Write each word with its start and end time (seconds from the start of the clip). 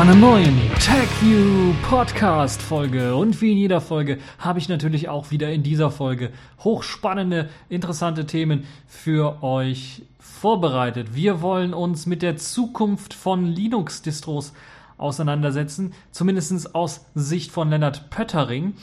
zu 0.00 0.06
einer 0.06 0.14
neuen 0.14 0.58
TechView 0.78 1.74
Podcast 1.82 2.62
Folge. 2.62 3.14
Und 3.14 3.42
wie 3.42 3.52
in 3.52 3.58
jeder 3.58 3.82
Folge 3.82 4.16
habe 4.38 4.58
ich 4.58 4.66
natürlich 4.70 5.10
auch 5.10 5.30
wieder 5.30 5.52
in 5.52 5.62
dieser 5.62 5.90
Folge 5.90 6.30
hochspannende, 6.60 7.50
interessante 7.68 8.24
Themen 8.24 8.64
für 8.86 9.42
euch 9.42 10.00
vorbereitet. 10.18 11.14
Wir 11.14 11.42
wollen 11.42 11.74
uns 11.74 12.06
mit 12.06 12.22
der 12.22 12.38
Zukunft 12.38 13.12
von 13.12 13.44
Linux-Distros 13.44 14.54
auseinandersetzen, 14.96 15.92
zumindest 16.12 16.74
aus 16.74 17.04
Sicht 17.14 17.50
von 17.50 17.68
Lennart 17.68 18.08
Pöttering. 18.08 18.76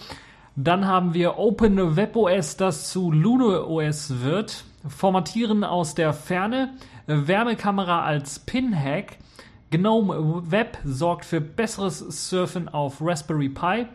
Dann 0.55 0.85
haben 0.85 1.15
wir 1.15 1.39
Open 1.39 1.95
Web 1.95 2.15
OS, 2.15 2.57
das 2.57 2.91
zu 2.91 3.11
Luno 3.11 3.65
OS 3.65 4.21
wird. 4.21 4.65
Formatieren 4.87 5.63
aus 5.63 5.95
der 5.95 6.13
Ferne. 6.13 6.75
Wärmekamera 7.07 8.03
als 8.03 8.37
Pinhack. 8.37 9.17
GNOME 9.69 10.43
Web 10.49 10.77
sorgt 10.85 11.25
für 11.25 11.41
besseres 11.41 12.29
Surfen 12.29 12.69
auf 12.69 13.01
Raspberry 13.01 13.49
Pi. 13.49 13.85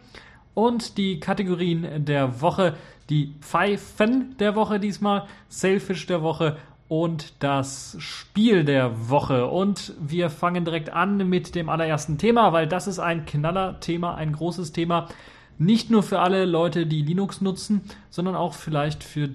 Und 0.53 0.99
die 0.99 1.19
Kategorien 1.19 2.05
der 2.05 2.43
Woche, 2.43 2.75
die 3.09 3.35
Pfeifen 3.41 4.37
der 4.39 4.55
Woche 4.55 4.79
diesmal, 4.79 5.27
Sailfish 5.49 6.07
der 6.07 6.23
Woche 6.23 6.59
und 6.89 7.33
das 7.39 7.97
Spiel 8.01 8.65
der 8.65 9.09
Woche. 9.09 9.47
Und 9.47 9.95
wir 9.99 10.29
fangen 10.29 10.67
direkt 10.67 10.91
an 10.91 11.27
mit 11.27 11.55
dem 11.55 11.71
allerersten 11.71 12.19
Thema, 12.19 12.53
weil 12.53 12.67
das 12.67 12.87
ist 12.87 12.99
ein 12.99 13.25
Knaller-Thema, 13.25 14.15
ein 14.15 14.33
großes 14.33 14.73
Thema. 14.73 15.09
Nicht 15.57 15.91
nur 15.91 16.03
für 16.03 16.19
alle 16.19 16.45
Leute, 16.45 16.85
die 16.85 17.01
Linux 17.01 17.41
nutzen, 17.41 17.81
sondern 18.11 18.37
auch 18.37 18.53
vielleicht 18.53 19.05
für 19.05 19.31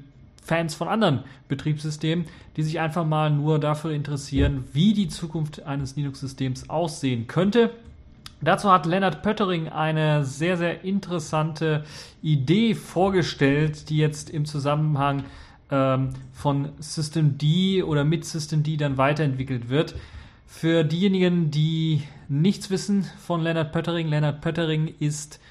Fans 0.48 0.76
von 0.76 0.88
anderen 0.88 1.26
Betriebssystemen, 1.50 2.26
die 2.56 2.64
sich 2.64 2.80
einfach 2.80 3.06
mal 3.06 3.30
nur 3.30 3.60
dafür 3.60 3.92
interessieren, 3.92 4.64
wie 4.72 4.94
die 4.94 5.10
Zukunft 5.10 5.64
eines 5.64 5.98
Linux-Systems 5.98 6.70
aussehen 6.70 7.28
könnte. 7.28 7.72
Dazu 8.40 8.72
hat 8.72 8.86
Leonard 8.86 9.24
Pöttering 9.24 9.68
eine 9.68 10.24
sehr, 10.24 10.56
sehr 10.56 10.86
interessante 10.86 11.84
Idee 12.22 12.76
vorgestellt, 12.76 13.90
die 13.90 13.98
jetzt 13.98 14.30
im 14.30 14.46
Zusammenhang 14.46 15.26
ähm, 15.70 16.12
von 16.32 16.70
System 16.80 17.38
D 17.38 17.84
oder 17.84 18.06
mit 18.06 18.24
System 18.24 18.64
D 18.64 18.78
dann 18.78 18.98
weiterentwickelt 18.98 19.70
wird. 19.70 19.96
Für 20.46 20.86
diejenigen, 20.86 21.52
die 21.52 22.04
nichts 22.30 22.70
wissen 22.70 23.06
von 23.20 23.42
Leonard 23.42 23.74
Pöttering, 23.74 24.08
Leonard 24.08 24.40
Pöttering 24.40 24.94
ist 25.00 25.42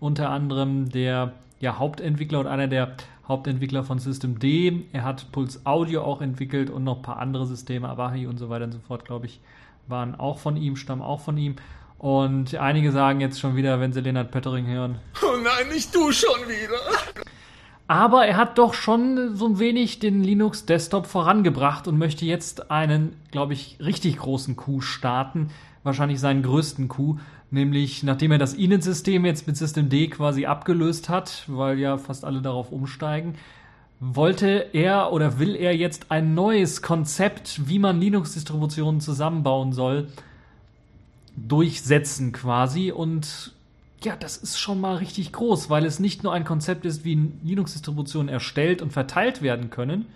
unter 0.00 0.30
anderem 0.30 0.88
der 0.88 1.32
ja, 1.60 1.78
Hauptentwickler 1.78 2.40
und 2.40 2.46
einer 2.46 2.68
der 2.68 2.94
Hauptentwickler 3.28 3.82
von 3.82 3.98
System 3.98 4.38
D. 4.38 4.84
Er 4.92 5.04
hat 5.04 5.32
Pulse 5.32 5.60
Audio 5.64 6.02
auch 6.02 6.20
entwickelt 6.20 6.70
und 6.70 6.84
noch 6.84 6.96
ein 6.96 7.02
paar 7.02 7.18
andere 7.18 7.46
Systeme, 7.46 7.88
Avahi 7.88 8.26
und 8.26 8.38
so 8.38 8.48
weiter 8.48 8.64
und 8.64 8.72
so 8.72 8.78
fort, 8.78 9.04
glaube 9.04 9.26
ich, 9.26 9.40
waren 9.88 10.14
auch 10.14 10.38
von 10.38 10.56
ihm, 10.56 10.76
stammen 10.76 11.02
auch 11.02 11.20
von 11.20 11.36
ihm. 11.36 11.56
Und 11.98 12.54
einige 12.54 12.92
sagen 12.92 13.20
jetzt 13.20 13.40
schon 13.40 13.56
wieder, 13.56 13.80
wenn 13.80 13.92
sie 13.92 14.00
Leonard 14.00 14.30
Pöttering 14.30 14.66
hören. 14.66 14.98
Oh 15.22 15.36
nein, 15.42 15.72
nicht 15.72 15.94
du 15.94 16.12
schon 16.12 16.40
wieder. 16.46 17.24
Aber 17.88 18.26
er 18.26 18.36
hat 18.36 18.58
doch 18.58 18.74
schon 18.74 19.36
so 19.36 19.46
ein 19.46 19.58
wenig 19.58 20.00
den 20.00 20.22
Linux 20.22 20.66
Desktop 20.66 21.06
vorangebracht 21.06 21.86
und 21.86 21.98
möchte 21.98 22.24
jetzt 22.24 22.70
einen, 22.70 23.16
glaube 23.30 23.52
ich, 23.52 23.78
richtig 23.80 24.18
großen 24.18 24.56
Coup 24.56 24.82
starten. 24.82 25.50
Wahrscheinlich 25.84 26.18
seinen 26.18 26.42
größten 26.42 26.88
Coup. 26.88 27.20
Nämlich, 27.50 28.02
nachdem 28.02 28.32
er 28.32 28.38
das 28.38 28.54
Init-System 28.54 29.24
jetzt 29.24 29.46
mit 29.46 29.56
System 29.56 29.88
D 29.88 30.08
quasi 30.08 30.46
abgelöst 30.46 31.08
hat, 31.08 31.44
weil 31.46 31.78
ja 31.78 31.96
fast 31.96 32.24
alle 32.24 32.42
darauf 32.42 32.72
umsteigen, 32.72 33.34
wollte 34.00 34.70
er 34.72 35.12
oder 35.12 35.38
will 35.38 35.54
er 35.54 35.74
jetzt 35.74 36.10
ein 36.10 36.34
neues 36.34 36.82
Konzept, 36.82 37.68
wie 37.68 37.78
man 37.78 38.00
Linux-Distributionen 38.00 39.00
zusammenbauen 39.00 39.72
soll, 39.72 40.08
durchsetzen 41.36 42.32
quasi. 42.32 42.90
Und 42.90 43.52
ja, 44.02 44.16
das 44.16 44.36
ist 44.36 44.58
schon 44.58 44.80
mal 44.80 44.96
richtig 44.96 45.32
groß, 45.32 45.70
weil 45.70 45.86
es 45.86 45.98
nicht 45.98 46.24
nur 46.24 46.32
ein 46.32 46.44
Konzept 46.44 46.84
ist, 46.84 47.04
wie 47.04 47.30
Linux-Distributionen 47.44 48.28
erstellt 48.28 48.82
und 48.82 48.92
verteilt 48.92 49.40
werden 49.40 49.70
können, 49.70 50.06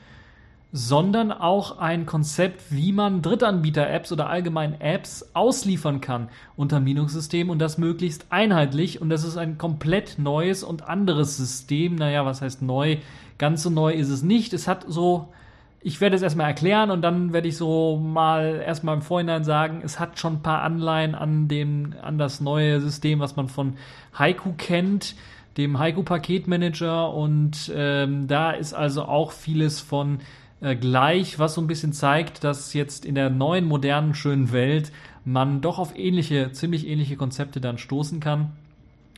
sondern 0.72 1.32
auch 1.32 1.78
ein 1.78 2.06
Konzept, 2.06 2.70
wie 2.70 2.92
man 2.92 3.22
Drittanbieter-Apps 3.22 4.12
oder 4.12 4.28
allgemein 4.28 4.80
Apps 4.80 5.30
ausliefern 5.34 6.00
kann 6.00 6.28
unter 6.56 6.78
Linux-System 6.78 7.50
und 7.50 7.58
das 7.58 7.76
möglichst 7.76 8.26
einheitlich. 8.30 9.00
Und 9.00 9.10
das 9.10 9.24
ist 9.24 9.36
ein 9.36 9.58
komplett 9.58 10.18
neues 10.18 10.62
und 10.62 10.88
anderes 10.88 11.36
System. 11.36 11.96
Naja, 11.96 12.24
was 12.24 12.40
heißt 12.40 12.62
neu? 12.62 12.98
Ganz 13.38 13.64
so 13.64 13.70
neu 13.70 13.92
ist 13.92 14.10
es 14.10 14.22
nicht. 14.22 14.52
Es 14.52 14.68
hat 14.68 14.84
so, 14.86 15.32
ich 15.80 16.00
werde 16.00 16.14
es 16.14 16.22
erstmal 16.22 16.46
erklären 16.46 16.92
und 16.92 17.02
dann 17.02 17.32
werde 17.32 17.48
ich 17.48 17.56
so 17.56 17.96
mal 17.96 18.62
erstmal 18.64 18.94
im 18.94 19.02
Vorhinein 19.02 19.42
sagen, 19.42 19.80
es 19.84 19.98
hat 19.98 20.20
schon 20.20 20.34
ein 20.34 20.42
paar 20.42 20.62
Anleihen 20.62 21.16
an, 21.16 21.48
dem, 21.48 21.94
an 22.00 22.16
das 22.16 22.40
neue 22.40 22.80
System, 22.80 23.18
was 23.18 23.34
man 23.34 23.48
von 23.48 23.74
Haiku 24.16 24.52
kennt 24.56 25.16
dem 25.56 25.78
Haiku 25.78 26.04
Paketmanager 26.04 27.12
und 27.12 27.72
ähm, 27.74 28.28
da 28.28 28.52
ist 28.52 28.72
also 28.72 29.04
auch 29.04 29.32
vieles 29.32 29.80
von 29.80 30.20
äh, 30.60 30.76
gleich, 30.76 31.38
was 31.38 31.54
so 31.54 31.60
ein 31.60 31.66
bisschen 31.66 31.92
zeigt, 31.92 32.44
dass 32.44 32.74
jetzt 32.74 33.04
in 33.04 33.14
der 33.14 33.30
neuen, 33.30 33.64
modernen, 33.64 34.14
schönen 34.14 34.52
Welt 34.52 34.92
man 35.24 35.60
doch 35.60 35.78
auf 35.78 35.96
ähnliche, 35.96 36.52
ziemlich 36.52 36.86
ähnliche 36.86 37.16
Konzepte 37.16 37.60
dann 37.60 37.78
stoßen 37.78 38.20
kann. 38.20 38.52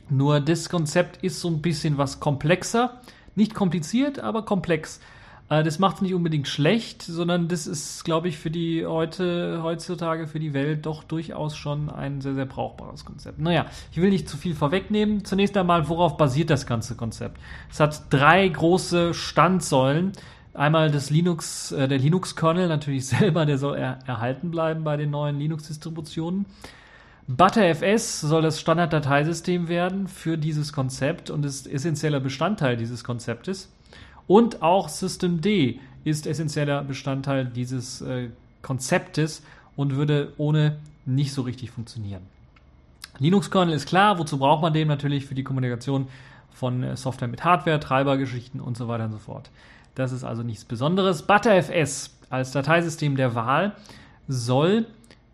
Nur 0.09 0.39
das 0.39 0.69
Konzept 0.69 1.23
ist 1.23 1.39
so 1.39 1.49
ein 1.49 1.61
bisschen 1.61 1.97
was 1.97 2.19
komplexer. 2.19 3.01
Nicht 3.35 3.55
kompliziert, 3.55 4.19
aber 4.19 4.43
komplex. 4.43 4.99
Äh, 5.49 5.63
das 5.63 5.79
macht 5.79 5.97
es 5.97 6.01
nicht 6.01 6.13
unbedingt 6.13 6.47
schlecht, 6.47 7.01
sondern 7.01 7.47
das 7.47 7.67
ist, 7.67 8.03
glaube 8.03 8.27
ich, 8.27 8.37
für 8.37 8.51
die 8.51 8.85
heute, 8.85 9.61
heutzutage 9.63 10.27
für 10.27 10.39
die 10.39 10.53
Welt 10.53 10.85
doch 10.85 11.03
durchaus 11.03 11.55
schon 11.55 11.89
ein 11.89 12.21
sehr, 12.21 12.35
sehr 12.35 12.45
brauchbares 12.45 13.05
Konzept. 13.05 13.39
Naja, 13.39 13.65
ich 13.91 14.01
will 14.01 14.09
nicht 14.09 14.29
zu 14.29 14.37
viel 14.37 14.55
vorwegnehmen. 14.55 15.25
Zunächst 15.25 15.57
einmal, 15.57 15.89
worauf 15.89 16.17
basiert 16.17 16.49
das 16.49 16.65
ganze 16.65 16.95
Konzept? 16.95 17.37
Es 17.69 17.79
hat 17.79 18.03
drei 18.09 18.47
große 18.47 19.13
Standsäulen. 19.13 20.13
Einmal 20.53 20.91
das 20.91 21.09
Linux, 21.09 21.71
äh, 21.71 21.87
der 21.87 21.97
Linux-Kernel 21.97 22.67
natürlich 22.67 23.05
selber, 23.07 23.45
der 23.45 23.57
soll 23.57 23.77
er, 23.77 23.99
erhalten 24.05 24.51
bleiben 24.51 24.83
bei 24.83 24.97
den 24.97 25.09
neuen 25.09 25.39
Linux-Distributionen. 25.39 26.45
ButterFS 27.27 28.21
soll 28.21 28.41
das 28.41 28.59
Standarddateisystem 28.59 29.69
werden 29.69 30.07
für 30.07 30.37
dieses 30.37 30.73
Konzept 30.73 31.29
und 31.29 31.45
ist 31.45 31.67
essentieller 31.67 32.19
Bestandteil 32.19 32.75
dieses 32.75 33.03
Konzeptes. 33.03 33.71
Und 34.27 34.61
auch 34.61 34.89
Systemd 34.89 35.45
ist 36.03 36.27
essentieller 36.27 36.83
Bestandteil 36.83 37.45
dieses 37.45 38.01
äh, 38.01 38.29
Konzeptes 38.61 39.41
und 39.75 39.95
würde 39.95 40.33
ohne 40.37 40.77
nicht 41.05 41.33
so 41.33 41.43
richtig 41.43 41.71
funktionieren. 41.71 42.21
Linux-Kernel 43.19 43.73
ist 43.73 43.87
klar, 43.87 44.19
wozu 44.19 44.37
braucht 44.37 44.61
man 44.61 44.73
den 44.73 44.87
natürlich 44.87 45.25
für 45.25 45.35
die 45.35 45.43
Kommunikation 45.43 46.07
von 46.51 46.83
äh, 46.83 46.97
Software 46.97 47.27
mit 47.27 47.43
Hardware, 47.43 47.79
Treibergeschichten 47.79 48.59
und 48.59 48.77
so 48.77 48.87
weiter 48.87 49.05
und 49.05 49.13
so 49.13 49.19
fort. 49.19 49.49
Das 49.95 50.11
ist 50.11 50.23
also 50.23 50.43
nichts 50.43 50.65
Besonderes. 50.65 51.23
ButterFS 51.23 52.15
als 52.29 52.51
Dateisystem 52.51 53.15
der 53.15 53.35
Wahl 53.35 53.75
soll 54.27 54.87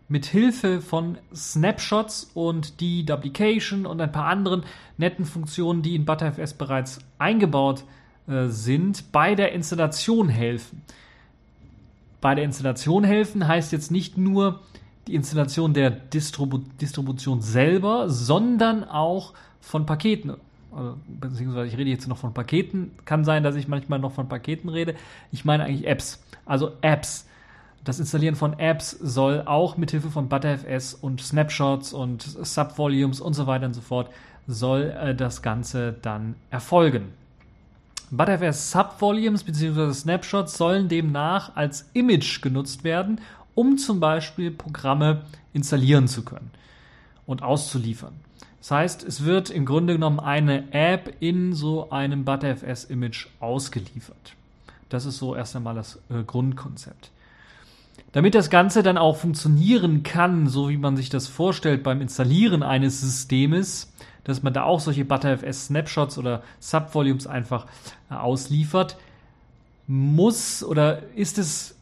mit 0.08 0.26
Hilfe 0.26 0.80
von 0.80 1.18
Snapshots 1.34 2.30
und 2.34 2.80
die 2.80 3.06
Duplication 3.06 3.86
und 3.86 4.00
ein 4.00 4.10
paar 4.10 4.26
anderen 4.26 4.64
netten 4.98 5.24
Funktionen, 5.24 5.82
die 5.82 5.94
in 5.94 6.04
ButterFS 6.04 6.54
bereits 6.54 6.98
eingebaut 7.18 7.84
äh, 8.26 8.48
sind, 8.48 9.12
bei 9.12 9.34
der 9.34 9.52
Installation 9.52 10.28
helfen. 10.28 10.82
Bei 12.20 12.34
der 12.34 12.44
Installation 12.44 13.04
helfen 13.04 13.46
heißt 13.46 13.72
jetzt 13.72 13.90
nicht 13.90 14.18
nur 14.18 14.60
die 15.06 15.14
Installation 15.14 15.74
der 15.74 15.90
Distribu 15.90 16.58
Distribution 16.80 17.40
selber, 17.40 18.10
sondern 18.10 18.84
auch 18.84 19.32
von 19.60 19.86
Paketen 19.86 20.34
also, 20.74 20.98
beziehungsweise 21.08 21.68
ich 21.68 21.76
rede 21.76 21.90
jetzt 21.90 22.08
noch 22.08 22.18
von 22.18 22.34
Paketen. 22.34 22.92
Kann 23.04 23.24
sein, 23.24 23.42
dass 23.42 23.56
ich 23.56 23.68
manchmal 23.68 23.98
noch 23.98 24.12
von 24.12 24.28
Paketen 24.28 24.68
rede. 24.68 24.94
Ich 25.32 25.44
meine 25.44 25.64
eigentlich 25.64 25.86
Apps. 25.86 26.22
Also 26.46 26.72
Apps. 26.80 27.26
Das 27.84 27.98
Installieren 27.98 28.36
von 28.36 28.58
Apps 28.58 28.90
soll 28.90 29.42
auch 29.46 29.76
mit 29.76 29.90
Hilfe 29.90 30.10
von 30.10 30.28
ButterFS 30.28 30.94
und 30.94 31.22
Snapshots 31.22 31.92
und 31.94 32.22
Subvolumes 32.22 33.20
und 33.20 33.32
so 33.32 33.46
weiter 33.46 33.66
und 33.66 33.74
so 33.74 33.80
fort 33.80 34.10
soll 34.46 34.94
äh, 35.00 35.14
das 35.14 35.42
Ganze 35.42 35.94
dann 36.02 36.34
erfolgen. 36.50 37.12
ButterFS 38.10 38.72
Subvolumes 38.72 39.44
bzw. 39.44 39.92
Snapshots 39.92 40.58
sollen 40.58 40.88
demnach 40.88 41.56
als 41.56 41.88
Image 41.94 42.42
genutzt 42.42 42.84
werden, 42.84 43.20
um 43.54 43.78
zum 43.78 44.00
Beispiel 44.00 44.50
Programme 44.50 45.22
installieren 45.52 46.08
zu 46.08 46.24
können 46.24 46.50
und 47.26 47.42
auszuliefern. 47.42 48.14
Das 48.60 48.70
heißt, 48.70 49.02
es 49.02 49.24
wird 49.24 49.50
im 49.50 49.64
Grunde 49.64 49.94
genommen 49.94 50.20
eine 50.20 50.72
App 50.72 51.14
in 51.20 51.54
so 51.54 51.90
einem 51.90 52.24
ButterFS-Image 52.24 53.26
ausgeliefert. 53.40 54.34
Das 54.90 55.06
ist 55.06 55.18
so 55.18 55.34
erst 55.34 55.56
einmal 55.56 55.74
das 55.74 55.98
äh, 56.10 56.22
Grundkonzept. 56.26 57.10
Damit 58.12 58.34
das 58.34 58.50
Ganze 58.50 58.82
dann 58.82 58.98
auch 58.98 59.16
funktionieren 59.16 60.02
kann, 60.02 60.48
so 60.48 60.68
wie 60.68 60.76
man 60.76 60.96
sich 60.96 61.08
das 61.08 61.26
vorstellt 61.26 61.82
beim 61.82 62.00
Installieren 62.00 62.62
eines 62.62 63.00
Systems, 63.00 63.92
dass 64.24 64.42
man 64.42 64.52
da 64.52 64.64
auch 64.64 64.80
solche 64.80 65.04
ButterFS 65.04 65.66
Snapshots 65.66 66.18
oder 66.18 66.42
Subvolumes 66.58 67.26
einfach 67.26 67.66
äh, 68.10 68.14
ausliefert, 68.14 68.96
muss 69.86 70.62
oder 70.62 71.02
ist 71.14 71.38
es 71.38 71.76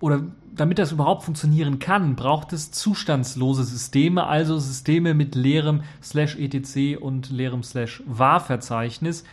oder 0.00 0.22
damit 0.54 0.78
das 0.78 0.92
überhaupt 0.92 1.24
funktionieren 1.24 1.78
kann, 1.78 2.14
braucht 2.14 2.52
es 2.52 2.70
zustandslose 2.70 3.64
Systeme, 3.64 4.26
also 4.26 4.58
Systeme 4.58 5.14
mit 5.14 5.34
leerem 5.34 5.82
slash 6.02 6.36
etc 6.36 7.00
und 7.00 7.30
leerem 7.30 7.62
slash 7.62 8.02
var 8.06 8.40
Verzeichnis. 8.40 9.24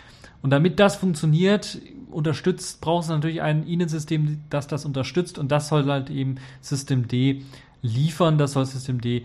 Und 0.41 0.49
damit 0.49 0.79
das 0.79 0.95
funktioniert, 0.95 1.79
unterstützt, 2.09 2.81
braucht 2.81 3.03
es 3.03 3.09
natürlich 3.09 3.41
ein 3.41 3.65
Ihnen-System, 3.65 4.41
das 4.49 4.67
das 4.67 4.85
unterstützt 4.85 5.37
und 5.37 5.51
das 5.51 5.67
soll 5.67 5.85
halt 5.85 6.09
eben 6.09 6.35
Systemd 6.61 7.13
liefern, 7.81 8.37
das 8.37 8.53
soll 8.53 8.65
Systemd 8.65 9.05
äh, 9.05 9.21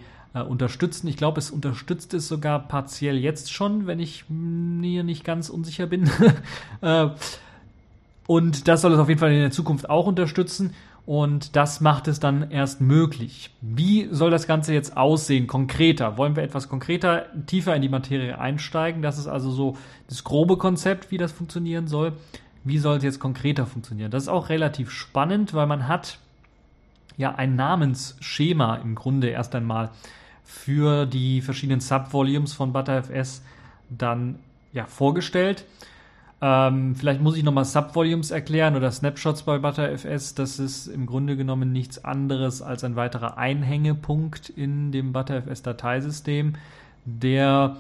unterstützen. 0.46 1.08
Ich 1.08 1.16
glaube, 1.16 1.38
es 1.38 1.50
unterstützt 1.50 2.14
es 2.14 2.28
sogar 2.28 2.68
partiell 2.68 3.16
jetzt 3.16 3.52
schon, 3.52 3.86
wenn 3.86 4.00
ich 4.00 4.24
mir 4.28 5.02
nicht 5.02 5.24
ganz 5.24 5.48
unsicher 5.48 5.86
bin. 5.86 6.10
äh, 6.82 7.08
und 8.26 8.68
das 8.68 8.82
soll 8.82 8.92
es 8.92 8.98
auf 8.98 9.08
jeden 9.08 9.20
Fall 9.20 9.32
in 9.32 9.40
der 9.40 9.50
Zukunft 9.50 9.88
auch 9.88 10.06
unterstützen. 10.06 10.74
Und 11.06 11.55
das 11.55 11.81
macht 11.81 12.08
es 12.08 12.19
dann 12.19 12.50
erst 12.50 12.81
möglich. 12.81 13.50
Wie 13.61 14.08
soll 14.11 14.32
das 14.32 14.49
Ganze 14.49 14.75
jetzt 14.75 14.97
aussehen, 14.97 15.47
konkreter? 15.47 16.19
Wollen 16.19 16.35
wir 16.35 16.43
etwas 16.43 16.69
konkreter, 16.69 17.26
tiefer 17.47 17.76
in 17.76 17.82
die 17.82 17.88
Materie 17.88 18.37
einsteigen? 18.38 19.03
Das 19.03 19.17
ist 19.17 19.29
also 19.29 19.53
so 19.53 19.76
das 20.08 20.25
grobe 20.25 20.56
Konzept, 20.56 21.12
wie 21.12 21.19
das 21.19 21.31
funktionieren 21.31 21.87
soll. 21.87 22.12
Wie 22.64 22.79
soll 22.79 22.97
es 22.97 23.05
jetzt 23.05 23.20
konkreter 23.20 23.67
funktionieren? 23.67 24.11
Das 24.11 24.25
ist 24.25 24.29
auch 24.29 24.49
relativ 24.49 24.91
spannend, 24.91 25.55
weil 25.55 25.69
man 25.69 25.87
hat 25.87 26.19
ja 27.17 27.37
ein 27.37 27.55
Namensschema 27.55 28.75
im 28.75 28.97
Grunde 28.97 29.29
erst 29.29 29.55
einmal 29.55 29.91
für 30.43 31.06
die 31.06 31.41
verschiedenen 31.41 31.81
Subvolumes 31.81 32.53
von 32.53 32.73
ButterFS 32.73 33.43
dann 33.88 34.41
ja 34.73 34.87
vorgestellt. 34.87 35.64
Ähm, 36.42 36.94
vielleicht 36.94 37.22
muss 37.22 37.36
ich 37.36 37.42
nochmal 37.42 37.64
Subvolumes 37.64 38.30
erklären 38.30 38.76
oder 38.76 38.90
Snapshots 38.90 39.44
bei 39.44 39.58
ButterFS. 39.58 40.34
Das 40.34 40.58
ist 40.58 40.86
im 40.86 41.06
Grunde 41.06 41.36
genommen 41.36 41.72
nichts 41.72 42.04
anderes 42.04 42.60
als 42.60 42.84
ein 42.84 42.96
weiterer 42.96 43.38
Einhängepunkt 43.38 44.50
in 44.50 44.92
dem 44.92 45.12
ButterFS-Dateisystem, 45.12 46.54
der, 47.06 47.76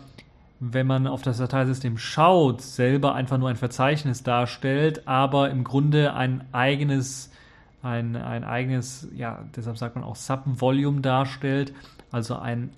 wenn 0.58 0.86
man 0.86 1.06
auf 1.06 1.20
das 1.20 1.36
Dateisystem 1.36 1.98
schaut, 1.98 2.62
selber 2.62 3.14
einfach 3.14 3.36
nur 3.36 3.50
ein 3.50 3.56
Verzeichnis 3.56 4.22
darstellt, 4.22 5.06
aber 5.06 5.50
im 5.50 5.62
Grunde 5.62 6.14
ein 6.14 6.42
eigenes, 6.52 7.30
ein, 7.82 8.16
ein 8.16 8.42
eigenes, 8.42 9.06
ja, 9.14 9.44
deshalb 9.54 9.76
sagt 9.76 9.96
man 9.96 10.04
auch 10.04 10.16
Subvolume 10.16 11.02
darstellt, 11.02 11.74
also 12.10 12.36
ein, 12.36 12.70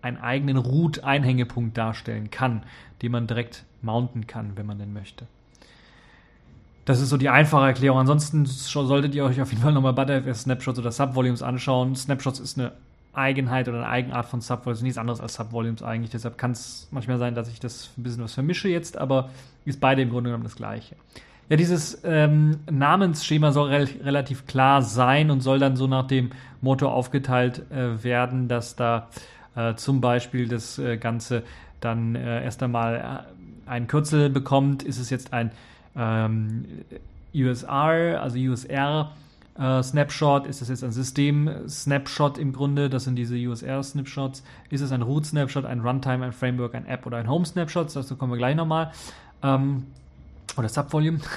einen 0.00 0.16
eigenen 0.16 0.56
Root-Einhängepunkt 0.56 1.76
darstellen 1.76 2.30
kann, 2.30 2.62
den 3.02 3.12
man 3.12 3.26
direkt 3.26 3.64
mounten 3.82 4.26
kann, 4.26 4.52
wenn 4.56 4.66
man 4.66 4.78
denn 4.78 4.92
möchte. 4.92 5.26
Das 6.84 7.00
ist 7.00 7.10
so 7.10 7.18
die 7.18 7.28
einfache 7.28 7.66
Erklärung. 7.66 7.98
Ansonsten 7.98 8.46
solltet 8.46 9.14
ihr 9.14 9.24
euch 9.24 9.40
auf 9.42 9.50
jeden 9.50 9.62
Fall 9.62 9.72
nochmal 9.72 9.92
ButterFS 9.92 10.42
Snapshots 10.42 10.78
oder 10.78 10.90
Subvolumes 10.90 11.42
anschauen. 11.42 11.94
Snapshots 11.94 12.40
ist 12.40 12.58
eine 12.58 12.72
Eigenheit 13.12 13.68
oder 13.68 13.78
eine 13.78 13.88
Eigenart 13.88 14.26
von 14.26 14.40
Subvolumes, 14.40 14.82
nichts 14.82 14.96
anderes 14.96 15.20
als 15.20 15.34
Subvolumes 15.34 15.82
eigentlich. 15.82 16.10
Deshalb 16.10 16.38
kann 16.38 16.52
es 16.52 16.88
manchmal 16.90 17.18
sein, 17.18 17.34
dass 17.34 17.48
ich 17.48 17.60
das 17.60 17.90
ein 17.98 18.04
bisschen 18.04 18.22
was 18.24 18.32
vermische 18.32 18.68
jetzt, 18.68 18.96
aber 18.96 19.30
ist 19.64 19.80
beide 19.80 20.02
im 20.02 20.10
Grunde 20.10 20.30
genommen 20.30 20.44
das 20.44 20.56
gleiche. 20.56 20.96
Ja, 21.50 21.56
dieses 21.56 22.00
ähm, 22.04 22.60
Namensschema 22.70 23.52
soll 23.52 23.70
re 23.70 23.88
relativ 24.04 24.46
klar 24.46 24.82
sein 24.82 25.30
und 25.30 25.40
soll 25.40 25.58
dann 25.58 25.76
so 25.76 25.86
nach 25.86 26.06
dem 26.06 26.30
Motto 26.60 26.88
aufgeteilt 26.88 27.70
äh, 27.70 28.02
werden, 28.04 28.48
dass 28.48 28.76
da 28.76 29.08
äh, 29.56 29.74
zum 29.74 30.00
Beispiel 30.00 30.46
das 30.46 30.78
äh, 30.78 30.98
Ganze 30.98 31.42
dann 31.80 32.14
äh, 32.14 32.44
erst 32.44 32.62
einmal 32.62 33.26
äh, 33.26 33.37
ein 33.68 33.86
Kürzel 33.86 34.30
bekommt. 34.30 34.82
Ist 34.82 34.98
es 34.98 35.10
jetzt 35.10 35.32
ein 35.32 35.50
ähm, 35.96 36.64
USR, 37.34 38.20
also 38.20 38.38
USR 38.38 39.12
äh, 39.58 39.82
Snapshot? 39.82 40.46
Ist 40.46 40.62
es 40.62 40.68
jetzt 40.68 40.84
ein 40.84 40.92
System-Snapshot 40.92 42.38
im 42.38 42.52
Grunde? 42.52 42.88
Das 42.88 43.04
sind 43.04 43.16
diese 43.16 43.36
USR-Snapshots. 43.36 44.42
Ist 44.70 44.80
es 44.80 44.92
ein 44.92 45.02
Root-Snapshot, 45.02 45.64
ein 45.64 45.80
Runtime, 45.80 46.24
ein 46.24 46.32
Framework, 46.32 46.74
ein 46.74 46.86
App 46.86 47.06
oder 47.06 47.18
ein 47.18 47.28
Home-Snapshot? 47.28 47.94
Dazu 47.94 48.16
kommen 48.16 48.32
wir 48.32 48.38
gleich 48.38 48.56
nochmal. 48.56 48.92
Ähm, 49.42 49.84
oder 50.56 50.68
Subvolume. 50.68 51.20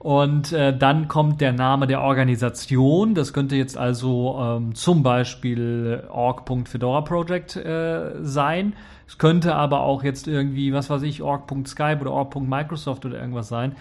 Und 0.00 0.54
äh, 0.54 0.74
dann 0.74 1.08
kommt 1.08 1.42
der 1.42 1.52
Name 1.52 1.86
der 1.86 2.00
Organisation. 2.00 3.14
Das 3.14 3.34
könnte 3.34 3.54
jetzt 3.54 3.76
also 3.76 4.38
ähm, 4.40 4.74
zum 4.74 5.02
Beispiel 5.02 6.04
org.fedora 6.08 7.02
Project 7.02 7.56
äh, 7.56 8.12
sein. 8.22 8.72
Es 9.10 9.18
könnte 9.18 9.56
aber 9.56 9.80
auch 9.80 10.04
jetzt 10.04 10.28
irgendwie, 10.28 10.72
was 10.72 10.88
weiß 10.88 11.02
ich, 11.02 11.20
org.skype 11.20 11.98
oder 12.00 12.12
org.microsoft 12.12 13.04
oder 13.04 13.18
irgendwas 13.18 13.48
sein, 13.48 13.72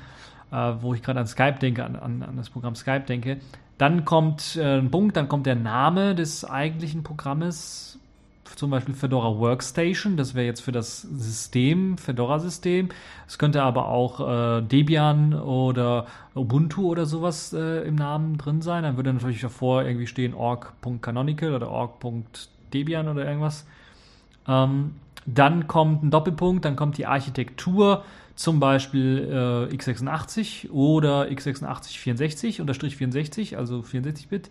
äh, 0.52 0.74
wo 0.82 0.96
ich 0.96 1.04
gerade 1.04 1.20
an 1.20 1.28
Skype 1.28 1.60
denke, 1.62 1.86
an, 1.86 1.96
an, 1.96 2.24
an, 2.24 2.36
das 2.36 2.50
Programm 2.50 2.74
Skype 2.74 3.02
denke. 3.02 3.38
Dann 3.78 4.06
kommt 4.06 4.56
äh, 4.56 4.80
ein 4.80 4.90
Punkt, 4.90 5.16
dann 5.18 5.30
kommt 5.30 5.46
der 5.46 5.54
Name 5.54 6.16
des 6.16 6.46
eigentlichen 6.46 7.04
Programmes, 7.04 8.00
zum 8.56 8.72
Beispiel 8.72 8.96
Fedora 8.96 9.38
Workstation, 9.38 10.18
das 10.18 10.34
wäre 10.34 10.48
jetzt 10.48 10.62
für 10.62 10.72
das 10.72 11.04
System, 11.04 12.00
Fedora-System. 12.00 12.90
Es 13.28 13.38
könnte 13.38 13.62
aber 13.62 13.88
auch 13.88 14.58
äh, 14.58 14.62
Debian 14.64 15.36
oder 15.36 16.08
Ubuntu 16.34 16.88
oder 16.88 17.06
sowas 17.06 17.54
äh, 17.54 17.88
im 17.88 17.94
Namen 17.94 18.40
drin 18.40 18.64
sein. 18.64 18.82
Dann 18.82 18.98
würde 18.98 19.14
natürlich 19.14 19.42
davor 19.42 19.84
irgendwie 19.84 20.08
stehen 20.08 20.34
org.canonical 20.34 21.54
oder 21.54 21.70
org.debian 21.70 23.08
oder 23.08 23.28
irgendwas. 23.28 23.68
Ähm, 24.48 24.96
dann 25.34 25.68
kommt 25.68 26.04
ein 26.04 26.12
Doppelpunkt, 26.12 26.66
dann 26.66 26.76
kommt 26.76 26.98
die 26.98 27.06
Architektur, 27.06 28.04
zum 28.36 28.60
Beispiel 28.60 29.28
äh, 29.30 29.76
x86 29.76 30.70
oder 30.72 31.28
x86 31.28 32.00
64 32.00 32.58
64, 32.58 33.58
also 33.58 33.80
64-Bit. 33.80 34.50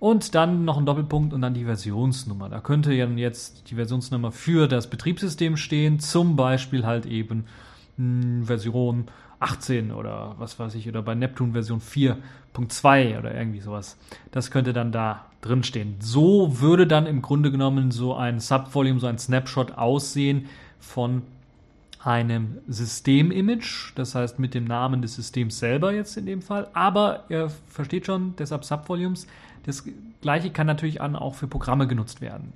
Und 0.00 0.34
dann 0.34 0.64
noch 0.64 0.78
ein 0.78 0.86
Doppelpunkt 0.86 1.34
und 1.34 1.42
dann 1.42 1.54
die 1.54 1.66
Versionsnummer. 1.66 2.48
Da 2.48 2.60
könnte 2.60 2.92
ja 2.92 3.06
jetzt 3.06 3.70
die 3.70 3.74
Versionsnummer 3.74 4.32
für 4.32 4.66
das 4.66 4.88
Betriebssystem 4.88 5.56
stehen, 5.58 6.00
zum 6.00 6.36
Beispiel 6.36 6.86
halt 6.86 7.06
eben 7.06 7.44
mh, 7.98 8.22
hm, 8.22 8.44
Version 8.46 9.04
18 9.40 9.92
oder 9.92 10.34
was 10.38 10.58
weiß 10.58 10.74
ich, 10.74 10.88
oder 10.88 11.02
bei 11.02 11.14
Neptune 11.14 11.52
Version 11.52 11.80
4.2 11.80 13.18
oder 13.18 13.34
irgendwie 13.34 13.60
sowas. 13.60 13.98
Das 14.32 14.50
könnte 14.50 14.72
dann 14.72 14.90
da 14.90 15.29
drin 15.40 15.62
stehen. 15.62 15.96
So 16.00 16.60
würde 16.60 16.86
dann 16.86 17.06
im 17.06 17.22
Grunde 17.22 17.50
genommen 17.50 17.90
so 17.90 18.14
ein 18.14 18.40
Subvolume, 18.40 19.00
so 19.00 19.06
ein 19.06 19.18
Snapshot 19.18 19.72
aussehen 19.72 20.46
von 20.78 21.22
einem 22.02 22.58
Systemimage, 22.66 23.92
das 23.94 24.14
heißt 24.14 24.38
mit 24.38 24.54
dem 24.54 24.64
Namen 24.64 25.02
des 25.02 25.16
Systems 25.16 25.58
selber 25.58 25.92
jetzt 25.92 26.16
in 26.16 26.26
dem 26.26 26.40
Fall. 26.42 26.68
Aber 26.72 27.24
ihr 27.28 27.50
versteht 27.68 28.06
schon, 28.06 28.34
deshalb 28.38 28.64
Subvolumes. 28.64 29.26
Das 29.64 29.84
gleiche 30.22 30.50
kann 30.50 30.66
natürlich 30.66 31.00
auch 31.00 31.34
für 31.34 31.46
Programme 31.46 31.86
genutzt 31.86 32.22
werden. 32.22 32.54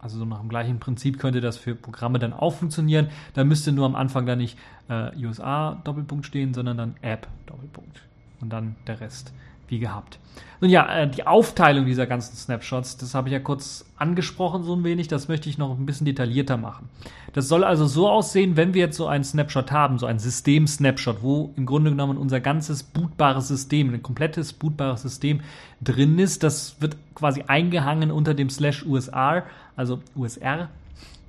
Also 0.00 0.18
so 0.18 0.24
nach 0.24 0.40
dem 0.40 0.48
gleichen 0.48 0.80
Prinzip 0.80 1.18
könnte 1.18 1.42
das 1.42 1.58
für 1.58 1.74
Programme 1.74 2.18
dann 2.18 2.32
auch 2.32 2.54
funktionieren. 2.54 3.08
Da 3.34 3.44
müsste 3.44 3.70
nur 3.70 3.84
am 3.84 3.94
Anfang 3.94 4.24
dann 4.24 4.38
nicht 4.38 4.56
äh, 4.88 5.10
USA 5.22 5.78
Doppelpunkt 5.84 6.24
stehen, 6.24 6.54
sondern 6.54 6.78
dann 6.78 6.94
App 7.02 7.28
Doppelpunkt. 7.44 8.02
Und 8.40 8.50
dann 8.50 8.76
der 8.86 9.00
Rest 9.00 9.34
wie 9.70 9.78
gehabt. 9.78 10.18
Nun 10.60 10.70
ja, 10.70 10.86
äh, 10.94 11.08
die 11.08 11.26
Aufteilung 11.26 11.86
dieser 11.86 12.06
ganzen 12.06 12.36
Snapshots, 12.36 12.98
das 12.98 13.14
habe 13.14 13.28
ich 13.28 13.32
ja 13.32 13.38
kurz 13.38 13.86
angesprochen 13.96 14.62
so 14.62 14.74
ein 14.74 14.84
wenig, 14.84 15.08
das 15.08 15.28
möchte 15.28 15.48
ich 15.48 15.56
noch 15.56 15.78
ein 15.78 15.86
bisschen 15.86 16.04
detaillierter 16.04 16.58
machen. 16.58 16.90
Das 17.32 17.48
soll 17.48 17.64
also 17.64 17.86
so 17.86 18.08
aussehen, 18.08 18.56
wenn 18.56 18.74
wir 18.74 18.82
jetzt 18.82 18.96
so 18.96 19.06
einen 19.06 19.24
Snapshot 19.24 19.72
haben, 19.72 19.98
so 19.98 20.06
ein 20.06 20.18
System-Snapshot, 20.18 21.22
wo 21.22 21.54
im 21.56 21.64
Grunde 21.64 21.90
genommen 21.90 22.18
unser 22.18 22.40
ganzes 22.40 22.82
bootbares 22.82 23.48
System, 23.48 23.94
ein 23.94 24.02
komplettes 24.02 24.52
bootbares 24.52 25.02
System 25.02 25.40
drin 25.80 26.18
ist, 26.18 26.42
das 26.42 26.76
wird 26.80 26.96
quasi 27.14 27.44
eingehangen 27.46 28.10
unter 28.10 28.34
dem 28.34 28.50
Slash 28.50 28.84
USR, 28.84 29.44
also 29.76 30.00
USR 30.14 30.68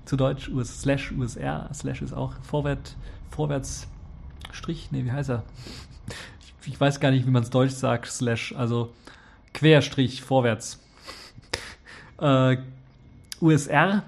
zu 0.05 0.17
Deutsch, 0.17 0.50
US, 0.50 0.81
Slash 0.81 1.13
USR, 1.13 1.69
Slash 1.74 2.01
ist 2.01 2.13
auch 2.13 2.33
vorwärts, 2.41 2.98
vorwärts 3.29 3.88
Strich, 4.51 4.89
wie 4.91 5.10
heißt 5.10 5.29
er? 5.29 5.43
Ich 6.65 6.80
weiß 6.80 7.00
gar 7.00 7.12
nicht, 7.12 7.25
wie 7.25 7.32
man 7.32 7.44
es 7.44 7.50
deutsch 7.50 7.74
sagt, 7.74 8.08
slash, 8.08 8.53
also 8.58 8.94
Querstrich 9.53 10.22
vorwärts. 10.22 10.80
Äh, 12.20 12.58
USR, 13.41 14.03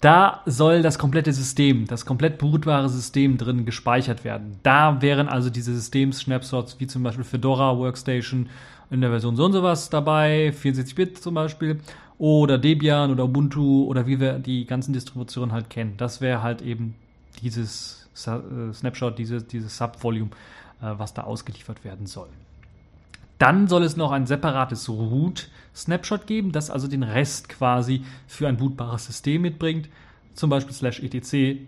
da 0.00 0.42
soll 0.46 0.82
das 0.82 0.98
komplette 0.98 1.32
System, 1.32 1.86
das 1.86 2.04
komplett 2.04 2.38
bootbare 2.38 2.88
System 2.88 3.38
drin 3.38 3.64
gespeichert 3.64 4.24
werden. 4.24 4.58
Da 4.62 5.00
wären 5.00 5.28
also 5.28 5.48
diese 5.48 5.74
Systems-Snapshots 5.74 6.78
wie 6.80 6.86
zum 6.86 7.02
Beispiel 7.02 7.24
Fedora 7.24 7.78
Workstation 7.78 8.48
in 8.90 9.00
der 9.00 9.10
Version 9.10 9.36
so 9.36 9.44
und 9.44 9.52
sowas 9.52 9.88
dabei, 9.88 10.50
64-Bit 10.50 11.18
zum 11.18 11.34
Beispiel, 11.34 11.80
oder 12.18 12.58
Debian 12.58 13.10
oder 13.10 13.24
Ubuntu 13.24 13.84
oder 13.84 14.06
wie 14.06 14.20
wir 14.20 14.38
die 14.38 14.64
ganzen 14.64 14.92
Distributionen 14.92 15.52
halt 15.52 15.70
kennen. 15.70 15.94
Das 15.96 16.20
wäre 16.20 16.42
halt 16.42 16.62
eben 16.62 16.94
dieses 17.42 18.08
äh, 18.26 18.72
Snapshot, 18.72 19.18
dieses, 19.18 19.46
dieses 19.46 19.76
Subvolume 19.76 20.30
was 20.80 21.14
da 21.14 21.22
ausgeliefert 21.22 21.84
werden 21.84 22.06
soll. 22.06 22.28
Dann 23.38 23.68
soll 23.68 23.82
es 23.82 23.96
noch 23.96 24.12
ein 24.12 24.26
separates 24.26 24.88
Root-Snapshot 24.88 26.26
geben, 26.26 26.52
das 26.52 26.70
also 26.70 26.88
den 26.88 27.02
Rest 27.02 27.48
quasi 27.48 28.04
für 28.26 28.48
ein 28.48 28.56
bootbares 28.56 29.06
System 29.06 29.42
mitbringt. 29.42 29.88
Zum 30.34 30.48
Beispiel 30.50 30.74
slash 30.74 31.00
etc, 31.00 31.60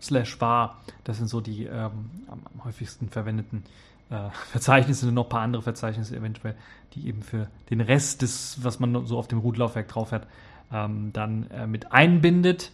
slash 0.00 0.40
var. 0.40 0.82
Das 1.04 1.18
sind 1.18 1.28
so 1.28 1.40
die 1.40 1.64
ähm, 1.64 2.10
am, 2.28 2.64
häufigsten 2.64 3.08
verwendeten 3.08 3.64
äh, 4.10 4.30
Verzeichnisse, 4.50 5.10
noch 5.10 5.24
ein 5.24 5.28
paar 5.30 5.40
andere 5.40 5.62
Verzeichnisse 5.62 6.16
eventuell, 6.16 6.54
die 6.94 7.08
eben 7.08 7.22
für 7.22 7.48
den 7.70 7.80
Rest 7.80 8.22
des, 8.22 8.58
was 8.62 8.78
man 8.78 9.06
so 9.06 9.18
auf 9.18 9.28
dem 9.28 9.38
Root-Laufwerk 9.38 9.88
drauf 9.88 10.12
hat, 10.12 10.26
ähm, 10.70 11.12
dann 11.14 11.50
äh, 11.50 11.66
mit 11.66 11.92
einbindet. 11.92 12.72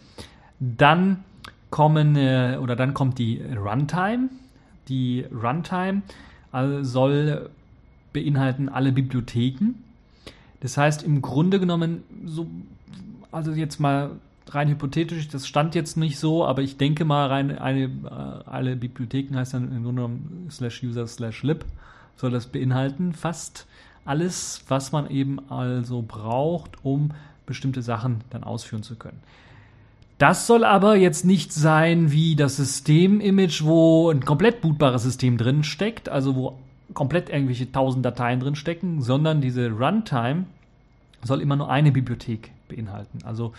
Dann 0.59 1.23
kommen 1.69 2.15
äh, 2.17 2.57
oder 2.61 2.75
dann 2.75 2.93
kommt 2.93 3.19
die 3.19 3.41
Runtime. 3.41 4.29
Die 4.89 5.25
Runtime 5.31 6.01
also 6.51 6.83
soll 6.83 7.49
beinhalten 8.13 8.69
alle 8.69 8.91
Bibliotheken. 8.91 9.75
Das 10.59 10.77
heißt, 10.77 11.03
im 11.03 11.21
Grunde 11.21 11.59
genommen, 11.59 12.03
so, 12.25 12.47
also 13.31 13.51
jetzt 13.51 13.79
mal 13.79 14.11
rein 14.49 14.69
hypothetisch, 14.69 15.27
das 15.27 15.47
stand 15.47 15.75
jetzt 15.75 15.97
nicht 15.97 16.19
so, 16.19 16.45
aber 16.45 16.61
ich 16.61 16.77
denke 16.77 17.05
mal 17.05 17.27
rein, 17.27 17.57
eine, 17.57 17.85
äh, 17.85 18.49
alle 18.49 18.75
Bibliotheken 18.75 19.35
heißt 19.35 19.55
dann 19.55 19.75
im 19.75 19.83
Grunde 19.83 20.03
genommen 20.03 20.47
slash 20.49 20.83
user 20.83 21.07
slash 21.07 21.43
lib, 21.43 21.65
soll 22.15 22.31
das 22.31 22.47
beinhalten. 22.47 23.13
Fast 23.13 23.65
alles, 24.05 24.63
was 24.67 24.91
man 24.91 25.09
eben 25.09 25.39
also 25.49 26.03
braucht, 26.07 26.85
um 26.85 27.11
bestimmte 27.45 27.81
Sachen 27.81 28.21
dann 28.29 28.43
ausführen 28.43 28.83
zu 28.83 28.95
können. 28.95 29.19
Das 30.23 30.47
soll 30.47 30.63
aber 30.63 30.95
jetzt 30.95 31.25
nicht 31.25 31.51
sein 31.51 32.13
wie 32.13 32.37
das 32.37 32.55
System-Image, 32.55 33.65
wo 33.65 34.09
ein 34.09 34.23
komplett 34.23 34.61
bootbares 34.61 35.03
System 35.03 35.37
drin 35.37 35.65
steckt, 35.65 36.07
also 36.07 36.33
wo 36.37 36.57
komplett 36.93 37.29
irgendwelche 37.29 37.69
tausend 37.69 38.05
Dateien 38.05 38.39
drin 38.39 38.55
stecken, 38.55 39.01
sondern 39.01 39.41
diese 39.41 39.69
Runtime 39.69 40.45
soll 41.23 41.41
immer 41.41 41.57
nur 41.57 41.69
eine 41.69 41.91
Bibliothek 41.91 42.51
beinhalten. 42.69 43.19
Also 43.25 43.51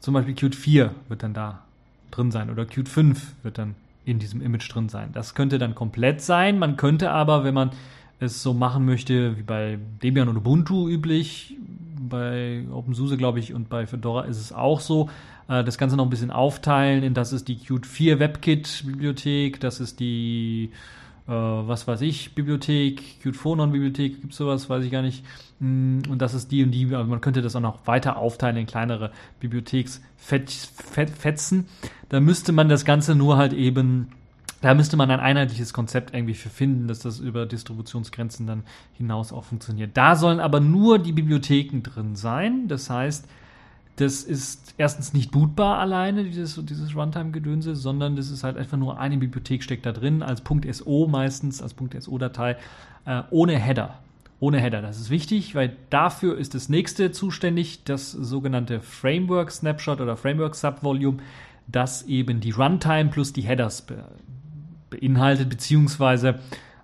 zum 0.00 0.14
Beispiel 0.14 0.34
Qt 0.34 0.56
4 0.56 0.92
wird 1.06 1.22
dann 1.22 1.32
da 1.32 1.62
drin 2.10 2.32
sein 2.32 2.50
oder 2.50 2.66
Qt 2.66 2.88
5 2.88 3.44
wird 3.44 3.58
dann 3.58 3.76
in 4.04 4.18
diesem 4.18 4.42
Image 4.42 4.68
drin 4.74 4.88
sein. 4.88 5.10
Das 5.12 5.36
könnte 5.36 5.58
dann 5.58 5.76
komplett 5.76 6.20
sein. 6.22 6.58
Man 6.58 6.76
könnte 6.76 7.12
aber, 7.12 7.44
wenn 7.44 7.54
man 7.54 7.70
es 8.18 8.42
so 8.42 8.52
machen 8.52 8.84
möchte, 8.84 9.38
wie 9.38 9.42
bei 9.42 9.78
Debian 10.02 10.28
und 10.28 10.38
Ubuntu 10.38 10.88
üblich, 10.88 11.56
bei 12.08 12.64
OpenSUSE 12.72 13.16
glaube 13.16 13.38
ich 13.38 13.54
und 13.54 13.68
bei 13.68 13.86
Fedora 13.86 14.22
ist 14.22 14.40
es 14.40 14.52
auch 14.52 14.80
so, 14.80 15.08
das 15.48 15.78
Ganze 15.78 15.96
noch 15.96 16.04
ein 16.04 16.10
bisschen 16.10 16.30
aufteilen 16.30 17.02
in 17.02 17.14
das 17.14 17.32
ist 17.32 17.48
die 17.48 17.56
Qt 17.56 17.86
4 17.86 18.18
WebKit 18.18 18.84
Bibliothek, 18.86 19.60
das 19.60 19.80
ist 19.80 20.00
die 20.00 20.70
äh, 21.26 21.32
was 21.32 21.88
weiß 21.88 22.02
ich, 22.02 22.34
Bibliothek, 22.34 23.22
Qt 23.22 23.36
Phonon 23.36 23.72
Bibliothek, 23.72 24.20
gibt 24.20 24.32
es 24.32 24.38
sowas, 24.38 24.68
weiß 24.68 24.84
ich 24.84 24.90
gar 24.90 25.00
nicht. 25.02 25.24
Mm, 25.58 26.00
und 26.10 26.20
das 26.20 26.34
ist 26.34 26.52
die 26.52 26.62
und 26.62 26.70
die, 26.70 26.94
also 26.94 27.08
man 27.08 27.22
könnte 27.22 27.40
das 27.40 27.56
auch 27.56 27.60
noch 27.60 27.86
weiter 27.86 28.18
aufteilen 28.18 28.58
in 28.58 28.66
kleinere 28.66 29.10
Bibliotheksfetzen. 29.40 31.66
Da 32.10 32.20
müsste 32.20 32.52
man 32.52 32.68
das 32.68 32.84
Ganze 32.84 33.14
nur 33.14 33.38
halt 33.38 33.54
eben 33.54 34.08
da 34.60 34.72
müsste 34.72 34.96
man 34.96 35.10
ein 35.10 35.18
einheitliches 35.20 35.74
Konzept 35.74 36.14
irgendwie 36.14 36.32
für 36.32 36.48
finden, 36.48 36.88
dass 36.88 37.00
das 37.00 37.18
über 37.18 37.44
Distributionsgrenzen 37.44 38.46
dann 38.46 38.62
hinaus 38.94 39.30
auch 39.30 39.44
funktioniert. 39.44 39.94
Da 39.94 40.16
sollen 40.16 40.40
aber 40.40 40.60
nur 40.60 40.98
die 40.98 41.12
Bibliotheken 41.12 41.82
drin 41.82 42.16
sein. 42.16 42.66
Das 42.66 42.88
heißt, 42.88 43.28
das 43.96 44.22
ist 44.22 44.74
erstens 44.76 45.12
nicht 45.12 45.30
bootbar 45.30 45.78
alleine, 45.78 46.24
dieses, 46.24 46.60
dieses 46.64 46.96
Runtime-Gedönse, 46.96 47.76
sondern 47.76 48.16
das 48.16 48.30
ist 48.30 48.42
halt 48.42 48.56
einfach 48.56 48.76
nur 48.76 48.98
eine 48.98 49.16
Bibliothek 49.18 49.62
steckt 49.62 49.86
da 49.86 49.92
drin, 49.92 50.22
als 50.22 50.42
.so 50.72 51.06
meistens, 51.06 51.62
als 51.62 51.74
.so-Datei, 52.00 52.56
äh, 53.04 53.22
ohne 53.30 53.56
Header. 53.56 54.00
Ohne 54.40 54.60
Header. 54.60 54.82
Das 54.82 54.98
ist 54.98 55.10
wichtig, 55.10 55.54
weil 55.54 55.76
dafür 55.90 56.36
ist 56.36 56.54
das 56.54 56.68
nächste 56.68 57.12
zuständig, 57.12 57.84
das 57.84 58.10
sogenannte 58.10 58.80
Framework 58.80 59.52
Snapshot 59.52 60.00
oder 60.00 60.16
Framework 60.16 60.56
Subvolume, 60.56 61.18
das 61.68 62.02
eben 62.02 62.40
die 62.40 62.50
Runtime 62.50 63.10
plus 63.10 63.32
die 63.32 63.42
Headers 63.42 63.82
be 63.82 64.04
beinhaltet, 64.90 65.48
beziehungsweise 65.48 66.40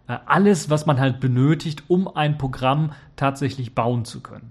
äh, 0.09 0.17
alles, 0.27 0.69
was 0.69 0.85
man 0.85 0.99
halt 0.99 1.21
benötigt, 1.21 1.85
um 1.87 2.09
ein 2.09 2.39
Programm 2.39 2.93
tatsächlich 3.15 3.75
bauen 3.75 4.05
zu 4.05 4.21
können. 4.21 4.51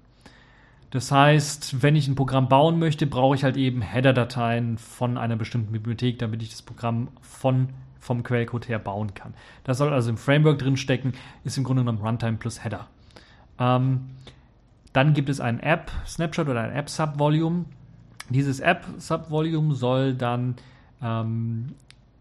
Das 0.91 1.11
heißt, 1.11 1.83
wenn 1.83 1.95
ich 1.95 2.07
ein 2.07 2.15
Programm 2.15 2.49
bauen 2.49 2.79
möchte, 2.79 3.05
brauche 3.05 3.35
ich 3.35 3.43
halt 3.43 3.57
eben 3.57 3.81
Header-Dateien 3.81 4.77
von 4.77 5.17
einer 5.17 5.35
bestimmten 5.35 5.71
Bibliothek, 5.71 6.17
damit 6.17 6.41
ich 6.41 6.49
das 6.49 6.63
Programm 6.63 7.09
von, 7.21 7.69
vom 7.99 8.23
Quellcode 8.23 8.67
her 8.69 8.79
bauen 8.79 9.13
kann. 9.13 9.35
Das 9.63 9.77
soll 9.77 9.93
also 9.93 10.09
im 10.09 10.17
Framework 10.17 10.57
drin 10.57 10.77
stecken, 10.77 11.13
ist 11.43 11.57
im 11.57 11.63
Grunde 11.63 11.83
genommen 11.83 11.99
Runtime 11.99 12.37
plus 12.37 12.63
Header. 12.63 12.87
Ähm, 13.59 14.09
dann 14.93 15.13
gibt 15.13 15.29
es 15.29 15.39
ein 15.39 15.59
App-Snapshot 15.59 16.47
oder 16.49 16.61
ein 16.61 16.71
App-Subvolume. 16.71 17.65
Dieses 18.29 18.59
App-Subvolume 18.59 19.75
soll 19.75 20.15
dann 20.15 20.55
ähm, 21.03 21.75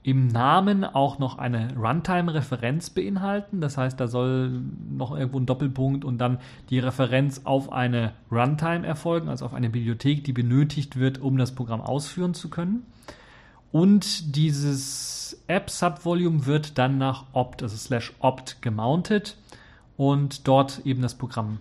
im 0.09 0.27
Namen 0.27 0.85
auch 0.85 1.19
noch 1.19 1.37
eine 1.37 1.77
Runtime-Referenz 1.77 2.89
beinhalten. 2.89 3.61
Das 3.61 3.77
heißt, 3.77 4.01
da 4.01 4.09
soll 4.09 4.63
noch 4.91 5.15
irgendwo 5.15 5.39
ein 5.39 5.45
Doppelpunkt 5.45 6.03
und 6.03 6.17
dann 6.17 6.39
die 6.71 6.79
Referenz 6.79 7.43
auf 7.45 7.71
eine 7.71 8.15
Runtime 8.31 8.87
erfolgen, 8.87 9.29
also 9.29 9.45
auf 9.45 9.53
eine 9.53 9.69
Bibliothek, 9.69 10.25
die 10.25 10.33
benötigt 10.33 10.99
wird, 10.99 11.19
um 11.19 11.37
das 11.37 11.55
Programm 11.55 11.83
ausführen 11.83 12.33
zu 12.33 12.49
können. 12.49 12.87
Und 13.71 14.35
dieses 14.35 15.43
App-Subvolume 15.47 16.47
wird 16.47 16.79
dann 16.79 16.97
nach 16.97 17.27
opt, 17.35 17.63
also 17.63 17.77
slash 17.77 18.15
opt 18.21 18.63
gemountet 18.63 19.37
und 19.99 20.49
dort 20.49 20.87
eben 20.87 21.03
das 21.03 21.17
Programm 21.17 21.61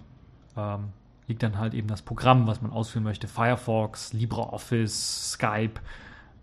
ähm, 0.56 0.86
liegt 1.28 1.44
dann 1.44 1.58
halt 1.58 1.74
eben 1.74 1.90
das 1.90 2.02
Programm, 2.02 2.48
was 2.48 2.62
man 2.62 2.72
ausführen 2.72 3.04
möchte. 3.04 3.28
Firefox, 3.28 4.14
LibreOffice, 4.14 5.34
Skype, 5.34 5.82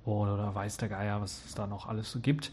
oder 0.05 0.55
weiß 0.55 0.77
der 0.79 0.89
Geier, 0.89 1.21
was 1.21 1.45
es 1.47 1.55
da 1.55 1.67
noch 1.67 1.87
alles 1.87 2.11
so 2.11 2.21
gibt. 2.21 2.51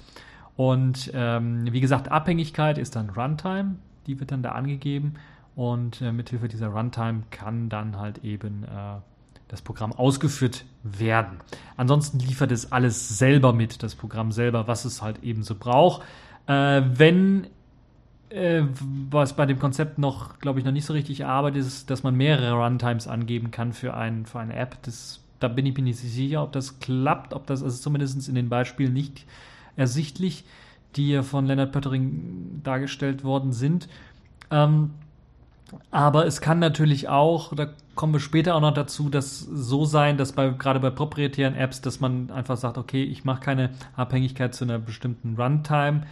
Und 0.56 1.12
ähm, 1.14 1.72
wie 1.72 1.82
gesagt, 1.82 2.12
Abhängigkeit 2.12 2.78
ist 2.78 2.96
dann 2.96 3.10
Runtime, 3.10 3.76
die 4.08 4.20
wird 4.20 4.32
dann 4.32 4.44
da 4.44 4.52
angegeben 4.52 5.16
und 5.56 6.02
äh, 6.02 6.12
mithilfe 6.12 6.48
dieser 6.48 6.68
Runtime 6.68 7.24
kann 7.32 7.70
dann 7.70 7.98
halt 7.98 8.24
eben 8.24 8.64
äh, 8.64 9.00
das 9.48 9.62
Programm 9.62 9.92
ausgeführt 9.92 10.66
werden. 10.84 11.40
Ansonsten 11.78 12.20
liefert 12.20 12.52
es 12.52 12.72
alles 12.72 13.18
selber 13.18 13.54
mit, 13.54 13.84
das 13.84 13.96
Programm 13.96 14.32
selber, 14.32 14.68
was 14.68 14.86
es 14.86 15.02
halt 15.02 15.24
eben 15.24 15.44
so 15.44 15.56
braucht. 15.56 16.04
Äh, 16.48 16.82
wenn 16.86 17.48
äh, 18.30 18.64
was 19.10 19.36
bei 19.36 19.46
dem 19.46 19.60
Konzept 19.60 19.98
noch, 19.98 20.40
glaube 20.40 20.60
ich, 20.60 20.66
noch 20.66 20.72
nicht 20.72 20.86
so 20.86 20.94
richtig 20.94 21.26
arbeitet, 21.26 21.62
ist, 21.62 21.90
dass 21.90 22.04
man 22.04 22.16
mehrere 22.16 22.54
Runtimes 22.54 23.08
angeben 23.08 23.52
kann 23.52 23.74
für, 23.74 23.94
ein, 23.94 24.26
für 24.26 24.40
eine 24.40 24.56
App. 24.56 24.82
Das 24.84 25.20
da 25.42 25.48
bin 25.48 25.66
ich 25.66 25.76
mir 25.76 25.84
nicht 25.84 26.00
sicher, 26.00 26.44
ob 26.44 26.52
das 26.52 26.80
klappt, 26.80 27.34
ob 27.34 27.48
das 27.48 27.64
also 27.64 27.78
zumindest 27.78 28.28
in 28.30 28.36
den 28.36 28.50
Beispielen 28.50 28.94
nicht 28.94 29.26
ersichtlich, 29.76 30.44
die 30.96 31.06
hier 31.06 31.24
von 31.24 31.46
Leonard 31.46 31.72
Pöttering 31.72 32.62
dargestellt 32.64 33.24
worden 33.24 33.52
sind. 33.52 33.88
Ähm, 34.52 34.92
aber 35.90 36.26
es 36.26 36.42
kann 36.42 36.60
natürlich 36.60 37.08
auch, 37.10 37.56
da 37.56 37.70
kommen 37.96 38.14
wir 38.14 38.20
später 38.20 38.56
auch 38.56 38.62
noch 38.62 38.74
dazu, 38.74 39.10
dass 39.10 39.40
so 39.40 39.86
sein, 39.86 40.18
dass 40.18 40.34
bei, 40.34 40.50
gerade 40.50 40.80
bei 40.80 40.90
proprietären 40.90 41.56
Apps, 41.56 41.82
dass 41.82 42.00
man 42.00 42.30
einfach 42.30 42.58
sagt, 42.58 42.78
okay, 42.78 43.04
ich 43.04 43.24
mache 43.24 43.42
keine 43.42 43.70
Abhängigkeit 43.96 44.54
zu 44.54 44.66
einer 44.66 44.80
bestimmten 44.80 45.36
Runtime 45.42 46.04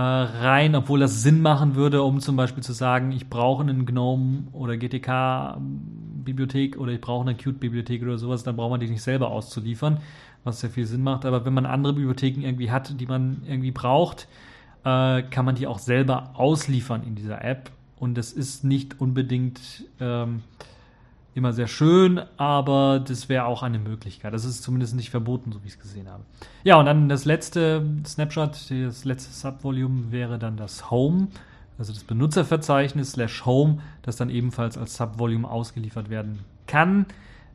rein, 0.00 0.74
obwohl 0.74 1.00
das 1.00 1.22
Sinn 1.22 1.42
machen 1.42 1.74
würde, 1.74 2.02
um 2.02 2.20
zum 2.20 2.36
Beispiel 2.36 2.62
zu 2.62 2.72
sagen, 2.72 3.12
ich 3.12 3.28
brauche 3.28 3.62
einen 3.62 3.86
GNOME 3.86 4.48
oder 4.52 4.76
GTK-Bibliothek 4.76 6.78
oder 6.78 6.92
ich 6.92 7.00
brauche 7.00 7.28
eine 7.28 7.36
Qt-Bibliothek 7.36 8.02
oder 8.02 8.18
sowas, 8.18 8.42
dann 8.42 8.56
braucht 8.56 8.70
man 8.70 8.80
die 8.80 8.88
nicht 8.88 9.02
selber 9.02 9.30
auszuliefern, 9.30 9.98
was 10.44 10.60
sehr 10.60 10.70
viel 10.70 10.86
Sinn 10.86 11.02
macht. 11.02 11.24
Aber 11.24 11.44
wenn 11.44 11.54
man 11.54 11.66
andere 11.66 11.94
Bibliotheken 11.94 12.42
irgendwie 12.42 12.70
hat, 12.70 13.00
die 13.00 13.06
man 13.06 13.42
irgendwie 13.46 13.70
braucht, 13.70 14.28
äh, 14.84 15.22
kann 15.22 15.44
man 15.44 15.54
die 15.54 15.66
auch 15.66 15.78
selber 15.78 16.32
ausliefern 16.34 17.02
in 17.02 17.14
dieser 17.14 17.44
App. 17.44 17.70
Und 17.96 18.16
das 18.16 18.32
ist 18.32 18.64
nicht 18.64 19.00
unbedingt 19.00 19.60
ähm, 20.00 20.42
immer 21.38 21.52
sehr 21.52 21.68
schön, 21.68 22.20
aber 22.36 23.00
das 23.00 23.28
wäre 23.28 23.46
auch 23.46 23.62
eine 23.62 23.78
Möglichkeit. 23.78 24.34
Das 24.34 24.44
ist 24.44 24.62
zumindest 24.62 24.94
nicht 24.94 25.10
verboten, 25.10 25.52
so 25.52 25.62
wie 25.62 25.68
ich 25.68 25.74
es 25.74 25.80
gesehen 25.80 26.08
habe. 26.08 26.24
Ja, 26.64 26.76
und 26.76 26.86
dann 26.86 27.08
das 27.08 27.24
letzte 27.24 27.82
Snapshot, 28.04 28.70
das 28.70 29.04
letzte 29.04 29.32
Subvolume 29.32 30.12
wäre 30.12 30.38
dann 30.38 30.56
das 30.56 30.90
Home, 30.90 31.28
also 31.78 31.92
das 31.92 32.04
Benutzerverzeichnis 32.04 33.12
slash 33.12 33.46
Home, 33.46 33.78
das 34.02 34.16
dann 34.16 34.30
ebenfalls 34.30 34.76
als 34.76 34.96
Subvolume 34.96 35.48
ausgeliefert 35.48 36.10
werden 36.10 36.40
kann, 36.66 37.06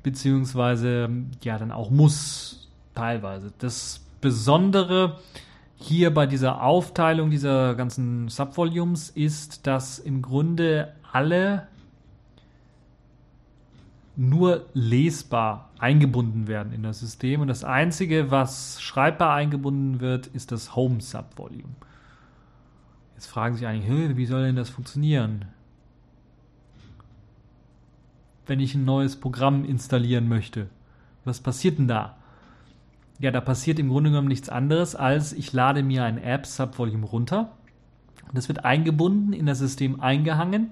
beziehungsweise 0.01 1.09
ja 1.43 1.57
dann 1.59 1.71
auch 1.71 1.91
muss 1.91 2.69
teilweise. 2.95 3.53
Das 3.59 4.01
Besondere 4.21 5.19
hier 5.75 6.13
bei 6.13 6.25
dieser 6.25 6.63
Aufteilung 6.63 7.29
dieser 7.29 7.75
ganzen 7.75 8.29
Subvolumes 8.29 9.09
ist, 9.09 9.67
dass 9.67 9.99
im 9.99 10.21
Grunde 10.21 10.93
alle 11.11 11.67
nur 14.15 14.67
lesbar 14.73 15.69
eingebunden 15.79 16.47
werden 16.47 16.71
in 16.73 16.83
das 16.83 16.99
System. 16.99 17.41
Und 17.41 17.47
das 17.47 17.63
Einzige, 17.63 18.29
was 18.31 18.81
schreibbar 18.81 19.33
eingebunden 19.33 19.99
wird, 19.99 20.27
ist 20.27 20.51
das 20.51 20.75
Home 20.75 21.01
Subvolume. 21.01 21.75
Jetzt 23.15 23.27
fragen 23.27 23.55
sich 23.55 23.65
eigentlich, 23.65 24.17
wie 24.17 24.25
soll 24.25 24.43
denn 24.43 24.55
das 24.55 24.69
funktionieren? 24.69 25.45
Wenn 28.45 28.59
ich 28.59 28.75
ein 28.75 28.85
neues 28.85 29.15
Programm 29.15 29.65
installieren 29.65 30.27
möchte, 30.27 30.67
was 31.23 31.39
passiert 31.39 31.79
denn 31.79 31.87
da? 31.87 32.17
Ja, 33.19 33.31
da 33.31 33.39
passiert 33.39 33.79
im 33.79 33.89
Grunde 33.89 34.09
genommen 34.09 34.27
nichts 34.27 34.49
anderes, 34.49 34.95
als 34.95 35.33
ich 35.33 35.53
lade 35.53 35.81
mir 35.81 36.03
ein 36.03 36.17
App 36.17 36.45
Subvolume 36.45 37.05
runter 37.05 37.51
Das 38.33 38.49
wird 38.49 38.65
eingebunden, 38.65 39.31
in 39.31 39.45
das 39.45 39.59
System 39.59 40.01
eingehangen 40.01 40.71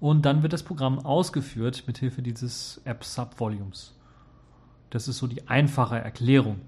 und 0.00 0.26
dann 0.26 0.42
wird 0.42 0.52
das 0.52 0.62
Programm 0.62 0.98
ausgeführt 0.98 1.84
mit 1.86 1.98
Hilfe 1.98 2.22
dieses 2.22 2.80
App 2.84 3.04
Subvolumes. 3.04 3.94
Das 4.90 5.08
ist 5.08 5.18
so 5.18 5.26
die 5.26 5.48
einfache 5.48 5.98
Erklärung. 5.98 6.60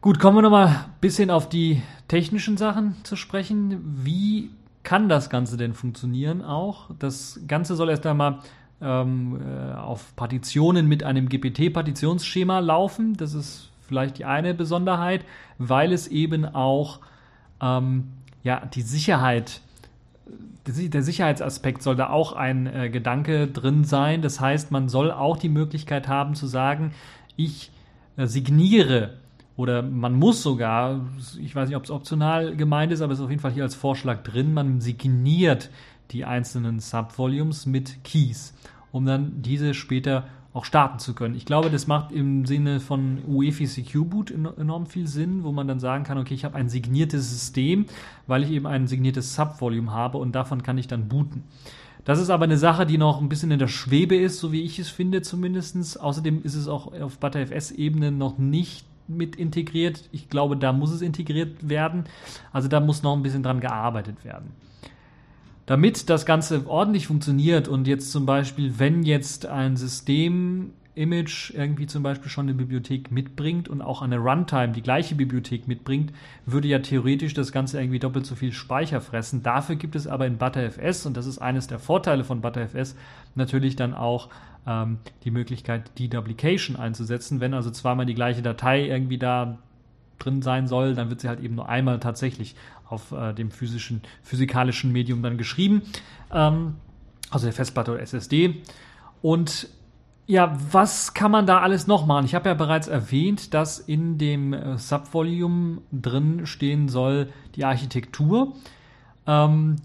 Gut, 0.00 0.18
kommen 0.18 0.38
wir 0.38 0.42
nochmal 0.42 0.68
ein 0.68 0.84
bisschen 1.00 1.30
auf 1.30 1.48
die 1.48 1.82
technischen 2.08 2.56
Sachen 2.56 2.96
zu 3.04 3.16
sprechen. 3.16 4.00
Wie 4.02 4.50
kann 4.82 5.08
das 5.08 5.28
Ganze 5.28 5.56
denn 5.56 5.74
funktionieren 5.74 6.42
auch? 6.42 6.90
Das 6.98 7.40
Ganze 7.46 7.76
soll 7.76 7.90
erst 7.90 8.06
einmal 8.06 8.38
ähm, 8.80 9.40
äh, 9.40 9.74
auf 9.74 10.16
Partitionen 10.16 10.86
mit 10.88 11.04
einem 11.04 11.28
GPT-Partitionsschema 11.28 12.60
laufen. 12.60 13.14
Das 13.16 13.34
ist 13.34 13.70
vielleicht 13.86 14.18
die 14.18 14.24
eine 14.24 14.54
Besonderheit, 14.54 15.24
weil 15.58 15.92
es 15.92 16.08
eben 16.08 16.46
auch 16.46 17.00
ähm, 17.60 18.08
ja, 18.42 18.64
die 18.64 18.82
Sicherheit 18.82 19.60
der 20.66 21.02
Sicherheitsaspekt 21.02 21.82
soll 21.82 21.96
da 21.96 22.10
auch 22.10 22.32
ein 22.32 22.66
äh, 22.66 22.90
Gedanke 22.90 23.48
drin 23.48 23.84
sein. 23.84 24.22
Das 24.22 24.40
heißt, 24.40 24.70
man 24.70 24.88
soll 24.88 25.10
auch 25.10 25.36
die 25.36 25.48
Möglichkeit 25.48 26.08
haben 26.08 26.34
zu 26.34 26.46
sagen, 26.46 26.92
ich 27.36 27.70
äh, 28.16 28.26
signiere 28.26 29.18
oder 29.56 29.82
man 29.82 30.14
muss 30.14 30.42
sogar, 30.42 31.06
ich 31.38 31.54
weiß 31.54 31.68
nicht, 31.68 31.76
ob 31.76 31.84
es 31.84 31.90
optional 31.90 32.56
gemeint 32.56 32.92
ist, 32.92 33.02
aber 33.02 33.12
es 33.12 33.18
ist 33.18 33.24
auf 33.24 33.30
jeden 33.30 33.42
Fall 33.42 33.52
hier 33.52 33.64
als 33.64 33.74
Vorschlag 33.74 34.22
drin, 34.22 34.54
man 34.54 34.80
signiert 34.80 35.70
die 36.12 36.24
einzelnen 36.24 36.80
Subvolumes 36.80 37.66
mit 37.66 38.02
Keys, 38.02 38.54
um 38.90 39.04
dann 39.04 39.42
diese 39.42 39.74
später 39.74 40.26
auch 40.52 40.64
starten 40.64 40.98
zu 40.98 41.14
können. 41.14 41.36
Ich 41.36 41.44
glaube, 41.44 41.70
das 41.70 41.86
macht 41.86 42.10
im 42.12 42.44
Sinne 42.44 42.80
von 42.80 43.18
UEFI 43.26 43.66
Secure 43.66 44.04
Boot 44.04 44.30
enorm 44.30 44.86
viel 44.86 45.06
Sinn, 45.06 45.44
wo 45.44 45.52
man 45.52 45.68
dann 45.68 45.78
sagen 45.78 46.04
kann, 46.04 46.18
okay, 46.18 46.34
ich 46.34 46.44
habe 46.44 46.56
ein 46.56 46.68
signiertes 46.68 47.30
System, 47.30 47.86
weil 48.26 48.42
ich 48.42 48.50
eben 48.50 48.66
ein 48.66 48.88
signiertes 48.88 49.34
Subvolume 49.34 49.92
habe 49.92 50.18
und 50.18 50.32
davon 50.32 50.62
kann 50.62 50.78
ich 50.78 50.88
dann 50.88 51.08
booten. 51.08 51.44
Das 52.04 52.18
ist 52.18 52.30
aber 52.30 52.44
eine 52.44 52.56
Sache, 52.56 52.86
die 52.86 52.98
noch 52.98 53.20
ein 53.20 53.28
bisschen 53.28 53.50
in 53.50 53.58
der 53.58 53.68
Schwebe 53.68 54.16
ist, 54.16 54.40
so 54.40 54.52
wie 54.52 54.62
ich 54.62 54.78
es 54.78 54.88
finde 54.88 55.22
zumindest. 55.22 56.00
Außerdem 56.00 56.42
ist 56.42 56.54
es 56.54 56.66
auch 56.66 56.92
auf 57.00 57.18
ButterFS-Ebene 57.18 58.10
noch 58.10 58.38
nicht 58.38 58.86
mit 59.06 59.36
integriert. 59.36 60.08
Ich 60.10 60.28
glaube, 60.28 60.56
da 60.56 60.72
muss 60.72 60.90
es 60.90 61.02
integriert 61.02 61.68
werden. 61.68 62.04
Also 62.52 62.68
da 62.68 62.80
muss 62.80 63.02
noch 63.02 63.14
ein 63.14 63.22
bisschen 63.22 63.42
dran 63.42 63.60
gearbeitet 63.60 64.24
werden. 64.24 64.52
Damit 65.70 66.10
das 66.10 66.26
Ganze 66.26 66.66
ordentlich 66.66 67.06
funktioniert 67.06 67.68
und 67.68 67.86
jetzt 67.86 68.10
zum 68.10 68.26
Beispiel, 68.26 68.80
wenn 68.80 69.04
jetzt 69.04 69.46
ein 69.46 69.76
System 69.76 70.72
Image 70.96 71.52
irgendwie 71.54 71.86
zum 71.86 72.02
Beispiel 72.02 72.28
schon 72.28 72.46
eine 72.46 72.54
Bibliothek 72.54 73.12
mitbringt 73.12 73.68
und 73.68 73.80
auch 73.80 74.02
eine 74.02 74.18
Runtime 74.18 74.72
die 74.72 74.82
gleiche 74.82 75.14
Bibliothek 75.14 75.68
mitbringt, 75.68 76.12
würde 76.44 76.66
ja 76.66 76.80
theoretisch 76.80 77.34
das 77.34 77.52
Ganze 77.52 77.78
irgendwie 77.78 78.00
doppelt 78.00 78.26
so 78.26 78.34
viel 78.34 78.50
Speicher 78.50 79.00
fressen. 79.00 79.44
Dafür 79.44 79.76
gibt 79.76 79.94
es 79.94 80.08
aber 80.08 80.26
in 80.26 80.38
ButterFS, 80.38 81.06
und 81.06 81.16
das 81.16 81.26
ist 81.26 81.38
eines 81.38 81.68
der 81.68 81.78
Vorteile 81.78 82.24
von 82.24 82.40
ButterFS, 82.40 82.96
natürlich 83.36 83.76
dann 83.76 83.94
auch 83.94 84.28
ähm, 84.66 84.98
die 85.22 85.30
Möglichkeit, 85.30 85.96
Deduplication 86.00 86.74
einzusetzen. 86.74 87.38
Wenn 87.38 87.54
also 87.54 87.70
zweimal 87.70 88.06
die 88.06 88.14
gleiche 88.14 88.42
Datei 88.42 88.88
irgendwie 88.88 89.18
da 89.18 89.58
drin 90.18 90.42
sein 90.42 90.66
soll, 90.66 90.94
dann 90.94 91.10
wird 91.10 91.20
sie 91.20 91.28
halt 91.28 91.40
eben 91.40 91.54
nur 91.54 91.68
einmal 91.68 92.00
tatsächlich 92.00 92.54
auf 92.90 93.12
äh, 93.12 93.32
dem 93.32 93.50
physischen, 93.50 94.02
physikalischen 94.22 94.92
Medium 94.92 95.22
dann 95.22 95.38
geschrieben. 95.38 95.82
Ähm, 96.32 96.76
also 97.30 97.46
der 97.46 97.52
Festplatte 97.52 97.92
oder 97.92 98.02
SSD. 98.02 98.62
Und 99.22 99.68
ja, 100.26 100.56
was 100.70 101.14
kann 101.14 101.30
man 101.30 101.46
da 101.46 101.60
alles 101.60 101.86
noch 101.86 102.06
machen? 102.06 102.24
Ich 102.24 102.34
habe 102.34 102.48
ja 102.48 102.54
bereits 102.54 102.88
erwähnt, 102.88 103.52
dass 103.54 103.78
in 103.78 104.16
dem 104.18 104.52
äh, 104.52 104.78
Subvolume 104.78 105.78
drin 105.90 106.46
stehen 106.46 106.88
soll 106.88 107.32
die 107.56 107.64
Architektur. 107.64 108.54
Ähm, 109.26 109.76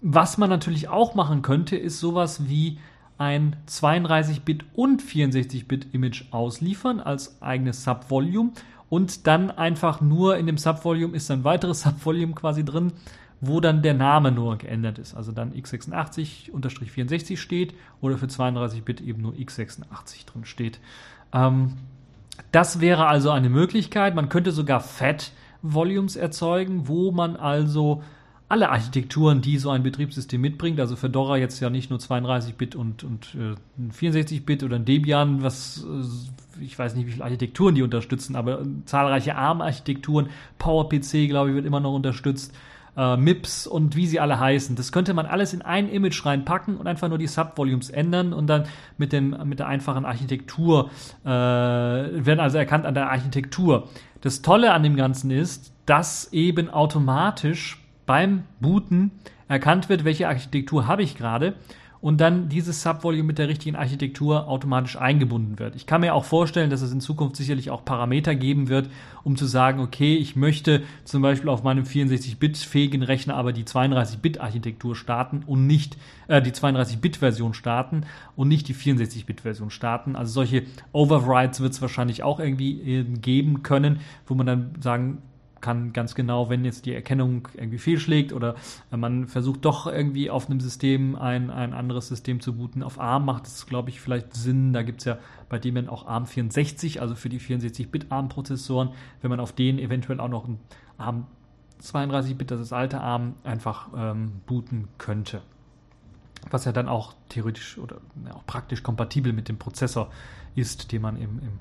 was 0.00 0.38
man 0.38 0.48
natürlich 0.48 0.88
auch 0.88 1.14
machen 1.14 1.42
könnte, 1.42 1.76
ist 1.76 1.98
sowas 1.98 2.48
wie 2.48 2.78
ein 3.18 3.56
32-Bit 3.68 4.64
und 4.74 5.02
64-Bit 5.02 5.92
Image 5.92 6.24
ausliefern 6.30 7.00
als 7.00 7.42
eigenes 7.42 7.84
Subvolume 7.84 8.52
und 8.90 9.26
dann 9.26 9.50
einfach 9.50 10.02
nur 10.02 10.36
in 10.36 10.46
dem 10.46 10.58
Subvolume 10.58 11.16
ist 11.16 11.30
ein 11.30 11.44
weiteres 11.44 11.80
Subvolume 11.84 12.34
quasi 12.34 12.62
drin, 12.62 12.92
wo 13.40 13.60
dann 13.60 13.80
der 13.80 13.94
Name 13.94 14.32
nur 14.32 14.58
geändert 14.58 14.98
ist. 14.98 15.14
Also 15.14 15.32
dann 15.32 15.54
x86-64 15.54 17.38
steht 17.38 17.72
oder 18.02 18.18
für 18.18 18.26
32-Bit 18.26 19.00
eben 19.00 19.22
nur 19.22 19.32
x86 19.32 20.26
drin 20.26 20.44
steht. 20.44 20.78
Ähm, 21.32 21.78
das 22.52 22.80
wäre 22.80 23.06
also 23.06 23.30
eine 23.30 23.48
Möglichkeit. 23.48 24.14
Man 24.14 24.28
könnte 24.28 24.52
sogar 24.52 24.80
Fat-Volumes 24.80 26.16
erzeugen, 26.16 26.88
wo 26.88 27.12
man 27.12 27.36
also 27.36 28.02
alle 28.48 28.70
Architekturen, 28.70 29.40
die 29.40 29.58
so 29.58 29.70
ein 29.70 29.84
Betriebssystem 29.84 30.40
mitbringt, 30.40 30.80
also 30.80 30.96
Fedora 30.96 31.36
jetzt 31.36 31.60
ja 31.60 31.70
nicht 31.70 31.88
nur 31.88 32.00
32-Bit 32.00 32.74
und, 32.74 33.04
und 33.04 33.36
äh, 33.36 33.54
64-Bit 33.92 34.64
oder 34.64 34.74
ein 34.74 34.84
Debian, 34.84 35.44
was 35.44 35.84
äh, 35.84 36.49
ich 36.60 36.78
weiß 36.78 36.94
nicht, 36.94 37.06
wie 37.06 37.12
viele 37.12 37.24
Architekturen 37.24 37.74
die 37.74 37.82
unterstützen, 37.82 38.36
aber 38.36 38.60
äh, 38.60 38.64
zahlreiche 38.84 39.36
ARM-Architekturen, 39.36 40.28
PowerPC, 40.58 41.28
glaube 41.28 41.50
ich, 41.50 41.56
wird 41.56 41.66
immer 41.66 41.80
noch 41.80 41.94
unterstützt, 41.94 42.54
äh, 42.96 43.16
MIPS 43.16 43.66
und 43.66 43.96
wie 43.96 44.06
sie 44.06 44.20
alle 44.20 44.38
heißen. 44.38 44.76
Das 44.76 44.92
könnte 44.92 45.14
man 45.14 45.26
alles 45.26 45.52
in 45.52 45.62
ein 45.62 45.88
Image 45.88 46.24
reinpacken 46.24 46.76
und 46.76 46.86
einfach 46.86 47.08
nur 47.08 47.18
die 47.18 47.26
Subvolumes 47.26 47.90
ändern 47.90 48.32
und 48.32 48.46
dann 48.46 48.64
mit, 48.98 49.12
dem, 49.12 49.36
mit 49.44 49.58
der 49.58 49.68
einfachen 49.68 50.04
Architektur, 50.04 50.90
äh, 51.24 51.28
werden 51.28 52.40
also 52.40 52.58
erkannt 52.58 52.86
an 52.86 52.94
der 52.94 53.10
Architektur. 53.10 53.88
Das 54.20 54.42
Tolle 54.42 54.72
an 54.72 54.82
dem 54.82 54.96
Ganzen 54.96 55.30
ist, 55.30 55.72
dass 55.86 56.32
eben 56.32 56.68
automatisch 56.68 57.82
beim 58.06 58.44
Booten 58.60 59.12
erkannt 59.48 59.88
wird, 59.88 60.04
welche 60.04 60.28
Architektur 60.28 60.86
habe 60.86 61.02
ich 61.02 61.16
gerade 61.16 61.54
und 62.00 62.20
dann 62.20 62.48
dieses 62.48 62.82
Subvolume 62.82 63.24
mit 63.24 63.38
der 63.38 63.48
richtigen 63.48 63.76
Architektur 63.76 64.48
automatisch 64.48 64.96
eingebunden 64.96 65.58
wird. 65.58 65.76
Ich 65.76 65.86
kann 65.86 66.00
mir 66.00 66.14
auch 66.14 66.24
vorstellen, 66.24 66.70
dass 66.70 66.80
es 66.80 66.92
in 66.92 67.00
Zukunft 67.00 67.36
sicherlich 67.36 67.70
auch 67.70 67.84
Parameter 67.84 68.34
geben 68.34 68.68
wird, 68.68 68.88
um 69.22 69.36
zu 69.36 69.44
sagen, 69.44 69.80
okay, 69.80 70.16
ich 70.16 70.34
möchte 70.34 70.82
zum 71.04 71.20
Beispiel 71.20 71.50
auf 71.50 71.62
meinem 71.62 71.84
64-Bit-fähigen 71.84 73.02
Rechner 73.02 73.36
aber 73.36 73.52
die 73.52 73.64
32-Bit-Architektur 73.64 74.96
starten 74.96 75.42
und 75.46 75.66
nicht 75.66 75.98
äh, 76.28 76.40
die 76.40 76.52
32-Bit-Version 76.52 77.52
starten 77.52 78.04
und 78.34 78.48
nicht 78.48 78.68
die 78.68 78.74
64-Bit-Version 78.74 79.70
starten. 79.70 80.16
Also 80.16 80.32
solche 80.32 80.62
Overrides 80.92 81.60
wird 81.60 81.74
es 81.74 81.82
wahrscheinlich 81.82 82.22
auch 82.22 82.40
irgendwie 82.40 82.80
äh, 82.80 83.04
geben 83.04 83.62
können, 83.62 84.00
wo 84.26 84.34
man 84.34 84.46
dann 84.46 84.70
sagen 84.80 85.18
kann 85.60 85.92
ganz 85.92 86.14
genau, 86.14 86.48
wenn 86.48 86.64
jetzt 86.64 86.86
die 86.86 86.94
Erkennung 86.94 87.48
irgendwie 87.54 87.78
fehlschlägt 87.78 88.32
oder 88.32 88.54
man 88.90 89.26
versucht 89.26 89.64
doch 89.64 89.86
irgendwie 89.86 90.30
auf 90.30 90.48
einem 90.48 90.60
System 90.60 91.16
ein, 91.16 91.50
ein 91.50 91.74
anderes 91.74 92.08
System 92.08 92.40
zu 92.40 92.56
booten. 92.56 92.82
Auf 92.82 92.98
ARM 93.00 93.24
macht 93.24 93.46
es, 93.46 93.66
glaube 93.66 93.90
ich, 93.90 94.00
vielleicht 94.00 94.34
Sinn. 94.34 94.72
Da 94.72 94.82
gibt 94.82 95.00
es 95.00 95.04
ja 95.04 95.18
bei 95.48 95.58
Debian 95.58 95.88
auch 95.88 96.06
ARM 96.06 96.26
64, 96.26 97.00
also 97.00 97.14
für 97.14 97.28
die 97.28 97.40
64-Bit 97.40 98.10
ARM-Prozessoren, 98.10 98.90
wenn 99.20 99.30
man 99.30 99.40
auf 99.40 99.52
denen 99.52 99.78
eventuell 99.78 100.20
auch 100.20 100.28
noch 100.28 100.46
ein 100.46 100.58
ARM 100.98 101.26
32-Bit, 101.82 102.50
das 102.50 102.60
ist 102.60 102.72
alte 102.72 103.00
ARM, 103.00 103.34
einfach 103.44 103.88
ähm, 103.96 104.40
booten 104.46 104.88
könnte. 104.98 105.42
Was 106.50 106.64
ja 106.64 106.72
dann 106.72 106.88
auch 106.88 107.14
theoretisch 107.28 107.78
oder 107.78 107.96
ja, 108.24 108.34
auch 108.34 108.46
praktisch 108.46 108.82
kompatibel 108.82 109.32
mit 109.32 109.48
dem 109.48 109.58
Prozessor 109.58 110.10
ist, 110.54 110.92
den 110.92 111.02
man 111.02 111.16
im, 111.16 111.38
im, 111.40 111.60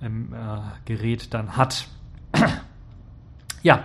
im 0.00 0.32
äh, 0.32 0.60
Gerät 0.84 1.34
dann 1.34 1.56
hat. 1.56 1.88
Ja, 3.62 3.84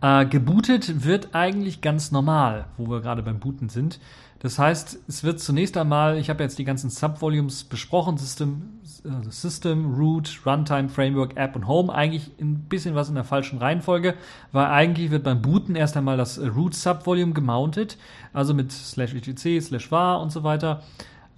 äh, 0.00 0.26
gebootet 0.26 1.04
wird 1.04 1.34
eigentlich 1.34 1.80
ganz 1.80 2.10
normal, 2.10 2.66
wo 2.76 2.90
wir 2.90 3.00
gerade 3.00 3.22
beim 3.22 3.38
Booten 3.38 3.68
sind. 3.68 4.00
Das 4.40 4.58
heißt, 4.58 4.98
es 5.06 5.22
wird 5.22 5.38
zunächst 5.38 5.76
einmal, 5.76 6.18
ich 6.18 6.28
habe 6.28 6.42
jetzt 6.42 6.58
die 6.58 6.64
ganzen 6.64 6.90
Subvolumes 6.90 7.62
besprochen, 7.62 8.16
System, 8.16 8.80
also 9.04 9.30
System, 9.30 9.94
Root, 9.94 10.40
Runtime, 10.44 10.88
Framework, 10.88 11.36
App 11.36 11.54
und 11.54 11.68
Home, 11.68 11.94
eigentlich 11.94 12.32
ein 12.40 12.64
bisschen 12.68 12.96
was 12.96 13.08
in 13.08 13.14
der 13.14 13.22
falschen 13.22 13.60
Reihenfolge, 13.60 14.14
weil 14.50 14.66
eigentlich 14.66 15.12
wird 15.12 15.22
beim 15.22 15.40
Booten 15.40 15.76
erst 15.76 15.96
einmal 15.96 16.16
das 16.16 16.40
Root 16.40 16.74
Subvolume 16.74 17.34
gemountet, 17.34 17.96
also 18.32 18.52
mit 18.52 18.72
slash 18.72 19.14
etc, 19.14 19.64
slash 19.64 19.92
var 19.92 20.20
und 20.20 20.32
so 20.32 20.42
weiter, 20.42 20.82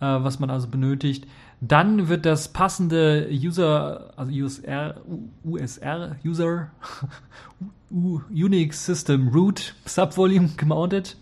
äh, 0.00 0.06
was 0.06 0.38
man 0.38 0.48
also 0.48 0.68
benötigt. 0.68 1.26
Dann 1.60 2.08
wird 2.08 2.26
das 2.26 2.48
passende 2.48 3.28
User, 3.30 4.12
also 4.16 4.32
USR, 4.32 4.96
USR, 5.44 6.16
User, 6.24 6.70
Unix 7.90 8.84
System 8.84 9.28
Root 9.28 9.74
Subvolume 9.84 10.50
gemountet. 10.56 11.16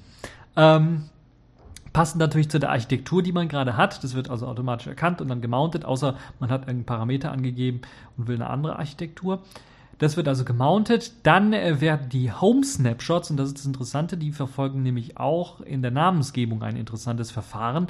Ähm, 0.56 1.04
passend 1.92 2.20
natürlich 2.20 2.50
zu 2.50 2.58
der 2.58 2.70
Architektur, 2.70 3.22
die 3.22 3.32
man 3.32 3.48
gerade 3.48 3.76
hat. 3.76 4.02
Das 4.02 4.14
wird 4.14 4.30
also 4.30 4.46
automatisch 4.46 4.86
erkannt 4.86 5.20
und 5.20 5.28
dann 5.28 5.40
gemountet, 5.40 5.84
außer 5.84 6.16
man 6.40 6.50
hat 6.50 6.68
einen 6.68 6.84
Parameter 6.84 7.30
angegeben 7.30 7.82
und 8.16 8.26
will 8.28 8.36
eine 8.36 8.50
andere 8.50 8.78
Architektur. 8.78 9.42
Das 10.02 10.16
wird 10.16 10.26
also 10.26 10.44
gemountet. 10.44 11.12
Dann 11.22 11.52
äh, 11.52 11.80
werden 11.80 12.08
die 12.08 12.32
Home 12.32 12.64
Snapshots, 12.64 13.30
und 13.30 13.36
das 13.36 13.50
ist 13.50 13.58
das 13.58 13.66
Interessante, 13.66 14.16
die 14.16 14.32
verfolgen 14.32 14.82
nämlich 14.82 15.16
auch 15.16 15.60
in 15.60 15.80
der 15.80 15.92
Namensgebung 15.92 16.64
ein 16.64 16.74
interessantes 16.74 17.30
Verfahren. 17.30 17.86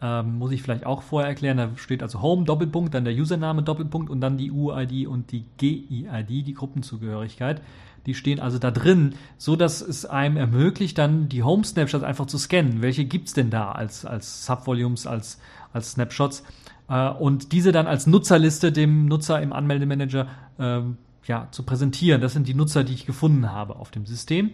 Ähm, 0.00 0.38
muss 0.38 0.52
ich 0.52 0.62
vielleicht 0.62 0.86
auch 0.86 1.02
vorher 1.02 1.28
erklären. 1.28 1.56
Da 1.56 1.70
steht 1.74 2.04
also 2.04 2.22
Home, 2.22 2.44
Doppelpunkt, 2.44 2.94
dann 2.94 3.04
der 3.04 3.14
Username, 3.14 3.64
Doppelpunkt 3.64 4.10
und 4.10 4.20
dann 4.20 4.38
die 4.38 4.52
UID 4.52 5.08
und 5.08 5.32
die 5.32 5.44
GID, 5.56 6.46
die 6.46 6.54
Gruppenzugehörigkeit. 6.54 7.60
Die 8.06 8.14
stehen 8.14 8.38
also 8.38 8.60
da 8.60 8.70
drin, 8.70 9.16
so 9.36 9.56
dass 9.56 9.80
es 9.80 10.06
einem 10.06 10.36
ermöglicht, 10.36 10.96
dann 10.98 11.28
die 11.28 11.42
Home 11.42 11.64
Snapshots 11.64 12.04
einfach 12.04 12.26
zu 12.26 12.38
scannen. 12.38 12.80
Welche 12.80 13.06
gibt's 13.06 13.32
denn 13.32 13.50
da 13.50 13.72
als, 13.72 14.04
als 14.04 14.46
Subvolumes, 14.46 15.08
als, 15.08 15.40
als 15.72 15.90
Snapshots? 15.90 16.44
Äh, 16.88 17.10
und 17.10 17.50
diese 17.50 17.72
dann 17.72 17.88
als 17.88 18.06
Nutzerliste 18.06 18.70
dem 18.70 19.06
Nutzer 19.06 19.42
im 19.42 19.52
Anmeldemanager 19.52 20.28
äh, 20.58 20.82
ja, 21.26 21.48
zu 21.50 21.62
präsentieren. 21.62 22.20
Das 22.20 22.32
sind 22.32 22.48
die 22.48 22.54
Nutzer, 22.54 22.84
die 22.84 22.94
ich 22.94 23.06
gefunden 23.06 23.52
habe 23.52 23.76
auf 23.76 23.90
dem 23.90 24.06
System. 24.06 24.50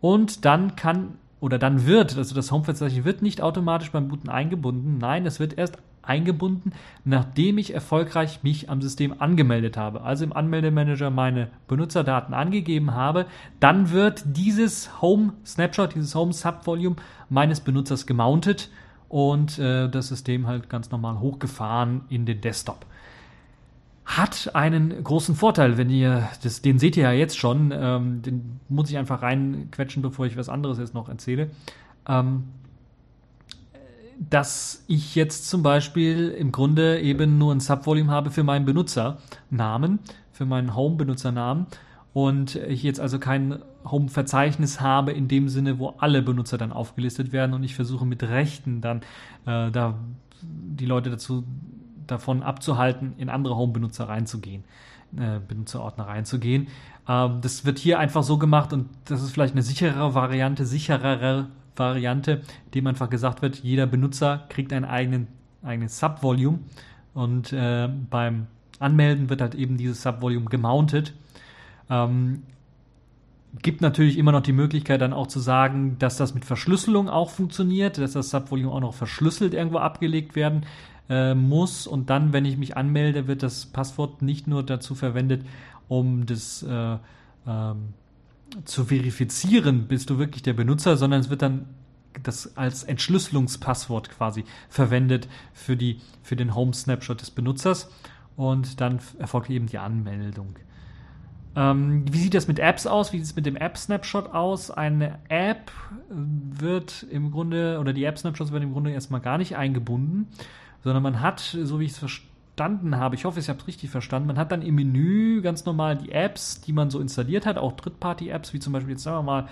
Und 0.00 0.44
dann 0.44 0.76
kann 0.76 1.14
oder 1.40 1.58
dann 1.58 1.86
wird, 1.86 2.16
also 2.16 2.34
das 2.34 2.50
Home-Verzeichnis 2.50 3.04
wird 3.04 3.22
nicht 3.22 3.42
automatisch 3.42 3.92
beim 3.92 4.08
Booten 4.08 4.30
eingebunden. 4.30 4.98
Nein, 4.98 5.26
es 5.26 5.38
wird 5.38 5.58
erst 5.58 5.78
eingebunden, 6.02 6.72
nachdem 7.04 7.58
ich 7.58 7.74
erfolgreich 7.74 8.42
mich 8.42 8.70
am 8.70 8.80
System 8.80 9.20
angemeldet 9.20 9.76
habe. 9.76 10.02
Also 10.02 10.24
im 10.24 10.32
Anmeldemanager 10.32 11.10
meine 11.10 11.48
Benutzerdaten 11.68 12.34
angegeben 12.34 12.94
habe. 12.94 13.26
Dann 13.60 13.90
wird 13.90 14.22
dieses 14.24 15.02
Home 15.02 15.32
Snapshot, 15.44 15.94
dieses 15.94 16.14
Home 16.14 16.32
Subvolume 16.32 16.96
meines 17.28 17.60
Benutzers 17.60 18.06
gemountet 18.06 18.70
und 19.08 19.58
äh, 19.58 19.88
das 19.88 20.08
System 20.08 20.46
halt 20.46 20.68
ganz 20.68 20.90
normal 20.90 21.20
hochgefahren 21.20 22.02
in 22.08 22.24
den 22.24 22.40
Desktop. 22.40 22.86
Hat 24.06 24.54
einen 24.54 25.02
großen 25.02 25.34
Vorteil, 25.34 25.76
wenn 25.76 25.90
ihr, 25.90 26.28
das, 26.42 26.62
den 26.62 26.78
seht 26.78 26.96
ihr 26.96 27.02
ja 27.02 27.12
jetzt 27.12 27.36
schon, 27.36 27.74
ähm, 27.76 28.22
den 28.22 28.60
muss 28.68 28.88
ich 28.88 28.96
einfach 28.96 29.20
reinquetschen, 29.20 30.00
bevor 30.00 30.26
ich 30.26 30.36
was 30.36 30.48
anderes 30.48 30.78
jetzt 30.78 30.94
noch 30.94 31.08
erzähle. 31.08 31.50
Ähm, 32.08 32.44
dass 34.18 34.84
ich 34.86 35.14
jetzt 35.14 35.48
zum 35.48 35.62
Beispiel 35.62 36.30
im 36.30 36.52
Grunde 36.52 37.00
eben 37.00 37.36
nur 37.36 37.52
ein 37.52 37.60
Subvolume 37.60 38.10
habe 38.10 38.30
für 38.30 38.44
meinen 38.44 38.64
Benutzernamen, 38.64 39.98
für 40.32 40.46
meinen 40.46 40.74
Home-Benutzernamen 40.74 41.66
und 42.12 42.54
ich 42.54 42.82
jetzt 42.82 43.00
also 43.00 43.18
kein 43.18 43.58
Home-Verzeichnis 43.84 44.80
habe 44.80 45.12
in 45.12 45.28
dem 45.28 45.48
Sinne, 45.48 45.78
wo 45.78 45.94
alle 45.98 46.22
Benutzer 46.22 46.56
dann 46.56 46.72
aufgelistet 46.72 47.32
werden 47.32 47.54
und 47.54 47.62
ich 47.62 47.74
versuche 47.74 48.06
mit 48.06 48.22
Rechten 48.22 48.80
dann 48.80 49.02
äh, 49.46 49.70
da 49.70 49.98
die 50.42 50.86
Leute 50.86 51.10
dazu 51.10 51.44
davon 52.06 52.42
abzuhalten, 52.42 53.14
in 53.18 53.28
andere 53.28 53.56
Home-Benutzer 53.56 54.08
reinzugehen, 54.08 54.64
äh, 55.16 55.40
Benutzerordner 55.46 56.06
reinzugehen. 56.06 56.68
Ähm, 57.08 57.40
das 57.40 57.64
wird 57.64 57.78
hier 57.78 57.98
einfach 57.98 58.22
so 58.22 58.38
gemacht 58.38 58.72
und 58.72 58.88
das 59.04 59.22
ist 59.22 59.32
vielleicht 59.32 59.54
eine 59.54 59.62
sicherere 59.62 60.14
Variante, 60.14 60.66
sicherere 60.66 61.48
Variante, 61.74 62.42
dem 62.74 62.86
einfach 62.86 63.10
gesagt 63.10 63.42
wird, 63.42 63.56
jeder 63.56 63.86
Benutzer 63.86 64.44
kriegt 64.48 64.72
einen 64.72 64.84
eigenen, 64.84 65.28
eigenes 65.62 65.98
Subvolume 65.98 66.60
und 67.14 67.52
äh, 67.52 67.88
beim 68.10 68.46
Anmelden 68.78 69.30
wird 69.30 69.40
halt 69.40 69.54
eben 69.54 69.76
dieses 69.76 70.02
Subvolume 70.02 70.46
gemountet 70.46 71.14
ähm, 71.90 72.42
gibt 73.62 73.80
natürlich 73.80 74.18
immer 74.18 74.32
noch 74.32 74.42
die 74.42 74.52
Möglichkeit 74.52 75.00
dann 75.00 75.12
auch 75.12 75.28
zu 75.28 75.40
sagen, 75.40 75.96
dass 75.98 76.16
das 76.16 76.34
mit 76.34 76.44
Verschlüsselung 76.44 77.08
auch 77.08 77.30
funktioniert, 77.30 77.98
dass 77.98 78.12
das 78.12 78.30
Subvolume 78.30 78.70
auch 78.70 78.80
noch 78.80 78.94
verschlüsselt 78.94 79.54
irgendwo 79.54 79.78
abgelegt 79.78 80.36
werden 80.36 80.66
äh, 81.08 81.34
muss 81.34 81.86
und 81.86 82.10
dann, 82.10 82.32
wenn 82.32 82.44
ich 82.44 82.56
mich 82.56 82.76
anmelde, 82.76 83.26
wird 83.26 83.42
das 83.42 83.66
Passwort 83.66 84.22
nicht 84.22 84.46
nur 84.46 84.62
dazu 84.62 84.94
verwendet, 84.94 85.46
um 85.88 86.26
das 86.26 86.62
äh, 86.62 86.96
ähm, 87.46 87.94
zu 88.64 88.84
verifizieren, 88.84 89.86
bist 89.88 90.10
du 90.10 90.18
wirklich 90.18 90.42
der 90.42 90.54
Benutzer, 90.54 90.96
sondern 90.96 91.20
es 91.20 91.30
wird 91.30 91.42
dann 91.42 91.66
das 92.22 92.56
als 92.56 92.82
Entschlüsselungspasswort 92.82 94.10
quasi 94.10 94.44
verwendet 94.68 95.28
für 95.52 95.76
die 95.76 96.00
für 96.22 96.34
den 96.34 96.54
Home 96.54 96.72
Snapshot 96.72 97.20
des 97.20 97.30
Benutzers 97.30 97.90
und 98.36 98.80
dann 98.80 99.00
erfolgt 99.18 99.50
eben 99.50 99.66
die 99.66 99.78
Anmeldung. 99.78 100.56
Ähm, 101.56 102.04
wie 102.10 102.18
sieht 102.18 102.34
das 102.34 102.48
mit 102.48 102.58
Apps 102.58 102.86
aus? 102.86 103.12
Wie 103.12 103.18
sieht 103.18 103.26
es 103.26 103.36
mit 103.36 103.46
dem 103.46 103.56
App-Snapshot 103.56 104.34
aus? 104.34 104.70
Eine 104.70 105.18
App 105.28 105.72
wird 106.10 107.06
im 107.10 107.30
Grunde, 107.30 107.78
oder 107.80 107.94
die 107.94 108.04
App-Snapshots 108.04 108.52
werden 108.52 108.64
im 108.64 108.72
Grunde 108.74 108.90
erstmal 108.90 109.22
gar 109.22 109.38
nicht 109.38 109.56
eingebunden, 109.56 110.28
sondern 110.86 111.02
man 111.02 111.20
hat, 111.20 111.40
so 111.40 111.80
wie 111.80 111.84
ich 111.84 111.90
es 111.90 111.98
verstanden 111.98 112.96
habe, 112.96 113.16
ich 113.16 113.24
hoffe, 113.24 113.40
ich 113.40 113.48
habe 113.48 113.58
es 113.58 113.66
richtig 113.66 113.90
verstanden, 113.90 114.28
man 114.28 114.38
hat 114.38 114.52
dann 114.52 114.62
im 114.62 114.76
Menü 114.76 115.40
ganz 115.42 115.64
normal 115.64 115.96
die 115.96 116.12
Apps, 116.12 116.60
die 116.60 116.72
man 116.72 116.90
so 116.90 117.00
installiert 117.00 117.44
hat, 117.44 117.58
auch 117.58 117.72
Drittparty-Apps, 117.72 118.52
wie 118.52 118.60
zum 118.60 118.72
Beispiel 118.72 118.92
jetzt 118.92 119.02
sagen 119.02 119.18
wir 119.18 119.22
mal 119.24 119.48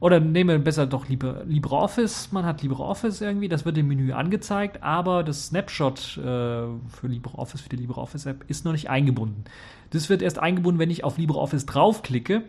oder 0.00 0.20
nehmen 0.20 0.48
wir 0.48 0.58
besser 0.58 0.86
doch 0.86 1.06
Libre, 1.06 1.44
LibreOffice. 1.46 2.32
Man 2.32 2.46
hat 2.46 2.62
LibreOffice 2.62 3.20
irgendwie, 3.20 3.48
das 3.48 3.66
wird 3.66 3.76
im 3.76 3.88
Menü 3.88 4.12
angezeigt, 4.12 4.82
aber 4.82 5.22
das 5.22 5.48
Snapshot 5.48 6.16
äh, 6.16 6.22
für 6.22 7.06
LibreOffice, 7.06 7.60
für 7.60 7.68
die 7.68 7.76
LibreOffice-App 7.76 8.46
ist 8.48 8.64
noch 8.64 8.72
nicht 8.72 8.88
eingebunden. 8.88 9.44
Das 9.90 10.08
wird 10.08 10.22
erst 10.22 10.38
eingebunden, 10.38 10.78
wenn 10.78 10.88
ich 10.88 11.04
auf 11.04 11.18
LibreOffice 11.18 11.66
draufklicke. 11.66 12.44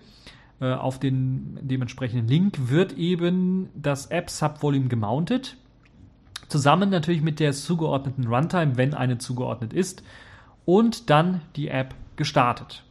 Äh, 0.62 0.72
auf 0.72 1.00
den 1.00 1.60
dementsprechenden 1.62 2.30
Link 2.30 2.70
wird 2.70 2.94
eben 2.94 3.68
das 3.76 4.06
App-Subvolume 4.06 4.88
gemountet. 4.88 5.58
Zusammen 6.52 6.90
natürlich 6.90 7.22
mit 7.22 7.40
der 7.40 7.54
zugeordneten 7.54 8.28
Runtime, 8.28 8.76
wenn 8.76 8.94
eine 8.94 9.18
zugeordnet 9.18 9.72
ist. 9.72 10.04
Und 10.66 11.10
dann 11.10 11.40
die 11.56 11.70
App 11.70 11.96
gestartet. 12.18 12.84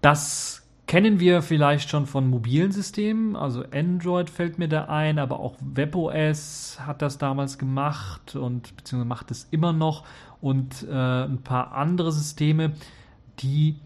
Das 0.00 0.62
kennen 0.86 1.18
wir 1.18 1.42
vielleicht 1.42 1.90
schon 1.90 2.06
von 2.06 2.30
mobilen 2.30 2.70
Systemen. 2.70 3.34
Also 3.34 3.64
Android 3.72 4.30
fällt 4.30 4.60
mir 4.60 4.68
da 4.68 4.84
ein, 4.84 5.18
aber 5.18 5.40
auch 5.40 5.56
WebOS 5.60 6.78
hat 6.86 7.02
das 7.02 7.18
damals 7.18 7.58
gemacht 7.58 8.36
und 8.36 8.76
beziehungsweise 8.76 9.08
macht 9.08 9.30
es 9.32 9.48
immer 9.50 9.72
noch. 9.72 10.04
Und 10.40 10.86
äh, 10.88 11.24
ein 11.24 11.42
paar 11.42 11.72
andere 11.72 12.12
Systeme, 12.12 12.74
die 13.40 13.80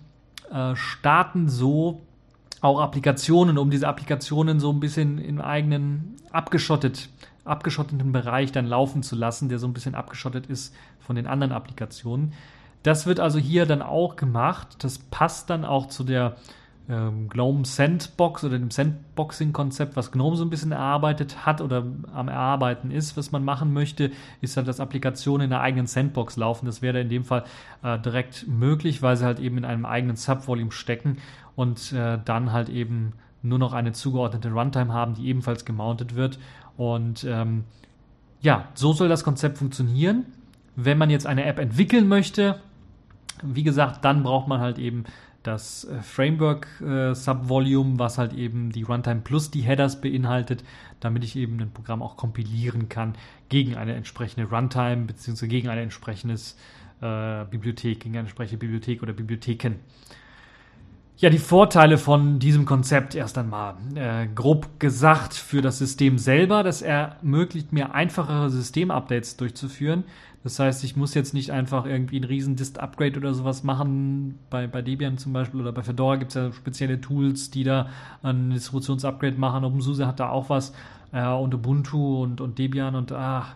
äh, 0.53 0.77
starten 0.77 1.49
so 1.49 2.03
auch 2.63 2.81
Applikationen, 2.81 3.59
um 3.59 3.71
diese 3.71 3.89
Applikationen 3.89 4.61
so 4.61 4.71
ein 4.71 4.81
bisschen 4.81 5.19
im 5.19 5.41
eigenen 5.41 6.17
abgeschottet, 6.31 7.11
abgeschotteten 7.45 8.13
Bereich 8.13 8.53
dann 8.53 8.67
laufen 8.67 9.03
zu 9.03 9.17
lassen, 9.17 9.49
der 9.49 9.59
so 9.59 9.67
ein 9.67 9.73
bisschen 9.73 9.97
abgeschottet 9.97 10.47
ist 10.47 10.75
von 11.01 11.17
den 11.17 11.27
anderen 11.27 11.53
Applikationen. 11.53 12.33
Das 12.85 13.05
wird 13.07 13.21
also 13.21 13.39
hier 13.39 13.67
dann 13.67 13.83
auch 13.83 14.17
gemacht. 14.17 14.77
Das 14.79 14.99
passt 14.99 15.51
dann 15.51 15.65
auch 15.65 15.89
zu 15.89 16.05
der 16.05 16.37
ähm, 16.89 17.29
GNOME 17.29 17.65
Sandbox 17.65 18.45
oder 18.45 18.59
dem 18.59 18.71
Sandboxing-Konzept, 18.71 19.97
was 19.97 20.11
GNOME 20.11 20.37
so 20.37 20.45
ein 20.45 20.51
bisschen 20.51 20.73
erarbeitet 20.73 21.47
hat 21.47 21.61
oder 21.61 21.85
am 22.13 22.29
Erarbeiten 22.29 22.91
ist, 22.91 23.17
was 23.17 23.31
man 23.31 23.45
machen 23.45 23.73
möchte, 23.73 24.11
ist 24.41 24.57
halt, 24.57 24.67
dass 24.67 24.81
Applikationen 24.81 25.47
in 25.47 25.53
einer 25.53 25.63
eigenen 25.63 25.87
Sandbox 25.87 26.37
laufen. 26.37 26.67
Das 26.67 26.83
wäre 26.83 27.01
in 27.01 27.09
dem 27.09 27.25
Fall 27.25 27.45
äh, 27.83 27.99
direkt 27.99 28.47
möglich, 28.49 29.01
weil 29.01 29.17
sie 29.17 29.25
halt 29.25 29.39
eben 29.39 29.59
in 29.59 29.65
einem 29.65 29.87
eigenen 29.87 30.17
Subvolume 30.17 30.73
stecken 30.73 31.19
und 31.57 31.93
äh, 31.93 32.19
dann 32.25 32.53
halt 32.53 32.69
eben 32.69 33.13
nur 33.43 33.59
noch 33.59 33.73
eine 33.73 33.93
zugeordnete 33.93 34.51
Runtime 34.51 34.93
haben, 34.93 35.15
die 35.15 35.27
ebenfalls 35.27 35.65
gemountet 35.65 36.15
wird. 36.15 36.39
Und 36.77 37.25
ähm, 37.25 37.65
ja, 38.41 38.69
so 38.75 38.93
soll 38.93 39.09
das 39.09 39.25
Konzept 39.25 39.59
funktionieren. 39.59 40.27
Wenn 40.77 40.99
man 40.99 41.11
jetzt 41.11 41.27
eine 41.27 41.45
App 41.45 41.59
entwickeln 41.59 42.09
möchte, 42.09 42.61
wie 43.43 43.63
gesagt, 43.63 44.05
dann 44.05 44.23
braucht 44.23 44.49
man 44.49 44.61
halt 44.61 44.79
eben 44.79 45.05
das 45.43 45.85
äh, 45.85 46.01
Framework 46.03 46.69
äh, 46.81 47.15
Subvolume, 47.15 47.99
was 47.99 48.19
halt 48.19 48.33
eben 48.33 48.71
die 48.71 48.83
Runtime 48.83 49.21
plus 49.23 49.51
die 49.51 49.63
Headers 49.63 50.01
beinhaltet, 50.01 50.65
damit 51.01 51.25
ich 51.25 51.37
eben 51.37 51.61
ein 51.61 51.73
Programm 51.73 52.03
auch 52.03 52.17
kompilieren 52.17 52.89
kann 52.89 53.15
gegen 53.49 53.77
eine 53.77 53.95
entsprechende 53.95 54.49
Runtime 54.49 55.05
beziehungsweise 55.05 55.49
gegen 55.49 55.69
eine 55.69 55.83
entsprechende 55.83 56.35
äh, 57.01 57.45
Bibliothek, 57.51 58.01
gegen 58.01 58.15
eine 58.15 58.21
entsprechende 58.21 58.59
Bibliothek 58.59 59.03
oder 59.03 59.13
Bibliotheken. 59.13 59.77
Ja, 61.19 61.31
die 61.31 61.39
Vorteile 61.39 61.99
von 61.99 62.39
diesem 62.39 62.65
Konzept 62.65 63.15
erst 63.15 63.39
einmal. 63.39 63.75
Äh, 63.95 64.27
grob 64.35 64.81
gesagt 64.81 65.35
für 65.35 65.63
das 65.63 65.79
System 65.79 66.19
selber, 66.19 66.63
das 66.63 66.83
ermöglicht 66.83 67.73
mir 67.73 67.95
einfachere 67.95 68.51
Systemupdates 68.51 69.37
durchzuführen. 69.37 70.05
Das 70.43 70.59
heißt, 70.59 70.83
ich 70.83 70.97
muss 70.97 71.15
jetzt 71.15 71.35
nicht 71.35 71.51
einfach 71.51 71.87
irgendwie 71.87 72.19
ein 72.19 72.25
riesen 72.25 72.57
Dist-Upgrade 72.57 73.17
oder 73.17 73.35
sowas 73.35 73.63
machen. 73.63 74.41
Bei, 74.51 74.67
bei 74.67 74.83
Debian 74.83 75.17
zum 75.17 75.33
Beispiel 75.33 75.61
oder 75.61 75.71
bei 75.71 75.85
Fedora 75.85 76.17
gibt 76.17 76.33
es 76.33 76.35
ja 76.35 76.53
spezielle 76.53 77.01
Tools, 77.01 77.53
die 77.53 77.63
da 77.63 77.89
ein 78.25 78.51
Distributions-Upgrade 78.51 79.39
machen. 79.39 79.65
OpenSUSE 79.65 80.07
hat 80.09 80.19
da 80.19 80.31
auch 80.31 80.51
was. 80.51 80.73
Äh, 81.13 81.29
und 81.29 81.55
Ubuntu 81.55 82.23
und, 82.23 82.41
und 82.41 82.59
Debian 82.59 82.97
und 82.97 83.13
ah, 83.13 83.47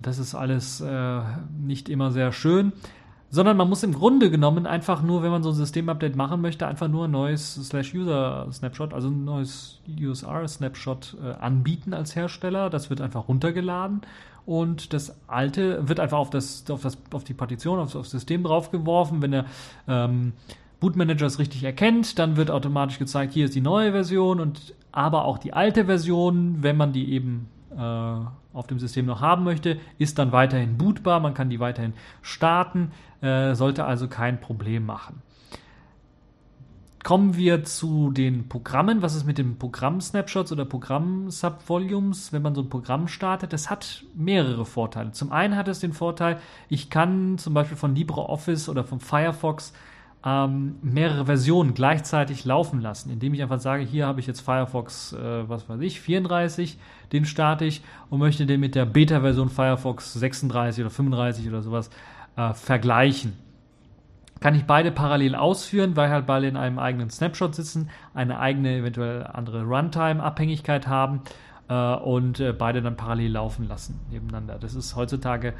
das 0.00 0.18
ist 0.18 0.34
alles 0.34 0.80
äh, 0.80 1.20
nicht 1.56 1.88
immer 1.88 2.10
sehr 2.10 2.32
schön 2.32 2.72
sondern 3.34 3.56
man 3.56 3.68
muss 3.68 3.82
im 3.82 3.92
Grunde 3.92 4.30
genommen 4.30 4.64
einfach 4.64 5.02
nur, 5.02 5.24
wenn 5.24 5.32
man 5.32 5.42
so 5.42 5.48
ein 5.48 5.56
Systemupdate 5.56 6.14
machen 6.14 6.40
möchte, 6.40 6.68
einfach 6.68 6.86
nur 6.86 7.06
ein 7.06 7.10
neues 7.10 7.54
Slash-User-Snapshot, 7.54 8.94
also 8.94 9.08
ein 9.08 9.24
neues 9.24 9.80
USR-Snapshot 9.88 11.16
äh, 11.20 11.32
anbieten 11.42 11.94
als 11.94 12.14
Hersteller. 12.14 12.70
Das 12.70 12.90
wird 12.90 13.00
einfach 13.00 13.26
runtergeladen 13.26 14.02
und 14.46 14.92
das 14.92 15.16
alte 15.26 15.88
wird 15.88 15.98
einfach 15.98 16.18
auf, 16.18 16.30
das, 16.30 16.64
auf, 16.70 16.82
das, 16.82 16.96
auf 17.12 17.24
die 17.24 17.34
Partition, 17.34 17.80
auf, 17.80 17.96
auf 17.96 18.02
das 18.02 18.12
System 18.12 18.44
draufgeworfen. 18.44 19.20
Wenn 19.20 19.32
er 19.32 19.46
ähm, 19.88 20.34
Bootmanager 20.78 21.26
es 21.26 21.40
richtig 21.40 21.64
erkennt, 21.64 22.20
dann 22.20 22.36
wird 22.36 22.52
automatisch 22.52 23.00
gezeigt, 23.00 23.32
hier 23.32 23.46
ist 23.46 23.56
die 23.56 23.60
neue 23.60 23.90
Version 23.90 24.38
und 24.38 24.74
aber 24.92 25.24
auch 25.24 25.38
die 25.38 25.52
alte 25.52 25.86
Version, 25.86 26.58
wenn 26.60 26.76
man 26.76 26.92
die 26.92 27.10
eben 27.10 27.48
äh, 27.76 28.16
auf 28.54 28.66
dem 28.66 28.78
System 28.78 29.04
noch 29.04 29.20
haben 29.20 29.44
möchte, 29.44 29.78
ist 29.98 30.18
dann 30.18 30.32
weiterhin 30.32 30.78
bootbar, 30.78 31.20
man 31.20 31.34
kann 31.34 31.50
die 31.50 31.60
weiterhin 31.60 31.92
starten, 32.22 32.92
äh, 33.20 33.54
sollte 33.54 33.84
also 33.84 34.08
kein 34.08 34.40
Problem 34.40 34.86
machen. 34.86 35.22
Kommen 37.02 37.36
wir 37.36 37.64
zu 37.64 38.12
den 38.12 38.48
Programmen. 38.48 39.02
Was 39.02 39.14
ist 39.14 39.26
mit 39.26 39.36
den 39.36 39.58
Programm-Snapshots 39.58 40.52
oder 40.52 40.64
Programm-Subvolumes, 40.64 42.32
wenn 42.32 42.40
man 42.40 42.54
so 42.54 42.62
ein 42.62 42.70
Programm 42.70 43.08
startet? 43.08 43.52
Das 43.52 43.68
hat 43.68 44.04
mehrere 44.14 44.64
Vorteile. 44.64 45.12
Zum 45.12 45.30
einen 45.30 45.54
hat 45.54 45.68
es 45.68 45.80
den 45.80 45.92
Vorteil, 45.92 46.40
ich 46.70 46.88
kann 46.88 47.36
zum 47.36 47.52
Beispiel 47.52 47.76
von 47.76 47.94
LibreOffice 47.94 48.70
oder 48.70 48.84
von 48.84 49.00
Firefox 49.00 49.74
ähm, 50.24 50.76
mehrere 50.82 51.26
Versionen 51.26 51.74
gleichzeitig 51.74 52.44
laufen 52.44 52.80
lassen, 52.80 53.10
indem 53.10 53.34
ich 53.34 53.42
einfach 53.42 53.60
sage, 53.60 53.82
hier 53.82 54.06
habe 54.06 54.20
ich 54.20 54.26
jetzt 54.26 54.40
Firefox, 54.40 55.12
äh, 55.12 55.48
was 55.48 55.68
weiß 55.68 55.80
ich, 55.80 56.00
34, 56.00 56.78
den 57.12 57.24
starte 57.24 57.64
ich 57.64 57.82
und 58.10 58.20
möchte 58.20 58.46
den 58.46 58.60
mit 58.60 58.74
der 58.74 58.86
Beta-Version 58.86 59.50
Firefox 59.50 60.14
36 60.14 60.84
oder 60.84 60.90
35 60.90 61.48
oder 61.48 61.62
sowas 61.62 61.90
äh, 62.36 62.54
vergleichen 62.54 63.34
kann 64.44 64.54
ich 64.54 64.66
beide 64.66 64.90
parallel 64.90 65.36
ausführen, 65.36 65.96
weil 65.96 66.10
halt 66.10 66.26
beide 66.26 66.46
in 66.46 66.58
einem 66.58 66.78
eigenen 66.78 67.08
Snapshot 67.08 67.54
sitzen, 67.54 67.88
eine 68.12 68.40
eigene, 68.40 68.76
eventuell 68.76 69.26
andere 69.26 69.62
Runtime-Abhängigkeit 69.62 70.86
haben 70.86 71.22
äh, 71.68 71.94
und 71.94 72.40
äh, 72.40 72.52
beide 72.52 72.82
dann 72.82 72.94
parallel 72.94 73.32
laufen 73.32 73.66
lassen 73.66 74.00
nebeneinander. 74.10 74.58
Das 74.58 74.74
ist 74.74 74.96
heutzutage 74.96 75.54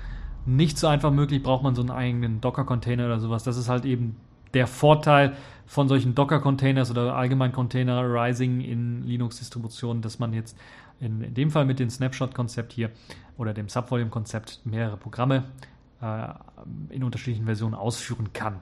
nicht 0.45 0.77
so 0.77 0.87
einfach 0.87 1.11
möglich, 1.11 1.43
braucht 1.43 1.63
man 1.63 1.75
so 1.75 1.81
einen 1.81 1.93
eigenen 1.93 2.43
Docker-Container 2.43 3.07
oder 3.07 3.21
sowas. 3.21 3.43
Das 3.43 3.57
ist 3.57 3.71
halt 3.71 3.87
eben 3.87 4.17
der 4.55 4.67
Vorteil 4.67 5.37
von 5.67 5.89
solchen 5.89 6.15
Docker-Containers 6.15 6.91
oder 6.91 7.15
allgemein 7.15 7.53
Containerizing 7.53 8.61
in 8.61 9.03
Linux-Distributionen, 9.03 10.03
dass 10.03 10.19
man 10.19 10.33
jetzt 10.33 10.57
in, 11.01 11.35
dem 11.35 11.51
Fall 11.51 11.65
mit 11.65 11.79
dem 11.79 11.91
Snapshot-Konzept 11.91 12.73
hier 12.73 12.91
oder 13.37 13.55
dem 13.55 13.69
Subvolume-Konzept 13.69 14.61
mehrere 14.65 14.97
Programme 14.97 15.45
äh, 16.01 16.29
in 16.91 17.03
unterschiedlichen 17.03 17.47
Versionen 17.47 17.75
ausführen 17.75 18.33
kann. 18.33 18.61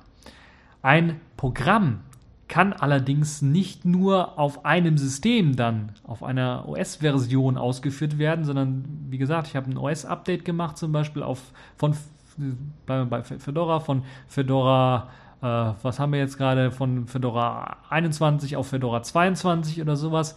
Ein 0.80 1.20
Programm 1.36 2.00
kann 2.48 2.72
allerdings 2.72 3.40
nicht 3.40 3.84
nur 3.84 4.38
auf 4.38 4.64
einem 4.64 4.98
System 4.98 5.56
dann, 5.56 5.92
auf 6.04 6.22
einer 6.22 6.68
OS-Version 6.68 7.56
ausgeführt 7.56 8.18
werden, 8.18 8.44
sondern 8.44 8.84
wie 9.08 9.18
gesagt, 9.18 9.48
ich 9.48 9.56
habe 9.56 9.70
ein 9.70 9.78
OS-Update 9.78 10.44
gemacht, 10.44 10.76
zum 10.76 10.92
Beispiel 10.92 11.22
auf, 11.22 11.40
von, 11.76 11.96
bleiben 12.84 13.10
wir 13.10 13.22
bei 13.22 13.22
Fedora, 13.22 13.80
von 13.80 14.02
Fedora, 14.26 15.08
äh, 15.42 15.72
was 15.82 15.98
haben 15.98 16.12
wir 16.12 16.20
jetzt 16.20 16.38
gerade, 16.38 16.70
von 16.70 17.06
Fedora 17.06 17.76
21 17.90 18.56
auf 18.56 18.68
Fedora 18.68 19.02
22 19.02 19.80
oder 19.80 19.96
sowas 19.96 20.36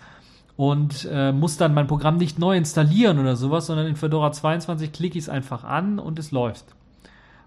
und 0.57 1.07
äh, 1.11 1.31
muss 1.31 1.57
dann 1.57 1.73
mein 1.73 1.87
Programm 1.87 2.17
nicht 2.17 2.39
neu 2.39 2.57
installieren 2.57 3.19
oder 3.19 3.35
sowas, 3.35 3.67
sondern 3.67 3.87
in 3.87 3.95
Fedora 3.95 4.31
22 4.31 4.91
klicke 4.91 5.17
ich 5.17 5.25
es 5.25 5.29
einfach 5.29 5.63
an 5.63 5.99
und 5.99 6.17
es 6.17 6.31
läuft. 6.31 6.65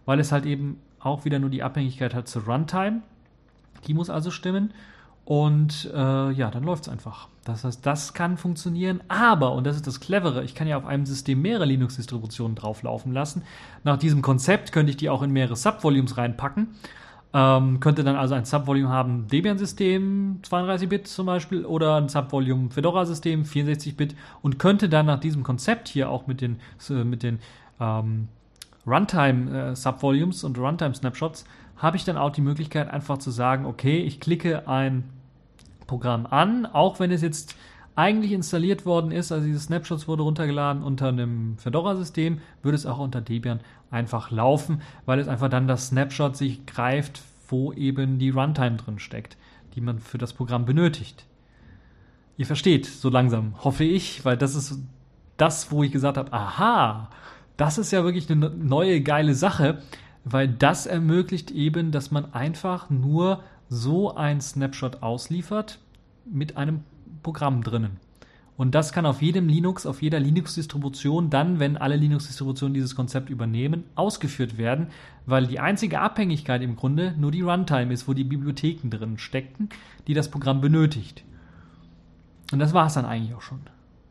Weil 0.04 0.20
es 0.20 0.32
halt 0.32 0.46
eben 0.46 0.80
auch 1.00 1.24
wieder 1.24 1.38
nur 1.38 1.50
die 1.50 1.62
Abhängigkeit 1.62 2.14
hat 2.14 2.28
zur 2.28 2.44
Runtime. 2.44 3.02
Die 3.86 3.94
muss 3.94 4.10
also 4.10 4.30
stimmen. 4.30 4.72
Und 5.24 5.90
äh, 5.94 6.30
ja, 6.32 6.50
dann 6.50 6.64
läuft 6.64 6.84
es 6.84 6.88
einfach. 6.88 7.28
Das 7.44 7.62
heißt, 7.62 7.84
das 7.84 8.14
kann 8.14 8.38
funktionieren, 8.38 9.02
aber, 9.08 9.52
und 9.52 9.66
das 9.66 9.76
ist 9.76 9.86
das 9.86 10.00
Clevere, 10.00 10.42
ich 10.42 10.54
kann 10.54 10.66
ja 10.66 10.78
auf 10.78 10.86
einem 10.86 11.04
System 11.04 11.42
mehrere 11.42 11.66
Linux-Distributionen 11.66 12.54
drauflaufen 12.54 13.12
lassen. 13.12 13.42
Nach 13.84 13.98
diesem 13.98 14.22
Konzept 14.22 14.72
könnte 14.72 14.88
ich 14.88 14.96
die 14.96 15.10
auch 15.10 15.22
in 15.22 15.30
mehrere 15.30 15.56
Subvolumes 15.56 16.16
reinpacken. 16.16 16.68
Ähm, 17.34 17.78
könnte 17.80 18.04
dann 18.04 18.16
also 18.16 18.34
ein 18.34 18.46
Subvolume 18.46 18.88
haben, 18.88 19.28
Debian-System 19.28 20.40
32-Bit 20.42 21.08
zum 21.08 21.26
Beispiel, 21.26 21.66
oder 21.66 21.96
ein 21.96 22.08
Subvolume 22.08 22.70
Fedora-System 22.70 23.42
64-Bit 23.42 24.16
und 24.40 24.58
könnte 24.58 24.88
dann 24.88 25.06
nach 25.06 25.20
diesem 25.20 25.42
Konzept 25.42 25.88
hier 25.88 26.08
auch 26.08 26.26
mit 26.26 26.40
den, 26.40 26.58
mit 27.04 27.22
den 27.22 27.38
ähm, 27.80 28.28
Runtime-Subvolumes 28.86 30.42
äh, 30.42 30.46
und 30.46 30.58
Runtime-Snapshots 30.58 31.44
habe 31.76 31.96
ich 31.96 32.04
dann 32.04 32.16
auch 32.16 32.30
die 32.30 32.40
Möglichkeit, 32.40 32.90
einfach 32.90 33.18
zu 33.18 33.30
sagen, 33.30 33.66
okay, 33.66 33.98
ich 33.98 34.20
klicke 34.20 34.66
ein 34.66 35.04
Programm 35.86 36.26
an, 36.26 36.66
auch 36.66 36.98
wenn 37.00 37.10
es 37.10 37.22
jetzt 37.22 37.56
eigentlich 37.98 38.30
installiert 38.30 38.86
worden 38.86 39.10
ist, 39.10 39.32
also 39.32 39.44
diese 39.44 39.58
Snapshots 39.58 40.06
wurde 40.06 40.22
runtergeladen 40.22 40.84
unter 40.84 41.08
einem 41.08 41.58
Fedora-System, 41.58 42.38
würde 42.62 42.76
es 42.76 42.86
auch 42.86 43.00
unter 43.00 43.20
Debian 43.20 43.58
einfach 43.90 44.30
laufen, 44.30 44.82
weil 45.04 45.18
es 45.18 45.26
einfach 45.26 45.50
dann 45.50 45.66
das 45.66 45.88
Snapshot 45.88 46.36
sich 46.36 46.64
greift, 46.64 47.22
wo 47.48 47.72
eben 47.72 48.20
die 48.20 48.30
Runtime 48.30 48.76
drin 48.76 49.00
steckt, 49.00 49.36
die 49.74 49.80
man 49.80 49.98
für 49.98 50.16
das 50.16 50.32
Programm 50.32 50.64
benötigt. 50.64 51.26
Ihr 52.36 52.46
versteht 52.46 52.86
so 52.86 53.10
langsam, 53.10 53.64
hoffe 53.64 53.82
ich, 53.82 54.24
weil 54.24 54.36
das 54.36 54.54
ist 54.54 54.78
das, 55.36 55.72
wo 55.72 55.82
ich 55.82 55.90
gesagt 55.90 56.18
habe, 56.18 56.32
aha, 56.32 57.10
das 57.56 57.78
ist 57.78 57.90
ja 57.90 58.04
wirklich 58.04 58.30
eine 58.30 58.48
neue 58.50 59.00
geile 59.00 59.34
Sache, 59.34 59.82
weil 60.24 60.46
das 60.46 60.86
ermöglicht 60.86 61.50
eben, 61.50 61.90
dass 61.90 62.12
man 62.12 62.32
einfach 62.32 62.90
nur 62.90 63.42
so 63.68 64.14
ein 64.14 64.40
Snapshot 64.40 65.02
ausliefert 65.02 65.80
mit 66.24 66.56
einem 66.56 66.84
Programm 67.22 67.62
drinnen. 67.62 67.98
Und 68.58 68.74
das 68.74 68.92
kann 68.92 69.06
auf 69.06 69.22
jedem 69.22 69.48
Linux, 69.48 69.86
auf 69.86 70.02
jeder 70.02 70.18
Linux-Distribution 70.18 71.30
dann, 71.30 71.60
wenn 71.60 71.76
alle 71.76 71.94
Linux-Distributionen 71.94 72.74
dieses 72.74 72.96
Konzept 72.96 73.30
übernehmen, 73.30 73.84
ausgeführt 73.94 74.58
werden, 74.58 74.88
weil 75.26 75.46
die 75.46 75.60
einzige 75.60 76.00
Abhängigkeit 76.00 76.60
im 76.62 76.74
Grunde 76.74 77.14
nur 77.16 77.30
die 77.30 77.42
Runtime 77.42 77.92
ist, 77.92 78.08
wo 78.08 78.14
die 78.14 78.24
Bibliotheken 78.24 78.90
drin 78.90 79.16
stecken, 79.16 79.68
die 80.08 80.14
das 80.14 80.28
Programm 80.28 80.60
benötigt. 80.60 81.24
Und 82.50 82.58
das 82.58 82.74
war 82.74 82.86
es 82.86 82.94
dann 82.94 83.04
eigentlich 83.04 83.34
auch 83.34 83.42
schon. 83.42 83.60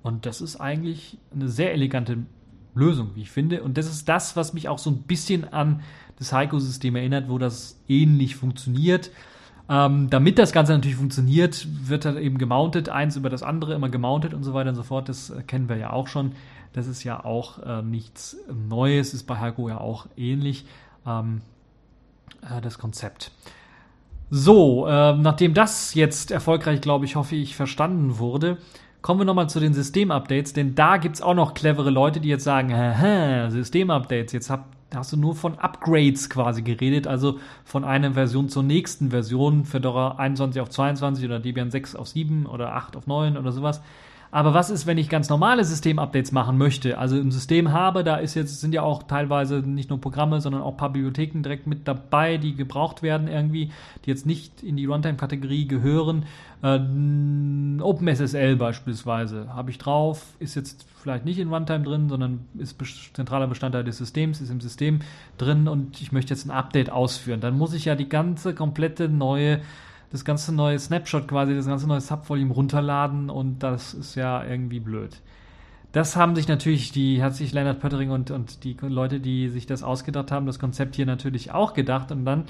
Und 0.01 0.25
das 0.25 0.39
ist 0.39 0.55
eigentlich 0.55 1.17
eine 1.33 1.49
sehr 1.49 1.73
elegante 1.73 2.19
Lösung, 2.73 3.11
wie 3.15 3.23
ich 3.23 3.31
finde. 3.31 3.63
Und 3.63 3.77
das 3.77 3.87
ist 3.87 4.07
das, 4.07 4.37
was 4.37 4.53
mich 4.53 4.69
auch 4.69 4.79
so 4.79 4.89
ein 4.89 5.01
bisschen 5.01 5.51
an 5.51 5.81
das 6.19 6.31
Heiko-System 6.31 6.95
erinnert, 6.95 7.27
wo 7.27 7.37
das 7.37 7.81
ähnlich 7.89 8.37
funktioniert. 8.37 9.11
Ähm, 9.69 10.09
damit 10.09 10.39
das 10.39 10.53
Ganze 10.53 10.73
natürlich 10.73 10.95
funktioniert, 10.95 11.67
wird 11.87 12.05
dann 12.05 12.17
eben 12.17 12.37
gemountet, 12.37 12.89
eins 12.89 13.17
über 13.17 13.29
das 13.29 13.43
andere 13.43 13.73
immer 13.73 13.89
gemountet 13.89 14.33
und 14.33 14.43
so 14.43 14.53
weiter 14.53 14.69
und 14.69 14.75
so 14.75 14.83
fort. 14.83 15.09
Das 15.09 15.29
äh, 15.29 15.41
kennen 15.43 15.67
wir 15.67 15.77
ja 15.77 15.91
auch 15.91 16.07
schon. 16.07 16.33
Das 16.73 16.87
ist 16.87 17.03
ja 17.03 17.23
auch 17.23 17.59
äh, 17.63 17.81
nichts 17.81 18.37
Neues, 18.69 19.13
ist 19.13 19.23
bei 19.23 19.39
Heiko 19.39 19.67
ja 19.67 19.79
auch 19.79 20.07
ähnlich. 20.15 20.65
Ähm, 21.05 21.41
äh, 22.41 22.61
das 22.61 22.77
Konzept. 22.77 23.31
So, 24.29 24.87
äh, 24.87 25.13
nachdem 25.17 25.53
das 25.53 25.93
jetzt 25.93 26.31
erfolgreich, 26.31 26.81
glaube 26.81 27.05
ich, 27.05 27.15
hoffe 27.15 27.35
ich, 27.35 27.55
verstanden 27.55 28.19
wurde, 28.19 28.57
Kommen 29.03 29.21
wir 29.21 29.25
nochmal 29.25 29.47
zu 29.47 29.61
den 29.61 29.73
Systemupdates, 29.73 30.51
denn 30.51 30.75
da 30.75 30.97
gibt 30.97 31.15
es 31.15 31.21
auch 31.21 31.35
noch 31.35 31.53
clevere 31.53 31.91
Leute, 31.91 32.19
die 32.19 32.27
jetzt 32.27 32.43
sagen, 32.43 32.73
Systemupdates, 33.51 34.33
jetzt 34.33 34.49
hab, 34.91 34.99
hast 34.99 35.13
du 35.13 35.17
nur 35.17 35.35
von 35.35 35.59
Upgrades 35.59 36.29
quasi 36.29 36.61
geredet, 36.61 37.07
also 37.07 37.39
von 37.65 37.83
einer 37.83 38.13
Version 38.13 38.49
zur 38.49 38.63
nächsten 38.63 39.09
Version, 39.11 39.65
Fedora 39.65 40.15
21 40.17 40.61
auf 40.61 40.69
22 40.69 41.25
oder 41.25 41.39
Debian 41.39 41.71
6 41.71 41.95
auf 41.95 42.07
7 42.07 42.45
oder 42.45 42.73
8 42.73 42.95
auf 42.95 43.07
9 43.07 43.37
oder 43.37 43.51
sowas. 43.51 43.81
Aber 44.29 44.53
was 44.53 44.69
ist, 44.69 44.85
wenn 44.85 44.97
ich 44.97 45.07
ganz 45.07 45.29
normale 45.29 45.63
Systemupdates 45.63 46.33
machen 46.33 46.57
möchte? 46.57 46.97
Also 46.97 47.17
im 47.17 47.31
System 47.31 47.71
habe, 47.71 48.03
da 48.03 48.17
ist 48.17 48.35
jetzt, 48.35 48.59
sind 48.59 48.73
ja 48.73 48.81
auch 48.81 49.03
teilweise 49.03 49.59
nicht 49.59 49.89
nur 49.89 50.01
Programme, 50.01 50.41
sondern 50.41 50.61
auch 50.61 50.71
ein 50.71 50.77
paar 50.77 50.91
Bibliotheken 50.91 51.41
direkt 51.43 51.65
mit 51.65 51.87
dabei, 51.87 52.37
die 52.37 52.55
gebraucht 52.55 53.01
werden 53.03 53.29
irgendwie, 53.29 53.71
die 54.05 54.09
jetzt 54.09 54.25
nicht 54.25 54.63
in 54.63 54.75
die 54.75 54.85
Runtime-Kategorie 54.85 55.67
gehören. 55.67 56.25
Äh, 56.61 56.79
OpenSSL 57.81 58.57
beispielsweise 58.57 59.53
habe 59.53 59.71
ich 59.71 59.77
drauf, 59.77 60.35
ist 60.39 60.55
jetzt 60.55 60.85
vielleicht 61.07 61.23
nicht 61.23 61.39
in 61.39 61.47
Runtime 61.47 61.85
drin, 61.85 62.09
sondern 62.09 62.41
ist 62.57 62.77
zentraler 63.13 63.47
Bestandteil 63.47 63.85
des 63.85 63.97
Systems, 63.97 64.41
ist 64.41 64.49
im 64.49 64.59
System 64.59 64.99
drin 65.37 65.69
und 65.69 66.01
ich 66.01 66.11
möchte 66.11 66.33
jetzt 66.33 66.45
ein 66.45 66.51
Update 66.51 66.89
ausführen. 66.89 67.39
Dann 67.39 67.57
muss 67.57 67.73
ich 67.73 67.85
ja 67.85 67.95
die 67.95 68.09
ganze 68.09 68.53
komplette 68.53 69.07
neue 69.07 69.61
das 70.09 70.23
ganze 70.23 70.53
neue 70.53 70.79
Snapshot 70.79 71.27
quasi, 71.27 71.53
das 71.53 71.65
ganze 71.65 71.87
neue 71.87 71.99
Subvolume 72.01 72.53
runterladen 72.53 73.29
und 73.29 73.59
das 73.59 73.93
ist 73.93 74.15
ja 74.15 74.43
irgendwie 74.43 74.79
blöd. 74.79 75.21
Das 75.91 76.15
haben 76.15 76.35
sich 76.35 76.47
natürlich 76.47 76.91
die, 76.91 77.23
hat 77.23 77.35
sich 77.35 77.53
Leonard 77.53 77.79
Pöttering 77.79 78.11
und, 78.11 78.31
und 78.31 78.63
die 78.63 78.77
Leute, 78.81 79.19
die 79.19 79.49
sich 79.49 79.65
das 79.65 79.83
ausgedacht 79.83 80.31
haben, 80.31 80.45
das 80.45 80.59
Konzept 80.59 80.95
hier 80.95 81.05
natürlich 81.05 81.51
auch 81.51 81.73
gedacht 81.73 82.11
und 82.11 82.25
dann 82.25 82.45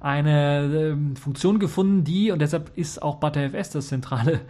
eine 0.00 0.96
äh, 1.14 1.16
Funktion 1.16 1.58
gefunden, 1.58 2.04
die, 2.04 2.30
und 2.30 2.40
deshalb 2.40 2.72
ist 2.76 3.02
auch 3.02 3.16
ButterFS 3.16 3.70
das 3.70 3.88
zentrale, 3.88 4.40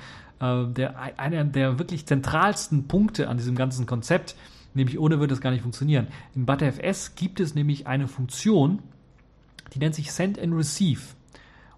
äh, 0.42 0.66
der, 0.66 1.18
einer 1.18 1.44
der 1.44 1.78
wirklich 1.78 2.06
zentralsten 2.06 2.88
Punkte 2.88 3.28
an 3.28 3.38
diesem 3.38 3.54
ganzen 3.54 3.86
Konzept, 3.86 4.34
nämlich 4.74 4.98
ohne 4.98 5.20
würde 5.20 5.34
es 5.34 5.40
gar 5.40 5.50
nicht 5.50 5.62
funktionieren. 5.62 6.08
In 6.34 6.44
ButterFS 6.44 7.14
gibt 7.14 7.40
es 7.40 7.54
nämlich 7.54 7.86
eine 7.86 8.08
Funktion, 8.08 8.80
die 9.72 9.78
nennt 9.78 9.94
sich 9.94 10.12
Send 10.12 10.38
and 10.38 10.52
Receive. 10.54 11.00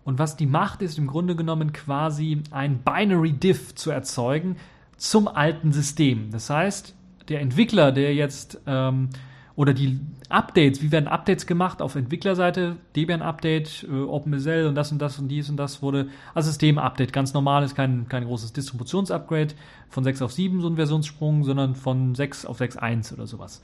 Und 0.05 0.19
was 0.19 0.37
die 0.37 0.47
macht, 0.47 0.83
ist 0.83 0.99
im 0.99 1.07
Grunde 1.07 1.37
genommen 1.37 1.73
quasi 1.73 2.43
ein 2.51 2.79
Binary 2.79 3.33
Diff 3.33 3.75
zu 3.75 3.91
erzeugen 3.91 4.57
zum 4.97 5.29
alten 5.29 5.73
System. 5.73 6.31
Das 6.31 6.51
heißt, 6.51 6.95
der 7.29 7.41
Entwickler, 7.41 7.93
der 7.93 8.15
jetzt 8.15 8.61
ähm, 8.67 9.11
oder 9.57 9.73
die 9.73 10.01
Updates, 10.29 10.83
wie 10.83 10.91
werden 10.91 11.07
Updates 11.07 11.47
gemacht 11.47 11.81
auf 11.81 11.95
Entwicklerseite, 11.95 12.77
Debian-Update, 12.97 13.87
äh, 13.89 14.03
OpenSL 14.03 14.67
und 14.67 14.75
das 14.75 14.91
und 14.91 15.01
das 15.01 15.19
und 15.19 15.29
dies 15.29 15.49
und 15.49 15.57
das 15.57 15.81
wurde 15.81 16.09
als 16.35 16.47
System-Update, 16.47 17.13
ganz 17.13 17.35
normal, 17.35 17.63
ist 17.63 17.77
kein, 17.77 18.09
kein 18.09 18.25
großes 18.25 18.53
Distributions-Upgrade 18.53 19.55
von 19.89 20.03
6 20.03 20.23
auf 20.23 20.33
7, 20.33 20.61
so 20.61 20.69
ein 20.69 20.77
Versionssprung, 20.77 21.45
sondern 21.45 21.77
von 21.77 22.15
6 22.15 22.47
auf 22.47 22.61
6.1 22.61 23.15
oder 23.15 23.27
sowas. 23.27 23.63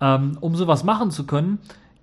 Ähm, 0.00 0.36
um 0.40 0.56
sowas 0.56 0.84
machen 0.84 1.10
zu 1.10 1.24
können, 1.24 1.58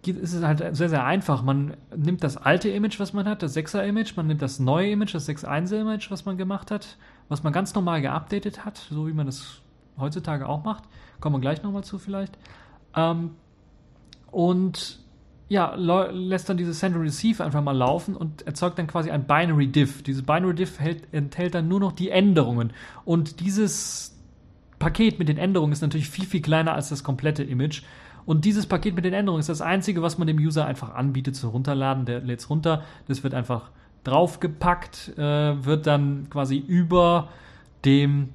ist 0.05 0.33
es 0.33 0.43
halt 0.43 0.59
sehr, 0.75 0.89
sehr 0.89 1.05
einfach. 1.05 1.43
Man 1.43 1.75
nimmt 1.95 2.23
das 2.23 2.37
alte 2.37 2.69
Image, 2.69 2.99
was 2.99 3.13
man 3.13 3.27
hat, 3.27 3.43
das 3.43 3.55
6er 3.55 3.83
Image, 3.83 4.15
man 4.15 4.27
nimmt 4.27 4.41
das 4.41 4.59
neue 4.59 4.89
Image, 4.89 5.13
das 5.13 5.27
6.1er 5.27 5.81
Image, 5.81 6.09
was 6.09 6.25
man 6.25 6.37
gemacht 6.37 6.71
hat, 6.71 6.97
was 7.29 7.43
man 7.43 7.51
ganz 7.51 7.75
normal 7.75 8.01
geupdatet 8.01 8.65
hat, 8.65 8.77
so 8.89 9.07
wie 9.07 9.13
man 9.13 9.25
das 9.25 9.61
heutzutage 9.99 10.47
auch 10.47 10.63
macht. 10.63 10.85
Kommen 11.19 11.35
wir 11.35 11.41
gleich 11.41 11.61
nochmal 11.61 11.83
zu 11.83 11.99
vielleicht. 11.99 12.37
Ähm, 12.97 13.31
und 14.31 14.99
ja, 15.49 15.75
lässt 15.75 16.49
dann 16.49 16.57
dieses 16.57 16.79
Send 16.79 16.95
and 16.95 17.05
Receive 17.05 17.41
einfach 17.41 17.63
mal 17.63 17.71
laufen 17.71 18.15
und 18.17 18.45
erzeugt 18.45 18.77
dann 18.77 18.87
quasi 18.87 19.11
ein 19.11 19.25
Binary 19.25 19.67
Diff. 19.67 20.03
Diese 20.03 20.23
Binary 20.23 20.55
Diff 20.55 20.79
hält, 20.79 21.03
enthält 21.13 21.55
dann 21.55 21.69
nur 21.69 21.79
noch 21.79 21.93
die 21.93 22.09
Änderungen. 22.09 22.73
Und 23.05 23.39
dieses 23.39 24.17
Paket 24.77 25.19
mit 25.19 25.29
den 25.29 25.37
Änderungen 25.37 25.71
ist 25.71 25.81
natürlich 25.81 26.09
viel, 26.09 26.25
viel 26.25 26.41
kleiner 26.41 26.73
als 26.73 26.89
das 26.89 27.03
komplette 27.03 27.43
Image. 27.43 27.83
Und 28.25 28.43
dieses 28.43 28.65
Paket 28.65 28.93
mit 28.93 29.05
den 29.05 29.13
Änderungen 29.13 29.39
ist 29.39 29.47
das 29.47 29.61
einzige, 29.61 30.01
was 30.01 30.17
man 30.17 30.27
dem 30.27 30.37
User 30.37 30.65
einfach 30.65 30.93
anbietet 30.93 31.37
zu 31.37 31.47
runterladen. 31.47 32.03
Der 32.03 32.19
lädt 32.19 32.41
es 32.41 32.49
runter. 32.49 32.83
Das 33.07 33.23
wird 33.23 33.33
einfach 33.33 33.71
draufgepackt, 34.03 35.17
äh, 35.17 35.65
wird 35.65 35.87
dann 35.87 36.29
quasi 36.29 36.57
über 36.57 37.29
dem 37.85 38.29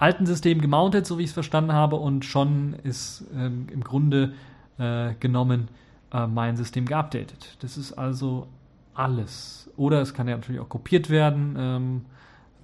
alten 0.00 0.26
System 0.26 0.60
gemountet, 0.60 1.06
so 1.06 1.18
wie 1.18 1.22
ich 1.22 1.28
es 1.28 1.34
verstanden 1.34 1.72
habe, 1.72 1.96
und 1.96 2.24
schon 2.24 2.74
ist 2.82 3.24
ähm, 3.34 3.66
im 3.70 3.84
Grunde 3.84 4.32
äh, 4.78 5.14
genommen 5.20 5.68
äh, 6.12 6.26
mein 6.26 6.56
System 6.56 6.86
geupdatet. 6.86 7.56
Das 7.60 7.76
ist 7.76 7.92
also 7.92 8.48
alles. 8.94 9.70
Oder 9.76 10.00
es 10.00 10.14
kann 10.14 10.26
ja 10.26 10.36
natürlich 10.36 10.60
auch 10.60 10.68
kopiert 10.68 11.10
werden. 11.10 11.56
Ähm, 11.58 12.04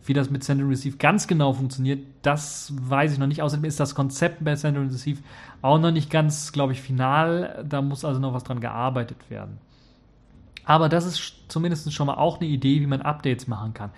wie 0.04 0.14
das 0.14 0.30
mit 0.30 0.44
Send 0.44 0.62
and 0.62 0.70
Receive 0.70 0.96
ganz 0.98 1.26
genau 1.26 1.52
funktioniert, 1.52 2.06
das 2.22 2.72
weiß 2.80 3.12
ich 3.12 3.18
noch 3.18 3.26
nicht. 3.26 3.42
Außerdem 3.42 3.64
ist 3.64 3.80
das 3.80 3.94
Konzept 3.94 4.42
bei 4.42 4.54
Send 4.54 4.78
and 4.78 4.92
Receive 4.92 5.20
auch 5.62 5.78
noch 5.78 5.90
nicht 5.90 6.10
ganz, 6.10 6.52
glaube 6.52 6.72
ich, 6.72 6.80
final. 6.80 7.64
Da 7.68 7.82
muss 7.82 8.04
also 8.04 8.20
noch 8.20 8.32
was 8.32 8.44
dran 8.44 8.60
gearbeitet 8.60 9.28
werden. 9.28 9.58
Aber 10.64 10.88
das 10.88 11.06
ist 11.06 11.34
zumindest 11.48 11.92
schon 11.92 12.06
mal 12.06 12.14
auch 12.14 12.40
eine 12.40 12.48
Idee, 12.48 12.80
wie 12.80 12.86
man 12.86 13.02
Updates 13.02 13.46
machen 13.46 13.74
kann. 13.74 13.90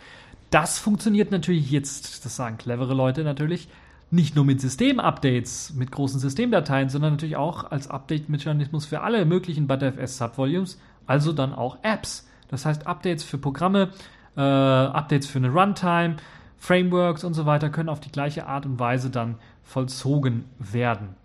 Das 0.51 0.79
funktioniert 0.79 1.31
natürlich 1.31 1.71
jetzt, 1.71 2.25
das 2.25 2.37
sagen 2.37 2.57
clevere 2.57 2.95
Leute 2.95 3.23
natürlich, 3.23 3.69
nicht 4.11 4.35
nur 4.35 4.45
mit 4.45 4.61
System-Updates, 4.61 5.75
mit 5.75 5.93
großen 5.93 6.19
Systemdateien, 6.19 6.89
sondern 6.89 7.13
natürlich 7.13 7.37
auch 7.37 7.71
als 7.71 7.89
Update-Mechanismus 7.89 8.87
für 8.87 9.03
alle 9.03 9.27
möglichen 9.27 9.67
ButterFS-Subvolumes, 9.67 10.81
also 11.07 11.33
dann 11.33 11.55
auch 11.55 11.79
Apps. 11.83 12.27
Das 12.49 12.65
heißt, 12.65 12.87
Updates 12.87 13.25
für 13.25 13.37
Programme, 13.37 13.91
äh, 14.37 14.41
Updates 14.41 15.27
für 15.27 15.39
eine 15.39 15.51
Runtime, 15.51 16.17
Frameworks 16.57 17.23
und 17.25 17.35
so 17.35 17.45
weiter 17.45 17.69
können 17.69 17.91
auf 17.91 18.01
die 18.01 18.11
gleiche 18.11 18.47
Art 18.47 18.65
und 18.65 18.79
Weise 18.79 19.11
dann 19.11 19.37
vollzogen 19.63 20.45
werden. 20.59 21.18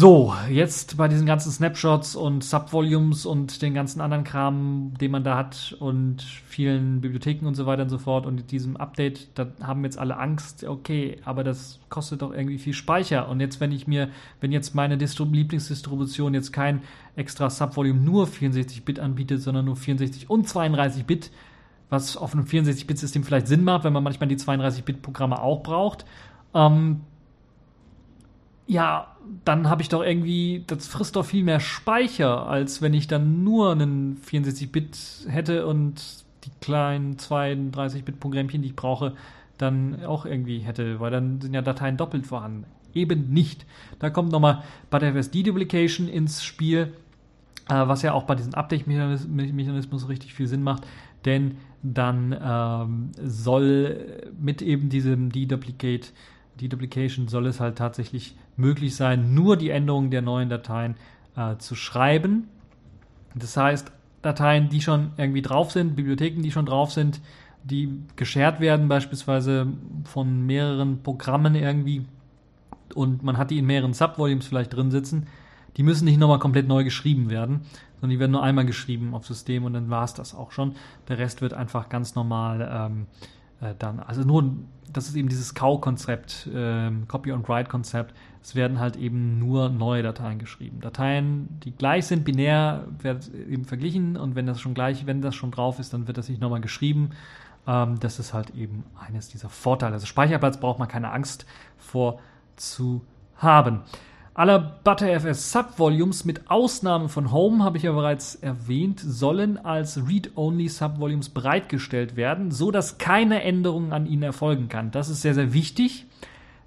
So, 0.00 0.32
jetzt 0.48 0.96
bei 0.96 1.08
diesen 1.08 1.26
ganzen 1.26 1.50
Snapshots 1.50 2.14
und 2.14 2.44
Subvolumes 2.44 3.26
und 3.26 3.62
den 3.62 3.74
ganzen 3.74 4.00
anderen 4.00 4.22
Kram, 4.22 4.92
den 5.00 5.10
man 5.10 5.24
da 5.24 5.36
hat 5.36 5.74
und 5.80 6.22
vielen 6.22 7.00
Bibliotheken 7.00 7.48
und 7.48 7.56
so 7.56 7.66
weiter 7.66 7.82
und 7.82 7.88
so 7.88 7.98
fort 7.98 8.24
und 8.24 8.52
diesem 8.52 8.76
Update, 8.76 9.26
da 9.34 9.48
haben 9.60 9.82
jetzt 9.82 9.98
alle 9.98 10.16
Angst, 10.16 10.62
okay, 10.62 11.18
aber 11.24 11.42
das 11.42 11.80
kostet 11.88 12.22
doch 12.22 12.32
irgendwie 12.32 12.58
viel 12.58 12.74
Speicher. 12.74 13.28
Und 13.28 13.40
jetzt, 13.40 13.58
wenn 13.58 13.72
ich 13.72 13.88
mir, 13.88 14.08
wenn 14.40 14.52
jetzt 14.52 14.72
meine 14.72 14.98
Distro 14.98 15.24
Lieblingsdistribution 15.24 16.32
jetzt 16.32 16.52
kein 16.52 16.82
extra 17.16 17.50
Subvolume 17.50 17.98
nur 17.98 18.28
64-Bit 18.28 19.00
anbietet, 19.00 19.42
sondern 19.42 19.64
nur 19.64 19.74
64 19.74 20.30
und 20.30 20.46
32-Bit, 20.46 21.32
was 21.90 22.16
auf 22.16 22.34
einem 22.34 22.44
64-Bit-System 22.44 23.24
vielleicht 23.24 23.48
Sinn 23.48 23.64
macht, 23.64 23.82
wenn 23.82 23.94
man 23.94 24.04
manchmal 24.04 24.28
die 24.28 24.36
32-Bit-Programme 24.36 25.42
auch 25.42 25.64
braucht, 25.64 26.04
ähm, 26.54 27.00
ja, 28.68 29.16
dann 29.44 29.68
habe 29.68 29.82
ich 29.82 29.88
doch 29.88 30.02
irgendwie, 30.02 30.64
das 30.66 30.86
frisst 30.86 31.16
doch 31.16 31.24
viel 31.24 31.44
mehr 31.44 31.60
Speicher, 31.60 32.46
als 32.46 32.82
wenn 32.82 32.94
ich 32.94 33.06
dann 33.06 33.44
nur 33.44 33.72
einen 33.72 34.20
64-Bit 34.26 35.26
hätte 35.28 35.66
und 35.66 36.02
die 36.44 36.50
kleinen 36.60 37.16
32-Bit-Programmchen, 37.16 38.62
die 38.62 38.68
ich 38.68 38.76
brauche, 38.76 39.14
dann 39.58 40.04
auch 40.04 40.24
irgendwie 40.24 40.60
hätte, 40.60 41.00
weil 41.00 41.10
dann 41.10 41.40
sind 41.40 41.54
ja 41.54 41.62
Dateien 41.62 41.96
doppelt 41.96 42.26
vorhanden. 42.26 42.64
Eben 42.94 43.32
nicht. 43.32 43.66
Da 43.98 44.10
kommt 44.10 44.32
nochmal 44.32 44.62
ButterFS 44.90 45.30
Deduplication 45.30 46.08
ins 46.08 46.42
Spiel, 46.42 46.92
äh, 47.68 47.74
was 47.74 48.02
ja 48.02 48.12
auch 48.12 48.24
bei 48.24 48.34
diesem 48.34 48.54
Update-Mechanismus 48.54 50.08
richtig 50.08 50.34
viel 50.34 50.46
Sinn 50.46 50.62
macht, 50.62 50.86
denn 51.24 51.56
dann 51.82 52.36
ähm, 52.40 53.10
soll 53.22 54.30
mit 54.40 54.62
eben 54.62 54.88
diesem 54.88 55.30
Deduplicate 55.30 56.08
Deduplication 56.58 57.28
soll 57.28 57.46
es 57.46 57.60
halt 57.60 57.78
tatsächlich 57.78 58.36
möglich 58.56 58.94
sein, 58.94 59.32
nur 59.34 59.56
die 59.56 59.70
Änderungen 59.70 60.10
der 60.10 60.22
neuen 60.22 60.50
Dateien 60.50 60.96
äh, 61.36 61.56
zu 61.56 61.74
schreiben. 61.74 62.48
Das 63.34 63.56
heißt, 63.56 63.90
Dateien, 64.22 64.68
die 64.68 64.80
schon 64.80 65.12
irgendwie 65.16 65.42
drauf 65.42 65.70
sind, 65.70 65.96
Bibliotheken, 65.96 66.42
die 66.42 66.50
schon 66.50 66.66
drauf 66.66 66.92
sind, 66.92 67.20
die 67.64 68.02
geshared 68.16 68.60
werden, 68.60 68.88
beispielsweise 68.88 69.66
von 70.04 70.44
mehreren 70.46 71.02
Programmen 71.02 71.54
irgendwie, 71.54 72.04
und 72.94 73.22
man 73.22 73.36
hat 73.36 73.50
die 73.50 73.58
in 73.58 73.66
mehreren 73.66 73.94
Subvolumes 73.94 74.46
vielleicht 74.46 74.74
drin 74.74 74.90
sitzen, 74.90 75.26
die 75.76 75.82
müssen 75.82 76.06
nicht 76.06 76.18
nochmal 76.18 76.40
komplett 76.40 76.66
neu 76.66 76.82
geschrieben 76.82 77.30
werden, 77.30 77.60
sondern 78.00 78.10
die 78.10 78.18
werden 78.18 78.32
nur 78.32 78.42
einmal 78.42 78.66
geschrieben 78.66 79.14
auf 79.14 79.26
System 79.26 79.64
und 79.64 79.74
dann 79.74 79.90
war 79.90 80.04
es 80.04 80.14
das 80.14 80.34
auch 80.34 80.50
schon. 80.50 80.74
Der 81.08 81.18
Rest 81.18 81.40
wird 81.40 81.52
einfach 81.52 81.88
ganz 81.88 82.14
normal 82.14 82.68
ähm, 82.72 83.06
äh, 83.60 83.74
dann, 83.78 84.00
also 84.00 84.22
nur, 84.22 84.56
das 84.92 85.08
ist 85.08 85.16
eben 85.16 85.28
dieses 85.28 85.54
Cow-Konzept, 85.54 86.48
äh, 86.54 86.90
Copy-on-Write-Konzept. 87.06 88.14
Es 88.42 88.54
werden 88.54 88.78
halt 88.78 88.96
eben 88.96 89.38
nur 89.38 89.68
neue 89.68 90.02
Dateien 90.02 90.38
geschrieben. 90.38 90.80
Dateien, 90.80 91.60
die 91.64 91.72
gleich 91.72 92.06
sind, 92.06 92.24
binär, 92.24 92.84
werden 93.00 93.20
eben 93.50 93.64
verglichen 93.64 94.16
und 94.16 94.34
wenn 94.34 94.46
das 94.46 94.60
schon 94.60 94.74
gleich, 94.74 95.06
wenn 95.06 95.20
das 95.20 95.34
schon 95.34 95.50
drauf 95.50 95.78
ist, 95.78 95.92
dann 95.92 96.06
wird 96.06 96.18
das 96.18 96.28
nicht 96.28 96.40
nochmal 96.40 96.60
geschrieben. 96.60 97.10
Ähm, 97.66 98.00
das 98.00 98.18
ist 98.18 98.32
halt 98.32 98.50
eben 98.50 98.84
eines 98.98 99.28
dieser 99.28 99.48
Vorteile. 99.48 99.94
Also 99.94 100.06
Speicherplatz 100.06 100.58
braucht 100.58 100.78
man 100.78 100.88
keine 100.88 101.12
Angst 101.12 101.46
vor 101.76 102.20
zu 102.56 103.02
haben. 103.36 103.82
Alle 104.38 104.74
ButterFS 104.84 105.50
Subvolumes 105.50 106.24
mit 106.24 106.48
Ausnahme 106.48 107.08
von 107.08 107.32
Home, 107.32 107.64
habe 107.64 107.76
ich 107.76 107.82
ja 107.82 107.90
bereits 107.90 108.36
erwähnt, 108.36 109.00
sollen 109.00 109.58
als 109.58 110.06
Read-Only 110.06 110.68
Subvolumes 110.68 111.30
bereitgestellt 111.30 112.14
werden, 112.14 112.52
so 112.52 112.70
dass 112.70 112.98
keine 112.98 113.42
Änderungen 113.42 113.92
an 113.92 114.06
ihnen 114.06 114.22
erfolgen 114.22 114.68
kann. 114.68 114.92
Das 114.92 115.08
ist 115.08 115.22
sehr, 115.22 115.34
sehr 115.34 115.54
wichtig 115.54 116.06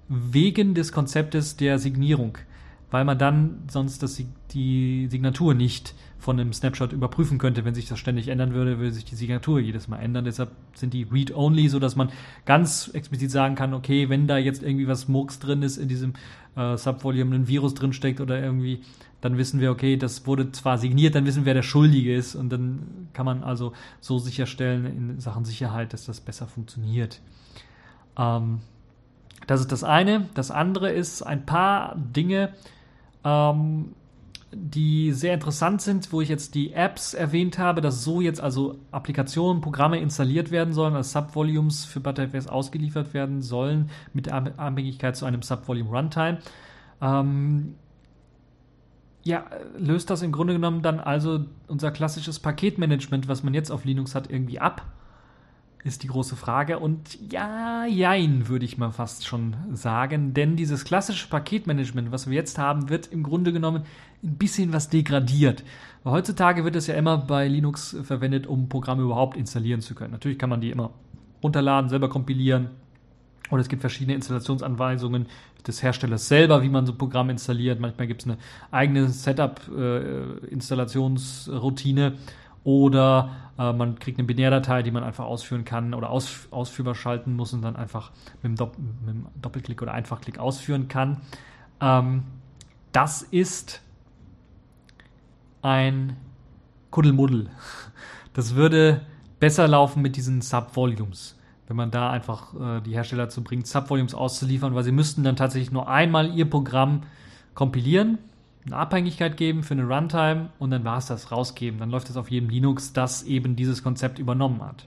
wegen 0.06 0.74
des 0.74 0.92
Konzeptes 0.92 1.56
der 1.56 1.78
Signierung, 1.78 2.36
weil 2.90 3.06
man 3.06 3.16
dann 3.16 3.62
sonst 3.70 4.02
das, 4.02 4.22
die 4.50 5.08
Signatur 5.10 5.54
nicht 5.54 5.94
von 6.22 6.38
einem 6.38 6.52
Snapshot 6.52 6.92
überprüfen 6.92 7.38
könnte. 7.38 7.64
Wenn 7.64 7.74
sich 7.74 7.88
das 7.88 7.98
ständig 7.98 8.28
ändern 8.28 8.54
würde, 8.54 8.78
würde 8.78 8.92
sich 8.92 9.04
die 9.04 9.16
Signatur 9.16 9.58
jedes 9.58 9.88
Mal 9.88 9.98
ändern. 9.98 10.24
Deshalb 10.24 10.52
sind 10.72 10.94
die 10.94 11.02
Read-Only, 11.02 11.68
so 11.68 11.80
dass 11.80 11.96
man 11.96 12.10
ganz 12.46 12.88
explizit 12.94 13.32
sagen 13.32 13.56
kann, 13.56 13.74
okay, 13.74 14.08
wenn 14.08 14.28
da 14.28 14.38
jetzt 14.38 14.62
irgendwie 14.62 14.86
was 14.86 15.08
Murks 15.08 15.40
drin 15.40 15.62
ist 15.62 15.78
in 15.78 15.88
diesem 15.88 16.14
äh, 16.54 16.76
Subvolume, 16.76 17.34
ein 17.34 17.48
Virus 17.48 17.74
drin 17.74 17.92
steckt 17.92 18.20
oder 18.20 18.40
irgendwie, 18.40 18.82
dann 19.20 19.36
wissen 19.36 19.58
wir, 19.58 19.72
okay, 19.72 19.96
das 19.96 20.24
wurde 20.24 20.52
zwar 20.52 20.78
signiert, 20.78 21.16
dann 21.16 21.26
wissen 21.26 21.42
wir, 21.42 21.46
wer 21.46 21.54
der 21.54 21.62
Schuldige 21.62 22.14
ist 22.14 22.36
und 22.36 22.50
dann 22.50 23.08
kann 23.12 23.26
man 23.26 23.42
also 23.42 23.72
so 24.00 24.20
sicherstellen 24.20 24.86
in 24.86 25.20
Sachen 25.20 25.44
Sicherheit, 25.44 25.92
dass 25.92 26.06
das 26.06 26.20
besser 26.20 26.46
funktioniert. 26.46 27.20
Ähm, 28.16 28.60
das 29.48 29.60
ist 29.60 29.72
das 29.72 29.82
eine. 29.82 30.28
Das 30.34 30.52
andere 30.52 30.92
ist 30.92 31.22
ein 31.22 31.44
paar 31.46 31.96
Dinge, 31.96 32.54
ähm, 33.24 33.94
die 34.54 35.12
sehr 35.12 35.34
interessant 35.34 35.80
sind, 35.80 36.12
wo 36.12 36.20
ich 36.20 36.28
jetzt 36.28 36.54
die 36.54 36.72
Apps 36.72 37.14
erwähnt 37.14 37.58
habe, 37.58 37.80
dass 37.80 38.04
so 38.04 38.20
jetzt 38.20 38.40
also 38.40 38.78
Applikationen, 38.90 39.62
Programme 39.62 39.98
installiert 39.98 40.50
werden 40.50 40.74
sollen, 40.74 40.94
als 40.94 41.12
Subvolumes 41.12 41.84
für 41.84 42.00
ButterFS 42.00 42.48
ausgeliefert 42.48 43.14
werden 43.14 43.40
sollen, 43.40 43.90
mit 44.12 44.30
Abhängigkeit 44.30 45.16
zu 45.16 45.24
einem 45.24 45.42
Subvolume 45.42 45.90
Runtime. 45.90 46.38
Ähm, 47.00 47.76
ja, 49.24 49.46
löst 49.78 50.10
das 50.10 50.22
im 50.22 50.32
Grunde 50.32 50.52
genommen 50.52 50.82
dann 50.82 51.00
also 51.00 51.46
unser 51.68 51.90
klassisches 51.90 52.38
Paketmanagement, 52.38 53.28
was 53.28 53.42
man 53.42 53.54
jetzt 53.54 53.70
auf 53.70 53.84
Linux 53.84 54.14
hat, 54.14 54.30
irgendwie 54.30 54.60
ab 54.60 54.84
ist 55.84 56.02
die 56.02 56.08
große 56.08 56.36
Frage. 56.36 56.78
Und 56.78 57.18
ja, 57.32 57.86
jein, 57.86 58.48
würde 58.48 58.64
ich 58.64 58.78
mal 58.78 58.92
fast 58.92 59.26
schon 59.26 59.56
sagen. 59.72 60.32
Denn 60.34 60.56
dieses 60.56 60.84
klassische 60.84 61.28
Paketmanagement, 61.28 62.12
was 62.12 62.28
wir 62.28 62.34
jetzt 62.34 62.58
haben, 62.58 62.88
wird 62.88 63.08
im 63.08 63.22
Grunde 63.22 63.52
genommen 63.52 63.84
ein 64.22 64.36
bisschen 64.36 64.72
was 64.72 64.88
degradiert. 64.88 65.64
Weil 66.04 66.14
heutzutage 66.14 66.64
wird 66.64 66.76
es 66.76 66.86
ja 66.86 66.94
immer 66.94 67.18
bei 67.18 67.48
Linux 67.48 67.96
verwendet, 68.02 68.46
um 68.46 68.68
Programme 68.68 69.02
überhaupt 69.02 69.36
installieren 69.36 69.80
zu 69.80 69.94
können. 69.94 70.12
Natürlich 70.12 70.38
kann 70.38 70.50
man 70.50 70.60
die 70.60 70.70
immer 70.70 70.90
runterladen, 71.42 71.88
selber 71.88 72.08
kompilieren. 72.08 72.70
Und 73.50 73.60
es 73.60 73.68
gibt 73.68 73.82
verschiedene 73.82 74.14
Installationsanweisungen, 74.14 75.26
des 75.66 75.82
Herstellers 75.82 76.28
selber, 76.28 76.62
wie 76.62 76.68
man 76.68 76.86
so 76.86 76.92
ein 76.92 76.98
Programm 76.98 77.30
installiert. 77.30 77.80
Manchmal 77.80 78.06
gibt 78.06 78.22
es 78.22 78.28
eine 78.28 78.38
eigene 78.70 79.08
Setup-Installationsroutine 79.08 82.06
äh, 82.06 82.12
oder 82.64 83.30
äh, 83.58 83.72
man 83.72 83.98
kriegt 83.98 84.18
eine 84.18 84.26
Binärdatei, 84.26 84.82
die 84.82 84.90
man 84.90 85.02
einfach 85.02 85.24
ausführen 85.24 85.64
kann 85.64 85.94
oder 85.94 86.10
aus, 86.10 86.46
ausführbar 86.50 86.94
schalten 86.94 87.34
muss 87.34 87.52
und 87.52 87.62
dann 87.62 87.76
einfach 87.76 88.12
mit 88.42 88.58
dem, 88.58 88.70
mit 89.04 89.14
dem 89.14 89.26
Doppelklick 89.40 89.82
oder 89.82 89.92
Einfachklick 89.92 90.38
ausführen 90.38 90.88
kann. 90.88 91.20
Ähm, 91.80 92.22
das 92.92 93.22
ist 93.22 93.81
ein 95.62 96.16
Kuddelmuddel. 96.90 97.48
Das 98.34 98.54
würde 98.54 99.02
besser 99.40 99.68
laufen 99.68 100.02
mit 100.02 100.16
diesen 100.16 100.40
Subvolumes 100.40 101.36
wenn 101.72 101.76
man 101.76 101.90
da 101.90 102.10
einfach 102.10 102.52
äh, 102.54 102.80
die 102.82 102.92
Hersteller 102.92 103.24
dazu 103.24 103.42
bringt, 103.42 103.66
Subvolumes 103.66 104.14
auszuliefern, 104.14 104.74
weil 104.74 104.84
sie 104.84 104.92
müssten 104.92 105.24
dann 105.24 105.36
tatsächlich 105.36 105.72
nur 105.72 105.88
einmal 105.88 106.34
ihr 106.36 106.48
Programm 106.48 107.04
kompilieren, 107.54 108.18
eine 108.66 108.76
Abhängigkeit 108.76 109.38
geben 109.38 109.62
für 109.62 109.72
eine 109.72 109.84
Runtime 109.84 110.50
und 110.58 110.70
dann 110.70 110.84
war 110.84 110.98
es 110.98 111.06
das, 111.06 111.32
rausgeben. 111.32 111.80
Dann 111.80 111.90
läuft 111.90 112.10
es 112.10 112.18
auf 112.18 112.30
jedem 112.30 112.50
Linux, 112.50 112.92
das 112.92 113.22
eben 113.22 113.56
dieses 113.56 113.82
Konzept 113.82 114.18
übernommen 114.18 114.62
hat. 114.62 114.86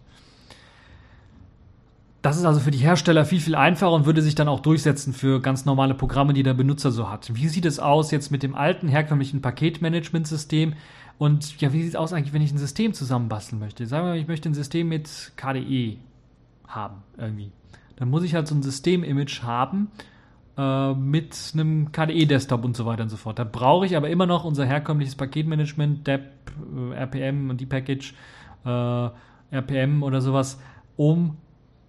Das 2.25 2.37
ist 2.37 2.45
also 2.45 2.59
für 2.59 2.71
die 2.71 2.79
Hersteller 2.79 3.23
viel, 3.23 3.39
viel 3.39 3.53
einfacher 3.53 3.91
und 3.91 4.07
würde 4.07 4.23
sich 4.23 4.33
dann 4.33 4.47
auch 4.47 4.59
durchsetzen 4.59 5.13
für 5.13 5.39
ganz 5.39 5.65
normale 5.65 5.93
Programme, 5.93 6.33
die 6.33 6.41
der 6.41 6.55
Benutzer 6.55 6.89
so 6.89 7.07
hat. 7.07 7.35
Wie 7.35 7.47
sieht 7.47 7.65
es 7.65 7.77
aus 7.77 8.09
jetzt 8.09 8.31
mit 8.31 8.41
dem 8.41 8.55
alten 8.55 8.87
herkömmlichen 8.87 9.43
Paketmanagementsystem? 9.43 10.73
Und 11.19 11.61
ja, 11.61 11.71
wie 11.71 11.83
sieht 11.83 11.89
es 11.89 11.95
aus 11.95 12.13
eigentlich, 12.13 12.33
wenn 12.33 12.41
ich 12.41 12.51
ein 12.51 12.57
System 12.57 12.93
zusammenbasteln 12.93 13.59
möchte? 13.59 13.85
Sagen 13.85 14.07
wir 14.07 14.13
mal, 14.13 14.17
ich 14.17 14.27
möchte 14.27 14.49
ein 14.49 14.55
System 14.55 14.89
mit 14.89 15.33
KDE 15.35 15.97
haben 16.67 17.03
irgendwie. 17.15 17.51
Dann 17.97 18.09
muss 18.09 18.23
ich 18.23 18.33
halt 18.33 18.47
so 18.47 18.55
ein 18.55 18.63
System-Image 18.63 19.43
haben 19.43 19.91
äh, 20.57 20.95
mit 20.95 21.51
einem 21.53 21.91
KDE-Desktop 21.91 22.65
und 22.65 22.75
so 22.75 22.87
weiter 22.87 23.03
und 23.03 23.09
so 23.09 23.17
fort. 23.17 23.37
Da 23.37 23.43
brauche 23.43 23.85
ich 23.85 23.95
aber 23.95 24.09
immer 24.09 24.25
noch 24.25 24.45
unser 24.45 24.65
herkömmliches 24.65 25.13
Paketmanagement, 25.13 26.07
DEP, 26.07 26.23
äh, 26.75 26.95
RPM 26.95 27.51
und 27.51 27.61
die 27.61 27.67
Package, 27.67 28.15
äh, 28.65 29.09
RPM 29.51 30.01
oder 30.01 30.21
sowas, 30.21 30.59
um 30.97 31.37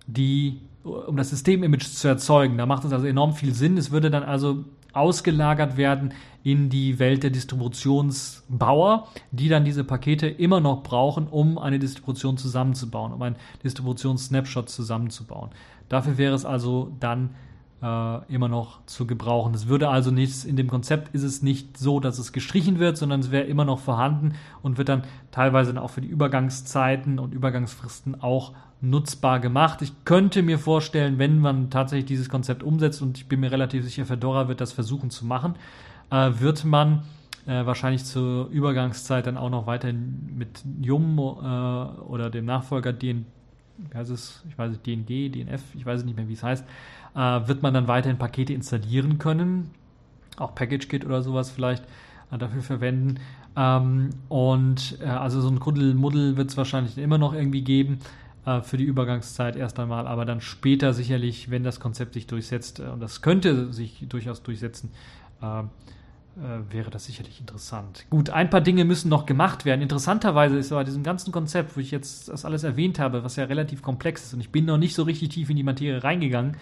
die 0.07 0.61
um 0.87 1.17
das 1.17 1.31
System-Image 1.31 1.85
zu 1.85 2.09
erzeugen. 2.09 2.57
Da 2.59 2.67
macht 2.67 2.85
es 2.85 2.93
also 2.93 3.07
enorm 3.07 3.33
viel 3.33 3.53
Sinn. 3.53 3.77
Es 3.77 3.91
würde 3.91 4.11
dann 4.11 4.23
also 4.23 4.65
ausgelagert 4.93 5.77
werden 5.77 6.15
in 6.43 6.71
die 6.71 6.99
Welt 6.99 7.23
der 7.23 7.31
Distributionsbauer, 7.31 9.09
die 9.31 9.49
dann 9.49 9.65
diese 9.65 9.85
Pakete 9.85 10.27
immer 10.27 10.61
noch 10.61 10.83
brauchen, 10.83 11.27
um 11.27 11.59
eine 11.59 11.79
Distribution 11.79 12.39
zusammenzubauen, 12.39 13.13
um 13.13 13.21
einen 13.21 13.37
Distributions-Snapshot 13.63 14.69
zusammenzubauen. 14.69 15.51
Dafür 15.89 16.19
wäre 16.19 16.35
es 16.35 16.45
also 16.45 16.93
dann 16.99 17.31
äh, 17.83 18.33
immer 18.33 18.49
noch 18.49 18.87
zu 18.87 19.07
gebrauchen. 19.07 19.55
Es 19.55 19.67
würde 19.67 19.89
also 19.89 20.11
nichts, 20.11 20.45
in 20.45 20.57
dem 20.57 20.69
Konzept 20.69 21.15
ist 21.15 21.25
es 21.25 21.43
nicht 21.43 21.77
so, 21.77 22.01
dass 22.01 22.19
es 22.19 22.33
gestrichen 22.33 22.79
wird, 22.79 22.97
sondern 22.97 23.21
es 23.21 23.31
wäre 23.31 23.45
immer 23.45 23.65
noch 23.65 23.81
vorhanden 23.81 24.35
und 24.63 24.79
wird 24.79 24.89
dann 24.89 25.03
teilweise 25.31 25.75
dann 25.75 25.83
auch 25.83 25.91
für 25.91 26.01
die 26.01 26.09
Übergangszeiten 26.09 27.19
und 27.19 27.35
Übergangsfristen 27.35 28.23
auch 28.23 28.55
nutzbar 28.81 29.41
gemacht. 29.41 29.83
Ich 29.83 29.93
könnte 30.05 30.43
mir 30.43 30.59
vorstellen, 30.59 31.19
wenn 31.19 31.39
man 31.39 31.71
tatsächlich 31.71 32.07
dieses 32.07 32.29
Konzept 32.29 32.63
umsetzt, 32.63 33.03
und 33.03 33.19
ich 33.19 33.27
bin 33.27 33.41
mir 33.41 33.51
relativ 33.51 33.85
sicher, 33.85 34.05
Fedora 34.05 34.49
wird 34.49 34.61
das 34.61 34.73
versuchen 34.73 35.11
zu 35.11 35.25
machen, 35.25 35.55
äh, 36.11 36.31
wird 36.39 36.65
man 36.65 37.03
äh, 37.47 37.65
wahrscheinlich 37.65 38.05
zur 38.05 38.49
Übergangszeit 38.49 39.27
dann 39.27 39.37
auch 39.37 39.51
noch 39.51 39.67
weiterhin 39.67 40.31
mit 40.37 40.63
Yum 40.83 41.19
äh, 41.19 41.21
oder 42.03 42.31
dem 42.31 42.45
Nachfolger 42.45 42.93
DN, 42.93 43.25
heißt 43.95 44.11
es, 44.11 44.43
ich 44.49 44.59
weiß 44.59 44.71
nicht, 44.71 44.87
DNG, 44.87 45.33
DNF, 45.33 45.63
ich 45.75 45.87
weiß 45.87 46.05
nicht 46.05 46.17
mehr, 46.17 46.29
wie 46.29 46.35
es 46.35 46.43
heißt, 46.43 46.65
äh, 47.15 47.19
wird 47.19 47.63
man 47.63 47.73
dann 47.73 47.89
weiterhin 47.89 48.19
Pakete 48.19 48.53
installieren 48.53 49.19
können, 49.19 49.71
auch 50.37 50.55
PackageKit 50.55 51.05
oder 51.07 51.23
sowas 51.23 51.51
vielleicht 51.51 51.85
äh, 52.31 52.39
dafür 52.39 52.63
verwenden. 52.63 53.21
Ähm, 53.57 54.11
und 54.29 54.99
äh, 55.01 55.07
also 55.07 55.41
so 55.41 55.49
ein 55.49 55.61
Kuddelmuddel 55.61 56.37
wird 56.37 56.51
es 56.51 56.57
wahrscheinlich 56.59 56.99
immer 56.99 57.17
noch 57.17 57.33
irgendwie 57.33 57.63
geben 57.63 58.01
äh, 58.47 58.63
für 58.63 58.77
die 58.77 58.85
Übergangszeit 58.85 59.57
erst 59.57 59.79
einmal, 59.79 60.07
aber 60.07 60.25
dann 60.25 60.41
später 60.41 60.95
sicherlich, 60.95 61.51
wenn 61.51 61.65
das 61.65 61.81
Konzept 61.81 62.15
sich 62.15 62.27
durchsetzt, 62.27 62.79
äh, 62.79 62.85
und 62.85 63.01
das 63.01 63.21
könnte 63.21 63.73
sich 63.73 64.07
durchaus 64.09 64.43
durchsetzen, 64.43 64.93
äh, 65.43 65.65
wäre 66.71 66.91
das 66.91 67.07
sicherlich 67.07 67.41
interessant. 67.41 68.07
Gut, 68.09 68.31
ein 68.31 68.49
paar 68.49 68.61
Dinge 68.61 68.85
müssen 68.85 69.09
noch 69.09 69.27
gemacht 69.27 69.65
werden. 69.65 69.83
Interessanterweise 69.83 70.57
ist 70.57 70.71
bei 70.71 70.85
diesem 70.85 71.03
ganzen 71.03 71.33
Konzept, 71.33 71.77
wo 71.77 71.81
ich 71.81 71.91
jetzt 71.91 72.29
das 72.29 72.45
alles 72.45 72.63
erwähnt 72.63 72.99
habe, 72.99 73.25
was 73.25 73.37
ja 73.37 73.45
relativ 73.45 73.83
komplex 73.83 74.25
ist, 74.25 74.35
und 74.35 74.41
ich 74.41 74.51
bin 74.51 74.65
noch 74.65 74.79
nicht 74.79 74.95
so 74.95 75.03
richtig 75.03 75.31
tief 75.31 75.51
in 75.51 75.57
die 75.57 75.63
Materie 75.63 76.03
reingegangen, 76.03 76.57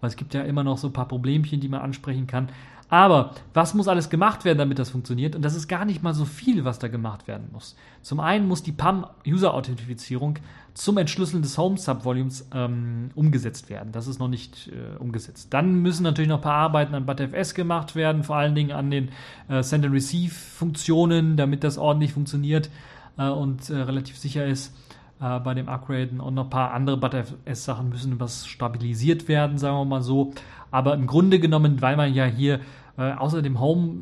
weil 0.00 0.08
es 0.08 0.16
gibt 0.16 0.34
ja 0.34 0.42
immer 0.42 0.64
noch 0.64 0.78
so 0.78 0.88
ein 0.88 0.92
paar 0.92 1.08
Problemchen, 1.08 1.60
die 1.60 1.68
man 1.68 1.80
ansprechen 1.80 2.26
kann. 2.26 2.50
Aber 2.90 3.30
was 3.54 3.72
muss 3.72 3.86
alles 3.86 4.10
gemacht 4.10 4.44
werden, 4.44 4.58
damit 4.58 4.80
das 4.80 4.90
funktioniert? 4.90 5.36
Und 5.36 5.42
das 5.42 5.54
ist 5.54 5.68
gar 5.68 5.84
nicht 5.84 6.02
mal 6.02 6.12
so 6.12 6.24
viel, 6.24 6.64
was 6.64 6.80
da 6.80 6.88
gemacht 6.88 7.28
werden 7.28 7.48
muss. 7.52 7.76
Zum 8.02 8.18
einen 8.18 8.48
muss 8.48 8.64
die 8.64 8.72
PAM-User-Authentifizierung 8.72 10.40
zum 10.74 10.98
Entschlüsseln 10.98 11.42
des 11.42 11.56
Home-Subvolumes 11.56 12.48
ähm, 12.52 13.10
umgesetzt 13.14 13.70
werden. 13.70 13.92
Das 13.92 14.08
ist 14.08 14.18
noch 14.18 14.28
nicht 14.28 14.68
äh, 14.68 14.98
umgesetzt. 14.98 15.48
Dann 15.54 15.76
müssen 15.82 16.02
natürlich 16.02 16.28
noch 16.28 16.38
ein 16.38 16.42
paar 16.42 16.54
Arbeiten 16.54 16.94
an 16.94 17.06
ButterFS 17.06 17.54
gemacht 17.54 17.94
werden, 17.94 18.24
vor 18.24 18.36
allen 18.36 18.56
Dingen 18.56 18.72
an 18.72 18.90
den 18.90 19.10
äh, 19.48 19.62
Send-and-Receive-Funktionen, 19.62 21.36
damit 21.36 21.62
das 21.62 21.78
ordentlich 21.78 22.12
funktioniert 22.12 22.70
äh, 23.18 23.28
und 23.28 23.70
äh, 23.70 23.76
relativ 23.76 24.18
sicher 24.18 24.46
ist 24.46 24.74
äh, 25.20 25.38
bei 25.38 25.54
dem 25.54 25.68
Upgraden. 25.68 26.20
Und 26.20 26.34
noch 26.34 26.44
ein 26.44 26.50
paar 26.50 26.72
andere 26.72 26.96
ButterFS-Sachen 26.96 27.88
müssen 27.88 28.18
was 28.18 28.46
stabilisiert 28.46 29.28
werden, 29.28 29.58
sagen 29.58 29.76
wir 29.76 29.84
mal 29.84 30.02
so. 30.02 30.32
Aber 30.70 30.94
im 30.94 31.06
Grunde 31.06 31.38
genommen, 31.38 31.82
weil 31.82 31.96
man 31.96 32.14
ja 32.14 32.24
hier 32.24 32.60
äh, 33.00 33.12
außer 33.14 33.40
dem 33.42 33.58
Home, 33.58 33.94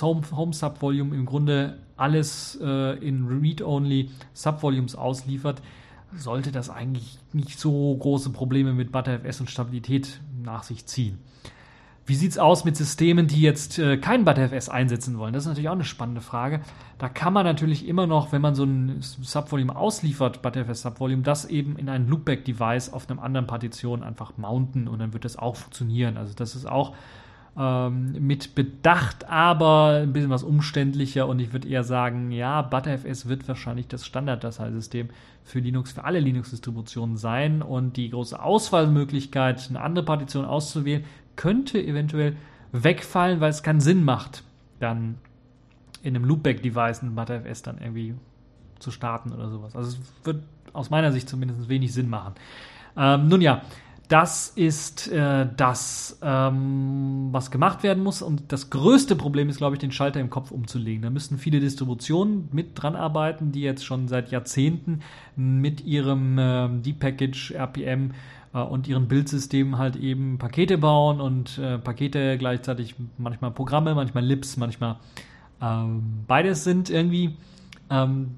Home, 0.00 0.22
Home 0.30 0.52
Subvolume 0.52 1.14
im 1.14 1.26
Grunde 1.26 1.78
alles 1.96 2.58
äh, 2.62 2.98
in 3.06 3.26
Read-Only 3.26 4.10
Subvolumes 4.32 4.94
ausliefert, 4.94 5.60
sollte 6.14 6.52
das 6.52 6.70
eigentlich 6.70 7.18
nicht 7.32 7.58
so 7.58 7.96
große 7.96 8.30
Probleme 8.30 8.72
mit 8.72 8.92
ButterFS 8.92 9.40
und 9.40 9.50
Stabilität 9.50 10.20
nach 10.42 10.62
sich 10.62 10.86
ziehen. 10.86 11.18
Wie 12.04 12.14
sieht 12.14 12.32
es 12.32 12.38
aus 12.38 12.64
mit 12.64 12.76
Systemen, 12.76 13.28
die 13.28 13.40
jetzt 13.40 13.78
äh, 13.78 13.96
kein 13.96 14.24
ButterFS 14.24 14.68
einsetzen 14.68 15.18
wollen? 15.18 15.32
Das 15.32 15.44
ist 15.44 15.48
natürlich 15.48 15.68
auch 15.68 15.74
eine 15.74 15.84
spannende 15.84 16.20
Frage. 16.20 16.60
Da 16.98 17.08
kann 17.08 17.32
man 17.32 17.44
natürlich 17.44 17.86
immer 17.86 18.06
noch, 18.06 18.32
wenn 18.32 18.42
man 18.42 18.54
so 18.54 18.64
ein 18.64 18.98
Subvolume 19.00 19.74
ausliefert, 19.74 20.42
ButterFS 20.42 20.82
Subvolume, 20.82 21.22
das 21.22 21.44
eben 21.44 21.76
in 21.76 21.88
ein 21.88 22.08
Loopback-Device 22.08 22.92
auf 22.92 23.08
einem 23.08 23.20
anderen 23.20 23.46
Partition 23.46 24.02
einfach 24.02 24.36
mounten 24.36 24.86
und 24.88 24.98
dann 24.98 25.12
wird 25.12 25.24
das 25.24 25.36
auch 25.36 25.56
funktionieren. 25.56 26.16
Also 26.16 26.34
das 26.34 26.54
ist 26.54 26.66
auch 26.66 26.94
ähm, 27.58 28.12
mit 28.18 28.54
Bedacht, 28.54 29.28
aber 29.28 30.00
ein 30.02 30.12
bisschen 30.12 30.30
was 30.30 30.42
umständlicher 30.42 31.26
und 31.26 31.38
ich 31.38 31.52
würde 31.52 31.68
eher 31.68 31.84
sagen, 31.84 32.30
ja, 32.30 32.62
ButterFS 32.62 33.28
wird 33.28 33.46
wahrscheinlich 33.46 33.88
das 33.88 34.06
Standard-Dateisystem 34.06 35.10
für 35.44 35.58
Linux, 35.58 35.92
für 35.92 36.04
alle 36.04 36.20
Linux-Distributionen 36.20 37.16
sein 37.16 37.62
und 37.62 37.96
die 37.96 38.10
große 38.10 38.40
Auswahlmöglichkeit, 38.40 39.66
eine 39.68 39.80
andere 39.80 40.04
Partition 40.04 40.44
auszuwählen, 40.44 41.04
könnte 41.36 41.82
eventuell 41.82 42.36
wegfallen, 42.72 43.40
weil 43.40 43.50
es 43.50 43.62
keinen 43.62 43.80
Sinn 43.80 44.04
macht, 44.04 44.44
dann 44.80 45.16
in 46.02 46.16
einem 46.16 46.24
Loopback-Device 46.24 47.02
ein 47.02 47.14
ButterFS 47.14 47.62
dann 47.62 47.78
irgendwie 47.78 48.14
zu 48.78 48.90
starten 48.90 49.32
oder 49.32 49.50
sowas. 49.50 49.76
Also 49.76 49.90
es 49.90 50.24
wird 50.24 50.42
aus 50.72 50.90
meiner 50.90 51.12
Sicht 51.12 51.28
zumindest 51.28 51.68
wenig 51.68 51.92
Sinn 51.92 52.08
machen. 52.08 52.34
Ähm, 52.96 53.28
nun 53.28 53.40
ja, 53.40 53.62
das 54.12 54.48
ist 54.56 55.10
äh, 55.10 55.46
das, 55.56 56.18
ähm, 56.20 57.28
was 57.32 57.50
gemacht 57.50 57.82
werden 57.82 58.02
muss. 58.02 58.20
Und 58.20 58.52
das 58.52 58.68
größte 58.68 59.16
Problem 59.16 59.48
ist, 59.48 59.56
glaube 59.56 59.76
ich, 59.76 59.80
den 59.80 59.90
Schalter 59.90 60.20
im 60.20 60.28
Kopf 60.28 60.50
umzulegen. 60.50 61.00
Da 61.00 61.08
müssten 61.08 61.38
viele 61.38 61.60
Distributionen 61.60 62.50
mit 62.52 62.72
dran 62.74 62.94
arbeiten, 62.94 63.52
die 63.52 63.62
jetzt 63.62 63.86
schon 63.86 64.08
seit 64.08 64.30
Jahrzehnten 64.30 65.00
mit 65.34 65.80
ihrem 65.86 66.36
äh, 66.36 66.68
Deep 66.82 67.00
Package, 67.00 67.52
RPM 67.52 68.10
äh, 68.52 68.58
und 68.58 68.86
ihren 68.86 69.08
Bildsystemen 69.08 69.78
halt 69.78 69.96
eben 69.96 70.36
Pakete 70.36 70.76
bauen 70.76 71.18
und 71.18 71.56
äh, 71.56 71.78
Pakete 71.78 72.36
gleichzeitig 72.36 72.94
manchmal 73.16 73.50
Programme, 73.50 73.94
manchmal 73.94 74.26
Lips, 74.26 74.58
manchmal 74.58 74.96
ähm, 75.62 76.24
beides 76.26 76.64
sind 76.64 76.90
irgendwie. 76.90 77.34
Ähm, 77.88 78.32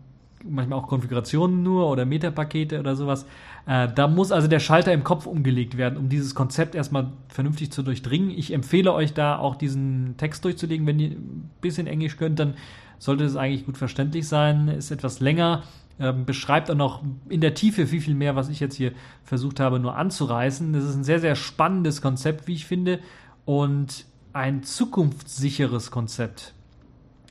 manchmal 0.45 0.79
auch 0.79 0.87
Konfigurationen 0.87 1.63
nur 1.63 1.89
oder 1.89 2.05
Metapakete 2.05 2.79
oder 2.79 2.95
sowas. 2.97 3.27
Äh, 3.67 3.89
da 3.95 4.09
muss 4.09 4.33
also 4.33 4.49
der 4.49 4.61
Schalter 4.61 4.93
im 4.93 5.05
Kopf 5.05 5.27
umgelegt 5.27 5.77
werden, 5.77 5.97
um 5.97 6.09
dieses 6.09 6.35
Konzept 6.35 6.75
erstmal 6.75 7.13
vernünftig 7.29 7.73
zu 7.73 7.83
durchdringen. 7.83 8.31
Ich 8.31 8.53
empfehle 8.53 8.93
euch 8.93 9.15
da 9.15 9.39
auch 9.39 9.57
diesen 9.57 10.17
Text 10.17 10.45
durchzulegen. 10.45 10.87
Wenn 10.87 10.99
ihr 10.99 11.11
ein 11.11 11.51
bisschen 11.61 11.87
Englisch 11.87 12.17
könnt, 12.17 12.39
dann 12.39 12.55
sollte 12.99 13.25
es 13.25 13.37
eigentlich 13.37 13.67
gut 13.67 13.79
verständlich 13.79 14.29
sein. 14.29 14.69
Ist 14.69 14.91
etwas 14.91 15.21
länger. 15.21 15.63
Ähm, 15.99 16.25
beschreibt 16.25 16.71
auch 16.71 16.75
noch 16.75 17.05
in 17.29 17.41
der 17.41 17.55
Tiefe 17.55 17.87
viel, 17.87 18.01
viel 18.01 18.15
mehr, 18.15 18.35
was 18.35 18.49
ich 18.49 18.59
jetzt 18.59 18.75
hier 18.75 18.93
versucht 19.23 19.61
habe, 19.61 19.79
nur 19.79 19.97
anzureißen. 19.97 20.73
Das 20.73 20.85
ist 20.85 20.97
ein 20.97 21.05
sehr, 21.05 21.21
sehr 21.21 21.37
spannendes 21.37 22.03
Konzept, 22.03 22.49
wie 22.49 22.55
ich 22.55 22.67
finde, 22.67 22.99
und 23.45 24.05
ein 24.33 24.65
zukunftssicheres 24.65 25.93
Konzept. 25.93 26.53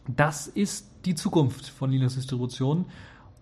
Das 0.07 0.47
ist 0.47 0.89
die 1.03 1.15
Zukunft 1.15 1.67
von 1.67 1.91
Linux-Distributionen, 1.91 2.85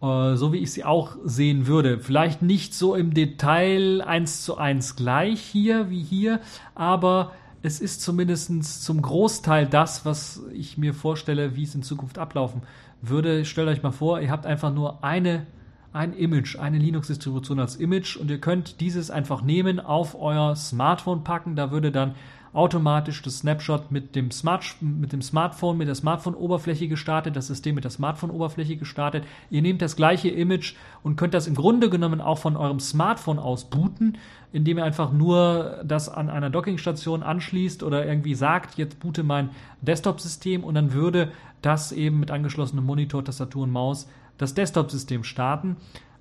äh, 0.01 0.35
so 0.35 0.51
wie 0.51 0.57
ich 0.57 0.71
sie 0.71 0.83
auch 0.83 1.17
sehen 1.23 1.67
würde. 1.67 1.99
Vielleicht 1.99 2.41
nicht 2.41 2.73
so 2.73 2.95
im 2.95 3.13
Detail 3.13 4.01
eins 4.01 4.43
zu 4.43 4.57
eins 4.57 4.95
gleich 4.95 5.41
hier 5.41 5.89
wie 5.89 6.03
hier, 6.03 6.39
aber 6.75 7.31
es 7.63 7.79
ist 7.79 8.01
zumindest 8.01 8.83
zum 8.83 9.01
Großteil 9.01 9.67
das, 9.67 10.05
was 10.05 10.41
ich 10.53 10.77
mir 10.77 10.93
vorstelle, 10.93 11.55
wie 11.55 11.63
es 11.63 11.75
in 11.75 11.83
Zukunft 11.83 12.17
ablaufen 12.17 12.63
würde. 13.01 13.45
Stellt 13.45 13.67
euch 13.67 13.83
mal 13.83 13.91
vor, 13.91 14.19
ihr 14.19 14.31
habt 14.31 14.47
einfach 14.47 14.73
nur 14.73 15.03
eine, 15.03 15.45
ein 15.93 16.13
Image, 16.13 16.57
eine 16.57 16.79
Linux-Distribution 16.79 17.59
als 17.59 17.75
Image 17.75 18.17
und 18.17 18.31
ihr 18.31 18.39
könnt 18.39 18.79
dieses 18.79 19.11
einfach 19.11 19.43
nehmen, 19.43 19.79
auf 19.79 20.19
euer 20.19 20.55
Smartphone 20.55 21.23
packen. 21.23 21.55
Da 21.55 21.69
würde 21.69 21.91
dann 21.91 22.15
automatisch 22.53 23.21
das 23.21 23.39
Snapshot 23.39 23.91
mit 23.91 24.15
dem, 24.15 24.29
Smart, 24.31 24.75
mit 24.81 25.13
dem 25.13 25.21
Smartphone, 25.21 25.77
mit 25.77 25.87
der 25.87 25.95
Smartphone-Oberfläche 25.95 26.87
gestartet, 26.87 27.35
das 27.35 27.47
System 27.47 27.75
mit 27.75 27.85
der 27.85 27.91
Smartphone-Oberfläche 27.91 28.75
gestartet. 28.75 29.23
Ihr 29.49 29.61
nehmt 29.61 29.81
das 29.81 29.95
gleiche 29.95 30.29
Image 30.29 30.75
und 31.01 31.15
könnt 31.15 31.33
das 31.33 31.47
im 31.47 31.55
Grunde 31.55 31.89
genommen 31.89 32.19
auch 32.19 32.37
von 32.37 32.57
eurem 32.57 32.79
Smartphone 32.79 33.39
aus 33.39 33.69
booten, 33.69 34.17
indem 34.51 34.79
ihr 34.79 34.83
einfach 34.83 35.13
nur 35.13 35.81
das 35.85 36.09
an 36.09 36.29
einer 36.29 36.49
Dockingstation 36.49 37.23
anschließt 37.23 37.83
oder 37.83 38.05
irgendwie 38.05 38.35
sagt, 38.35 38.77
jetzt 38.77 38.99
boote 38.99 39.23
mein 39.23 39.51
Desktop-System 39.81 40.63
und 40.63 40.75
dann 40.75 40.91
würde 40.91 41.31
das 41.61 41.91
eben 41.91 42.19
mit 42.19 42.31
angeschlossenem 42.31 42.85
Monitor, 42.85 43.23
Tastatur 43.23 43.63
und 43.63 43.71
Maus 43.71 44.09
das 44.37 44.53
Desktop-System 44.55 45.23
starten. 45.23 45.77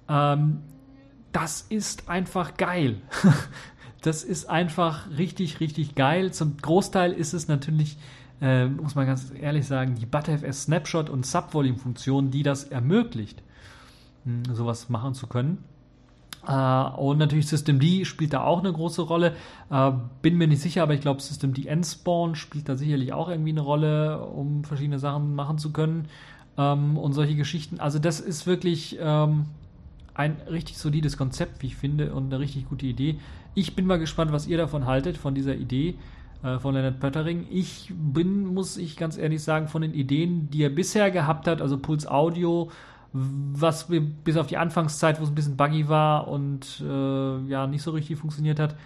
Ähm, 0.08 0.58
das 1.32 1.62
ist 1.62 2.08
einfach 2.08 2.56
geil. 2.56 3.00
das 4.02 4.24
ist 4.24 4.48
einfach 4.48 5.08
richtig, 5.16 5.60
richtig 5.60 5.94
geil. 5.94 6.32
Zum 6.32 6.56
Großteil 6.56 7.12
ist 7.12 7.32
es 7.32 7.48
natürlich, 7.48 7.98
äh, 8.40 8.66
muss 8.66 8.94
man 8.94 9.06
ganz 9.06 9.32
ehrlich 9.38 9.66
sagen, 9.66 9.94
die 9.94 10.06
ButterFS 10.06 10.64
Snapshot 10.64 11.10
und 11.10 11.26
Subvolume-Funktion, 11.26 12.30
die 12.30 12.42
das 12.42 12.64
ermöglicht, 12.64 13.42
hm, 14.24 14.54
sowas 14.54 14.88
machen 14.88 15.14
zu 15.14 15.26
können. 15.26 15.64
Uh, 16.48 16.96
und 16.96 17.18
natürlich 17.18 17.48
System 17.48 17.78
D 17.78 18.06
spielt 18.06 18.32
da 18.32 18.42
auch 18.44 18.60
eine 18.60 18.72
große 18.72 19.02
Rolle. 19.02 19.34
Uh, 19.70 19.92
bin 20.22 20.38
mir 20.38 20.48
nicht 20.48 20.62
sicher, 20.62 20.82
aber 20.82 20.94
ich 20.94 21.02
glaube, 21.02 21.20
System 21.20 21.52
D 21.52 21.66
Endspawn 21.66 22.34
spielt 22.34 22.66
da 22.66 22.76
sicherlich 22.76 23.12
auch 23.12 23.28
irgendwie 23.28 23.50
eine 23.50 23.60
Rolle, 23.60 24.24
um 24.24 24.64
verschiedene 24.64 24.98
Sachen 24.98 25.34
machen 25.34 25.58
zu 25.58 25.70
können. 25.70 26.08
Um, 26.56 26.64
ähm, 26.64 26.96
und 26.96 27.12
solche 27.12 27.36
Geschichten. 27.36 27.78
Also, 27.78 27.98
das 27.98 28.20
ist 28.20 28.46
wirklich 28.46 28.98
um, 28.98 29.06
ähm, 29.06 29.46
ein 30.20 30.36
richtig 30.50 30.76
solides 30.76 31.16
Konzept, 31.16 31.62
wie 31.62 31.68
ich 31.68 31.76
finde, 31.76 32.12
und 32.12 32.26
eine 32.26 32.38
richtig 32.38 32.68
gute 32.68 32.86
Idee. 32.86 33.18
Ich 33.54 33.74
bin 33.74 33.86
mal 33.86 33.98
gespannt, 33.98 34.32
was 34.32 34.46
ihr 34.46 34.58
davon 34.58 34.84
haltet, 34.84 35.16
von 35.16 35.34
dieser 35.34 35.54
Idee 35.56 35.94
äh, 36.42 36.58
von 36.58 36.74
Leonard 36.74 37.00
Pöttering. 37.00 37.46
Ich 37.50 37.90
bin, 37.96 38.44
muss 38.46 38.76
ich 38.76 38.98
ganz 38.98 39.16
ehrlich 39.16 39.42
sagen, 39.42 39.66
von 39.68 39.80
den 39.80 39.94
Ideen, 39.94 40.50
die 40.50 40.62
er 40.62 40.70
bisher 40.70 41.10
gehabt 41.10 41.46
hat, 41.46 41.62
also 41.62 41.78
Puls 41.78 42.06
Audio, 42.06 42.70
was 43.12 43.88
bis 44.24 44.36
auf 44.36 44.46
die 44.46 44.58
Anfangszeit, 44.58 45.18
wo 45.18 45.24
es 45.24 45.30
ein 45.30 45.34
bisschen 45.34 45.56
buggy 45.56 45.88
war 45.88 46.28
und 46.28 46.82
äh, 46.86 47.38
ja 47.48 47.66
nicht 47.66 47.82
so 47.82 47.90
richtig 47.90 48.18
funktioniert 48.18 48.60
hat, 48.60 48.76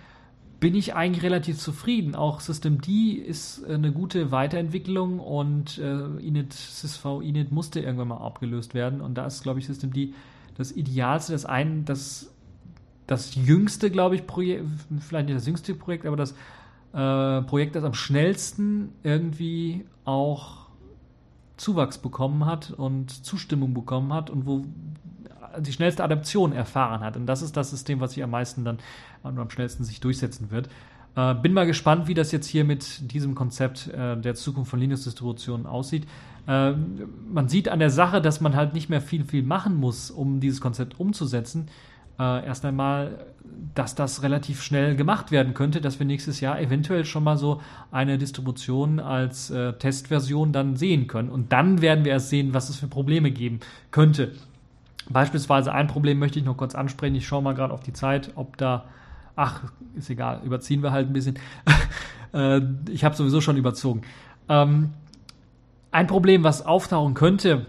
bin 0.61 0.75
ich 0.77 0.95
eigentlich 0.95 1.25
relativ 1.25 1.59
zufrieden. 1.59 2.15
Auch 2.15 2.41
System 2.41 2.81
D 2.81 3.13
ist 3.13 3.65
eine 3.67 3.93
gute 3.93 4.31
Weiterentwicklung 4.31 5.19
und 5.19 5.79
äh, 5.79 6.07
Init, 6.27 6.55
SysV 6.55 7.21
Init 7.23 7.53
musste 7.53 7.81
irgendwann 7.81 8.09
mal 8.09 8.19
abgelöst 8.19 8.73
werden 8.73 9.01
und 9.01 9.15
da 9.15 9.27
ist, 9.27 9.43
glaube 9.43 9.59
ich, 9.59 9.67
System 9.67 9.93
D 9.93 10.15
das 10.57 10.73
Idealste, 10.73 11.33
das 11.33 11.45
ein, 11.45 11.85
das 11.85 12.31
das 13.07 13.35
jüngste, 13.35 13.91
glaube 13.91 14.15
ich, 14.15 14.27
Projekt, 14.27 14.65
vielleicht 15.01 15.27
nicht 15.27 15.37
das 15.37 15.47
jüngste 15.47 15.75
Projekt, 15.75 16.07
aber 16.07 16.17
das 16.17 16.33
äh, 16.93 17.43
Projekt, 17.43 17.77
das 17.77 17.85
am 17.85 17.95
schnellsten 17.95 18.93
irgendwie 19.03 19.85
auch 20.05 20.69
Zuwachs 21.57 21.99
bekommen 21.99 22.47
hat 22.47 22.71
und 22.71 23.25
Zustimmung 23.25 23.75
bekommen 23.75 24.13
hat 24.13 24.31
und 24.31 24.47
wo 24.47 24.65
die 25.59 25.73
schnellste 25.73 26.03
Adaption 26.03 26.53
erfahren 26.53 27.01
hat. 27.01 27.17
Und 27.17 27.27
das 27.27 27.43
ist 27.43 27.57
das 27.57 27.71
System, 27.71 28.01
was 28.01 28.13
sich 28.13 28.25
am 28.25 28.31
meisten 28.31 28.65
dann 28.65 28.79
und 29.23 29.39
am 29.39 29.51
schnellsten 29.51 29.85
sich 29.85 30.01
durchsetzen 30.01 30.51
wird. 30.51 30.69
Äh, 31.17 31.35
bin 31.35 31.53
mal 31.53 31.67
gespannt, 31.67 32.09
wie 32.09 32.15
das 32.15 32.33
jetzt 32.33 32.47
hier 32.47 32.65
mit 32.65 33.13
diesem 33.13 33.35
Konzept 33.35 33.89
äh, 33.89 34.17
der 34.17 34.35
Zukunft 34.35 34.71
von 34.71 34.81
Linux-Distributionen 34.81 35.67
aussieht. 35.67 36.07
Äh, 36.47 36.73
man 37.33 37.49
sieht 37.49 37.69
an 37.69 37.79
der 37.79 37.91
Sache, 37.91 38.21
dass 38.21 38.41
man 38.41 38.57
halt 38.57 38.75
nicht 38.75 38.91
mehr 38.91 39.01
viel, 39.01 39.25
viel 39.25 39.43
machen 39.43 39.77
muss, 39.77 40.11
um 40.11 40.41
dieses 40.41 40.61
Konzept 40.61 40.99
umzusetzen 40.99 41.69
äh, 42.19 42.47
erst 42.47 42.65
einmal, 42.65 43.27
dass 43.75 43.95
das 43.95 44.23
relativ 44.23 44.63
schnell 44.63 44.97
gemacht 44.97 45.31
werden 45.31 45.55
könnte, 45.55 45.81
dass 45.81 45.99
wir 45.99 46.07
nächstes 46.07 46.41
Jahr 46.41 46.61
eventuell 46.61 47.05
schon 47.05 47.25
mal 47.25 47.37
so 47.37 47.61
eine 47.91 48.19
Distribution 48.19 49.01
als 49.01 49.51
äh, 49.51 49.73
Testversion 49.75 50.53
dann 50.53 50.77
sehen 50.77 51.07
können. 51.07 51.29
Und 51.29 51.53
dann 51.53 51.83
werden 51.83 52.05
wir 52.05 52.13
erst 52.13 52.31
sehen, 52.31 52.55
was 52.55 52.69
es 52.69 52.77
für 52.77 52.87
Probleme 52.87 53.31
geben 53.31 53.61
könnte. 53.91 54.33
Beispielsweise 55.09 55.73
ein 55.73 55.89
Problem 55.89 56.19
möchte 56.19 56.39
ich 56.39 56.45
noch 56.45 56.57
kurz 56.57 56.75
ansprechen. 56.75 57.17
Ich 57.17 57.27
schaue 57.27 57.43
mal 57.43 57.55
gerade 57.55 57.75
auf 57.75 57.83
die 57.83 57.93
Zeit, 57.93 58.33
ob 58.37 58.57
da. 58.57 58.85
Ach, 59.37 59.63
ist 59.97 60.11
egal, 60.11 60.41
überziehen 60.45 60.83
wir 60.83 60.93
halt 60.93 61.09
ein 61.09 61.13
bisschen. 61.13 61.39
äh, 62.33 62.61
ich 62.91 63.05
habe 63.05 63.17
sowieso 63.17 63.41
schon 63.41 63.57
überzogen. 63.57 64.03
Ähm, 64.49 64.91
ein 65.91 66.07
Problem, 66.07 66.45
was 66.45 66.65
auftauchen 66.65 67.15
könnte, 67.15 67.67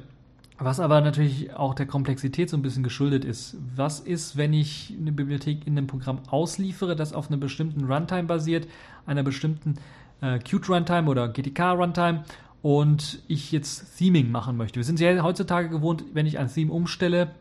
was 0.58 0.80
aber 0.80 1.02
natürlich 1.02 1.54
auch 1.54 1.74
der 1.74 1.86
Komplexität 1.86 2.50
so 2.50 2.58
ein 2.58 2.62
bisschen 2.62 2.84
geschuldet 2.84 3.26
ist. 3.26 3.58
Was 3.76 4.00
ist, 4.00 4.38
wenn 4.38 4.54
ich 4.54 4.94
eine 5.00 5.12
Bibliothek 5.12 5.68
in 5.68 5.78
einem 5.78 5.88
Programm 5.88 6.20
ausliefere, 6.30 6.96
das 6.96 7.14
auf 7.14 7.30
einem 7.30 7.40
bestimmten 7.40 7.86
Runtime 7.86 8.24
basiert, 8.24 8.68
einer 9.06 9.24
bestimmten 9.24 9.76
äh, 10.22 10.40
Qt 10.40 10.70
Runtime 10.70 11.10
oder 11.10 11.28
GTK 11.28 11.74
Runtime 11.74 12.24
und 12.62 13.22
ich 13.28 13.52
jetzt 13.52 13.98
Theming 13.98 14.32
machen 14.32 14.56
möchte? 14.56 14.78
Wir 14.78 14.86
sind 14.86 15.00
ja 15.00 15.22
heutzutage 15.24 15.70
gewohnt, 15.70 16.04
wenn 16.14 16.26
ich 16.26 16.40
ein 16.40 16.48
Theme 16.48 16.72
umstelle, 16.72 17.32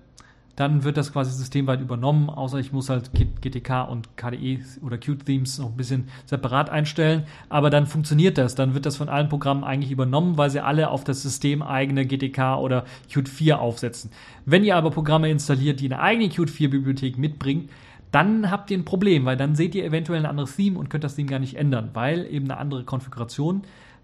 dann 0.57 0.85
wird 0.85 0.97
das 0.97 1.13
quasi 1.13 1.33
systemweit 1.33 1.81
übernommen, 1.81 2.31
außer 2.31 2.59
ich 2.59 2.73
muss 2.73 2.89
halt 2.89 3.11
GTK 3.13 3.89
und 3.91 4.17
KDE 4.17 4.61
oder 4.83 4.99
Qt-Themes 4.99 5.59
noch 5.59 5.71
ein 5.71 5.77
bisschen 5.77 6.09
separat 6.27 6.71
einstellen. 6.71 7.25
Aber 7.49 7.71
dann 7.71 7.87
funktioniert 7.87 8.39
das. 8.39 8.55
Dann 8.55 8.75
wird 8.75 8.87
das 8.87 8.97
von 8.97 9.09
allen 9.09 9.29
Programmen 9.29 9.65
eigentlich 9.65 9.91
übernommen, 9.91 10.39
weil 10.39 10.51
sie 10.51 10.61
alle 10.61 10.91
auf 10.91 11.03
das 11.03 11.23
systemeigene 11.23 12.07
GTK 12.07 12.59
oder 12.59 12.85
Qt 13.13 13.29
4 13.29 13.61
aufsetzen. 13.61 14.11
Wenn 14.47 14.65
ihr 14.65 14.77
aber 14.77 14.91
Programme 14.91 15.29
installiert, 15.29 15.81
die 15.81 15.87
eine 15.87 16.01
eigene 16.01 16.29
Qt 16.29 16.51
4-Bibliothek 16.51 17.19
mitbringen, 17.19 17.69
dann 18.13 18.49
habt 18.49 18.71
ihr 18.71 18.79
ein 18.79 18.85
Problem, 18.85 19.25
weil 19.25 19.37
dann 19.37 19.57
seht 19.57 19.75
ihr 19.75 19.85
eventuell 19.85 20.21
ein 20.21 20.27
anderes 20.27 20.55
Theme 20.55 20.79
und 20.79 20.89
könnt 20.89 21.03
das 21.03 21.17
Theme 21.17 21.29
gar 21.29 21.41
nicht 21.41 21.57
ändern, 21.57 21.91
weil 21.95 22.27
eben 22.33 22.45
eine 22.45 22.59
andere 22.59 22.85
Konfiguration 22.85 23.63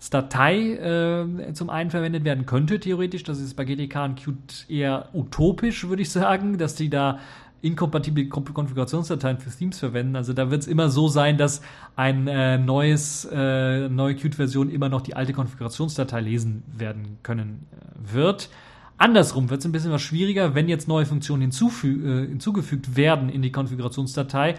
Datei 0.09 0.77
äh, 0.77 1.53
zum 1.53 1.69
einen 1.69 1.91
verwendet 1.91 2.25
werden 2.25 2.47
könnte, 2.47 2.81
theoretisch. 2.81 3.23
Das 3.23 3.39
ist 3.39 3.55
bei 3.55 3.67
GTK 3.67 4.05
und 4.05 4.17
Qt 4.17 4.67
eher 4.71 5.11
utopisch, 5.13 5.87
würde 5.89 6.01
ich 6.01 6.11
sagen, 6.11 6.57
dass 6.57 6.75
die 6.75 6.89
da 6.89 7.19
inkompatible 7.63 8.27
Konfigurationsdateien 8.29 9.39
für 9.39 9.51
Themes 9.51 9.79
verwenden. 9.79 10.17
Also 10.17 10.33
da 10.33 10.51
wird 10.51 10.63
es 10.63 10.69
immer 10.69 10.89
so 10.89 11.09
sein, 11.09 11.37
dass 11.37 11.61
ein 11.97 12.27
äh, 12.27 12.57
neues, 12.57 13.29
äh, 13.31 13.89
neue 13.89 14.15
Qt-Version 14.15 14.71
immer 14.71 14.89
noch 14.89 15.03
die 15.03 15.15
alte 15.15 15.35
Konfigurationsdatei 15.35 16.21
lesen 16.23 16.63
werden 16.75 17.19
können 17.23 17.67
äh, 17.73 18.15
wird. 18.15 18.49
Andersrum 18.97 19.51
wird 19.51 19.61
es 19.61 19.67
ein 19.67 19.73
bisschen 19.73 19.93
was 19.93 20.03
schwieriger, 20.03 20.55
wenn 20.55 20.69
jetzt 20.69 20.89
neue 20.89 21.07
Funktionen 21.07 21.43
äh, 21.43 22.27
hinzugefügt 22.29 22.97
werden 22.97 23.29
in 23.29 23.43
die 23.43 23.53
Konfigurationsdatei 23.53 24.57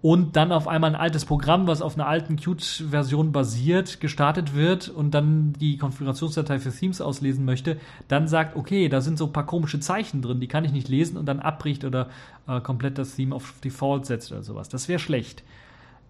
und 0.00 0.36
dann 0.36 0.52
auf 0.52 0.68
einmal 0.68 0.90
ein 0.90 1.00
altes 1.00 1.24
Programm, 1.24 1.66
was 1.66 1.82
auf 1.82 1.96
einer 1.96 2.06
alten 2.06 2.36
Qt-Version 2.36 3.32
basiert, 3.32 4.00
gestartet 4.00 4.54
wird 4.54 4.88
und 4.88 5.12
dann 5.12 5.54
die 5.54 5.76
Konfigurationsdatei 5.76 6.60
für 6.60 6.70
Themes 6.70 7.00
auslesen 7.00 7.44
möchte, 7.44 7.78
dann 8.06 8.28
sagt, 8.28 8.56
okay, 8.56 8.88
da 8.88 9.00
sind 9.00 9.18
so 9.18 9.26
ein 9.26 9.32
paar 9.32 9.46
komische 9.46 9.80
Zeichen 9.80 10.22
drin, 10.22 10.38
die 10.40 10.46
kann 10.46 10.64
ich 10.64 10.72
nicht 10.72 10.88
lesen 10.88 11.16
und 11.16 11.26
dann 11.26 11.40
abbricht 11.40 11.84
oder 11.84 12.08
äh, 12.46 12.60
komplett 12.60 12.96
das 12.96 13.16
Theme 13.16 13.34
auf 13.34 13.54
Default 13.64 14.06
setzt 14.06 14.30
oder 14.30 14.42
sowas. 14.42 14.68
Das 14.68 14.88
wäre 14.88 15.00
schlecht. 15.00 15.42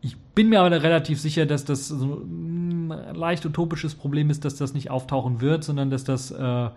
Ich 0.00 0.16
bin 0.16 0.50
mir 0.50 0.60
aber 0.60 0.70
relativ 0.82 1.20
sicher, 1.20 1.46
dass 1.46 1.64
das 1.64 1.88
so 1.88 2.22
ein 2.22 2.88
leicht 3.14 3.44
utopisches 3.44 3.94
Problem 3.94 4.30
ist, 4.30 4.44
dass 4.44 4.56
das 4.56 4.74
nicht 4.74 4.90
auftauchen 4.90 5.40
wird, 5.40 5.64
sondern 5.64 5.90
dass 5.90 6.04
das 6.04 6.30
äh, 6.30 6.68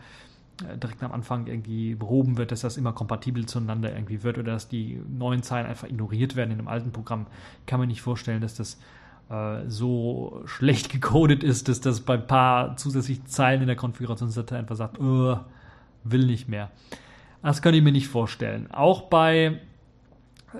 direkt 0.81 1.01
am 1.03 1.11
Anfang 1.11 1.47
irgendwie 1.47 1.95
behoben 1.95 2.37
wird, 2.37 2.51
dass 2.51 2.61
das 2.61 2.77
immer 2.77 2.93
kompatibel 2.93 3.45
zueinander 3.45 3.93
irgendwie 3.93 4.23
wird 4.23 4.37
oder 4.37 4.53
dass 4.53 4.67
die 4.67 5.01
neuen 5.09 5.43
Zeilen 5.43 5.65
einfach 5.65 5.87
ignoriert 5.87 6.35
werden 6.35 6.51
in 6.51 6.59
einem 6.59 6.67
alten 6.67 6.91
Programm. 6.91 7.27
Kann 7.65 7.79
man 7.79 7.87
nicht 7.87 8.01
vorstellen, 8.01 8.41
dass 8.41 8.55
das 8.55 8.79
äh, 9.29 9.67
so 9.67 10.43
schlecht 10.45 10.89
gecodet 10.91 11.43
ist, 11.43 11.67
dass 11.67 11.81
das 11.81 12.01
bei 12.01 12.15
ein 12.15 12.27
paar 12.27 12.77
zusätzlichen 12.77 13.25
Zeilen 13.25 13.61
in 13.61 13.67
der 13.67 13.75
Konfigurationsdatei 13.75 14.57
einfach 14.57 14.75
sagt, 14.75 14.99
oh, 14.99 15.37
will 16.03 16.25
nicht 16.25 16.47
mehr. 16.47 16.69
Das 17.41 17.61
kann 17.61 17.73
ich 17.73 17.81
mir 17.81 17.91
nicht 17.91 18.07
vorstellen. 18.07 18.69
Auch 18.71 19.03
bei, 19.03 19.59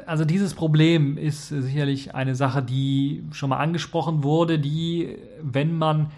also 0.07 0.25
dieses 0.25 0.55
Problem 0.55 1.17
ist 1.17 1.49
sicherlich 1.49 2.15
eine 2.15 2.33
Sache, 2.33 2.63
die 2.63 3.23
schon 3.31 3.49
mal 3.49 3.59
angesprochen 3.59 4.23
wurde, 4.23 4.57
die, 4.57 5.17
wenn 5.41 5.77
man 5.77 6.11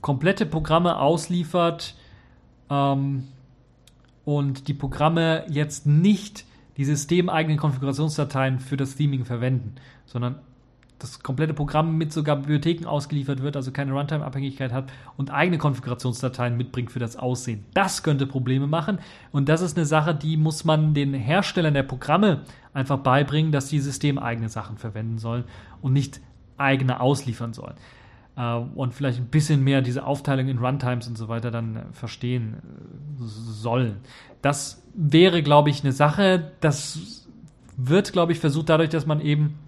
komplette 0.00 0.46
Programme 0.46 0.98
ausliefert, 0.98 1.96
ähm, 2.70 3.28
und 4.24 4.68
die 4.68 4.74
Programme 4.74 5.44
jetzt 5.48 5.86
nicht 5.86 6.44
die 6.76 6.84
systemeigenen 6.84 7.58
Konfigurationsdateien 7.58 8.58
für 8.58 8.76
das 8.76 8.96
Theming 8.96 9.24
verwenden, 9.24 9.74
sondern 10.06 10.36
das 10.98 11.22
komplette 11.22 11.54
Programm 11.54 11.98
mit 11.98 12.12
sogar 12.12 12.36
Bibliotheken 12.36 12.86
ausgeliefert 12.86 13.42
wird, 13.42 13.56
also 13.56 13.72
keine 13.72 13.92
Runtime-Abhängigkeit 13.92 14.72
hat 14.72 14.90
und 15.16 15.30
eigene 15.30 15.58
Konfigurationsdateien 15.58 16.56
mitbringt 16.56 16.90
für 16.90 16.98
das 16.98 17.16
Aussehen. 17.16 17.64
Das 17.74 18.02
könnte 18.02 18.26
Probleme 18.26 18.66
machen 18.66 18.98
und 19.30 19.48
das 19.48 19.60
ist 19.60 19.76
eine 19.76 19.86
Sache, 19.86 20.14
die 20.14 20.36
muss 20.36 20.64
man 20.64 20.94
den 20.94 21.12
Herstellern 21.12 21.74
der 21.74 21.82
Programme 21.82 22.42
einfach 22.72 22.98
beibringen, 22.98 23.52
dass 23.52 23.68
sie 23.68 23.80
systemeigene 23.80 24.48
Sachen 24.48 24.78
verwenden 24.78 25.18
sollen 25.18 25.44
und 25.82 25.92
nicht 25.92 26.20
eigene 26.56 27.00
ausliefern 27.00 27.52
sollen. 27.52 27.74
Äh, 28.36 28.56
und 28.56 28.94
vielleicht 28.94 29.18
ein 29.18 29.26
bisschen 29.26 29.62
mehr 29.62 29.82
diese 29.82 30.06
Aufteilung 30.06 30.48
in 30.48 30.58
Runtimes 30.58 31.08
und 31.08 31.16
so 31.16 31.28
weiter 31.28 31.50
dann 31.50 31.76
äh, 31.76 31.80
verstehen 31.92 32.54
äh, 32.54 33.22
sollen. 33.22 33.96
Das 34.42 34.82
wäre, 34.94 35.42
glaube 35.42 35.70
ich, 35.70 35.82
eine 35.82 35.92
Sache, 35.92 36.52
das 36.60 37.26
wird, 37.76 38.12
glaube 38.12 38.32
ich, 38.32 38.38
versucht 38.38 38.68
dadurch, 38.68 38.90
dass 38.90 39.06
man 39.06 39.20
eben 39.20 39.58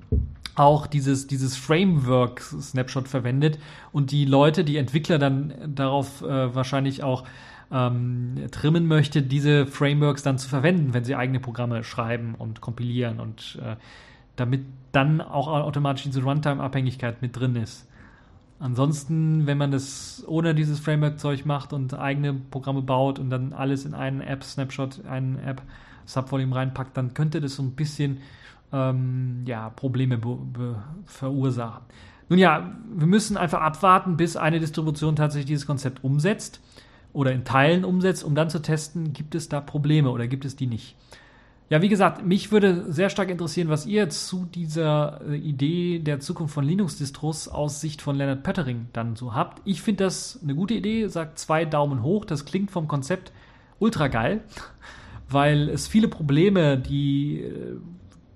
auch 0.54 0.86
dieses, 0.86 1.26
dieses 1.26 1.56
Framework-Snapshot 1.56 3.08
verwendet 3.08 3.58
und 3.92 4.10
die 4.10 4.24
Leute, 4.24 4.64
die 4.64 4.78
Entwickler 4.78 5.18
dann 5.18 5.52
darauf 5.74 6.22
äh, 6.22 6.54
wahrscheinlich 6.54 7.02
auch 7.02 7.24
ähm, 7.70 8.36
trimmen 8.52 8.86
möchte, 8.86 9.22
diese 9.22 9.66
Frameworks 9.66 10.22
dann 10.22 10.38
zu 10.38 10.48
verwenden, 10.48 10.94
wenn 10.94 11.04
sie 11.04 11.14
eigene 11.14 11.40
Programme 11.40 11.84
schreiben 11.84 12.34
und 12.38 12.60
kompilieren 12.60 13.20
und 13.20 13.58
äh, 13.62 13.76
damit 14.36 14.62
dann 14.92 15.20
auch 15.20 15.48
automatisch 15.48 16.04
diese 16.04 16.22
Runtime-Abhängigkeit 16.22 17.20
mit 17.22 17.38
drin 17.38 17.56
ist. 17.56 17.86
Ansonsten, 18.58 19.46
wenn 19.46 19.58
man 19.58 19.70
das 19.70 20.24
ohne 20.26 20.54
dieses 20.54 20.80
Framework-Zeug 20.80 21.44
macht 21.44 21.72
und 21.72 21.92
eigene 21.94 22.32
Programme 22.34 22.82
baut 22.82 23.18
und 23.18 23.28
dann 23.28 23.52
alles 23.52 23.84
in 23.84 23.92
einen 23.92 24.22
App-Snapshot, 24.22 25.04
einen 25.04 25.38
App-Subvolume 25.38 26.54
reinpackt, 26.54 26.96
dann 26.96 27.12
könnte 27.12 27.40
das 27.40 27.56
so 27.56 27.62
ein 27.62 27.72
bisschen 27.72 28.18
ähm, 28.72 29.42
ja, 29.46 29.68
Probleme 29.70 30.18
verursachen. 31.04 31.82
Nun 32.28 32.38
ja, 32.38 32.72
wir 32.94 33.06
müssen 33.06 33.36
einfach 33.36 33.60
abwarten, 33.60 34.16
bis 34.16 34.36
eine 34.36 34.58
Distribution 34.58 35.16
tatsächlich 35.16 35.46
dieses 35.46 35.66
Konzept 35.66 36.02
umsetzt 36.02 36.60
oder 37.12 37.32
in 37.32 37.44
Teilen 37.44 37.84
umsetzt, 37.84 38.24
um 38.24 38.34
dann 38.34 38.50
zu 38.50 38.60
testen, 38.60 39.12
gibt 39.12 39.34
es 39.34 39.48
da 39.48 39.60
Probleme 39.60 40.10
oder 40.10 40.26
gibt 40.26 40.44
es 40.44 40.56
die 40.56 40.66
nicht. 40.66 40.96
Ja, 41.68 41.82
wie 41.82 41.88
gesagt, 41.88 42.24
mich 42.24 42.52
würde 42.52 42.92
sehr 42.92 43.10
stark 43.10 43.28
interessieren, 43.28 43.68
was 43.68 43.86
ihr 43.86 44.08
zu 44.08 44.44
dieser 44.44 45.20
äh, 45.28 45.36
Idee 45.36 45.98
der 45.98 46.20
Zukunft 46.20 46.54
von 46.54 46.64
Linux-Distros 46.64 47.48
aus 47.48 47.80
Sicht 47.80 48.02
von 48.02 48.14
Leonard 48.14 48.44
Pöttering 48.44 48.86
dann 48.92 49.16
so 49.16 49.34
habt. 49.34 49.62
Ich 49.64 49.82
finde 49.82 50.04
das 50.04 50.38
eine 50.44 50.54
gute 50.54 50.74
Idee, 50.74 51.08
sagt 51.08 51.40
zwei 51.40 51.64
Daumen 51.64 52.04
hoch. 52.04 52.24
Das 52.24 52.44
klingt 52.44 52.70
vom 52.70 52.86
Konzept 52.86 53.32
ultra 53.80 54.06
geil, 54.06 54.44
weil 55.28 55.68
es 55.68 55.88
viele 55.88 56.06
Probleme, 56.06 56.78
die 56.78 57.40
äh, 57.40 57.76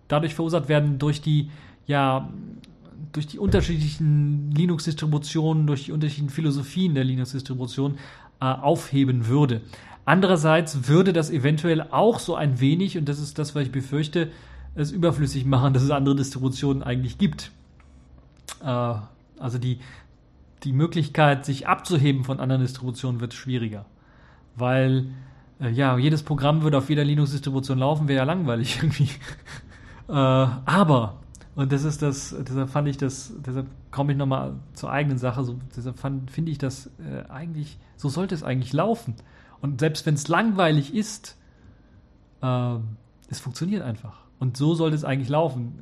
dadurch 0.09 0.35
verursacht 0.35 0.69
werden 0.69 0.99
durch 0.99 1.23
die, 1.23 1.51
ja, 1.87 2.29
durch 3.13 3.27
die 3.27 3.39
unterschiedlichen 3.39 4.51
Linux-Distributionen, 4.53 5.67
durch 5.67 5.87
die 5.87 5.93
unterschiedlichen 5.93 6.31
Philosophien 6.31 6.95
der 6.95 7.05
Linux-Distribution 7.05 7.99
äh, 8.41 8.45
aufheben 8.45 9.27
würde. 9.27 9.63
Andererseits 10.05 10.89
würde 10.89 11.13
das 11.13 11.31
eventuell 11.31 11.83
auch 11.83 12.19
so 12.19 12.35
ein 12.35 12.61
wenig, 12.61 12.97
und 12.99 13.09
das 13.09 13.19
ist 13.19 13.39
das, 13.39 13.55
was 13.55 13.65
ich 13.65 13.73
befürchte, 13.73 14.31
es 14.75 14.93
überflüssig 14.93 15.45
machen, 15.45 15.73
dass 15.75 15.83
es 15.83 15.91
andere 15.91 16.17
Distributionen 16.17 16.83
eigentlich 16.83 17.19
gibt. 17.19 17.51
Äh, 18.63 18.95
also 19.39 19.59
die, 19.59 19.81
die 20.65 20.73
Möglichkeit, 20.73 21.45
sich 21.45 21.67
abzuheben 21.67 22.25
von 22.25 22.41
anderen 22.41 22.63
Distributionen, 22.63 23.21
wird 23.21 23.35
schwieriger. 23.35 23.87
Weil, 24.57 25.07
äh, 25.61 25.71
ja, 25.71 25.97
jedes 25.99 26.23
Programm 26.23 26.63
würde 26.63 26.79
auf 26.79 26.89
jeder 26.89 27.05
Linux-Distribution 27.05 27.79
laufen, 27.79 28.09
wäre 28.09 28.19
ja 28.19 28.25
langweilig 28.25 28.79
irgendwie. 28.83 29.11
äh, 30.09 30.13
aber, 30.13 31.21
und 31.57 31.73
das 31.73 31.85
ist 31.85 32.03
das, 32.03 32.35
deshalb 32.39 32.71
fand 32.71 32.89
ich 32.89 32.97
das, 32.97 33.33
deshalb 33.45 33.67
komme 33.91 34.13
ich 34.13 34.19
nochmal 34.19 34.55
zur 34.75 34.91
eigenen 34.91 35.19
Sache, 35.19 35.45
so, 35.45 35.59
deshalb 35.77 35.99
finde 35.99 36.51
ich 36.51 36.59
das 36.59 36.91
äh, 36.99 37.29
eigentlich, 37.29 37.79
so 37.97 38.09
sollte 38.09 38.35
es 38.35 38.43
eigentlich 38.43 38.73
laufen. 38.73 39.15
Und 39.61 39.81
selbst 39.81 40.07
wenn 40.07 40.15
es 40.15 40.29
langweilig 40.29 40.95
ist, 40.95 41.37
äh, 42.43 42.77
es 43.29 43.41
funktioniert 43.41 43.83
einfach. 43.83 44.21
Und 44.39 44.57
so 44.57 44.75
sollte 44.75 44.97
es 44.97 45.05
eigentlich 45.05 45.29
laufen. 45.29 45.79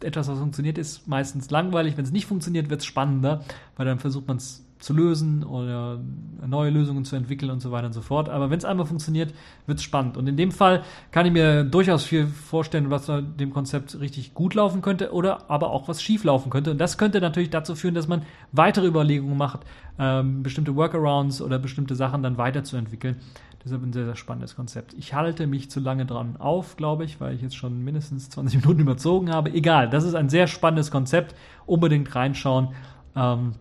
Äh, 0.00 0.06
etwas, 0.06 0.28
was 0.28 0.38
funktioniert, 0.38 0.78
ist 0.78 1.08
meistens 1.08 1.50
langweilig. 1.50 1.96
Wenn 1.96 2.04
es 2.04 2.12
nicht 2.12 2.26
funktioniert, 2.26 2.70
wird 2.70 2.82
es 2.82 2.86
spannender, 2.86 3.42
weil 3.76 3.86
dann 3.86 3.98
versucht 3.98 4.28
man 4.28 4.36
es 4.36 4.64
zu 4.78 4.92
lösen 4.94 5.42
oder 5.44 6.00
neue 6.46 6.70
Lösungen 6.70 7.04
zu 7.04 7.16
entwickeln 7.16 7.50
und 7.50 7.60
so 7.60 7.70
weiter 7.72 7.86
und 7.86 7.92
so 7.92 8.00
fort. 8.00 8.28
Aber 8.28 8.50
wenn 8.50 8.58
es 8.58 8.64
einmal 8.64 8.86
funktioniert, 8.86 9.34
wird 9.66 9.78
es 9.78 9.84
spannend. 9.84 10.16
Und 10.16 10.26
in 10.28 10.36
dem 10.36 10.52
Fall 10.52 10.82
kann 11.10 11.26
ich 11.26 11.32
mir 11.32 11.64
durchaus 11.64 12.04
viel 12.04 12.26
vorstellen, 12.26 12.90
was 12.90 13.06
dem 13.06 13.52
Konzept 13.52 13.98
richtig 14.00 14.34
gut 14.34 14.54
laufen 14.54 14.82
könnte 14.82 15.12
oder 15.12 15.50
aber 15.50 15.70
auch 15.70 15.88
was 15.88 16.02
schief 16.02 16.24
laufen 16.24 16.50
könnte. 16.50 16.70
Und 16.70 16.78
das 16.78 16.98
könnte 16.98 17.20
natürlich 17.20 17.50
dazu 17.50 17.74
führen, 17.74 17.94
dass 17.94 18.08
man 18.08 18.22
weitere 18.52 18.86
Überlegungen 18.86 19.36
macht, 19.36 19.60
ähm, 19.98 20.42
bestimmte 20.42 20.76
Workarounds 20.76 21.42
oder 21.42 21.58
bestimmte 21.58 21.96
Sachen 21.96 22.22
dann 22.22 22.38
weiterzuentwickeln. 22.38 23.16
Deshalb 23.64 23.82
ein 23.82 23.92
sehr, 23.92 24.04
sehr 24.04 24.16
spannendes 24.16 24.54
Konzept. 24.54 24.94
Ich 24.94 25.14
halte 25.14 25.46
mich 25.48 25.70
zu 25.70 25.80
lange 25.80 26.06
dran 26.06 26.36
auf, 26.38 26.76
glaube 26.76 27.04
ich, 27.04 27.20
weil 27.20 27.34
ich 27.34 27.42
jetzt 27.42 27.56
schon 27.56 27.82
mindestens 27.82 28.30
20 28.30 28.60
Minuten 28.62 28.80
überzogen 28.80 29.30
habe. 29.30 29.52
Egal, 29.52 29.90
das 29.90 30.04
ist 30.04 30.14
ein 30.14 30.28
sehr 30.28 30.46
spannendes 30.46 30.92
Konzept. 30.92 31.34
Unbedingt 31.66 32.14
reinschauen. 32.14 32.68
Ähm, 33.16 33.54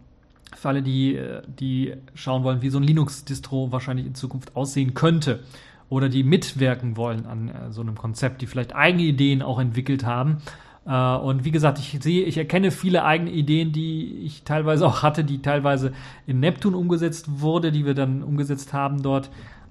für 0.56 0.70
alle, 0.70 0.82
die, 0.82 1.20
die 1.48 1.94
schauen 2.14 2.44
wollen, 2.44 2.62
wie 2.62 2.70
so 2.70 2.80
ein 2.80 2.84
Linux-Distro 2.84 3.72
wahrscheinlich 3.72 4.06
in 4.06 4.16
Zukunft 4.16 4.56
aussehen 4.56 4.94
könnte 4.94 5.42
oder 5.90 6.10
die 6.10 6.24
mitwirken 6.24 6.98
wollen 6.98 7.26
an 7.26 7.50
äh, 7.50 7.72
so 7.72 7.82
einem 7.82 7.96
Konzept, 7.96 8.42
die 8.42 8.48
vielleicht 8.48 8.76
eigene 8.76 9.04
Ideen 9.04 9.42
auch 9.42 9.60
entwickelt 9.60 10.06
haben. 10.06 10.38
Äh, 10.86 11.16
und 11.16 11.46
wie 11.46 11.52
gesagt, 11.52 11.80
ich 11.80 11.98
sehe, 12.02 12.26
ich 12.26 12.38
erkenne 12.38 12.72
viele 12.72 13.04
eigene 13.04 13.32
Ideen, 13.32 13.72
die 13.72 14.22
ich 14.26 14.44
teilweise 14.44 14.86
auch 14.86 15.04
hatte, 15.04 15.24
die 15.24 15.42
teilweise 15.42 15.94
in 16.26 16.40
Neptun 16.40 16.76
umgesetzt 16.76 17.42
wurde, 17.42 17.72
die 17.72 17.86
wir 17.86 17.94
dann 17.94 18.24
umgesetzt 18.24 18.74
haben 18.74 19.02
dort. 19.02 19.30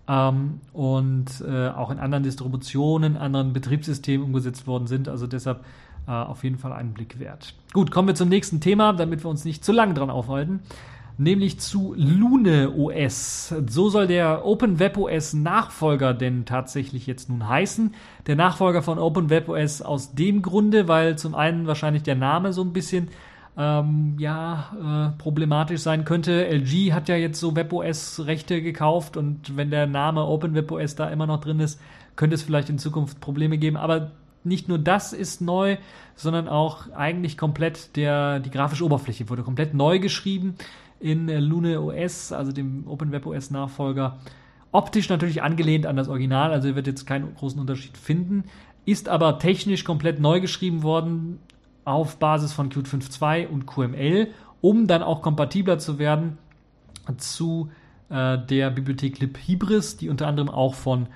Ähm, 0.09 0.61
und 0.72 1.43
äh, 1.47 1.68
auch 1.68 1.91
in 1.91 1.99
anderen 1.99 2.22
Distributionen, 2.22 3.16
anderen 3.16 3.53
Betriebssystemen 3.53 4.24
umgesetzt 4.24 4.66
worden 4.66 4.87
sind. 4.87 5.09
Also 5.09 5.27
deshalb 5.27 5.64
äh, 6.07 6.11
auf 6.11 6.45
jeden 6.45 6.59
Fall 6.59 6.73
einen 6.73 6.93
Blick 6.93 7.19
wert. 7.19 7.55
Gut, 7.73 7.91
kommen 7.91 8.09
wir 8.09 8.15
zum 8.15 8.29
nächsten 8.29 8.61
Thema, 8.61 8.93
damit 8.93 9.25
wir 9.25 9.31
uns 9.31 9.45
nicht 9.45 9.65
zu 9.65 9.73
lange 9.73 9.95
dran 9.95 10.11
aufhalten. 10.11 10.61
Nämlich 11.19 11.59
zu 11.61 11.95
Lune 11.97 12.75
OS. 12.77 13.55
So 13.69 13.89
soll 13.89 14.07
der 14.07 14.45
Open 14.45 14.79
Web 14.79 14.99
OS 14.99 15.33
Nachfolger 15.33 16.13
denn 16.13 16.45
tatsächlich 16.45 17.07
jetzt 17.07 17.31
nun 17.31 17.49
heißen. 17.49 17.95
Der 18.27 18.37
Nachfolger 18.37 18.83
von 18.83 18.99
Open 18.99 19.31
Web 19.31 19.49
OS 19.49 19.81
aus 19.81 20.15
dem 20.15 20.43
Grunde, 20.43 20.89
weil 20.89 21.17
zum 21.17 21.35
einen 21.35 21.67
wahrscheinlich 21.67 22.03
der 22.03 22.17
Name 22.17 22.53
so 22.53 22.63
ein 22.63 22.75
bisschen 22.75 23.09
ähm, 23.57 24.17
ja, 24.19 25.13
äh, 25.17 25.19
problematisch 25.19 25.81
sein 25.81 26.05
könnte. 26.05 26.47
LG 26.47 26.93
hat 26.93 27.09
ja 27.09 27.17
jetzt 27.17 27.41
so 27.41 27.57
WebOS-Rechte 27.57 28.61
gekauft 28.61 29.17
und 29.17 29.57
wenn 29.57 29.71
der 29.71 29.87
Name 29.87 30.23
Open 30.25 30.55
WebOS 30.55 30.97
da 30.97 31.09
immer 31.09 31.27
noch 31.27 31.41
drin 31.41 31.61
ist, 31.61 31.81
könnte 32.17 32.35
es 32.35 32.43
vielleicht 32.43 32.69
in 32.69 32.79
Zukunft 32.79 33.21
Probleme 33.21 33.57
geben. 33.57 33.79
Aber 33.79 34.11
nicht 34.47 34.69
nur 34.69 34.79
das 34.79 35.13
ist 35.13 35.41
neu, 35.41 35.77
sondern 36.15 36.49
auch 36.49 36.91
eigentlich 36.93 37.37
komplett 37.37 37.97
der, 37.97 38.41
die 38.41 38.51
grafische 38.51 38.85
Oberfläche 38.85 39.29
wurde 39.29 39.43
komplett 39.43 39.75
neu 39.75 39.99
geschrieben 39.99 40.55
in 41.01 41.29
Lune 41.29 41.81
OS, 41.81 42.33
also 42.33 42.53
dem 42.53 42.87
Open 42.87 43.13
Web 43.13 43.27
OS 43.27 43.51
Nachfolger. 43.51 44.19
Optisch 44.73 45.09
natürlich 45.09 45.43
angelehnt 45.43 45.87
an 45.87 45.97
das 45.97 46.09
Original, 46.09 46.53
also 46.53 46.69
ihr 46.69 46.75
werdet 46.75 46.99
jetzt 46.99 47.07
keinen 47.07 47.35
großen 47.35 47.61
Unterschied 47.61 47.97
finden, 47.97 48.45
ist 48.85 49.09
aber 49.09 49.39
technisch 49.39 49.85
komplett 49.85 50.21
neu 50.21 50.41
geschrieben 50.41 50.83
worden 50.83 51.39
auf 51.85 52.19
Basis 52.19 52.53
von 52.53 52.69
Qt 52.69 52.87
5.2 52.89 53.47
und 53.47 53.67
QML, 53.67 54.29
um 54.61 54.87
dann 54.87 55.03
auch 55.03 55.23
kompatibler 55.23 55.79
zu 55.79 55.99
werden 55.99 56.39
zu 57.19 57.71
äh, 58.09 58.39
der 58.39 58.71
Bibliothek 58.71 59.21
libhybris, 59.21 59.97
die 59.97 60.09
unter 60.09 60.27
anderem 60.27 60.49
auch 60.49 60.75
von 60.75 61.07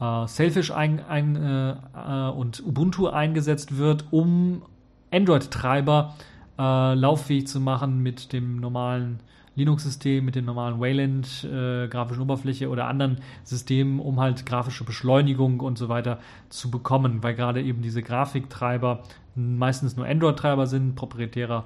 äh, 0.00 0.26
Selfish 0.26 0.70
ein, 0.70 1.04
ein, 1.06 1.36
äh, 1.36 2.30
und 2.30 2.64
Ubuntu 2.64 3.08
eingesetzt 3.08 3.76
wird, 3.76 4.06
um 4.10 4.62
Android-Treiber 5.10 6.14
äh, 6.58 6.94
lauffähig 6.94 7.46
zu 7.46 7.60
machen 7.60 8.02
mit 8.02 8.32
dem 8.32 8.60
normalen 8.60 9.20
Linux-System, 9.56 10.24
mit 10.24 10.36
dem 10.36 10.44
normalen 10.44 10.80
Wayland 10.80 11.44
äh, 11.44 11.88
Oberfläche 12.20 12.68
oder 12.68 12.86
anderen 12.86 13.18
Systemen, 13.44 14.00
um 14.00 14.20
halt 14.20 14.46
grafische 14.46 14.84
Beschleunigung 14.84 15.60
und 15.60 15.76
so 15.76 15.88
weiter 15.88 16.18
zu 16.48 16.70
bekommen, 16.70 17.22
weil 17.22 17.34
gerade 17.34 17.60
eben 17.60 17.82
diese 17.82 18.02
Grafiktreiber 18.02 19.02
meistens 19.34 19.96
nur 19.96 20.06
Android-Treiber 20.06 20.66
sind, 20.66 20.94
proprietärer 20.94 21.64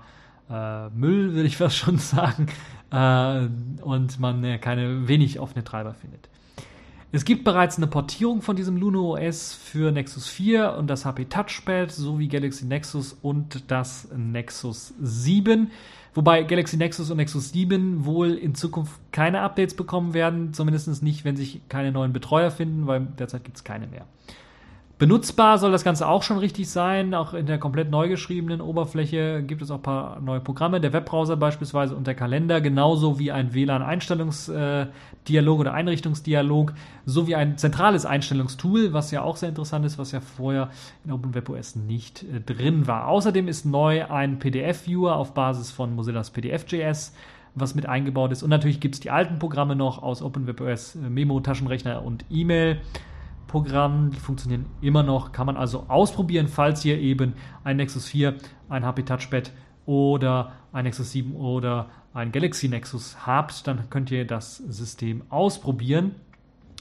äh, 0.50 0.88
Müll, 0.90 1.32
würde 1.34 1.46
ich 1.46 1.56
fast 1.56 1.76
schon 1.76 1.98
sagen, 1.98 2.46
und 2.90 4.20
man 4.20 4.60
keine 4.60 5.08
wenig 5.08 5.40
offene 5.40 5.64
Treiber 5.64 5.94
findet. 5.94 6.28
Es 7.14 7.24
gibt 7.24 7.44
bereits 7.44 7.76
eine 7.76 7.86
Portierung 7.86 8.42
von 8.42 8.56
diesem 8.56 8.76
Luno 8.76 9.14
OS 9.14 9.54
für 9.54 9.92
Nexus 9.92 10.26
4 10.26 10.74
und 10.76 10.88
das 10.88 11.04
HP 11.04 11.26
Touchpad 11.26 11.92
sowie 11.92 12.26
Galaxy 12.26 12.64
Nexus 12.64 13.16
und 13.22 13.70
das 13.70 14.08
Nexus 14.16 14.94
7. 15.00 15.70
Wobei 16.12 16.42
Galaxy 16.42 16.76
Nexus 16.76 17.12
und 17.12 17.18
Nexus 17.18 17.52
7 17.52 18.04
wohl 18.04 18.32
in 18.32 18.56
Zukunft 18.56 19.00
keine 19.12 19.42
Updates 19.42 19.76
bekommen 19.76 20.12
werden, 20.12 20.54
zumindest 20.54 21.04
nicht, 21.04 21.24
wenn 21.24 21.36
sich 21.36 21.60
keine 21.68 21.92
neuen 21.92 22.12
Betreuer 22.12 22.50
finden, 22.50 22.88
weil 22.88 23.06
derzeit 23.16 23.44
gibt 23.44 23.58
es 23.58 23.62
keine 23.62 23.86
mehr. 23.86 24.06
Benutzbar 24.96 25.58
soll 25.58 25.72
das 25.72 25.82
Ganze 25.82 26.06
auch 26.06 26.22
schon 26.22 26.38
richtig 26.38 26.70
sein. 26.70 27.14
Auch 27.14 27.34
in 27.34 27.46
der 27.46 27.58
komplett 27.58 27.90
neu 27.90 28.08
geschriebenen 28.08 28.60
Oberfläche 28.60 29.42
gibt 29.42 29.60
es 29.60 29.72
auch 29.72 29.78
ein 29.78 29.82
paar 29.82 30.20
neue 30.20 30.38
Programme. 30.38 30.80
Der 30.80 30.92
Webbrowser 30.92 31.36
beispielsweise 31.36 31.96
und 31.96 32.06
der 32.06 32.14
Kalender, 32.14 32.60
genauso 32.60 33.18
wie 33.18 33.32
ein 33.32 33.54
WLAN-Einstellungsdialog 33.54 35.58
oder 35.58 35.74
Einrichtungsdialog, 35.74 36.74
sowie 37.06 37.34
ein 37.34 37.58
zentrales 37.58 38.06
Einstellungstool, 38.06 38.92
was 38.92 39.10
ja 39.10 39.22
auch 39.22 39.36
sehr 39.36 39.48
interessant 39.48 39.84
ist, 39.84 39.98
was 39.98 40.12
ja 40.12 40.20
vorher 40.20 40.70
in 41.04 41.10
OpenWebOS 41.10 41.74
nicht 41.74 42.22
äh, 42.22 42.40
drin 42.40 42.86
war. 42.86 43.08
Außerdem 43.08 43.48
ist 43.48 43.66
neu 43.66 44.08
ein 44.08 44.38
PDF-Viewer 44.38 45.16
auf 45.16 45.34
Basis 45.34 45.72
von 45.72 45.96
Mozillas 45.96 46.30
PDF.js 46.30 47.12
was 47.56 47.76
mit 47.76 47.86
eingebaut 47.86 48.32
ist. 48.32 48.42
Und 48.42 48.50
natürlich 48.50 48.80
gibt 48.80 48.96
es 48.96 49.00
die 49.00 49.12
alten 49.12 49.38
Programme 49.38 49.76
noch 49.76 50.02
aus 50.02 50.22
OpenWebOS, 50.22 50.96
äh, 50.96 51.08
Memo, 51.08 51.38
Taschenrechner 51.40 52.04
und 52.04 52.24
E-Mail. 52.30 52.80
Programm, 53.54 54.10
die 54.10 54.18
funktionieren 54.18 54.66
immer 54.80 55.04
noch, 55.04 55.30
kann 55.30 55.46
man 55.46 55.56
also 55.56 55.84
ausprobieren, 55.86 56.48
falls 56.48 56.84
ihr 56.84 56.98
eben 56.98 57.34
ein 57.62 57.76
Nexus 57.76 58.08
4, 58.08 58.34
ein 58.68 58.84
HP 58.84 59.04
Touchpad 59.04 59.52
oder 59.86 60.50
ein 60.72 60.82
Nexus 60.82 61.12
7 61.12 61.36
oder 61.36 61.88
ein 62.14 62.32
Galaxy 62.32 62.66
Nexus 62.66 63.24
habt, 63.24 63.68
dann 63.68 63.88
könnt 63.90 64.10
ihr 64.10 64.26
das 64.26 64.56
System 64.56 65.22
ausprobieren. 65.28 66.16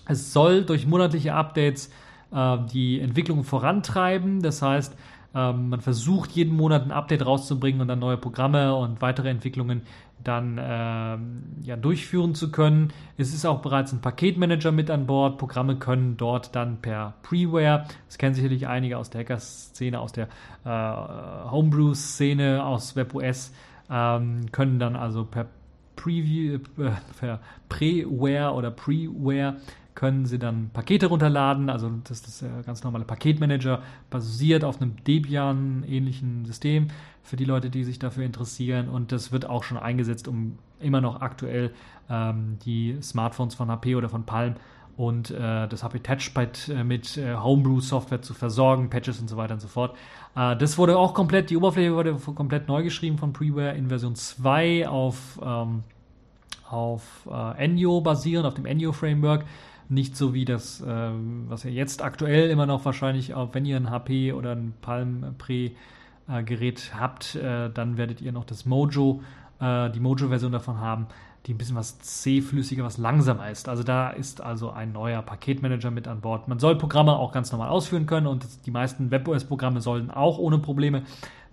Es 0.08 0.34
soll 0.34 0.66
durch 0.66 0.88
monatliche 0.88 1.36
Updates 1.36 1.92
äh, 2.32 2.58
die 2.74 3.00
Entwicklung 3.00 3.44
vorantreiben, 3.44 4.42
das 4.42 4.64
heißt, 4.64 4.96
ähm, 5.36 5.70
man 5.70 5.82
versucht 5.82 6.32
jeden 6.32 6.56
Monat 6.56 6.82
ein 6.86 6.92
Update 6.92 7.24
rauszubringen 7.24 7.82
und 7.82 7.88
dann 7.88 8.00
neue 8.00 8.18
Programme 8.18 8.76
und 8.76 9.00
weitere 9.00 9.30
Entwicklungen 9.30 9.84
dann 10.24 10.60
ähm, 10.62 11.44
ja, 11.62 11.76
durchführen 11.76 12.36
zu 12.36 12.52
können. 12.52 12.94
Es 13.18 13.34
ist 13.34 13.46
auch 13.46 13.62
bereits 13.62 13.94
ein 13.94 14.02
Paketmanager 14.02 14.72
mit 14.72 14.90
an 14.90 15.06
Bord. 15.06 15.38
Programme 15.38 15.78
können 15.78 16.18
dort 16.18 16.56
dann 16.56 16.78
per 16.82 17.16
Preware, 17.24 17.86
das 18.08 18.18
kennen 18.18 18.36
sicherlich 18.36 18.68
einige 18.68 18.98
aus 18.98 19.10
der 19.10 19.22
Hacker-Szene, 19.22 20.00
aus 20.00 20.12
der 20.12 20.28
äh, 20.66 21.50
Homebrew-Szene, 21.50 22.64
aus 22.64 22.96
WebOS, 22.96 23.54
ähm, 23.90 24.52
können 24.52 24.80
dann 24.80 24.96
also 24.96 25.26
per 25.26 25.48
Preview, 25.96 26.60
äh, 26.78 26.92
per 27.20 27.40
Preware 27.70 28.54
oder 28.54 28.72
Preware 28.72 29.58
können 29.96 30.26
Sie 30.26 30.40
dann 30.40 30.70
Pakete 30.74 31.08
runterladen. 31.08 31.70
Also 31.70 31.92
das 32.04 32.22
ist 32.22 32.42
das 32.42 32.66
ganz 32.66 32.84
normale 32.84 33.06
Paketmanager, 33.06 33.82
basiert 34.10 34.64
auf 34.64 34.82
einem 34.82 34.96
Debian-ähnlichen 35.04 36.46
System 36.46 36.88
für 37.24 37.38
die 37.38 37.46
Leute, 37.46 37.70
die 37.70 37.84
sich 37.84 38.00
dafür 38.00 38.26
interessieren. 38.26 38.90
Und 38.90 39.12
das 39.12 39.32
wird 39.32 39.50
auch 39.50 39.64
schon 39.64 39.78
eingesetzt, 39.78 40.28
um 40.28 40.60
immer 40.80 41.02
noch 41.02 41.22
aktuell 41.22 41.74
ähm, 42.10 42.58
die 42.66 42.98
Smartphones 43.02 43.56
von 43.56 43.72
HP 43.72 43.96
oder 43.96 44.10
von 44.10 44.26
Palm 44.26 44.56
und 44.96 45.32
äh, 45.32 45.68
das 45.68 45.84
HP 45.84 46.00
Touchpad 46.00 46.70
äh, 46.70 46.84
mit 46.84 47.18
äh, 47.18 47.36
Homebrew-Software 47.36 48.22
zu 48.22 48.34
versorgen, 48.34 48.90
Patches 48.90 49.20
und 49.20 49.28
so 49.28 49.38
weiter 49.38 49.56
und 49.56 49.60
so 49.60 49.68
fort. 49.68 49.96
Äh, 50.36 50.56
das 50.58 50.78
wurde 50.78 50.98
auch 50.98 51.14
komplett, 51.14 51.50
die 51.50 51.58
Oberfläche 51.58 51.94
wurde 51.94 52.16
komplett 52.36 52.68
neu 52.68 52.84
geschrieben 52.84 53.18
von 53.18 53.34
Preware 53.34 53.76
in 53.76 53.88
Version 53.88 54.16
2 54.16 54.88
auf, 54.88 55.40
ähm, 55.44 55.84
auf 56.70 57.28
äh, 57.32 57.64
Enyo 57.64 58.02
basierend, 58.02 58.46
auf 58.46 58.54
dem 58.54 58.66
Enyo-Framework. 58.66 59.46
Nicht 59.90 60.16
so 60.16 60.34
wie 60.34 60.46
das, 60.46 60.82
äh, 60.82 61.10
was 61.48 61.66
ihr 61.66 61.72
jetzt 61.72 62.04
aktuell 62.04 62.50
immer 62.50 62.66
noch 62.66 62.86
wahrscheinlich, 62.86 63.34
auch 63.34 63.54
wenn 63.54 63.66
ihr 63.66 63.78
ein 63.78 63.90
HP 63.90 64.34
oder 64.34 64.52
ein 64.52 64.74
Palm 64.82 65.36
Pre 65.38 65.72
Gerät 66.46 66.94
habt, 66.98 67.36
äh, 67.36 67.70
dann 67.70 67.98
werdet 67.98 68.22
ihr 68.22 68.32
noch 68.32 68.46
das 68.46 68.66
Mojo, 68.66 69.22
äh, 69.60 69.90
die 69.90 70.00
Mojo-Version 70.00 70.52
davon 70.52 70.80
haben, 70.80 71.08
die 71.46 71.54
ein 71.54 71.58
bisschen 71.58 71.76
was 71.76 72.00
zähflüssiger, 72.00 72.84
was 72.84 72.98
langsamer 72.98 73.50
ist. 73.50 73.68
Also 73.68 73.84
da 73.84 74.10
ist 74.10 74.42
also 74.42 74.72
ein 74.72 74.94
neuer 74.94 75.22
Paketmanager 75.22 75.92
mit 75.92 76.08
an 76.08 76.22
Bord. 76.22 76.48
Man 76.48 76.60
soll 76.60 76.78
Programme 76.78 77.14
auch 77.14 77.34
ganz 77.34 77.52
normal 77.52 77.70
ausführen 77.70 78.06
können 78.06 78.28
und 78.28 78.46
die 78.66 78.72
meisten 78.72 79.12
WebOS-Programme 79.12 79.82
sollen 79.82 80.10
auch 80.10 80.38
ohne 80.38 80.60
Probleme 80.60 81.04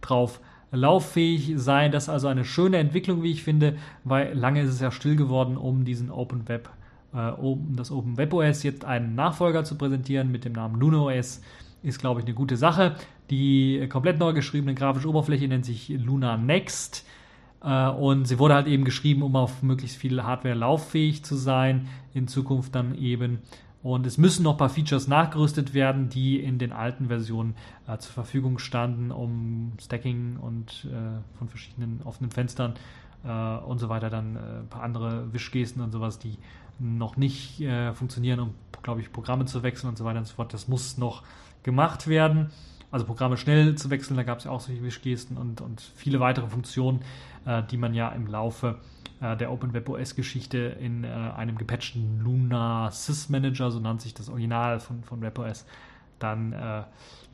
drauf 0.00 0.40
lauffähig 0.70 1.54
sein. 1.56 1.90
Das 1.90 2.04
ist 2.04 2.08
also 2.08 2.28
eine 2.28 2.44
schöne 2.44 2.76
Entwicklung, 2.76 3.24
wie 3.24 3.32
ich 3.32 3.42
finde, 3.42 3.76
weil 4.04 4.32
lange 4.34 4.62
ist 4.62 4.70
es 4.70 4.80
ja 4.80 4.92
still 4.92 5.16
geworden 5.16 5.56
um 5.56 5.84
diesen 5.84 6.10
Open 6.12 6.48
Web 6.48 6.70
äh, 7.12 7.30
um 7.30 7.74
das 7.76 7.90
Open 7.90 8.16
Web 8.16 8.32
OS 8.32 8.62
jetzt 8.62 8.84
einen 8.84 9.14
Nachfolger 9.14 9.64
zu 9.64 9.76
präsentieren 9.76 10.30
mit 10.30 10.44
dem 10.44 10.52
Namen 10.52 10.80
LunaOS, 10.80 11.42
ist, 11.82 11.98
glaube 11.98 12.20
ich, 12.20 12.26
eine 12.26 12.34
gute 12.34 12.56
Sache. 12.56 12.96
Die 13.30 13.86
komplett 13.88 14.18
neu 14.18 14.32
geschriebene 14.32 14.74
grafische 14.74 15.08
Oberfläche 15.08 15.48
nennt 15.48 15.64
sich 15.64 15.88
Luna 15.88 16.36
Next. 16.36 17.06
Äh, 17.62 17.88
und 17.88 18.26
sie 18.26 18.38
wurde 18.38 18.54
halt 18.54 18.66
eben 18.66 18.84
geschrieben, 18.84 19.22
um 19.22 19.36
auf 19.36 19.62
möglichst 19.62 19.96
viel 19.96 20.22
Hardware 20.22 20.54
lauffähig 20.54 21.24
zu 21.24 21.36
sein, 21.36 21.88
in 22.14 22.28
Zukunft 22.28 22.74
dann 22.74 22.94
eben. 22.94 23.38
Und 23.82 24.06
es 24.06 24.18
müssen 24.18 24.42
noch 24.42 24.52
ein 24.52 24.58
paar 24.58 24.68
Features 24.68 25.08
nachgerüstet 25.08 25.72
werden, 25.72 26.10
die 26.10 26.38
in 26.38 26.58
den 26.58 26.72
alten 26.72 27.08
Versionen 27.08 27.54
äh, 27.86 27.96
zur 27.96 28.12
Verfügung 28.12 28.58
standen, 28.58 29.10
um 29.10 29.72
Stacking 29.80 30.36
und 30.36 30.86
äh, 30.90 31.38
von 31.38 31.48
verschiedenen 31.48 32.02
offenen 32.04 32.30
Fenstern 32.30 32.74
äh, 33.24 33.56
und 33.64 33.78
so 33.78 33.88
weiter, 33.88 34.10
dann 34.10 34.36
äh, 34.36 34.38
ein 34.38 34.68
paar 34.68 34.82
andere 34.82 35.32
Wischgesten 35.32 35.80
und 35.80 35.92
sowas, 35.92 36.18
die 36.18 36.36
noch 36.78 37.16
nicht 37.16 37.60
äh, 37.60 37.92
funktionieren, 37.94 38.40
um, 38.40 38.54
glaube 38.82 39.00
ich, 39.00 39.12
Programme 39.12 39.46
zu 39.46 39.62
wechseln 39.62 39.88
und 39.88 39.96
so 39.96 40.04
weiter 40.04 40.18
und 40.18 40.26
so 40.26 40.34
fort. 40.34 40.52
Das 40.52 40.68
muss 40.68 40.98
noch 40.98 41.22
gemacht 41.62 42.08
werden. 42.08 42.50
Also 42.90 43.06
Programme 43.06 43.36
schnell 43.36 43.76
zu 43.76 43.90
wechseln, 43.90 44.16
da 44.16 44.24
gab 44.24 44.38
es 44.38 44.44
ja 44.44 44.50
auch 44.50 44.61
solche 44.61 44.82
Wischgesten 44.82 45.36
und, 45.36 45.61
und 45.61 45.80
viele 45.94 46.18
weitere 46.18 46.48
Funktionen, 46.48 47.02
äh, 47.46 47.62
die 47.70 47.76
man 47.76 47.94
ja 47.94 48.08
im 48.08 48.26
Laufe 48.26 48.80
äh, 49.20 49.36
der 49.36 49.52
OpenWebOS-Geschichte 49.52 50.58
in 50.80 51.04
äh, 51.04 51.08
einem 51.08 51.56
gepatchten 51.56 52.20
Luna 52.20 52.90
Sys 52.90 53.28
Manager, 53.28 53.70
so 53.70 53.78
nannte 53.78 54.04
sich 54.04 54.14
das 54.14 54.28
Original 54.28 54.80
von, 54.80 55.04
von 55.04 55.22
WebOS, 55.22 55.66
dann 56.18 56.52
äh, 56.52 56.82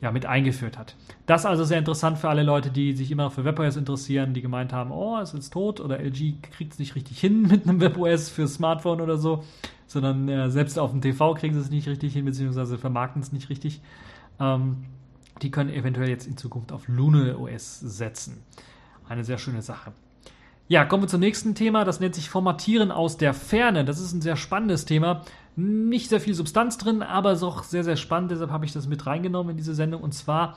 ja, 0.01 0.13
mit 0.13 0.27
eingeführt 0.27 0.79
hat. 0.79 0.95
Das 1.25 1.47
also 1.47 1.65
sehr 1.65 1.79
interessant 1.79 2.19
für 2.19 2.29
alle 2.29 2.43
Leute, 2.43 2.71
die 2.71 2.93
sich 2.93 3.11
immer 3.11 3.31
für 3.31 3.45
WebOS 3.45 3.77
interessieren, 3.77 4.35
die 4.35 4.43
gemeint 4.43 4.73
haben, 4.73 4.91
oh, 4.91 5.19
es 5.19 5.33
ist 5.33 5.53
tot 5.53 5.81
oder 5.81 6.01
LG 6.01 6.43
kriegt 6.43 6.75
es 6.75 6.79
nicht 6.79 6.95
richtig 6.97 7.19
hin 7.19 7.43
mit 7.49 7.67
einem 7.67 7.81
WebOS 7.81 8.29
für 8.29 8.47
Smartphone 8.47 9.01
oder 9.01 9.17
so, 9.17 9.45
sondern 9.87 10.29
äh, 10.29 10.51
selbst 10.51 10.79
auf 10.79 10.91
dem 10.91 11.01
TV 11.01 11.35
kriegen 11.35 11.55
sie 11.55 11.61
es 11.61 11.71
nicht 11.71 11.89
richtig 11.89 12.13
hin, 12.13 12.25
beziehungsweise 12.25 12.77
vermarkten 12.77 13.23
es 13.23 13.33
nicht 13.33 13.49
richtig. 13.49 13.81
Ähm, 14.41 14.85
die 15.43 15.51
können 15.51 15.71
eventuell 15.71 16.09
jetzt 16.09 16.27
in 16.27 16.37
Zukunft 16.37 16.73
auf 16.73 16.89
Luna 16.89 17.37
OS 17.37 17.81
setzen. 17.81 18.43
Eine 19.09 19.25
sehr 19.25 19.39
schöne 19.39 19.63
Sache. 19.63 19.93
Ja, 20.69 20.85
kommen 20.85 21.05
wir 21.05 21.09
zum 21.09 21.21
nächsten 21.21 21.55
Thema. 21.55 21.85
Das 21.85 22.01
nennt 22.01 22.15
sich 22.15 22.29
Formatieren 22.29 22.91
aus 22.91 23.17
der 23.19 23.35
Ferne. 23.35 23.85
Das 23.85 24.01
ist 24.01 24.13
ein 24.13 24.21
sehr 24.21 24.37
spannendes 24.37 24.85
Thema. 24.85 25.23
Nicht 25.55 26.09
sehr 26.09 26.21
viel 26.21 26.35
Substanz 26.35 26.77
drin, 26.77 27.03
aber 27.03 27.37
doch 27.37 27.63
sehr, 27.63 27.85
sehr 27.85 27.97
spannend. 27.97 28.33
Deshalb 28.33 28.51
habe 28.51 28.65
ich 28.65 28.73
das 28.73 28.89
mit 28.89 29.07
reingenommen 29.07 29.53
in 29.53 29.57
diese 29.57 29.75
Sendung. 29.75 30.03
Und 30.03 30.13
zwar 30.13 30.57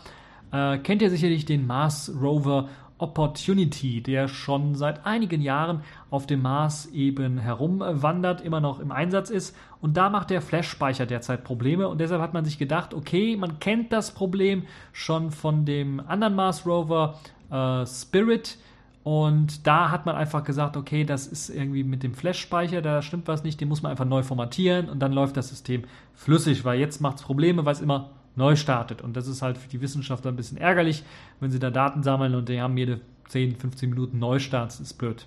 äh, 0.51 0.79
kennt 0.79 1.01
ihr 1.01 1.11
sicherlich 1.11 1.45
den 1.45 1.67
Mars 1.67 2.11
Rover 2.19 2.69
Opportunity, 2.99 4.01
der 4.01 4.27
schon 4.27 4.75
seit 4.75 5.05
einigen 5.05 5.41
Jahren 5.41 5.81
auf 6.09 6.27
dem 6.27 6.43
Mars 6.43 6.85
eben 6.93 7.39
herumwandert, 7.39 8.41
immer 8.41 8.59
noch 8.59 8.79
im 8.79 8.91
Einsatz 8.91 9.29
ist. 9.29 9.55
Und 9.81 9.97
da 9.97 10.09
macht 10.09 10.29
der 10.29 10.41
Flash-Speicher 10.41 11.05
derzeit 11.05 11.43
Probleme. 11.43 11.87
Und 11.87 11.99
deshalb 11.99 12.21
hat 12.21 12.33
man 12.33 12.45
sich 12.45 12.57
gedacht, 12.57 12.93
okay, 12.93 13.35
man 13.35 13.59
kennt 13.59 13.91
das 13.91 14.13
Problem 14.13 14.63
schon 14.93 15.31
von 15.31 15.65
dem 15.65 15.99
anderen 16.07 16.35
Mars 16.35 16.65
Rover 16.65 17.19
äh, 17.49 17.85
Spirit 17.87 18.57
und 19.03 19.65
da 19.65 19.89
hat 19.91 20.05
man 20.05 20.15
einfach 20.15 20.43
gesagt, 20.43 20.75
okay, 20.75 21.03
das 21.05 21.25
ist 21.25 21.49
irgendwie 21.49 21.83
mit 21.83 22.03
dem 22.03 22.13
Flash-Speicher, 22.13 22.81
da 22.81 23.01
stimmt 23.01 23.27
was 23.27 23.43
nicht, 23.43 23.59
den 23.61 23.67
muss 23.67 23.81
man 23.81 23.91
einfach 23.91 24.05
neu 24.05 24.23
formatieren 24.23 24.89
und 24.89 24.99
dann 24.99 25.13
läuft 25.13 25.37
das 25.37 25.49
System 25.49 25.83
flüssig, 26.13 26.65
weil 26.65 26.79
jetzt 26.79 26.99
macht 26.99 27.17
es 27.17 27.23
Probleme, 27.23 27.65
weil 27.65 27.73
es 27.73 27.81
immer 27.81 28.11
neu 28.35 28.55
startet. 28.55 29.01
Und 29.01 29.15
das 29.15 29.27
ist 29.27 29.41
halt 29.41 29.57
für 29.57 29.69
die 29.69 29.81
Wissenschaftler 29.81 30.31
ein 30.31 30.35
bisschen 30.35 30.57
ärgerlich, 30.57 31.03
wenn 31.39 31.51
sie 31.51 31.59
da 31.59 31.69
Daten 31.69 32.03
sammeln 32.03 32.35
und 32.35 32.49
die 32.49 32.61
haben 32.61 32.77
jede 32.77 33.01
10, 33.29 33.57
15 33.57 33.89
Minuten 33.89 34.19
Neustarts, 34.19 34.79
ist 34.79 34.93
blöd. 34.93 35.25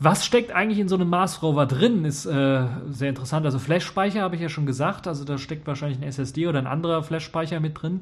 Was 0.00 0.26
steckt 0.26 0.50
eigentlich 0.50 0.80
in 0.80 0.88
so 0.88 0.96
einem 0.96 1.08
Mars 1.08 1.42
Rover 1.42 1.66
drin, 1.66 2.04
ist 2.04 2.26
äh, 2.26 2.66
sehr 2.90 3.08
interessant. 3.08 3.46
Also 3.46 3.58
Flash-Speicher 3.58 4.22
habe 4.22 4.34
ich 4.34 4.42
ja 4.42 4.48
schon 4.48 4.66
gesagt, 4.66 5.06
also 5.06 5.24
da 5.24 5.38
steckt 5.38 5.66
wahrscheinlich 5.66 5.98
ein 5.98 6.04
SSD 6.04 6.48
oder 6.48 6.58
ein 6.58 6.66
anderer 6.66 7.02
Flash-Speicher 7.02 7.60
mit 7.60 7.80
drin. 7.80 8.00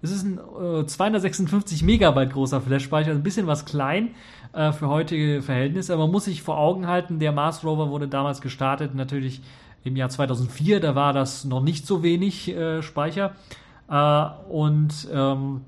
Es 0.00 0.10
ist 0.10 0.24
ein 0.24 0.38
äh, 0.38 0.86
256 0.86 1.82
Megabyte 1.82 2.32
großer 2.32 2.60
Flash-Speicher, 2.60 3.10
ein 3.10 3.22
bisschen 3.22 3.46
was 3.46 3.66
klein 3.66 4.10
äh, 4.52 4.72
für 4.72 4.88
heutige 4.88 5.42
Verhältnisse, 5.42 5.92
aber 5.92 6.04
man 6.04 6.12
muss 6.12 6.24
sich 6.24 6.42
vor 6.42 6.58
Augen 6.58 6.86
halten, 6.86 7.18
der 7.18 7.32
Mars 7.32 7.62
Rover 7.62 7.90
wurde 7.90 8.08
damals 8.08 8.40
gestartet, 8.40 8.94
natürlich 8.94 9.42
im 9.84 9.96
Jahr 9.96 10.08
2004, 10.08 10.80
da 10.80 10.94
war 10.94 11.12
das 11.12 11.44
noch 11.44 11.62
nicht 11.62 11.86
so 11.86 12.02
wenig 12.02 12.48
äh, 12.48 12.82
Speicher. 12.82 13.34
Äh, 13.88 14.24
und 14.48 15.08
ähm, 15.12 15.62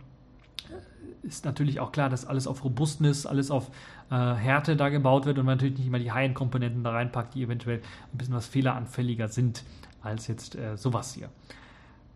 ist 1.22 1.44
natürlich 1.44 1.80
auch 1.80 1.92
klar, 1.92 2.08
dass 2.08 2.24
alles 2.24 2.46
auf 2.46 2.64
Robustness, 2.64 3.26
alles 3.26 3.50
auf 3.50 3.70
äh, 4.10 4.14
Härte 4.14 4.76
da 4.76 4.88
gebaut 4.88 5.26
wird 5.26 5.38
und 5.38 5.44
man 5.44 5.56
natürlich 5.58 5.78
nicht 5.78 5.86
immer 5.86 5.98
die 5.98 6.12
High-End-Komponenten 6.12 6.82
da 6.82 6.92
reinpackt, 6.92 7.34
die 7.34 7.42
eventuell 7.42 7.78
ein 8.12 8.18
bisschen 8.18 8.34
was 8.34 8.46
fehleranfälliger 8.46 9.28
sind 9.28 9.64
als 10.02 10.28
jetzt 10.28 10.54
äh, 10.54 10.76
sowas 10.76 11.12
hier 11.14 11.28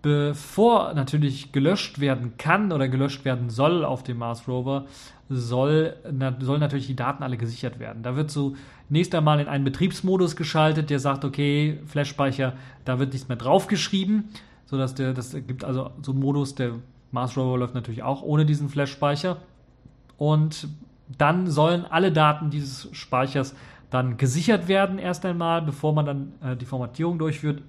bevor 0.03 0.94
natürlich 0.94 1.53
gelöscht 1.53 2.01
werden 2.01 2.36
kann 2.38 2.72
oder 2.72 2.88
gelöscht 2.88 3.24
werden 3.24 3.51
soll 3.51 3.84
auf 3.84 4.03
dem 4.03 4.18
Mars 4.18 4.48
Rover, 4.48 4.86
soll, 5.28 5.96
na, 6.11 6.34
soll 6.40 6.59
natürlich 6.59 6.86
die 6.86 6.96
Daten 6.96 7.22
alle 7.22 7.36
gesichert 7.36 7.78
werden. 7.78 8.03
Da 8.03 8.16
wird 8.16 8.30
zunächst 8.30 9.14
einmal 9.14 9.40
in 9.40 9.48
einen 9.48 9.64
Betriebsmodus 9.64 10.36
geschaltet, 10.36 10.90
der 10.90 10.98
sagt, 10.98 11.24
okay, 11.24 11.78
Flash-Speicher, 11.86 12.55
da 12.84 12.98
wird 12.98 13.12
nichts 13.12 13.28
mehr 13.28 13.36
draufgeschrieben, 13.36 14.30
sodass 14.66 14.94
der, 14.94 15.12
das 15.12 15.32
gibt 15.32 15.64
also 15.64 15.90
so 16.03 16.12
einen 16.12 16.20
Modus, 16.20 16.55
der 16.55 16.72
Mars 17.12 17.36
Rover 17.36 17.59
läuft 17.59 17.74
natürlich 17.74 18.03
auch 18.03 18.22
ohne 18.22 18.46
diesen 18.46 18.68
Flash-Speicher. 18.68 19.36
Und 20.16 20.68
dann 21.16 21.46
sollen 21.48 21.84
alle 21.84 22.12
Daten 22.12 22.51
dieses 22.51 22.88
Speichers 22.92 23.55
dann 23.90 24.16
gesichert 24.16 24.68
werden 24.68 24.98
erst 24.98 25.26
einmal, 25.26 25.62
bevor 25.62 25.92
man 25.92 26.07
dann 26.07 26.32
äh, 26.42 26.57
die 26.57 26.66
Formatierung 26.66 27.18
durchführt. 27.18 27.62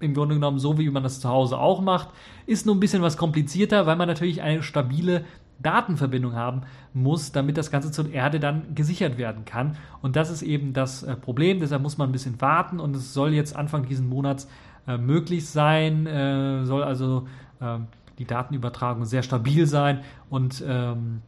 Im 0.00 0.14
Grunde 0.14 0.34
genommen 0.34 0.58
so, 0.58 0.78
wie 0.78 0.90
man 0.90 1.02
das 1.02 1.20
zu 1.20 1.28
Hause 1.28 1.58
auch 1.58 1.80
macht. 1.80 2.08
Ist 2.46 2.66
nur 2.66 2.74
ein 2.74 2.80
bisschen 2.80 3.02
was 3.02 3.16
komplizierter, 3.16 3.86
weil 3.86 3.96
man 3.96 4.08
natürlich 4.08 4.42
eine 4.42 4.62
stabile 4.62 5.24
Datenverbindung 5.58 6.34
haben 6.34 6.62
muss, 6.92 7.32
damit 7.32 7.56
das 7.56 7.70
Ganze 7.70 7.90
zur 7.90 8.12
Erde 8.12 8.40
dann 8.40 8.74
gesichert 8.74 9.16
werden 9.16 9.44
kann. 9.44 9.76
Und 10.02 10.16
das 10.16 10.30
ist 10.30 10.42
eben 10.42 10.72
das 10.72 11.02
äh, 11.02 11.16
Problem. 11.16 11.60
Deshalb 11.60 11.82
muss 11.82 11.98
man 11.98 12.10
ein 12.10 12.12
bisschen 12.12 12.40
warten 12.40 12.78
und 12.80 12.94
es 12.94 13.14
soll 13.14 13.32
jetzt 13.32 13.56
Anfang 13.56 13.86
diesen 13.86 14.08
Monats 14.08 14.48
äh, 14.86 14.98
möglich 14.98 15.48
sein. 15.48 16.06
Äh, 16.06 16.64
soll 16.64 16.82
also 16.82 17.26
ähm, 17.60 17.86
die 18.18 18.26
Datenübertragung 18.26 19.04
sehr 19.04 19.22
stabil 19.22 19.66
sein 19.66 20.00
und 20.30 20.62
ähm, 20.66 21.22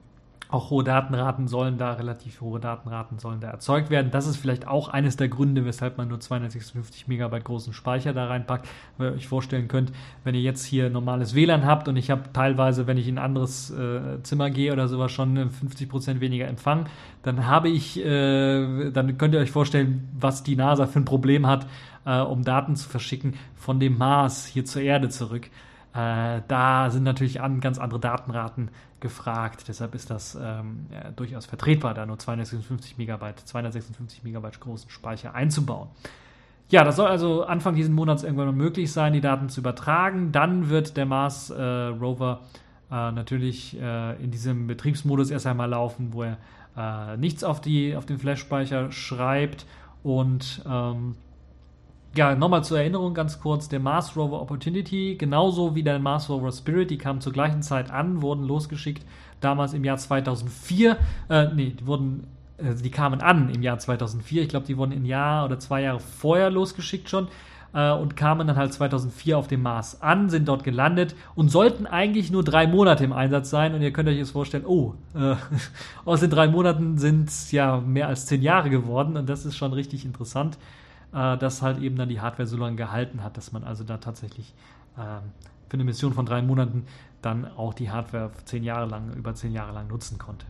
auch 0.49 0.71
hohe 0.71 0.83
Datenraten 0.83 1.47
sollen 1.47 1.77
da, 1.77 1.93
relativ 1.93 2.41
hohe 2.41 2.59
Datenraten 2.59 3.19
sollen 3.19 3.41
da 3.41 3.49
erzeugt 3.49 3.91
werden. 3.91 4.11
Das 4.11 4.27
ist 4.27 4.39
vielleicht 4.39 4.67
auch 4.67 4.89
eines 4.89 5.17
der 5.17 5.29
Gründe, 5.29 5.67
weshalb 5.67 5.99
man 5.99 6.09
nur 6.09 6.21
256 6.21 7.07
Megabyte 7.07 7.45
großen 7.45 7.75
Speicher 7.75 8.15
da 8.15 8.27
reinpackt. 8.29 8.67
Weil 8.97 9.11
ihr 9.11 9.17
euch 9.17 9.29
vorstellen 9.29 9.69
könnt, 9.69 9.93
wenn 10.25 10.35
ihr 10.35 10.41
jetzt 10.41 10.65
hier 10.65 10.89
normales 10.89 11.35
WLAN 11.35 11.67
habt 11.67 11.87
und 11.87 11.97
ich 11.97 12.11
habe 12.11 12.33
teilweise, 12.33 12.87
wenn 12.87 12.97
ich 12.97 13.09
in 13.09 13.19
ein 13.19 13.25
anderes 13.25 13.71
äh, 13.71 14.23
Zimmer 14.23 14.49
gehe 14.49 14.73
oder 14.73 14.89
sowas, 14.89 15.13
schon 15.13 15.51
50 15.51 15.89
Prozent 15.89 16.21
weniger 16.21 16.49
Empfang, 16.49 16.87
dann 17.23 17.47
habe 17.47 17.69
ich, 17.69 18.03
äh, 18.03 18.91
dann 18.91 19.19
könnt 19.19 19.35
ihr 19.35 19.41
euch 19.41 19.51
vorstellen, 19.51 20.09
was 20.19 20.45
die 20.45 20.57
NASA 20.57 20.87
für 20.87 21.01
ein 21.01 21.05
Problem 21.05 21.47
hat, 21.47 21.67
äh, 22.07 22.21
um 22.21 22.43
Daten 22.43 22.75
zu 22.75 22.89
verschicken 22.89 23.35
von 23.55 23.81
dem 23.81 23.99
Mars 23.99 24.47
hier 24.47 24.65
zur 24.65 24.81
Erde 24.81 25.11
zurück. 25.11 25.51
Äh, 25.95 26.43
da 26.49 26.91
sind 26.91 27.05
natürlich 27.05 27.41
an, 27.41 27.61
ganz 27.61 27.79
andere 27.79 28.01
Datenraten 28.01 28.71
gefragt. 29.01 29.65
Deshalb 29.69 29.95
ist 29.95 30.11
das 30.11 30.39
ähm, 30.41 30.87
ja, 30.93 31.11
durchaus 31.13 31.47
vertretbar, 31.47 31.95
da 31.95 32.05
nur 32.07 32.19
256 32.19 32.99
Megabyte, 32.99 33.41
256 33.41 34.23
Megabyte 34.25 34.61
großen 34.61 34.91
Speicher 34.91 35.35
einzubauen. 35.35 35.89
Ja, 36.71 36.85
das 36.85 36.97
soll 36.97 37.09
also 37.09 37.45
Anfang 37.45 37.75
dieses 37.75 37.91
Monats 37.91 38.23
irgendwann 38.23 38.55
möglich 38.55 38.93
sein, 38.93 39.15
die 39.15 39.23
Daten 39.23 39.49
zu 39.49 39.61
übertragen. 39.61 40.33
Dann 40.33 40.69
wird 40.69 40.99
der 40.99 41.07
Mars 41.07 41.49
äh, 41.49 41.63
Rover 41.63 42.41
äh, 42.91 43.11
natürlich 43.13 43.81
äh, 43.81 44.23
in 44.23 44.31
diesem 44.31 44.67
Betriebsmodus 44.67 45.31
erst 45.31 45.47
einmal 45.47 45.71
laufen, 45.71 46.13
wo 46.13 46.25
er 46.25 46.37
äh, 46.77 47.17
nichts 47.17 47.43
auf, 47.43 47.63
die, 47.63 47.97
auf 47.97 48.05
den 48.05 48.19
Flash-Speicher 48.19 48.93
schreibt 48.93 49.65
und 50.03 50.63
ähm, 50.69 51.17
ja, 52.19 52.35
nochmal 52.35 52.65
zur 52.65 52.81
Erinnerung 52.81 53.15
ganz 53.15 53.39
kurz, 53.39 53.69
der 53.69 53.79
Mars 53.79 54.17
Rover 54.17 54.43
Opportunity, 54.43 55.15
genauso 55.17 55.77
wie 55.77 55.85
der 55.85 56.01
Mars 56.01 56.29
Rover 56.29 56.51
Spirit, 56.51 56.91
die 56.91 56.99
kamen 56.99 57.21
zur 57.21 57.33
gleichen 57.33 57.63
Zeit 57.63 57.93
an, 57.93 58.23
wurden 58.23 58.43
losgeschickt, 58.43 59.07
damals 59.41 59.73
im 59.73 59.85
Jahr 59.85 59.99
2004, 59.99 60.97
äh, 61.31 61.47
nee, 61.55 61.77
die 61.79 61.87
wurden, 61.87 62.27
äh, 62.57 62.75
die 62.75 62.91
kamen 62.91 63.21
an 63.21 63.51
im 63.51 63.63
Jahr 63.63 63.79
2004, 63.79 64.43
ich 64.43 64.49
glaube, 64.49 64.67
die 64.67 64.77
wurden 64.77 64.93
ein 64.93 65.05
Jahr 65.05 65.45
oder 65.45 65.61
zwei 65.61 65.83
Jahre 65.83 66.01
vorher 66.01 66.51
losgeschickt 66.51 67.09
schon 67.09 67.29
äh, 67.73 67.93
und 67.93 68.17
kamen 68.17 68.49
dann 68.49 68.57
halt 68.57 68.73
2004 68.73 69.39
auf 69.39 69.47
dem 69.47 69.63
Mars 69.63 70.03
an, 70.03 70.29
sind 70.29 70.49
dort 70.49 70.65
gelandet 70.65 71.15
und 71.37 71.53
sollten 71.53 71.87
eigentlich 71.87 72.33
nur 72.33 72.43
drei 72.43 72.67
Monate 72.67 73.05
im 73.05 73.13
Einsatz 73.13 73.49
sein. 73.49 73.75
Und 73.75 73.83
ihr 73.83 73.93
könnt 73.93 74.09
euch 74.09 74.17
jetzt 74.17 74.33
vorstellen, 74.33 74.67
oh, 74.67 74.95
äh, 75.15 75.37
aus 76.05 76.19
den 76.19 76.31
drei 76.31 76.49
Monaten 76.49 76.99
sind 76.99 77.29
es 77.29 77.53
ja 77.53 77.79
mehr 77.79 78.09
als 78.09 78.27
zehn 78.27 78.43
Jahre 78.43 78.71
geworden. 78.71 79.17
Und 79.17 79.29
das 79.29 79.47
ist 79.47 79.57
schon 79.57 79.73
richtig 79.73 80.05
interessant 80.05 80.59
äh, 81.13 81.37
dass 81.37 81.63
halt 81.63 81.79
eben 81.79 81.97
dann 81.97 82.09
die 82.09 82.21
Hardware 82.21 82.47
so 82.47 82.57
lange 82.57 82.77
gehalten 82.77 83.23
hat, 83.23 83.37
dass 83.37 83.53
man 83.53 83.65
also 83.65 83.85
da 83.85 83.99
tatsächlich 83.99 84.55
äh, 84.97 85.01
für 85.69 85.75
eine 85.75 85.85
Mission 85.85 86.13
von 86.13 86.27
drei 86.27 86.43
Monaten 86.43 86.85
dann 87.23 87.47
auch 87.57 87.75
die 87.75 87.91
Hardware 87.91 88.31
zehn 88.45 88.65
Jahre 88.65 88.87
lang, 88.87 89.13
über 89.15 89.35
zehn 89.35 89.53
Jahre 89.53 89.73
lang 89.73 89.89
nutzen 89.89 90.19
konnte. 90.19 90.47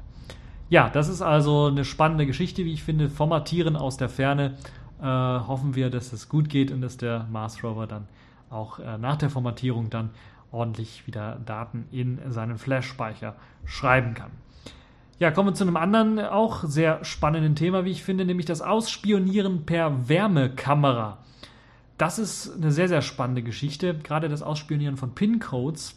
Ja, 0.68 0.90
das 0.90 1.08
ist 1.08 1.22
also 1.22 1.66
eine 1.66 1.84
spannende 1.84 2.26
Geschichte, 2.26 2.64
wie 2.64 2.72
ich 2.74 2.82
finde. 2.82 3.08
Formatieren 3.08 3.76
aus 3.76 3.96
der 3.96 4.08
Ferne. 4.08 4.54
Äh, 5.00 5.04
hoffen 5.04 5.74
wir, 5.74 5.90
dass 5.90 6.12
es 6.12 6.28
gut 6.28 6.48
geht 6.48 6.70
und 6.70 6.82
dass 6.82 6.96
der 6.96 7.26
Mars 7.30 7.62
Rover 7.64 7.86
dann 7.86 8.06
auch 8.50 8.78
äh, 8.78 8.98
nach 8.98 9.16
der 9.16 9.30
Formatierung 9.30 9.90
dann 9.90 10.10
ordentlich 10.50 11.06
wieder 11.06 11.38
Daten 11.44 11.86
in 11.90 12.18
seinen 12.30 12.58
Flash-Speicher 12.58 13.36
schreiben 13.64 14.14
kann. 14.14 14.30
Ja, 15.20 15.32
kommen 15.32 15.48
wir 15.48 15.54
zu 15.54 15.64
einem 15.64 15.76
anderen, 15.76 16.20
auch 16.20 16.62
sehr 16.62 17.04
spannenden 17.04 17.56
Thema, 17.56 17.84
wie 17.84 17.90
ich 17.90 18.04
finde, 18.04 18.24
nämlich 18.24 18.46
das 18.46 18.62
Ausspionieren 18.62 19.66
per 19.66 20.08
Wärmekamera. 20.08 21.18
Das 21.96 22.20
ist 22.20 22.54
eine 22.54 22.70
sehr, 22.70 22.86
sehr 22.86 23.02
spannende 23.02 23.42
Geschichte, 23.42 23.98
gerade 23.98 24.28
das 24.28 24.42
Ausspionieren 24.42 24.96
von 24.96 25.16
PIN-Codes. 25.16 25.96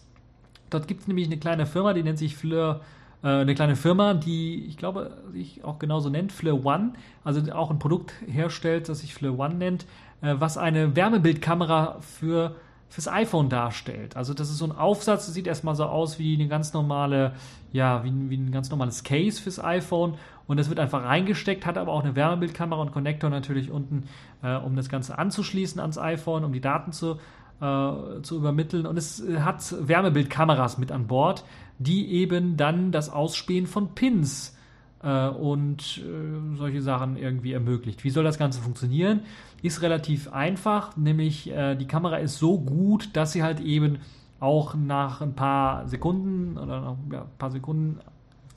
Dort 0.71 0.87
gibt 0.87 1.01
es 1.01 1.07
nämlich 1.07 1.27
eine 1.27 1.37
kleine 1.37 1.67
Firma, 1.67 1.93
die 1.93 2.01
nennt 2.01 2.17
sich 2.17 2.35
Fleur, 2.35 2.81
äh, 3.23 3.27
eine 3.27 3.53
kleine 3.53 3.75
Firma, 3.75 4.15
die 4.15 4.65
ich 4.65 4.77
glaube 4.77 5.15
sich 5.31 5.63
auch 5.63 5.77
genauso 5.77 6.09
nennt, 6.09 6.31
Fleur 6.31 6.65
One, 6.65 6.93
also 7.23 7.41
auch 7.53 7.69
ein 7.69 7.77
Produkt 7.77 8.13
herstellt, 8.25 8.89
das 8.89 9.01
sich 9.01 9.13
Fleur 9.13 9.37
One 9.37 9.53
nennt, 9.53 9.85
äh, 10.23 10.33
was 10.39 10.57
eine 10.57 10.95
Wärmebildkamera 10.95 11.99
für 11.99 12.55
fürs 12.91 13.07
iPhone 13.07 13.47
darstellt. 13.47 14.17
Also 14.17 14.33
das 14.33 14.49
ist 14.49 14.57
so 14.57 14.65
ein 14.65 14.73
Aufsatz, 14.73 15.25
das 15.25 15.33
sieht 15.33 15.47
erstmal 15.47 15.75
so 15.75 15.85
aus 15.85 16.19
wie 16.19 16.35
eine 16.35 16.49
ganz 16.49 16.73
normale, 16.73 17.33
ja, 17.71 18.03
wie, 18.03 18.11
wie 18.29 18.35
ein 18.35 18.51
ganz 18.51 18.69
normales 18.69 19.03
Case 19.03 19.41
fürs 19.41 19.63
iPhone 19.63 20.15
und 20.45 20.57
das 20.57 20.67
wird 20.67 20.77
einfach 20.77 21.05
reingesteckt, 21.05 21.65
hat 21.65 21.77
aber 21.77 21.93
auch 21.93 22.03
eine 22.03 22.17
Wärmebildkamera 22.17 22.81
und 22.81 22.91
Connector 22.91 23.29
natürlich 23.29 23.71
unten, 23.71 24.03
äh, 24.43 24.57
um 24.57 24.75
das 24.75 24.89
Ganze 24.89 25.17
anzuschließen 25.17 25.79
ans 25.79 25.97
iPhone, 25.97 26.43
um 26.43 26.51
die 26.51 26.59
Daten 26.59 26.91
zu, 26.91 27.17
äh, 27.61 28.21
zu 28.23 28.35
übermitteln 28.35 28.85
und 28.85 28.97
es 28.97 29.23
hat 29.39 29.63
Wärmebildkameras 29.87 30.77
mit 30.77 30.91
an 30.91 31.07
Bord, 31.07 31.45
die 31.79 32.11
eben 32.11 32.57
dann 32.57 32.91
das 32.91 33.09
Ausspähen 33.09 33.67
von 33.67 33.95
Pins 33.95 34.57
äh, 35.03 35.27
und 35.27 35.99
äh, 35.99 36.57
solche 36.57 36.81
Sachen 36.81 37.17
irgendwie 37.17 37.53
ermöglicht. 37.53 38.03
Wie 38.03 38.09
soll 38.09 38.23
das 38.23 38.37
Ganze 38.37 38.61
funktionieren? 38.61 39.21
Ist 39.61 39.81
relativ 39.81 40.31
einfach, 40.31 40.97
nämlich 40.97 41.51
äh, 41.51 41.75
die 41.75 41.87
Kamera 41.87 42.17
ist 42.17 42.37
so 42.37 42.59
gut, 42.59 43.09
dass 43.13 43.31
sie 43.31 43.43
halt 43.43 43.59
eben 43.59 43.99
auch 44.39 44.73
nach 44.73 45.21
ein 45.21 45.35
paar 45.35 45.87
Sekunden 45.87 46.57
oder 46.57 46.81
nach 46.81 46.95
ja, 47.11 47.21
ein 47.21 47.37
paar 47.37 47.51
Sekunden 47.51 47.99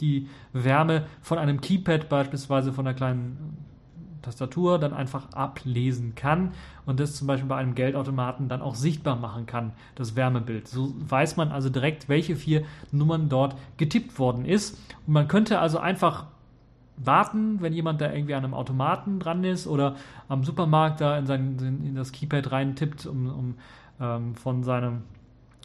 die 0.00 0.28
Wärme 0.52 1.06
von 1.20 1.38
einem 1.38 1.60
Keypad 1.60 2.08
beispielsweise 2.08 2.72
von 2.72 2.86
einer 2.86 2.96
kleinen 2.96 3.56
Tastatur 4.22 4.78
dann 4.78 4.94
einfach 4.94 5.32
ablesen 5.32 6.14
kann 6.14 6.52
und 6.86 6.98
das 6.98 7.14
zum 7.14 7.26
Beispiel 7.26 7.48
bei 7.48 7.56
einem 7.56 7.74
Geldautomaten 7.74 8.48
dann 8.48 8.62
auch 8.62 8.74
sichtbar 8.74 9.16
machen 9.16 9.46
kann, 9.46 9.72
das 9.94 10.16
Wärmebild. 10.16 10.66
So 10.66 10.94
weiß 11.08 11.36
man 11.36 11.50
also 11.50 11.68
direkt, 11.68 12.08
welche 12.08 12.34
vier 12.34 12.64
Nummern 12.90 13.28
dort 13.28 13.54
getippt 13.76 14.18
worden 14.18 14.46
ist. 14.46 14.78
Und 15.06 15.12
man 15.12 15.28
könnte 15.28 15.58
also 15.60 15.78
einfach 15.78 16.26
warten, 16.96 17.60
wenn 17.60 17.72
jemand 17.72 18.00
da 18.00 18.12
irgendwie 18.12 18.34
an 18.34 18.44
einem 18.44 18.54
Automaten 18.54 19.18
dran 19.18 19.44
ist 19.44 19.66
oder 19.66 19.96
am 20.28 20.44
Supermarkt 20.44 21.00
da 21.00 21.18
in, 21.18 21.26
sein, 21.26 21.58
in 21.84 21.94
das 21.94 22.12
Keypad 22.12 22.52
rein 22.52 22.76
tippt, 22.76 23.06
um, 23.06 23.26
um 23.26 23.54
ähm, 24.00 24.34
von, 24.34 24.62
seinem, 24.62 25.02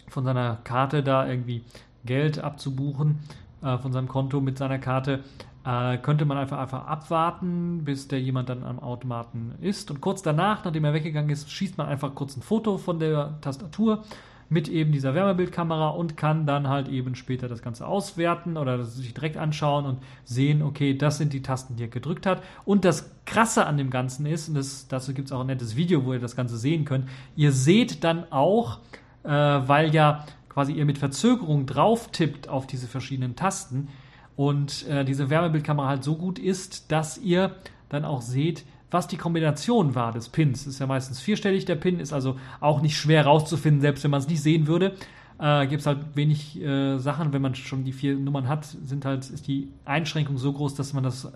von 0.08 0.24
seiner 0.24 0.58
Karte 0.64 1.04
da 1.04 1.28
irgendwie 1.28 1.64
Geld 2.06 2.40
abzubuchen, 2.40 3.20
äh, 3.62 3.78
von 3.78 3.92
seinem 3.92 4.08
Konto 4.08 4.42
mit 4.42 4.58
seiner 4.58 4.80
Karte, 4.80 5.24
äh, 5.66 5.98
könnte 5.98 6.26
man 6.26 6.38
einfach, 6.38 6.58
einfach 6.58 6.88
abwarten, 6.88 7.84
bis 7.84 8.08
der 8.08 8.22
jemand 8.22 8.50
dann 8.50 8.64
am 8.64 8.80
Automaten 8.80 9.54
ist. 9.62 9.92
Und 9.92 10.02
kurz 10.02 10.22
danach, 10.22 10.64
nachdem 10.64 10.86
er 10.86 10.94
weggegangen 10.94 11.30
ist, 11.30 11.52
schießt 11.52 11.78
man 11.78 11.88
einfach 11.88 12.16
kurz 12.16 12.36
ein 12.38 12.42
Foto 12.42 12.78
von 12.78 13.00
der 13.00 13.40
Tastatur 13.42 14.04
mit 14.50 14.68
eben 14.68 14.92
dieser 14.92 15.14
Wärmebildkamera 15.14 15.90
und 15.90 16.18
kann 16.18 16.46
dann 16.46 16.68
halt 16.68 16.88
eben 16.88 17.16
später 17.16 17.48
das 17.48 17.62
Ganze 17.62 17.86
auswerten 17.86 18.58
oder 18.58 18.84
sich 18.84 19.14
direkt 19.14 19.38
anschauen 19.38 19.86
und 19.86 20.00
sehen, 20.24 20.64
okay, 20.64 20.98
das 20.98 21.18
sind 21.20 21.34
die 21.34 21.44
Tasten, 21.44 21.76
die 21.76 21.84
er 21.84 21.90
gedrückt 21.90 22.26
hat. 22.26 22.42
Und 22.66 22.84
das 22.84 23.12
Krasse 23.26 23.68
an 23.68 23.78
dem 23.78 23.92
Ganzen 23.92 24.26
ist, 24.26 24.50
und 24.50 24.56
das, 24.56 24.88
dazu 24.88 25.14
gibt 25.14 25.28
es 25.28 25.32
auch 25.32 25.42
ein 25.42 25.48
nettes 25.48 25.76
Video, 25.76 26.04
wo 26.04 26.14
ihr 26.14 26.20
das 26.20 26.36
Ganze 26.36 26.58
sehen 26.58 26.84
könnt, 26.84 27.08
ihr 27.36 27.52
seht 27.52 28.04
dann 28.04 28.32
auch, 28.32 28.80
äh, 29.24 29.30
weil 29.30 29.94
ja 29.94 30.26
quasi 30.50 30.74
ihr 30.74 30.86
mit 30.86 30.98
Verzögerung 30.98 31.68
drauf 31.68 32.10
tippt 32.12 32.50
auf 32.50 32.66
diese 32.66 32.88
verschiedenen 32.88 33.36
Tasten 33.36 33.88
und 34.36 34.88
äh, 34.88 35.06
diese 35.06 35.30
Wärmebildkamera 35.30 35.88
halt 35.88 36.04
so 36.04 36.16
gut 36.16 36.40
ist, 36.40 36.92
dass 36.92 37.18
ihr 37.18 37.56
dann 37.90 38.04
auch 38.04 38.22
seht, 38.22 38.66
was 38.92 39.08
die 39.08 39.18
Kombination 39.18 39.96
war 39.96 40.12
des 40.12 40.30
Pins. 40.30 40.68
Ist 40.68 40.80
ja 40.80 40.88
meistens 40.88 41.20
vierstellig, 41.20 41.66
der 41.66 41.76
Pin, 41.76 42.00
ist 42.00 42.14
also 42.14 42.38
auch 42.60 42.82
nicht 42.82 42.98
schwer 42.98 43.26
rauszufinden, 43.26 43.82
selbst 43.82 44.04
wenn 44.04 44.12
man 44.12 44.22
es 44.22 44.28
nicht 44.28 44.42
sehen 44.42 44.68
würde. 44.68 44.96
Äh, 45.40 45.68
Gibt 45.68 45.82
es 45.82 45.88
halt 45.88 46.00
wenig 46.16 46.62
äh, 46.62 46.98
Sachen, 46.98 47.32
wenn 47.32 47.42
man 47.42 47.56
schon 47.56 47.86
die 47.86 47.94
vier 47.94 48.16
Nummern 48.16 48.50
hat, 48.50 48.66
sind 48.66 49.06
halt, 49.06 49.30
ist 49.30 49.48
die 49.48 49.70
Einschränkung 49.86 50.38
so 50.38 50.52
groß, 50.52 50.76
dass 50.76 50.94
man 50.94 51.04
das 51.04 51.26
äh, 51.26 51.30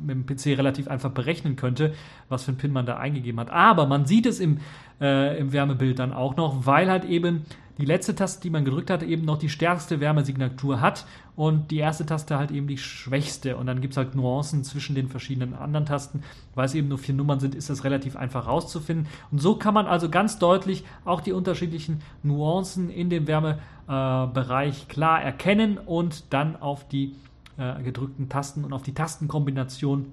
mit 0.00 0.14
dem 0.14 0.26
PC 0.26 0.56
relativ 0.56 0.86
einfach 0.86 1.10
berechnen 1.10 1.56
könnte, 1.56 1.92
was 2.28 2.44
für 2.44 2.52
ein 2.52 2.56
Pin 2.56 2.72
man 2.72 2.86
da 2.86 2.98
eingegeben 2.98 3.40
hat. 3.40 3.50
Aber 3.50 3.86
man 3.86 4.06
sieht 4.06 4.26
es 4.26 4.38
im, 4.38 4.58
äh, 5.00 5.36
im 5.38 5.52
Wärmebild 5.52 5.98
dann 5.98 6.12
auch 6.12 6.36
noch, 6.36 6.66
weil 6.66 6.88
halt 6.88 7.04
eben 7.04 7.46
die 7.78 7.84
letzte 7.84 8.14
Taste, 8.14 8.42
die 8.42 8.50
man 8.50 8.64
gedrückt 8.64 8.90
hat, 8.90 9.04
eben 9.04 9.24
noch 9.24 9.38
die 9.38 9.48
stärkste 9.48 10.00
Wärmesignatur 10.00 10.80
hat 10.80 11.06
und 11.36 11.70
die 11.70 11.78
erste 11.78 12.04
Taste 12.04 12.36
halt 12.36 12.50
eben 12.50 12.66
die 12.66 12.76
schwächste. 12.76 13.56
Und 13.56 13.66
dann 13.66 13.80
gibt 13.80 13.92
es 13.92 13.96
halt 13.96 14.16
Nuancen 14.16 14.64
zwischen 14.64 14.96
den 14.96 15.08
verschiedenen 15.08 15.54
anderen 15.54 15.86
Tasten. 15.86 16.24
Weil 16.56 16.66
es 16.66 16.74
eben 16.74 16.88
nur 16.88 16.98
vier 16.98 17.14
Nummern 17.14 17.38
sind, 17.38 17.54
ist 17.54 17.70
das 17.70 17.84
relativ 17.84 18.16
einfach 18.16 18.48
rauszufinden. 18.48 19.06
Und 19.30 19.38
so 19.38 19.54
kann 19.54 19.74
man 19.74 19.86
also 19.86 20.10
ganz 20.10 20.40
deutlich 20.40 20.84
auch 21.04 21.20
die 21.20 21.32
unterschiedlichen 21.32 22.02
Nuancen 22.24 22.90
in 22.90 23.10
dem 23.10 23.28
Wärmebereich 23.28 24.82
äh, 24.82 24.92
klar 24.92 25.22
erkennen 25.22 25.78
und 25.78 26.32
dann 26.32 26.56
auf 26.56 26.88
die 26.88 27.14
äh, 27.58 27.80
gedrückten 27.82 28.28
Tasten 28.28 28.64
und 28.64 28.72
auf 28.72 28.82
die 28.82 28.94
Tastenkombination 28.94 30.06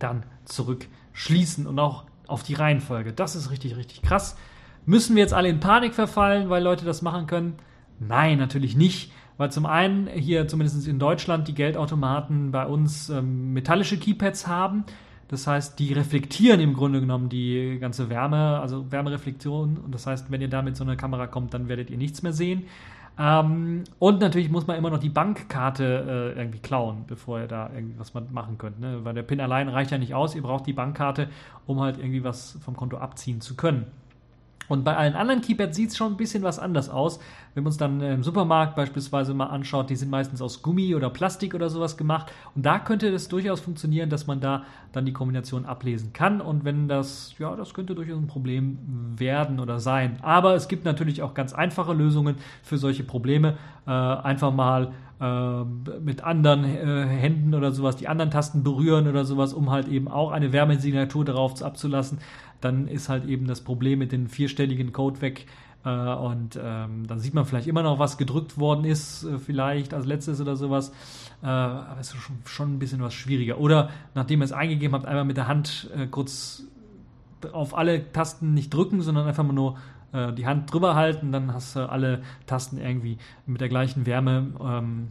dann 0.00 0.24
zurückschließen 0.44 1.68
und 1.68 1.78
auch 1.78 2.04
auf 2.26 2.42
die 2.42 2.54
Reihenfolge. 2.54 3.12
Das 3.12 3.36
ist 3.36 3.52
richtig, 3.52 3.76
richtig 3.76 4.02
krass. 4.02 4.36
Müssen 4.86 5.16
wir 5.16 5.22
jetzt 5.22 5.34
alle 5.34 5.48
in 5.48 5.60
Panik 5.60 5.94
verfallen, 5.94 6.48
weil 6.48 6.62
Leute 6.62 6.84
das 6.84 7.02
machen 7.02 7.26
können? 7.26 7.54
Nein, 7.98 8.38
natürlich 8.38 8.76
nicht. 8.76 9.12
Weil 9.36 9.52
zum 9.52 9.66
einen 9.66 10.06
hier 10.06 10.48
zumindest 10.48 10.86
in 10.88 10.98
Deutschland 10.98 11.48
die 11.48 11.54
Geldautomaten 11.54 12.52
bei 12.52 12.64
uns 12.66 13.10
ähm, 13.10 13.52
metallische 13.52 13.98
Keypads 13.98 14.46
haben. 14.46 14.84
Das 15.28 15.46
heißt, 15.46 15.78
die 15.78 15.92
reflektieren 15.92 16.60
im 16.60 16.72
Grunde 16.72 17.00
genommen 17.00 17.28
die 17.28 17.78
ganze 17.80 18.08
Wärme, 18.08 18.60
also 18.60 18.90
Wärmereflexion. 18.90 19.76
Und 19.78 19.92
das 19.92 20.06
heißt, 20.06 20.30
wenn 20.30 20.40
ihr 20.40 20.48
da 20.48 20.62
mit 20.62 20.76
so 20.76 20.84
einer 20.84 20.96
Kamera 20.96 21.26
kommt, 21.26 21.52
dann 21.52 21.68
werdet 21.68 21.90
ihr 21.90 21.98
nichts 21.98 22.22
mehr 22.22 22.32
sehen. 22.32 22.64
Ähm, 23.18 23.84
und 23.98 24.20
natürlich 24.20 24.50
muss 24.50 24.66
man 24.66 24.76
immer 24.76 24.90
noch 24.90 24.98
die 24.98 25.08
Bankkarte 25.08 26.34
äh, 26.36 26.38
irgendwie 26.38 26.60
klauen, 26.60 27.04
bevor 27.06 27.40
ihr 27.40 27.48
da 27.48 27.70
irgendwas 27.74 28.14
machen 28.14 28.56
könnt. 28.56 28.78
Ne? 28.78 29.00
Weil 29.02 29.14
der 29.14 29.22
PIN 29.22 29.40
allein 29.40 29.68
reicht 29.68 29.90
ja 29.90 29.98
nicht 29.98 30.14
aus. 30.14 30.34
Ihr 30.34 30.42
braucht 30.42 30.66
die 30.66 30.74
Bankkarte, 30.74 31.28
um 31.66 31.80
halt 31.80 31.98
irgendwie 31.98 32.22
was 32.22 32.58
vom 32.64 32.76
Konto 32.76 32.98
abziehen 32.98 33.40
zu 33.40 33.56
können. 33.56 33.86
Und 34.68 34.84
bei 34.84 34.96
allen 34.96 35.14
anderen 35.14 35.40
Keypads 35.40 35.76
sieht 35.76 35.90
es 35.90 35.96
schon 35.96 36.12
ein 36.12 36.16
bisschen 36.16 36.42
was 36.42 36.58
anders 36.58 36.88
aus. 36.88 37.20
Wenn 37.54 37.62
man 37.62 37.68
uns 37.68 37.76
dann 37.76 38.00
im 38.00 38.22
Supermarkt 38.22 38.76
beispielsweise 38.76 39.32
mal 39.32 39.46
anschaut, 39.46 39.88
die 39.90 39.96
sind 39.96 40.10
meistens 40.10 40.42
aus 40.42 40.62
Gummi 40.62 40.94
oder 40.94 41.08
Plastik 41.08 41.54
oder 41.54 41.70
sowas 41.70 41.96
gemacht. 41.96 42.32
Und 42.54 42.66
da 42.66 42.78
könnte 42.78 43.08
es 43.08 43.28
durchaus 43.28 43.60
funktionieren, 43.60 44.10
dass 44.10 44.26
man 44.26 44.40
da 44.40 44.64
dann 44.92 45.06
die 45.06 45.12
Kombination 45.12 45.64
ablesen 45.64 46.12
kann. 46.12 46.40
Und 46.40 46.64
wenn 46.64 46.88
das, 46.88 47.34
ja, 47.38 47.54
das 47.56 47.74
könnte 47.74 47.94
durchaus 47.94 48.18
ein 48.18 48.26
Problem 48.26 48.78
werden 49.16 49.60
oder 49.60 49.78
sein. 49.78 50.18
Aber 50.22 50.54
es 50.54 50.68
gibt 50.68 50.84
natürlich 50.84 51.22
auch 51.22 51.34
ganz 51.34 51.52
einfache 51.52 51.92
Lösungen 51.92 52.36
für 52.62 52.76
solche 52.76 53.04
Probleme. 53.04 53.56
Äh, 53.86 53.90
einfach 53.90 54.52
mal 54.52 54.92
äh, 55.18 55.64
mit 56.00 56.24
anderen 56.24 56.64
äh, 56.64 57.06
Händen 57.06 57.54
oder 57.54 57.72
sowas 57.72 57.96
die 57.96 58.06
anderen 58.06 58.30
Tasten 58.30 58.62
berühren 58.62 59.08
oder 59.08 59.24
sowas, 59.24 59.54
um 59.54 59.70
halt 59.70 59.88
eben 59.88 60.08
auch 60.08 60.30
eine 60.30 60.52
Wärmesignatur 60.52 61.24
darauf 61.24 61.62
abzulassen 61.62 62.18
dann 62.60 62.88
ist 62.88 63.08
halt 63.08 63.26
eben 63.26 63.46
das 63.46 63.60
Problem 63.60 63.98
mit 63.98 64.12
den 64.12 64.28
vierstelligen 64.28 64.92
Code 64.92 65.20
weg. 65.20 65.46
Äh, 65.84 65.90
und 65.90 66.58
ähm, 66.62 67.06
dann 67.06 67.18
sieht 67.18 67.34
man 67.34 67.44
vielleicht 67.44 67.68
immer 67.68 67.82
noch, 67.82 67.98
was 67.98 68.18
gedrückt 68.18 68.58
worden 68.58 68.84
ist, 68.84 69.24
äh, 69.24 69.38
vielleicht 69.38 69.94
als 69.94 70.06
letztes 70.06 70.40
oder 70.40 70.56
sowas. 70.56 70.92
Äh, 71.42 71.46
aber 71.46 72.00
es 72.00 72.12
ist 72.12 72.20
schon, 72.20 72.36
schon 72.44 72.74
ein 72.74 72.78
bisschen 72.78 73.00
was 73.00 73.14
schwieriger. 73.14 73.58
Oder 73.58 73.90
nachdem 74.14 74.40
ihr 74.40 74.44
es 74.44 74.52
eingegeben 74.52 74.94
habt, 74.94 75.06
einmal 75.06 75.24
mit 75.24 75.36
der 75.36 75.48
Hand 75.48 75.90
äh, 75.96 76.06
kurz 76.06 76.64
auf 77.52 77.76
alle 77.76 78.12
Tasten 78.12 78.54
nicht 78.54 78.74
drücken, 78.74 79.02
sondern 79.02 79.26
einfach 79.26 79.44
mal 79.44 79.52
nur 79.52 79.76
die 80.12 80.46
Hand 80.46 80.72
drüber 80.72 80.94
halten, 80.94 81.30
dann 81.30 81.52
hast 81.52 81.76
du 81.76 81.90
alle 81.90 82.22
Tasten 82.46 82.78
irgendwie 82.78 83.18
mit 83.44 83.60
der 83.60 83.68
gleichen 83.68 84.06
Wärme. 84.06 84.52
Ähm, 84.58 85.08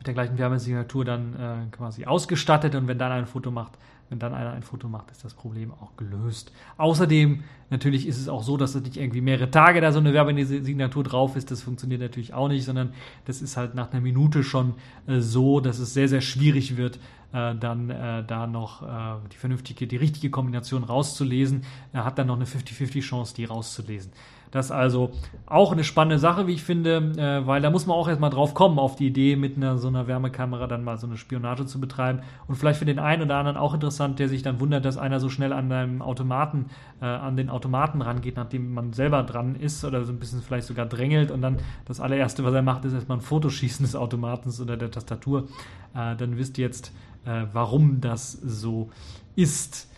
mit 0.00 0.06
der 0.06 0.14
gleichen 0.14 0.38
Wärmesignatur 0.38 1.04
dann 1.04 1.34
äh, 1.34 1.76
quasi 1.76 2.06
ausgestattet 2.06 2.74
und 2.74 2.88
wenn 2.88 2.98
dann 2.98 3.12
ein 3.12 3.26
Foto 3.26 3.50
macht, 3.50 3.76
wenn 4.10 4.18
dann 4.18 4.34
einer 4.34 4.50
ein 4.50 4.62
Foto 4.62 4.88
macht, 4.88 5.10
ist 5.12 5.24
das 5.24 5.34
Problem 5.34 5.72
auch 5.72 5.96
gelöst. 5.96 6.52
Außerdem, 6.76 7.44
natürlich 7.70 8.06
ist 8.08 8.18
es 8.18 8.28
auch 8.28 8.42
so, 8.42 8.56
dass 8.56 8.74
es 8.74 8.82
nicht 8.82 8.96
irgendwie 8.96 9.20
mehrere 9.20 9.50
Tage 9.50 9.80
da 9.80 9.92
so 9.92 10.00
eine 10.00 10.12
Werbesignatur 10.12 11.04
drauf 11.04 11.36
ist. 11.36 11.50
Das 11.52 11.62
funktioniert 11.62 12.00
natürlich 12.00 12.34
auch 12.34 12.48
nicht, 12.48 12.64
sondern 12.64 12.92
das 13.24 13.40
ist 13.40 13.56
halt 13.56 13.76
nach 13.76 13.92
einer 13.92 14.00
Minute 14.00 14.42
schon 14.42 14.74
äh, 15.06 15.20
so, 15.20 15.60
dass 15.60 15.78
es 15.78 15.94
sehr, 15.94 16.08
sehr 16.08 16.20
schwierig 16.20 16.76
wird, 16.76 16.98
äh, 17.32 17.54
dann 17.54 17.88
äh, 17.90 18.24
da 18.26 18.48
noch 18.48 18.82
äh, 18.82 19.28
die 19.32 19.36
vernünftige, 19.36 19.86
die 19.86 19.96
richtige 19.96 20.30
Kombination 20.30 20.82
rauszulesen. 20.82 21.62
Er 21.92 22.04
hat 22.04 22.18
dann 22.18 22.26
noch 22.26 22.36
eine 22.36 22.46
50-50 22.46 23.02
Chance, 23.02 23.34
die 23.36 23.44
rauszulesen. 23.44 24.10
Das 24.50 24.66
ist 24.66 24.72
also 24.72 25.12
auch 25.46 25.72
eine 25.72 25.84
spannende 25.84 26.18
Sache, 26.18 26.46
wie 26.46 26.54
ich 26.54 26.62
finde, 26.62 27.12
äh, 27.16 27.46
weil 27.46 27.62
da 27.62 27.70
muss 27.70 27.86
man 27.86 27.96
auch 27.96 28.08
erstmal 28.08 28.30
drauf 28.30 28.54
kommen, 28.54 28.78
auf 28.78 28.96
die 28.96 29.06
Idee, 29.06 29.36
mit 29.36 29.56
einer 29.56 29.78
so 29.78 29.88
einer 29.88 30.06
Wärmekamera 30.06 30.66
dann 30.66 30.84
mal 30.84 30.98
so 30.98 31.06
eine 31.06 31.16
Spionage 31.16 31.66
zu 31.66 31.80
betreiben. 31.80 32.20
Und 32.46 32.56
vielleicht 32.56 32.78
für 32.78 32.84
den 32.84 32.98
einen 32.98 33.22
oder 33.22 33.36
anderen 33.36 33.56
auch 33.56 33.74
interessant, 33.74 34.18
der 34.18 34.28
sich 34.28 34.42
dann 34.42 34.60
wundert, 34.60 34.84
dass 34.84 34.98
einer 34.98 35.20
so 35.20 35.28
schnell 35.28 35.52
an 35.52 35.70
einem 35.70 36.02
Automaten, 36.02 36.66
äh, 37.00 37.04
an 37.04 37.36
den 37.36 37.48
Automaten 37.48 38.02
rangeht, 38.02 38.36
nachdem 38.36 38.74
man 38.74 38.92
selber 38.92 39.22
dran 39.22 39.54
ist 39.54 39.84
oder 39.84 40.04
so 40.04 40.12
ein 40.12 40.18
bisschen 40.18 40.42
vielleicht 40.42 40.66
sogar 40.66 40.86
drängelt 40.86 41.30
und 41.30 41.42
dann 41.42 41.58
das 41.84 42.00
allererste, 42.00 42.44
was 42.44 42.54
er 42.54 42.62
macht, 42.62 42.84
ist 42.84 42.92
erstmal 42.92 43.18
ein 43.18 43.22
Fotoschießen 43.22 43.84
des 43.84 43.94
Automatens 43.94 44.60
oder 44.60 44.76
der 44.76 44.90
Tastatur. 44.90 45.48
Äh, 45.94 46.16
dann 46.16 46.38
wisst 46.38 46.58
ihr 46.58 46.66
jetzt, 46.66 46.92
äh, 47.24 47.44
warum 47.52 48.00
das 48.00 48.32
so 48.32 48.90
ist. 49.36 49.89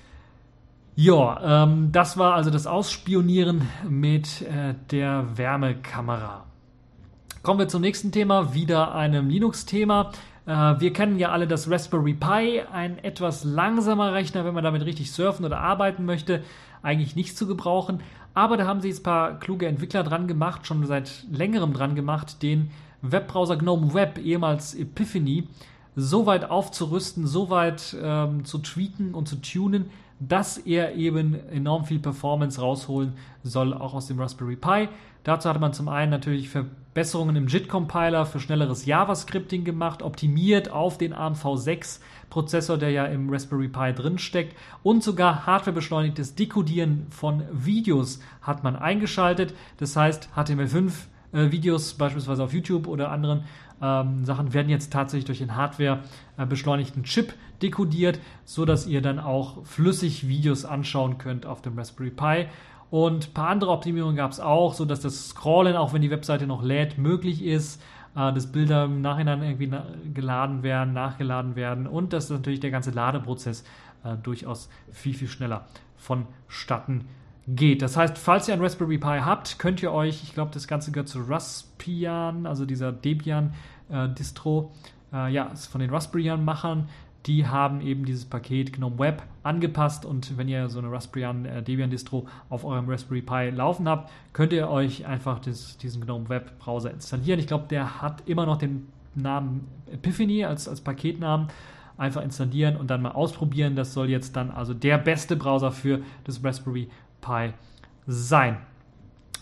Ja, 0.95 1.65
ähm, 1.65 1.91
das 1.91 2.19
war 2.19 2.35
also 2.35 2.51
das 2.51 2.67
Ausspionieren 2.67 3.67
mit 3.89 4.43
äh, 4.43 4.75
der 4.91 5.25
Wärmekamera. 5.37 6.45
Kommen 7.43 7.61
wir 7.61 7.69
zum 7.69 7.81
nächsten 7.81 8.13
Thema, 8.13 8.53
wieder 8.53 8.95
einem 8.95 9.31
Linux-Thema. 9.31 10.13
Äh, 10.45 10.51
wir 10.51 10.93
kennen 10.93 11.19
ja 11.19 11.31
alle 11.31 11.47
das 11.47 11.71
Raspberry 11.71 12.13
Pi, 12.13 12.61
ein 12.71 12.99
etwas 12.99 13.43
langsamer 13.43 14.13
Rechner, 14.13 14.45
wenn 14.45 14.53
man 14.53 14.65
damit 14.65 14.85
richtig 14.85 15.13
surfen 15.13 15.47
oder 15.47 15.61
arbeiten 15.61 16.05
möchte, 16.05 16.43
eigentlich 16.83 17.17
nicht 17.17 17.39
zu 17.39 17.47
gebrauchen. 17.47 18.01
Aber 18.35 18.59
da 18.59 18.67
haben 18.67 18.83
sich 18.83 18.99
ein 18.99 19.03
paar 19.03 19.39
kluge 19.39 19.67
Entwickler 19.67 20.03
dran 20.03 20.29
gemacht, 20.29 20.67
schon 20.67 20.85
seit 20.85 21.25
längerem 21.33 21.73
dran 21.73 21.95
gemacht, 21.95 22.43
den 22.43 22.71
Webbrowser 23.01 23.57
GNOME 23.57 23.95
Web, 23.95 24.19
ehemals 24.19 24.75
Epiphany, 24.75 25.49
so 25.97 26.27
weit 26.27 26.51
aufzurüsten, 26.51 27.27
so 27.27 27.49
weit 27.49 27.97
ähm, 27.99 28.45
zu 28.45 28.59
tweaken 28.59 29.15
und 29.15 29.27
zu 29.27 29.37
tunen, 29.37 29.91
dass 30.29 30.59
er 30.59 30.95
eben 30.95 31.35
enorm 31.51 31.85
viel 31.85 31.99
Performance 31.99 32.61
rausholen 32.61 33.15
soll, 33.43 33.75
auch 33.75 33.95
aus 33.95 34.07
dem 34.07 34.21
Raspberry 34.21 34.57
Pi. 34.57 34.89
Dazu 35.25 35.49
hatte 35.49 35.61
man 35.61 35.73
zum 35.73 35.89
einen 35.89 36.11
natürlich 36.11 36.49
Verbesserungen 36.49 37.37
im 37.37 37.47
JIT-Compiler 37.47 38.27
für 38.27 38.41
schnelleres 38.41 38.87
JavaScripting 38.87 39.65
gemacht, 39.65 40.03
optimiert 40.03 40.71
auf 40.71 40.99
den 40.99 41.13
ARM 41.13 41.35
V6-Prozessor, 41.35 42.77
der 42.77 42.91
ja 42.91 43.05
im 43.07 43.31
Raspberry 43.31 43.69
Pi 43.69 43.93
drin 43.93 44.19
steckt, 44.19 44.57
und 44.83 45.03
sogar 45.03 45.47
hardwarebeschleunigtes 45.47 46.35
Dekodieren 46.35 47.07
von 47.11 47.43
Videos 47.53 48.21
hat 48.43 48.65
man 48.65 48.75
eingeschaltet. 48.77 49.55
Das 49.77 49.97
heißt, 49.97 50.29
HTML5-Videos 50.37 51.93
äh, 51.93 51.97
beispielsweise 51.99 52.43
auf 52.43 52.53
YouTube 52.53 52.89
oder 52.89 53.13
anderen 53.13 53.45
ähm, 53.81 54.25
Sachen 54.25 54.53
werden 54.53 54.69
jetzt 54.69 54.93
tatsächlich 54.93 55.25
durch 55.25 55.39
den 55.39 55.55
Hardware 55.57 56.01
beschleunigten 56.49 57.05
Chip 57.05 57.35
dekodiert, 57.63 58.19
so 58.45 58.65
dass 58.65 58.87
ihr 58.87 59.03
dann 59.03 59.19
auch 59.19 59.65
flüssig 59.65 60.29
Videos 60.29 60.65
anschauen 60.65 61.19
könnt 61.19 61.47
auf 61.47 61.63
dem 61.63 61.79
Raspberry 61.79 62.11
Pi. 62.11 62.47
Und 62.91 63.29
ein 63.29 63.33
paar 63.33 63.49
andere 63.49 63.71
Optimierungen 63.71 64.17
gab 64.17 64.33
es 64.33 64.41
auch, 64.41 64.75
so 64.75 64.85
dass 64.85 65.01
das 65.01 65.31
Scrollen, 65.31 65.77
auch 65.77 65.93
wenn 65.95 66.03
die 66.03 66.11
Webseite 66.11 66.47
noch 66.47 66.63
lädt, 66.63 66.99
möglich 66.99 67.43
ist, 67.43 67.81
äh, 68.15 68.33
dass 68.33 68.53
Bilder 68.53 68.85
im 68.85 69.01
Nachhinein 69.01 69.43
irgendwie 69.43 69.69
na 69.69 69.87
geladen 70.13 70.63
werden, 70.63 70.93
nachgeladen 70.93 71.57
werden 71.57 71.87
und 71.87 72.13
dass 72.13 72.29
natürlich 72.29 72.61
der 72.61 72.71
ganze 72.71 72.91
Ladeprozess 72.91 73.65
äh, 74.05 74.17
durchaus 74.23 74.69
viel, 74.91 75.15
viel 75.15 75.29
schneller 75.29 75.67
vonstatten 75.97 77.07
geht. 77.49 77.83
Das 77.83 77.97
heißt, 77.97 78.19
falls 78.19 78.49
ihr 78.49 78.55
ein 78.55 78.61
Raspberry 78.61 78.99
Pi 78.99 79.21
habt, 79.21 79.59
könnt 79.59 79.83
ihr 79.83 79.93
euch, 79.93 80.23
ich 80.23 80.35
glaube, 80.35 80.51
das 80.53 80.69
Ganze 80.69 80.93
gehört 80.93 81.09
zu 81.09 81.23
Raspbian, 81.23 82.47
also 82.47 82.67
dieser 82.67 82.93
Debian-Distro, 82.93 84.71
äh, 85.13 85.29
äh, 85.29 85.33
ja, 85.33 85.45
ist 85.47 85.67
von 85.67 85.81
den 85.81 85.91
Raspbian-Machern. 85.91 86.89
Die 87.27 87.47
haben 87.47 87.81
eben 87.81 88.05
dieses 88.05 88.25
Paket 88.25 88.73
GNOME 88.73 88.99
Web 88.99 89.23
angepasst 89.43 90.05
und 90.05 90.37
wenn 90.37 90.49
ihr 90.49 90.69
so 90.69 90.79
eine 90.79 90.91
Raspbian 90.91 91.45
äh, 91.45 91.63
Debian 91.63 91.91
Distro 91.91 92.27
auf 92.49 92.65
eurem 92.65 92.89
Raspberry 92.89 93.23
Pi 93.23 93.51
laufen 93.51 93.89
habt, 93.89 94.11
könnt 94.33 94.53
ihr 94.53 94.69
euch 94.69 95.07
einfach 95.07 95.39
das, 95.39 95.79
diesen 95.79 96.05
GNOME 96.05 96.29
Web 96.29 96.59
Browser 96.59 96.91
installieren. 96.91 97.39
Ich 97.39 97.47
glaube, 97.47 97.67
der 97.69 98.03
hat 98.03 98.23
immer 98.27 98.47
noch 98.47 98.59
den 98.59 98.89
Namen 99.15 99.69
Epiphany 99.91 100.45
als, 100.45 100.69
als 100.69 100.81
Paketnamen 100.81 101.49
einfach 101.97 102.23
installieren 102.23 102.77
und 102.77 102.91
dann 102.91 103.03
mal 103.03 103.13
ausprobieren. 103.13 103.77
Das 103.77 103.93
soll 103.93 104.09
jetzt 104.09 104.37
dann 104.37 104.51
also 104.51 104.75
der 104.75 104.99
beste 104.99 105.37
Browser 105.37 105.71
für 105.71 106.01
das 106.25 106.43
Raspberry 106.43 106.89
Pi 107.21 107.53
sein. 108.07 108.57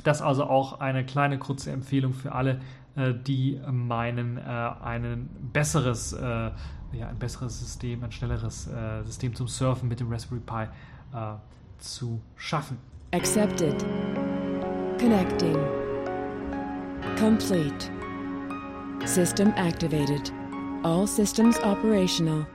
Das 0.04 0.22
also 0.22 0.44
auch 0.44 0.80
eine 0.80 1.04
kleine 1.04 1.38
kurze 1.38 1.70
Empfehlung 1.72 2.12
für 2.12 2.32
alle, 2.32 2.60
äh, 2.96 3.14
die 3.14 3.60
meinen, 3.70 4.38
äh, 4.38 4.40
ein 4.40 5.28
besseres, 5.52 6.12
äh, 6.12 6.50
ja, 6.92 7.08
ein 7.08 7.18
besseres 7.18 7.58
System, 7.60 8.04
ein 8.04 8.12
schnelleres 8.12 8.68
System 9.04 9.34
zum 9.34 9.48
Surfen 9.48 9.88
mit 9.88 10.00
dem 10.00 10.10
Raspberry 10.10 10.40
Pi 10.40 10.66
zu 11.78 12.20
schaffen. 12.36 12.78
Accepted. 13.12 13.84
Connecting. 14.98 15.56
Complete. 17.18 17.90
System 19.04 19.52
activated. 19.56 20.32
All 20.82 21.06
systems 21.06 21.58
operational. 21.60 22.46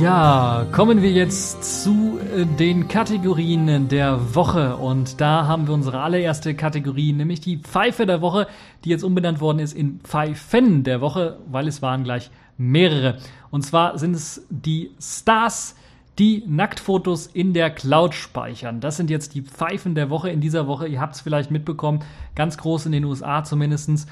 Ja, 0.00 0.66
kommen 0.72 1.02
wir 1.02 1.12
jetzt 1.12 1.84
zu 1.84 2.11
den 2.32 2.88
Kategorien 2.88 3.88
der 3.88 4.34
Woche. 4.34 4.76
Und 4.76 5.20
da 5.20 5.46
haben 5.46 5.66
wir 5.66 5.74
unsere 5.74 6.00
allererste 6.00 6.54
Kategorie, 6.54 7.12
nämlich 7.12 7.40
die 7.40 7.58
Pfeife 7.58 8.06
der 8.06 8.22
Woche, 8.22 8.46
die 8.84 8.88
jetzt 8.88 9.04
umbenannt 9.04 9.40
worden 9.40 9.58
ist 9.58 9.74
in 9.74 10.00
Pfeifen 10.00 10.82
der 10.82 11.02
Woche, 11.02 11.38
weil 11.50 11.68
es 11.68 11.82
waren 11.82 12.04
gleich 12.04 12.30
mehrere. 12.56 13.18
Und 13.50 13.62
zwar 13.62 13.98
sind 13.98 14.16
es 14.16 14.46
die 14.48 14.92
Stars, 14.98 15.76
die 16.18 16.42
Nacktfotos 16.46 17.26
in 17.26 17.52
der 17.52 17.70
Cloud 17.70 18.14
speichern. 18.14 18.80
Das 18.80 18.96
sind 18.96 19.10
jetzt 19.10 19.34
die 19.34 19.42
Pfeifen 19.42 19.94
der 19.94 20.08
Woche 20.08 20.30
in 20.30 20.40
dieser 20.40 20.66
Woche. 20.66 20.86
Ihr 20.86 21.00
habt 21.00 21.14
es 21.14 21.20
vielleicht 21.20 21.50
mitbekommen, 21.50 22.00
ganz 22.34 22.56
groß 22.56 22.86
in 22.86 22.92
den 22.92 23.04
USA 23.04 23.44
zumindestens 23.44 24.06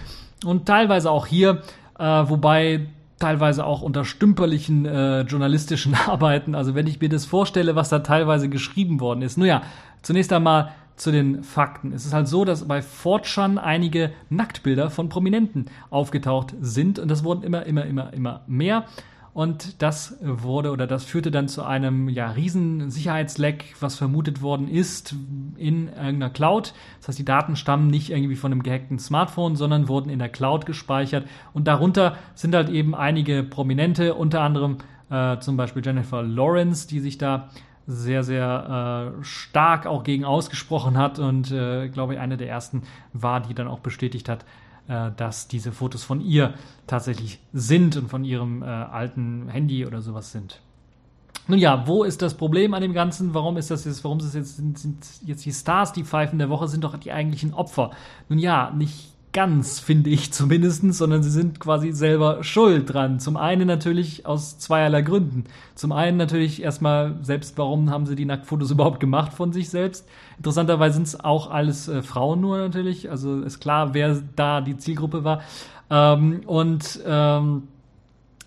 und 0.44 0.66
teilweise 0.66 1.10
auch 1.10 1.26
hier, 1.26 1.62
äh, 1.98 2.04
wobei 2.04 2.86
teilweise 3.20 3.64
auch 3.64 3.82
unter 3.82 4.04
stümperlichen 4.04 4.84
äh, 4.86 5.20
journalistischen 5.22 5.94
Arbeiten. 6.06 6.56
Also 6.56 6.74
wenn 6.74 6.88
ich 6.88 7.00
mir 7.00 7.08
das 7.08 7.26
vorstelle, 7.26 7.76
was 7.76 7.88
da 7.88 8.00
teilweise 8.00 8.48
geschrieben 8.48 8.98
worden 8.98 9.22
ist. 9.22 9.38
Nun 9.38 9.46
ja, 9.46 9.62
zunächst 10.02 10.32
einmal 10.32 10.72
zu 10.96 11.12
den 11.12 11.42
Fakten. 11.42 11.92
Es 11.92 12.04
ist 12.04 12.12
halt 12.12 12.28
so, 12.28 12.44
dass 12.44 12.68
bei 12.68 12.82
Fortran 12.82 13.58
einige 13.58 14.10
Nacktbilder 14.28 14.90
von 14.90 15.08
Prominenten 15.08 15.66
aufgetaucht 15.88 16.54
sind 16.60 16.98
und 16.98 17.08
das 17.08 17.24
wurden 17.24 17.42
immer, 17.42 17.64
immer, 17.64 17.86
immer, 17.86 18.12
immer 18.12 18.40
mehr. 18.46 18.84
Und 19.32 19.80
das 19.80 20.16
wurde 20.20 20.72
oder 20.72 20.88
das 20.88 21.04
führte 21.04 21.30
dann 21.30 21.46
zu 21.46 21.62
einem 21.62 22.08
ja, 22.08 22.30
riesen 22.30 22.90
Sicherheitsleck, 22.90 23.76
was 23.78 23.96
vermutet 23.96 24.42
worden 24.42 24.66
ist 24.66 25.14
in 25.56 25.86
irgendeiner 25.86 26.30
Cloud. 26.30 26.74
Das 26.98 27.08
heißt, 27.08 27.18
die 27.18 27.24
Daten 27.24 27.54
stammen 27.54 27.86
nicht 27.86 28.10
irgendwie 28.10 28.34
von 28.34 28.50
einem 28.50 28.62
gehackten 28.62 28.98
Smartphone, 28.98 29.54
sondern 29.54 29.86
wurden 29.88 30.10
in 30.10 30.18
der 30.18 30.30
Cloud 30.30 30.66
gespeichert. 30.66 31.26
Und 31.52 31.68
darunter 31.68 32.16
sind 32.34 32.54
halt 32.54 32.70
eben 32.70 32.94
einige 32.94 33.44
Prominente, 33.44 34.14
unter 34.14 34.40
anderem 34.40 34.78
äh, 35.10 35.38
zum 35.38 35.56
Beispiel 35.56 35.84
Jennifer 35.84 36.22
Lawrence, 36.22 36.88
die 36.88 36.98
sich 36.98 37.16
da 37.16 37.50
sehr, 37.86 38.22
sehr 38.22 39.14
äh, 39.20 39.24
stark 39.24 39.86
auch 39.86 40.04
gegen 40.04 40.24
ausgesprochen 40.24 40.96
hat 40.96 41.18
und 41.18 41.50
äh, 41.50 41.88
glaube 41.88 42.14
ich 42.14 42.20
eine 42.20 42.36
der 42.36 42.48
ersten 42.48 42.82
war, 43.12 43.40
die 43.40 43.54
dann 43.54 43.68
auch 43.68 43.80
bestätigt 43.80 44.28
hat, 44.28 44.44
dass 45.16 45.48
diese 45.48 45.72
Fotos 45.72 46.02
von 46.02 46.20
ihr 46.20 46.54
tatsächlich 46.86 47.38
sind 47.52 47.96
und 47.96 48.08
von 48.08 48.24
ihrem 48.24 48.62
äh, 48.62 48.66
alten 48.66 49.48
Handy 49.48 49.86
oder 49.86 50.00
sowas 50.00 50.32
sind. 50.32 50.60
Nun 51.46 51.58
ja, 51.58 51.86
wo 51.86 52.04
ist 52.04 52.22
das 52.22 52.34
Problem 52.34 52.74
an 52.74 52.82
dem 52.82 52.92
Ganzen? 52.92 53.34
Warum 53.34 53.56
ist 53.56 53.70
das 53.70 53.84
jetzt, 53.84 54.04
warum 54.04 54.18
ist 54.18 54.26
es 54.26 54.34
jetzt, 54.34 54.56
sind, 54.56 54.78
sind 54.78 55.04
jetzt 55.24 55.44
die 55.44 55.52
Stars, 55.52 55.92
die 55.92 56.04
Pfeifen 56.04 56.38
der 56.38 56.48
Woche, 56.48 56.68
sind 56.68 56.84
doch 56.84 56.96
die 56.96 57.12
eigentlichen 57.12 57.54
Opfer? 57.54 57.90
Nun 58.28 58.38
ja, 58.38 58.70
nicht 58.70 59.12
ganz, 59.32 59.78
finde 59.78 60.10
ich 60.10 60.32
zumindest, 60.32 60.82
sondern 60.92 61.22
sie 61.22 61.30
sind 61.30 61.60
quasi 61.60 61.92
selber 61.92 62.42
schuld 62.42 62.92
dran. 62.92 63.20
Zum 63.20 63.36
einen 63.36 63.66
natürlich 63.66 64.26
aus 64.26 64.58
zweierlei 64.58 65.02
Gründen. 65.02 65.44
Zum 65.74 65.92
einen 65.92 66.16
natürlich 66.16 66.62
erstmal 66.62 67.16
selbst, 67.22 67.56
warum 67.56 67.90
haben 67.90 68.06
sie 68.06 68.16
die 68.16 68.24
Nacktfotos 68.24 68.70
überhaupt 68.72 69.00
gemacht 69.00 69.32
von 69.32 69.52
sich 69.52 69.70
selbst? 69.70 70.08
Interessanterweise 70.36 70.94
sind 70.94 71.06
es 71.06 71.20
auch 71.20 71.50
alles 71.50 71.88
äh, 71.88 72.02
Frauen 72.02 72.40
nur 72.40 72.58
natürlich, 72.58 73.10
also 73.10 73.40
ist 73.42 73.60
klar, 73.60 73.94
wer 73.94 74.20
da 74.34 74.60
die 74.60 74.76
Zielgruppe 74.76 75.22
war. 75.22 75.42
Ähm, 75.90 76.40
und 76.46 77.00
ähm, 77.06 77.68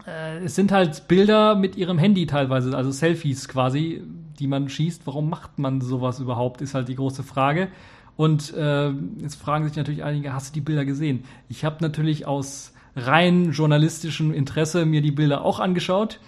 äh, 0.06 0.44
es 0.44 0.56
sind 0.56 0.72
halt 0.72 1.08
Bilder 1.08 1.56
mit 1.56 1.78
ihrem 1.78 1.98
Handy 1.98 2.26
teilweise, 2.26 2.76
also 2.76 2.92
Selfies 2.92 3.48
quasi, 3.48 4.02
die 4.40 4.48
man 4.48 4.68
schießt. 4.68 5.08
Warum 5.08 5.30
macht 5.30 5.60
man 5.60 5.80
sowas 5.82 6.20
überhaupt, 6.20 6.62
ist 6.62 6.74
halt 6.74 6.90
die 6.90 6.96
große 6.96 7.24
Frage. 7.24 7.70
Und 8.16 8.54
äh, 8.54 8.92
jetzt 9.22 9.36
fragen 9.36 9.66
sich 9.66 9.76
natürlich 9.76 10.04
einige, 10.04 10.34
hast 10.34 10.50
du 10.50 10.54
die 10.54 10.62
Bilder 10.62 10.86
gesehen? 10.86 11.24
Ich 11.50 11.66
habe 11.66 11.78
natürlich 11.82 12.28
aus 12.28 12.74
rein 12.96 13.52
journalistischem 13.52 14.32
Interesse 14.32 14.86
mir 14.86 15.02
die 15.02 15.12
Bilder 15.12 15.44
auch 15.44 15.60
angeschaut 15.60 16.20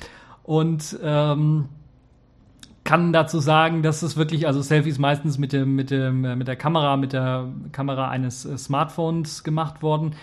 und 0.44 0.98
ähm, 1.04 1.70
kann 2.84 3.12
dazu 3.14 3.40
sagen, 3.40 3.82
dass 3.82 4.04
es 4.04 4.16
wirklich, 4.16 4.48
also 4.48 4.62
Selfies 4.62 5.00
meistens 5.00 5.38
mit 5.38 5.54
dem, 5.54 5.76
mit 5.76 5.92
dem, 5.92 6.24
äh, 6.24 6.36
mit 6.36 6.48
der 6.48 6.56
Kamera, 6.56 6.98
mit 6.98 7.14
der 7.14 7.50
Kamera 7.72 8.10
eines 8.10 8.46
äh, 8.46 8.58
Smartphones 8.58 9.44
gemacht 9.44 9.82
worden 9.82 10.14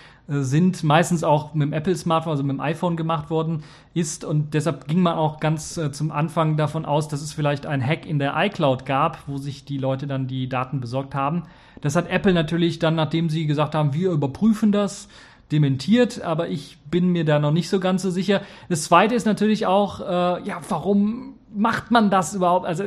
sind, 0.41 0.83
meistens 0.83 1.25
auch 1.25 1.55
mit 1.55 1.69
dem 1.69 1.73
Apple 1.73 1.95
Smartphone, 1.95 2.33
also 2.33 2.43
mit 2.43 2.55
dem 2.55 2.61
iPhone 2.61 2.97
gemacht 2.97 3.31
worden 3.31 3.63
ist 3.95 4.25
und 4.25 4.55
deshalb 4.55 4.89
ging 4.89 5.01
man 5.01 5.15
auch 5.15 5.41
ganz 5.41 5.77
äh, 5.77 5.93
zum 5.93 6.11
Anfang 6.11 6.57
davon 6.57 6.85
aus, 6.85 7.09
dass 7.09 7.21
es 7.23 7.33
vielleicht 7.33 7.67
ein 7.67 7.85
Hack 7.85 8.07
in 8.07 8.19
der 8.19 8.35
iCloud 8.37 8.87
gab, 8.87 9.19
wo 9.27 9.37
sich 9.39 9.65
die 9.65 9.79
Leute 9.79 10.07
dann 10.07 10.27
die 10.27 10.49
Daten 10.49 10.81
besorgt 10.81 11.15
haben. 11.15 11.45
Das 11.81 11.97
hat 11.97 12.09
Apple 12.09 12.33
natürlich 12.33 12.79
dann, 12.79 12.95
nachdem 12.95 13.29
sie 13.29 13.47
gesagt 13.47 13.75
haben, 13.75 13.93
wir 13.93 14.11
überprüfen 14.11 14.73
das, 14.73 15.09
dementiert, 15.53 16.23
aber 16.23 16.49
ich 16.49 16.79
bin 16.91 17.09
mir 17.11 17.25
da 17.25 17.39
noch 17.39 17.53
nicht 17.53 17.69
so 17.69 17.79
ganz 17.79 18.03
so 18.03 18.11
sicher. 18.11 18.41
Das 18.69 18.85
zweite 18.85 19.15
ist 19.15 19.27
natürlich 19.27 19.67
auch, 19.67 20.01
äh, 20.01 20.43
ja, 20.45 20.61
warum 20.69 21.35
macht 21.55 21.91
man 21.91 22.11
das 22.11 22.35
überhaupt? 22.35 22.67
Also, 22.67 22.85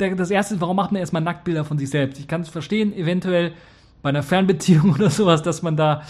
der, 0.00 0.14
das 0.16 0.30
erste 0.30 0.60
warum 0.60 0.76
macht 0.76 0.92
man 0.92 1.00
erstmal 1.00 1.22
Nacktbilder 1.22 1.64
von 1.64 1.78
sich 1.78 1.88
selbst? 1.88 2.18
Ich 2.18 2.28
kann 2.28 2.40
es 2.40 2.48
verstehen, 2.48 2.92
eventuell 2.92 3.52
bei 4.02 4.10
einer 4.10 4.22
Fernbeziehung 4.22 4.90
oder 4.94 5.10
sowas, 5.10 5.42
dass 5.42 5.62
man 5.62 5.76
da 5.76 6.02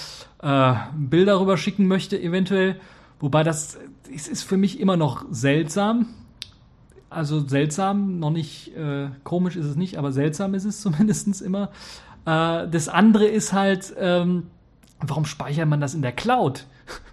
äh, 0.42 0.74
Bilder 0.96 1.40
rüber 1.40 1.56
schicken 1.56 1.86
möchte, 1.86 2.20
eventuell. 2.20 2.80
Wobei 3.18 3.42
das 3.42 3.78
es 4.14 4.28
ist 4.28 4.42
für 4.42 4.56
mich 4.56 4.80
immer 4.80 4.96
noch 4.96 5.24
seltsam. 5.30 6.06
Also 7.08 7.40
seltsam, 7.46 8.18
noch 8.18 8.30
nicht 8.30 8.76
äh, 8.76 9.08
komisch 9.24 9.56
ist 9.56 9.66
es 9.66 9.76
nicht, 9.76 9.96
aber 9.96 10.12
seltsam 10.12 10.54
ist 10.54 10.64
es 10.64 10.80
zumindest 10.82 11.40
immer. 11.40 11.70
Äh, 12.24 12.68
das 12.68 12.88
andere 12.88 13.26
ist 13.26 13.52
halt, 13.52 13.94
ähm, 13.98 14.44
warum 15.00 15.24
speichert 15.24 15.68
man 15.68 15.80
das 15.80 15.94
in 15.94 16.02
der 16.02 16.12
Cloud? 16.12 16.66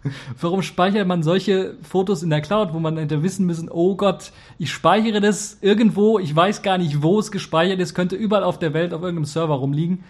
Warum 0.39 0.61
speichert 0.61 1.07
man 1.07 1.23
solche 1.23 1.77
Fotos 1.81 2.21
in 2.21 2.29
der 2.29 2.41
Cloud, 2.41 2.73
wo 2.73 2.79
man 2.79 2.95
hätte 2.97 3.23
wissen 3.23 3.47
müssen, 3.47 3.71
oh 3.71 3.95
Gott, 3.95 4.31
ich 4.59 4.71
speichere 4.71 5.19
das 5.19 5.57
irgendwo, 5.61 6.19
ich 6.19 6.35
weiß 6.35 6.61
gar 6.61 6.77
nicht, 6.77 7.01
wo 7.01 7.17
es 7.17 7.31
gespeichert 7.31 7.79
ist, 7.79 7.95
könnte 7.95 8.15
überall 8.15 8.43
auf 8.43 8.59
der 8.59 8.75
Welt 8.75 8.93
auf 8.93 9.01
irgendeinem 9.01 9.25
Server 9.25 9.55
rumliegen. 9.55 10.03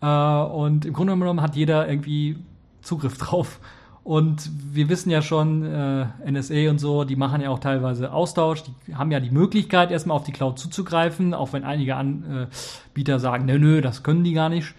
Äh, 0.00 0.06
und 0.06 0.84
im 0.84 0.92
Grunde 0.92 1.14
genommen 1.14 1.42
hat 1.42 1.56
jeder 1.56 1.88
irgendwie 1.88 2.36
Zugriff 2.82 3.18
drauf. 3.18 3.60
Und 4.04 4.50
wir 4.72 4.88
wissen 4.88 5.10
ja 5.10 5.20
schon, 5.20 5.64
äh, 5.64 6.06
NSA 6.30 6.70
und 6.70 6.78
so, 6.78 7.04
die 7.04 7.16
machen 7.16 7.42
ja 7.42 7.50
auch 7.50 7.58
teilweise 7.58 8.10
Austausch, 8.10 8.62
die 8.86 8.94
haben 8.94 9.10
ja 9.10 9.20
die 9.20 9.30
Möglichkeit, 9.30 9.90
erstmal 9.90 10.16
auf 10.16 10.24
die 10.24 10.32
Cloud 10.32 10.58
zuzugreifen, 10.58 11.34
auch 11.34 11.52
wenn 11.52 11.62
einige 11.62 11.94
Anbieter 11.96 13.18
sagen, 13.18 13.44
nö, 13.44 13.58
nö, 13.58 13.82
das 13.82 14.02
können 14.02 14.24
die 14.24 14.32
gar 14.32 14.48
nicht 14.48 14.74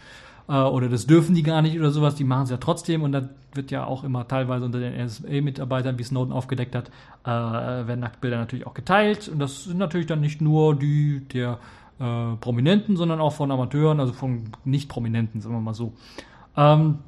äh, 0.47 0.53
oder 0.53 0.89
das 0.89 1.05
dürfen 1.05 1.35
die 1.35 1.43
gar 1.43 1.61
nicht 1.61 1.77
oder 1.77 1.91
sowas, 1.91 2.15
die 2.15 2.23
machen 2.23 2.45
es 2.45 2.49
ja 2.49 2.57
trotzdem. 2.57 3.03
Und 3.03 3.11
da 3.11 3.29
wird 3.53 3.69
ja 3.69 3.85
auch 3.85 4.03
immer 4.03 4.27
teilweise 4.27 4.65
unter 4.65 4.79
den 4.79 4.95
NSA-Mitarbeitern, 4.95 5.99
wie 5.99 6.03
Snowden 6.03 6.33
aufgedeckt 6.33 6.75
hat, 6.75 6.89
werden 7.23 7.99
Nacktbilder 7.99 8.37
natürlich 8.37 8.65
auch 8.65 8.73
geteilt. 8.73 9.27
Und 9.27 9.39
das 9.39 9.65
sind 9.65 9.77
natürlich 9.77 10.07
dann 10.07 10.21
nicht 10.21 10.41
nur 10.41 10.75
die 10.75 11.21
der 11.33 11.59
äh, 11.99 12.35
Prominenten, 12.39 12.97
sondern 12.97 13.19
auch 13.19 13.33
von 13.33 13.51
Amateuren, 13.51 13.99
also 13.99 14.13
von 14.13 14.51
Nicht-Prominenten, 14.65 15.41
sagen 15.41 15.55
wir 15.55 15.61
mal 15.61 15.73
so. 15.73 15.93
Ähm, 16.57 16.99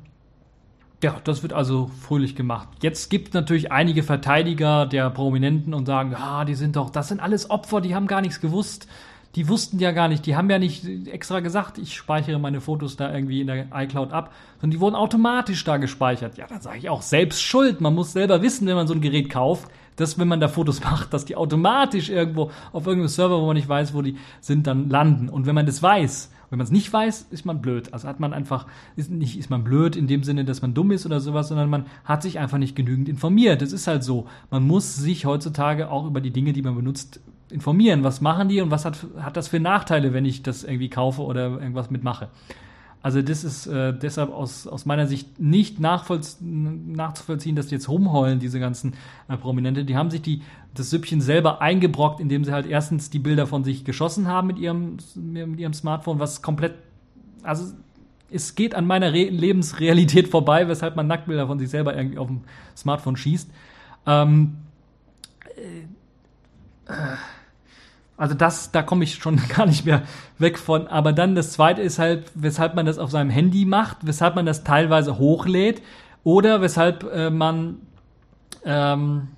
ja, 1.03 1.15
das 1.23 1.41
wird 1.41 1.53
also 1.53 1.89
fröhlich 1.99 2.35
gemacht. 2.35 2.67
Jetzt 2.81 3.09
gibt 3.09 3.29
es 3.29 3.33
natürlich 3.33 3.71
einige 3.71 4.03
Verteidiger 4.03 4.85
der 4.85 5.09
Prominenten 5.09 5.73
und 5.73 5.87
sagen, 5.87 6.13
ah, 6.15 6.45
die 6.45 6.55
sind 6.55 6.75
doch, 6.75 6.89
das 6.89 7.07
sind 7.07 7.19
alles 7.19 7.49
Opfer, 7.49 7.81
die 7.81 7.95
haben 7.95 8.07
gar 8.07 8.21
nichts 8.21 8.39
gewusst 8.39 8.87
die 9.35 9.47
wussten 9.47 9.79
ja 9.79 9.91
gar 9.91 10.07
nicht, 10.07 10.25
die 10.25 10.35
haben 10.35 10.49
ja 10.49 10.59
nicht 10.59 10.85
extra 11.07 11.39
gesagt, 11.39 11.77
ich 11.77 11.95
speichere 11.95 12.37
meine 12.37 12.59
Fotos 12.59 12.97
da 12.97 13.13
irgendwie 13.13 13.41
in 13.41 13.47
der 13.47 13.67
iCloud 13.73 14.11
ab, 14.11 14.33
sondern 14.59 14.71
die 14.71 14.79
wurden 14.79 14.95
automatisch 14.95 15.63
da 15.63 15.77
gespeichert. 15.77 16.37
Ja, 16.37 16.47
dann 16.47 16.61
sage 16.61 16.79
ich 16.79 16.89
auch 16.89 17.01
selbst 17.01 17.41
schuld. 17.41 17.79
Man 17.79 17.95
muss 17.95 18.11
selber 18.11 18.41
wissen, 18.41 18.67
wenn 18.67 18.75
man 18.75 18.87
so 18.87 18.93
ein 18.93 19.01
Gerät 19.01 19.29
kauft, 19.29 19.69
dass 19.95 20.17
wenn 20.19 20.27
man 20.27 20.39
da 20.39 20.47
Fotos 20.47 20.81
macht, 20.83 21.13
dass 21.13 21.25
die 21.25 21.35
automatisch 21.35 22.09
irgendwo 22.09 22.51
auf 22.71 22.85
irgendeinem 22.85 23.09
Server, 23.09 23.41
wo 23.41 23.47
man 23.47 23.55
nicht 23.55 23.69
weiß, 23.69 23.93
wo 23.93 24.01
die 24.01 24.17
sind, 24.39 24.67
dann 24.67 24.89
landen. 24.89 25.29
Und 25.29 25.45
wenn 25.45 25.55
man 25.55 25.65
das 25.65 25.81
weiß, 25.81 26.31
wenn 26.49 26.57
man 26.57 26.65
es 26.65 26.71
nicht 26.71 26.91
weiß, 26.91 27.27
ist 27.31 27.45
man 27.45 27.61
blöd. 27.61 27.93
Also 27.93 28.09
hat 28.09 28.19
man 28.19 28.33
einfach, 28.33 28.67
ist 28.97 29.09
nicht, 29.09 29.39
ist 29.39 29.49
man 29.49 29.63
blöd 29.63 29.95
in 29.95 30.07
dem 30.07 30.23
Sinne, 30.23 30.43
dass 30.43 30.61
man 30.61 30.73
dumm 30.73 30.91
ist 30.91 31.05
oder 31.05 31.21
sowas, 31.21 31.47
sondern 31.47 31.69
man 31.69 31.85
hat 32.03 32.21
sich 32.21 32.39
einfach 32.39 32.57
nicht 32.57 32.75
genügend 32.75 33.07
informiert. 33.07 33.61
Das 33.61 33.71
ist 33.71 33.87
halt 33.87 34.03
so. 34.03 34.27
Man 34.49 34.67
muss 34.67 34.97
sich 34.97 35.25
heutzutage 35.25 35.89
auch 35.89 36.05
über 36.05 36.19
die 36.19 36.31
Dinge, 36.31 36.51
die 36.51 36.61
man 36.61 36.75
benutzt, 36.75 37.21
informieren. 37.49 38.03
Was 38.03 38.19
machen 38.19 38.49
die 38.49 38.59
und 38.59 38.69
was 38.69 38.83
hat, 38.83 39.05
hat 39.19 39.37
das 39.37 39.47
für 39.47 39.61
Nachteile, 39.61 40.13
wenn 40.13 40.25
ich 40.25 40.43
das 40.43 40.63
irgendwie 40.63 40.89
kaufe 40.89 41.21
oder 41.21 41.51
irgendwas 41.51 41.89
mitmache? 41.89 42.27
Also 43.03 43.21
das 43.21 43.43
ist 43.43 43.65
äh, 43.65 43.93
deshalb 43.93 44.31
aus, 44.31 44.67
aus 44.67 44.85
meiner 44.85 45.07
Sicht 45.07 45.39
nicht 45.39 45.79
nachzuvollziehen, 45.79 47.55
dass 47.55 47.67
die 47.67 47.75
jetzt 47.75 47.89
rumheulen, 47.89 48.39
diese 48.39 48.59
ganzen 48.59 48.93
äh, 49.27 49.37
Prominente. 49.37 49.85
Die 49.85 49.97
haben 49.97 50.11
sich 50.11 50.21
die, 50.21 50.43
das 50.75 50.91
Süppchen 50.91 51.19
selber 51.19 51.61
eingebrockt, 51.61 52.19
indem 52.19 52.43
sie 52.43 52.51
halt 52.51 52.67
erstens 52.67 53.09
die 53.09 53.17
Bilder 53.17 53.47
von 53.47 53.63
sich 53.63 53.85
geschossen 53.85 54.27
haben 54.27 54.47
mit 54.47 54.59
ihrem, 54.59 54.97
mit 55.15 55.59
ihrem 55.59 55.73
Smartphone, 55.73 56.19
was 56.19 56.43
komplett, 56.43 56.75
also 57.41 57.73
es 58.29 58.53
geht 58.53 58.75
an 58.75 58.85
meiner 58.85 59.13
Re 59.13 59.29
Lebensrealität 59.29 60.27
vorbei, 60.27 60.67
weshalb 60.67 60.95
man 60.95 61.07
Nacktbilder 61.07 61.47
von 61.47 61.57
sich 61.57 61.69
selber 61.69 61.95
irgendwie 61.97 62.19
auf 62.19 62.27
dem 62.27 62.41
Smartphone 62.77 63.17
schießt. 63.17 63.49
Ähm, 64.05 64.57
äh, 65.55 66.91
äh 66.91 67.15
also 68.21 68.35
das, 68.35 68.71
da 68.71 68.83
komme 68.83 69.03
ich 69.03 69.15
schon 69.15 69.41
gar 69.57 69.65
nicht 69.65 69.83
mehr 69.83 70.03
weg 70.37 70.59
von. 70.59 70.87
Aber 70.87 71.11
dann 71.11 71.33
das 71.33 71.53
zweite 71.53 71.81
ist 71.81 71.97
halt, 71.97 72.31
weshalb 72.35 72.75
man 72.75 72.85
das 72.85 72.99
auf 72.99 73.09
seinem 73.09 73.31
Handy 73.31 73.65
macht, 73.65 74.05
weshalb 74.05 74.35
man 74.35 74.45
das 74.45 74.63
teilweise 74.63 75.17
hochlädt 75.17 75.81
oder 76.23 76.61
weshalb 76.61 77.03
äh, 77.11 77.31
man 77.31 77.77
ähm, 78.63 79.29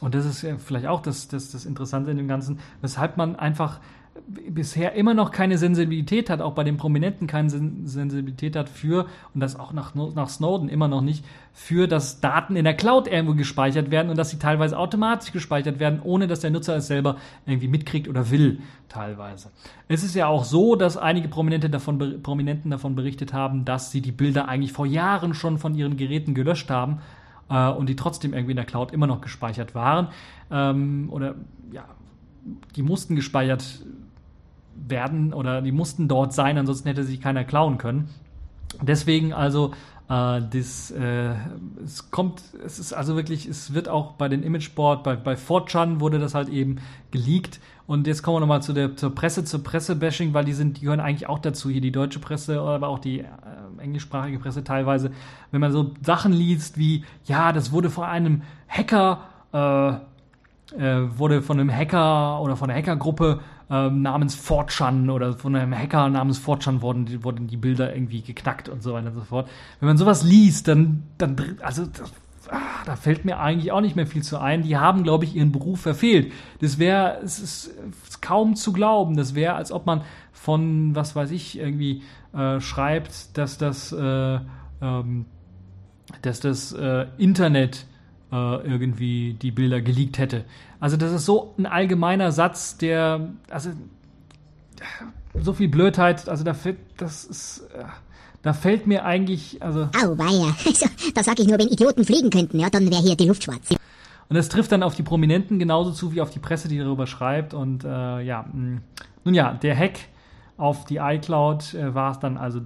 und 0.00 0.14
das 0.14 0.26
ist 0.26 0.46
vielleicht 0.58 0.86
auch 0.86 1.00
das, 1.00 1.28
das, 1.28 1.50
das 1.50 1.64
Interessante 1.64 2.10
in 2.10 2.18
dem 2.18 2.28
Ganzen, 2.28 2.58
weshalb 2.82 3.16
man 3.16 3.36
einfach 3.36 3.80
bisher 4.26 4.94
immer 4.94 5.14
noch 5.14 5.30
keine 5.30 5.58
Sensibilität 5.58 6.30
hat, 6.30 6.40
auch 6.40 6.54
bei 6.54 6.64
den 6.64 6.76
Prominenten 6.76 7.26
keine 7.26 7.50
Sensibilität 7.50 8.56
hat 8.56 8.68
für, 8.68 9.06
und 9.34 9.40
das 9.40 9.58
auch 9.58 9.72
nach, 9.72 9.94
nach 9.94 10.28
Snowden 10.28 10.68
immer 10.68 10.88
noch 10.88 11.00
nicht, 11.00 11.24
für, 11.52 11.86
dass 11.86 12.20
Daten 12.20 12.56
in 12.56 12.64
der 12.64 12.74
Cloud 12.74 13.08
irgendwo 13.08 13.34
gespeichert 13.34 13.90
werden 13.90 14.10
und 14.10 14.18
dass 14.18 14.30
sie 14.30 14.38
teilweise 14.38 14.78
automatisch 14.78 15.32
gespeichert 15.32 15.78
werden, 15.78 16.00
ohne 16.02 16.26
dass 16.26 16.40
der 16.40 16.50
Nutzer 16.50 16.76
es 16.76 16.86
selber 16.86 17.16
irgendwie 17.46 17.68
mitkriegt 17.68 18.08
oder 18.08 18.30
will, 18.30 18.60
teilweise. 18.88 19.50
Es 19.88 20.02
ist 20.02 20.14
ja 20.14 20.26
auch 20.26 20.44
so, 20.44 20.76
dass 20.76 20.96
einige 20.96 21.28
Prominente 21.28 21.70
davon, 21.70 22.22
Prominenten 22.22 22.70
davon 22.70 22.94
berichtet 22.94 23.32
haben, 23.32 23.64
dass 23.64 23.90
sie 23.90 24.00
die 24.00 24.12
Bilder 24.12 24.48
eigentlich 24.48 24.72
vor 24.72 24.86
Jahren 24.86 25.34
schon 25.34 25.58
von 25.58 25.74
ihren 25.74 25.96
Geräten 25.96 26.34
gelöscht 26.34 26.70
haben 26.70 27.00
äh, 27.48 27.68
und 27.70 27.88
die 27.88 27.96
trotzdem 27.96 28.32
irgendwie 28.32 28.52
in 28.52 28.56
der 28.56 28.66
Cloud 28.66 28.92
immer 28.92 29.06
noch 29.06 29.20
gespeichert 29.20 29.74
waren. 29.74 30.08
Ähm, 30.50 31.08
oder 31.10 31.34
ja, 31.72 31.84
die 32.74 32.82
mussten 32.82 33.16
gespeichert 33.16 33.80
werden 33.80 34.05
oder 35.32 35.62
die 35.62 35.72
mussten 35.72 36.08
dort 36.08 36.32
sein, 36.32 36.58
ansonsten 36.58 36.88
hätte 36.88 37.04
sich 37.04 37.20
keiner 37.20 37.44
klauen 37.44 37.78
können. 37.78 38.08
Deswegen 38.82 39.32
also 39.32 39.72
äh, 40.08 40.40
das, 40.50 40.90
äh, 40.92 41.34
es 41.82 42.10
kommt, 42.10 42.42
es 42.64 42.78
ist 42.78 42.92
also 42.92 43.16
wirklich, 43.16 43.46
es 43.46 43.74
wird 43.74 43.88
auch 43.88 44.12
bei 44.12 44.28
den 44.28 44.42
Imageboard, 44.42 45.02
bei, 45.02 45.16
bei 45.16 45.34
4chan 45.34 46.00
wurde 46.00 46.18
das 46.18 46.34
halt 46.34 46.48
eben 46.48 46.76
geleakt. 47.10 47.60
Und 47.86 48.06
jetzt 48.06 48.22
kommen 48.22 48.36
wir 48.36 48.40
nochmal 48.40 48.62
zu 48.62 48.72
der, 48.72 48.96
zur 48.96 49.14
Presse, 49.14 49.44
zur 49.44 49.62
Pressebashing, 49.62 50.34
weil 50.34 50.44
die 50.44 50.52
sind, 50.52 50.78
die 50.78 50.82
gehören 50.82 51.00
eigentlich 51.00 51.28
auch 51.28 51.38
dazu, 51.38 51.70
hier 51.70 51.80
die 51.80 51.92
deutsche 51.92 52.18
Presse, 52.18 52.60
aber 52.60 52.88
auch 52.88 52.98
die 52.98 53.20
äh, 53.20 53.26
englischsprachige 53.78 54.38
Presse 54.38 54.64
teilweise. 54.64 55.10
Wenn 55.50 55.60
man 55.60 55.72
so 55.72 55.92
Sachen 56.02 56.32
liest 56.32 56.78
wie, 56.78 57.04
ja, 57.24 57.52
das 57.52 57.72
wurde 57.72 57.90
vor 57.90 58.06
einem 58.06 58.42
Hacker, 58.68 59.20
äh, 59.52 60.78
äh, 60.78 61.18
wurde 61.18 61.42
von 61.42 61.60
einem 61.60 61.72
Hacker 61.72 62.40
oder 62.42 62.56
von 62.56 62.70
einer 62.70 62.78
Hackergruppe 62.78 63.40
ähm, 63.70 64.02
namens 64.02 64.34
Fortran 64.34 65.10
oder 65.10 65.32
von 65.32 65.54
einem 65.56 65.76
Hacker 65.76 66.08
namens 66.08 66.38
Fortran 66.38 66.82
wurden, 66.82 67.24
wurden 67.24 67.46
die 67.48 67.56
Bilder 67.56 67.94
irgendwie 67.94 68.22
geknackt 68.22 68.68
und 68.68 68.82
so 68.82 68.94
weiter 68.94 69.08
und 69.08 69.14
so 69.14 69.22
fort. 69.22 69.48
Wenn 69.80 69.88
man 69.88 69.96
sowas 69.96 70.22
liest, 70.22 70.68
dann, 70.68 71.02
dann 71.18 71.36
also 71.62 71.86
das, 71.86 72.12
ah, 72.50 72.84
da 72.84 72.96
fällt 72.96 73.24
mir 73.24 73.40
eigentlich 73.40 73.72
auch 73.72 73.80
nicht 73.80 73.96
mehr 73.96 74.06
viel 74.06 74.22
zu 74.22 74.38
ein. 74.38 74.62
Die 74.62 74.76
haben, 74.76 75.02
glaube 75.02 75.24
ich, 75.24 75.34
ihren 75.34 75.52
Beruf 75.52 75.80
verfehlt. 75.80 76.32
Das 76.60 76.78
wäre, 76.78 77.18
es 77.24 77.38
ist 77.38 78.22
kaum 78.22 78.54
zu 78.54 78.72
glauben. 78.72 79.16
Das 79.16 79.34
wäre, 79.34 79.54
als 79.54 79.72
ob 79.72 79.86
man 79.86 80.02
von, 80.32 80.94
was 80.94 81.16
weiß 81.16 81.32
ich, 81.32 81.58
irgendwie 81.58 82.02
äh, 82.32 82.60
schreibt, 82.60 83.36
dass 83.36 83.58
das, 83.58 83.92
äh, 83.92 84.38
ähm, 84.80 85.26
dass 86.22 86.40
das 86.40 86.72
äh, 86.72 87.06
Internet 87.18 87.86
irgendwie 88.30 89.34
die 89.34 89.52
Bilder 89.52 89.80
geleakt 89.80 90.18
hätte. 90.18 90.44
Also 90.80 90.96
das 90.96 91.12
ist 91.12 91.26
so 91.26 91.54
ein 91.58 91.64
allgemeiner 91.64 92.32
Satz, 92.32 92.76
der, 92.76 93.30
also 93.48 93.70
so 95.40 95.52
viel 95.52 95.68
Blödheit, 95.68 96.28
also 96.28 96.44
da 96.44 96.54
fällt, 96.54 96.78
das 96.96 97.24
ist, 97.24 97.68
äh, 97.74 97.84
da 98.42 98.52
fällt 98.52 98.86
mir 98.86 99.04
eigentlich, 99.04 99.62
also. 99.62 99.88
Au, 100.02 100.16
weia. 100.18 100.54
Also, 100.66 100.86
da 101.14 101.22
sag 101.22 101.38
ich 101.38 101.46
nur, 101.46 101.58
wenn 101.58 101.68
Idioten 101.68 102.04
fliegen 102.04 102.30
könnten, 102.30 102.58
ja, 102.58 102.70
dann 102.70 102.90
wäre 102.90 103.02
hier 103.02 103.16
die 103.16 103.26
Luft 103.26 103.44
schwarz. 103.44 103.70
Und 104.28 104.34
das 104.36 104.48
trifft 104.48 104.72
dann 104.72 104.82
auf 104.82 104.94
die 104.94 105.02
Prominenten 105.02 105.58
genauso 105.58 105.92
zu 105.92 106.12
wie 106.12 106.20
auf 106.20 106.30
die 106.30 106.38
Presse, 106.38 106.68
die 106.68 106.78
darüber 106.78 107.06
schreibt. 107.06 107.54
Und 107.54 107.84
äh, 107.84 108.20
ja. 108.20 108.44
Hm. 108.50 108.80
nun 109.24 109.34
ja, 109.34 109.52
der 109.52 109.76
Hack 109.76 109.98
auf 110.56 110.84
die 110.84 110.96
iCloud 110.96 111.74
äh, 111.74 111.94
war 111.94 112.12
es 112.12 112.18
dann 112.18 112.36
also 112.36 112.60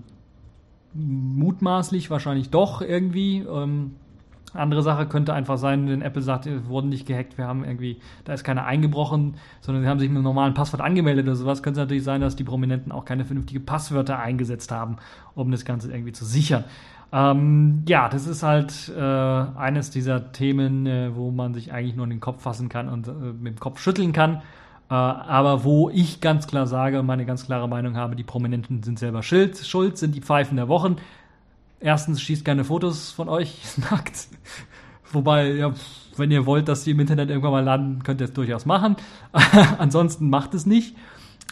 mutmaßlich 0.95 2.11
wahrscheinlich 2.11 2.51
doch 2.51 2.81
irgendwie. 2.83 3.39
Ähm, 3.39 3.97
andere 4.55 4.83
Sache 4.83 5.07
könnte 5.07 5.33
einfach 5.33 5.59
sein, 5.59 5.89
wenn 5.89 6.03
Apple 6.03 6.23
sagt, 6.23 6.47
wir 6.47 6.67
wurden 6.69 6.89
nicht 6.89 7.07
gehackt, 7.07 7.39
wir 7.39 7.47
haben 7.47 7.65
irgendwie, 7.65 8.01
da 8.25 8.33
ist 8.33 8.45
keiner 8.45 8.65
eingebrochen, 8.65 9.35
sondern 9.61 9.83
sie 9.83 9.89
haben 9.89 10.01
sich 10.01 10.09
mit 10.09 10.17
einem 10.17 10.25
normalen 10.25 10.55
Passwort 10.55 10.83
angemeldet 10.83 11.27
oder 11.27 11.37
sowas, 11.37 11.63
könnte 11.63 11.81
es 11.81 11.85
natürlich 11.85 12.05
sein, 12.05 12.21
dass 12.21 12.37
die 12.37 12.45
Prominenten 12.45 12.93
auch 12.93 13.05
keine 13.05 13.25
vernünftige 13.25 13.61
Passwörter 13.61 14.19
eingesetzt 14.19 14.73
haben, 14.73 14.97
um 15.35 15.51
das 15.51 15.65
Ganze 15.65 15.93
irgendwie 15.93 16.13
zu 16.13 16.25
sichern. 16.25 16.65
Ähm, 17.13 17.83
ja, 17.89 18.09
das 18.09 18.27
ist 18.27 18.43
halt 18.43 18.93
äh, 18.97 19.01
eines 19.01 19.91
dieser 19.91 20.33
Themen, 20.33 20.87
äh, 20.87 21.15
wo 21.15 21.31
man 21.31 21.55
sich 21.55 21.73
eigentlich 21.73 21.97
nur 21.97 22.05
in 22.05 22.11
den 22.11 22.21
Kopf 22.21 22.43
fassen 22.43 22.69
kann 22.69 22.89
und 22.89 23.09
äh, 23.09 23.11
mit 23.11 23.57
dem 23.57 23.61
Kopf 23.61 23.81
schütteln 23.81 24.13
kann. 24.13 24.43
Äh, 24.91 24.95
aber 24.95 25.65
wo 25.65 25.91
ich 25.91 26.21
ganz 26.21 26.47
klar 26.47 26.67
sage, 26.67 27.03
meine 27.03 27.25
ganz 27.25 27.47
klare 27.47 27.69
Meinung 27.69 27.97
habe, 27.97 28.15
die 28.15 28.23
Prominenten 28.23 28.83
sind 28.83 28.99
selber 28.99 29.23
schuld, 29.23 29.59
schuld 29.59 29.99
sind 29.99 30.15
die 30.15 30.21
Pfeifen 30.21 30.57
der 30.57 30.69
Wochen 30.69 30.97
erstens 31.81 32.21
schießt 32.21 32.45
keine 32.45 32.65
Fotos 32.65 33.11
von 33.11 33.29
euch 33.29 33.59
nackt. 33.91 34.29
Wobei, 35.13 35.53
ja, 35.53 35.73
wenn 36.17 36.31
ihr 36.31 36.47
wollt, 36.47 36.69
dass 36.69 36.85
die 36.85 36.93
im 36.93 37.01
Internet 37.01 37.31
irgendwann 37.31 37.53
mal 37.53 37.65
landen, 37.65 38.03
könnt 38.03 38.21
ihr 38.21 38.27
es 38.27 38.33
durchaus 38.33 38.67
machen. 38.67 38.97
Ansonsten 39.79 40.31
macht 40.31 40.55
es 40.55 40.67
nicht. 40.67 40.95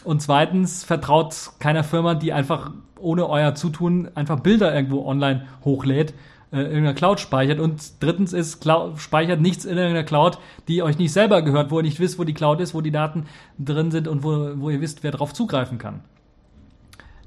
Und 0.03 0.21
zweitens 0.21 0.83
vertraut 0.83 1.35
keiner 1.59 1.83
Firma, 1.83 2.15
die 2.15 2.31
einfach 2.31 2.71
ohne 2.97 3.27
euer 3.27 3.55
Zutun 3.55 4.09
einfach 4.15 4.39
Bilder 4.39 4.73
irgendwo 4.73 5.05
online 5.05 5.47
hochlädt, 5.65 6.13
äh, 6.51 6.59
in 6.59 6.65
irgendeiner 6.65 6.93
Cloud 6.93 7.19
speichert. 7.19 7.59
Und 7.59 8.01
drittens 8.01 8.31
ist, 8.31 8.61
Cloud, 8.61 8.99
speichert 8.99 9.41
nichts 9.41 9.65
in 9.65 9.77
irgendeiner 9.77 10.05
Cloud, 10.05 10.39
die 10.67 10.83
euch 10.83 10.97
nicht 10.97 11.11
selber 11.11 11.41
gehört, 11.41 11.71
wo 11.71 11.79
ihr 11.79 11.83
nicht 11.83 11.99
wisst, 11.99 12.17
wo 12.17 12.23
die 12.23 12.33
Cloud 12.33 12.61
ist, 12.61 12.73
wo 12.73 12.81
die 12.81 12.91
Daten 12.91 13.25
drin 13.57 13.91
sind 13.91 14.07
und 14.07 14.23
wo, 14.23 14.53
wo 14.55 14.69
ihr 14.69 14.79
wisst, 14.79 15.03
wer 15.03 15.11
drauf 15.11 15.33
zugreifen 15.33 15.77
kann. 15.77 16.01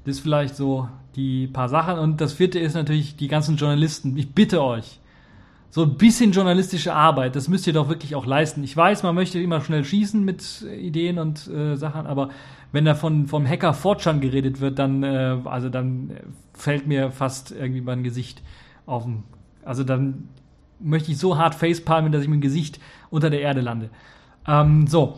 Das 0.05 0.15
ist 0.15 0.21
vielleicht 0.21 0.55
so 0.55 0.87
die 1.15 1.47
paar 1.47 1.69
Sachen. 1.69 1.99
Und 1.99 2.21
das 2.21 2.33
vierte 2.33 2.59
ist 2.59 2.73
natürlich 2.73 3.15
die 3.15 3.27
ganzen 3.27 3.55
Journalisten. 3.55 4.17
Ich 4.17 4.33
bitte 4.33 4.63
euch, 4.63 4.99
so 5.73 5.81
ein 5.81 5.95
bisschen 5.95 6.33
journalistische 6.33 6.93
Arbeit, 6.93 7.35
das 7.35 7.47
müsst 7.47 7.65
ihr 7.65 7.73
doch 7.73 7.89
wirklich 7.89 8.13
auch 8.13 8.27
leisten. 8.27 8.63
Ich 8.63 8.77
weiß, 8.77 9.01
man 9.01 9.15
möchte 9.15 9.39
immer 9.39 9.59
schnell 9.59 9.83
schießen 9.83 10.23
mit 10.23 10.61
Ideen 10.61 11.17
und 11.17 11.47
äh, 11.47 11.75
Sachen, 11.77 12.05
aber 12.05 12.29
wenn 12.71 12.85
da 12.85 12.93
von, 12.93 13.25
vom 13.25 13.47
Hacker 13.47 13.73
Fortran 13.73 14.21
geredet 14.21 14.61
wird, 14.61 14.77
dann, 14.77 15.01
äh, 15.01 15.37
also 15.45 15.69
dann 15.69 16.11
fällt 16.53 16.85
mir 16.85 17.11
fast 17.11 17.51
irgendwie 17.51 17.81
mein 17.81 18.03
Gesicht 18.03 18.43
auf 18.85 19.07
also 19.65 19.83
dann 19.83 20.29
möchte 20.79 21.11
ich 21.11 21.17
so 21.17 21.39
hart 21.39 21.55
facepalmen, 21.55 22.11
dass 22.11 22.21
ich 22.21 22.27
mit 22.27 22.37
dem 22.37 22.41
Gesicht 22.41 22.79
unter 23.09 23.31
der 23.31 23.41
Erde 23.41 23.61
lande. 23.61 23.89
Ähm, 24.47 24.85
so, 24.85 25.17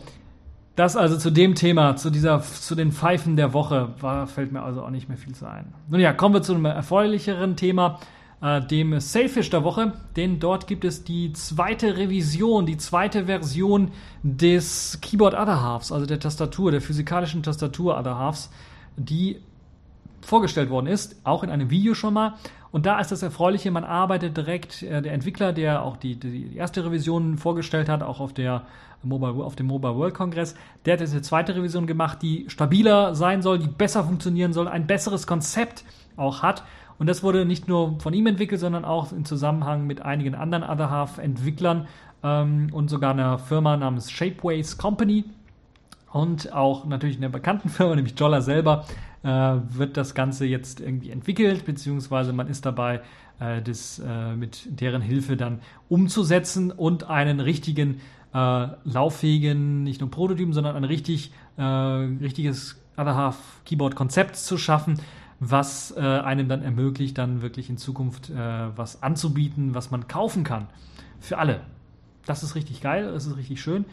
das 0.76 0.94
also 0.94 1.16
zu 1.16 1.30
dem 1.30 1.54
Thema, 1.54 1.96
zu 1.96 2.10
dieser, 2.10 2.40
zu 2.42 2.74
den 2.74 2.92
Pfeifen 2.92 3.36
der 3.36 3.54
Woche, 3.54 3.94
war, 4.00 4.26
fällt 4.26 4.52
mir 4.52 4.62
also 4.62 4.82
auch 4.82 4.90
nicht 4.90 5.08
mehr 5.08 5.18
viel 5.18 5.34
zu 5.34 5.48
ein. 5.48 5.72
Nun 5.88 6.00
ja, 6.00 6.12
kommen 6.12 6.34
wir 6.34 6.42
zu 6.42 6.54
einem 6.54 6.66
erfreulicheren 6.66 7.56
Thema, 7.56 7.98
äh, 8.42 8.60
dem 8.60 9.00
Sailfish 9.00 9.48
der 9.48 9.64
Woche, 9.64 9.94
denn 10.16 10.38
dort 10.38 10.66
gibt 10.66 10.84
es 10.84 11.02
die 11.02 11.32
zweite 11.32 11.96
Revision, 11.96 12.66
die 12.66 12.76
zweite 12.76 13.24
Version 13.24 13.90
des 14.22 14.98
Keyboard 15.00 15.32
Other 15.32 15.62
Halves, 15.62 15.90
also 15.90 16.04
der 16.04 16.20
Tastatur, 16.20 16.70
der 16.70 16.82
physikalischen 16.82 17.42
Tastatur 17.42 17.98
Other 17.98 18.18
Halves, 18.18 18.50
die 18.98 19.40
vorgestellt 20.20 20.68
worden 20.68 20.88
ist, 20.88 21.16
auch 21.24 21.42
in 21.42 21.48
einem 21.48 21.70
Video 21.70 21.94
schon 21.94 22.12
mal. 22.12 22.34
Und 22.70 22.84
da 22.84 23.00
ist 23.00 23.10
das 23.10 23.22
Erfreuliche, 23.22 23.70
man 23.70 23.84
arbeitet 23.84 24.36
direkt, 24.36 24.82
äh, 24.82 25.00
der 25.00 25.14
Entwickler, 25.14 25.54
der 25.54 25.82
auch 25.82 25.96
die, 25.96 26.16
die 26.20 26.54
erste 26.54 26.84
Revision 26.84 27.38
vorgestellt 27.38 27.88
hat, 27.88 28.02
auch 28.02 28.20
auf 28.20 28.34
der 28.34 28.66
Mobile, 29.02 29.44
auf 29.44 29.56
dem 29.56 29.66
Mobile 29.66 29.96
World 29.96 30.14
Congress. 30.14 30.54
Der 30.84 30.94
hat 30.94 31.00
jetzt 31.00 31.12
eine 31.12 31.22
zweite 31.22 31.54
Revision 31.54 31.86
gemacht, 31.86 32.22
die 32.22 32.46
stabiler 32.48 33.14
sein 33.14 33.42
soll, 33.42 33.58
die 33.58 33.68
besser 33.68 34.04
funktionieren 34.04 34.52
soll, 34.52 34.68
ein 34.68 34.86
besseres 34.86 35.26
Konzept 35.26 35.84
auch 36.16 36.42
hat. 36.42 36.64
Und 36.98 37.08
das 37.08 37.22
wurde 37.22 37.44
nicht 37.44 37.68
nur 37.68 37.98
von 38.00 38.14
ihm 38.14 38.26
entwickelt, 38.26 38.60
sondern 38.60 38.84
auch 38.84 39.12
im 39.12 39.24
Zusammenhang 39.24 39.86
mit 39.86 40.00
einigen 40.02 40.34
anderen 40.34 40.64
Other 40.64 40.90
Half-Entwicklern 40.90 41.88
ähm, 42.22 42.68
und 42.72 42.88
sogar 42.88 43.10
einer 43.10 43.38
Firma 43.38 43.76
namens 43.76 44.10
Shapeways 44.10 44.78
Company 44.78 45.24
und 46.12 46.52
auch 46.52 46.86
natürlich 46.86 47.18
einer 47.18 47.28
bekannten 47.28 47.68
Firma, 47.68 47.94
nämlich 47.96 48.18
Jolla 48.18 48.40
selber, 48.40 48.86
äh, 49.22 49.28
wird 49.28 49.96
das 49.96 50.14
Ganze 50.14 50.46
jetzt 50.46 50.80
irgendwie 50.80 51.10
entwickelt, 51.10 51.64
beziehungsweise 51.66 52.32
man 52.32 52.48
ist 52.48 52.64
dabei, 52.64 53.02
äh, 53.38 53.60
das 53.60 53.98
äh, 53.98 54.34
mit 54.34 54.80
deren 54.80 55.02
Hilfe 55.02 55.36
dann 55.36 55.60
umzusetzen 55.88 56.70
und 56.70 57.04
einen 57.10 57.40
richtigen 57.40 58.00
äh, 58.36 58.68
lauffähigen, 58.84 59.82
nicht 59.82 60.02
nur 60.02 60.10
Prototypen, 60.10 60.52
sondern 60.52 60.76
ein 60.76 60.84
richtig, 60.84 61.32
äh, 61.56 61.62
richtiges 61.62 62.78
Other 62.98 63.14
Half 63.14 63.36
Keyboard 63.64 63.96
Konzept 63.96 64.36
zu 64.36 64.58
schaffen, 64.58 65.00
was 65.40 65.94
äh, 65.96 66.00
einem 66.00 66.48
dann 66.48 66.62
ermöglicht, 66.62 67.16
dann 67.16 67.40
wirklich 67.40 67.70
in 67.70 67.78
Zukunft 67.78 68.30
äh, 68.30 68.34
was 68.76 69.02
anzubieten, 69.02 69.74
was 69.74 69.90
man 69.90 70.06
kaufen 70.06 70.44
kann. 70.44 70.66
Für 71.18 71.38
alle. 71.38 71.62
Das 72.26 72.42
ist 72.42 72.54
richtig 72.54 72.82
geil, 72.82 73.10
das 73.12 73.26
ist 73.26 73.36
richtig 73.36 73.60
schön. 73.60 73.86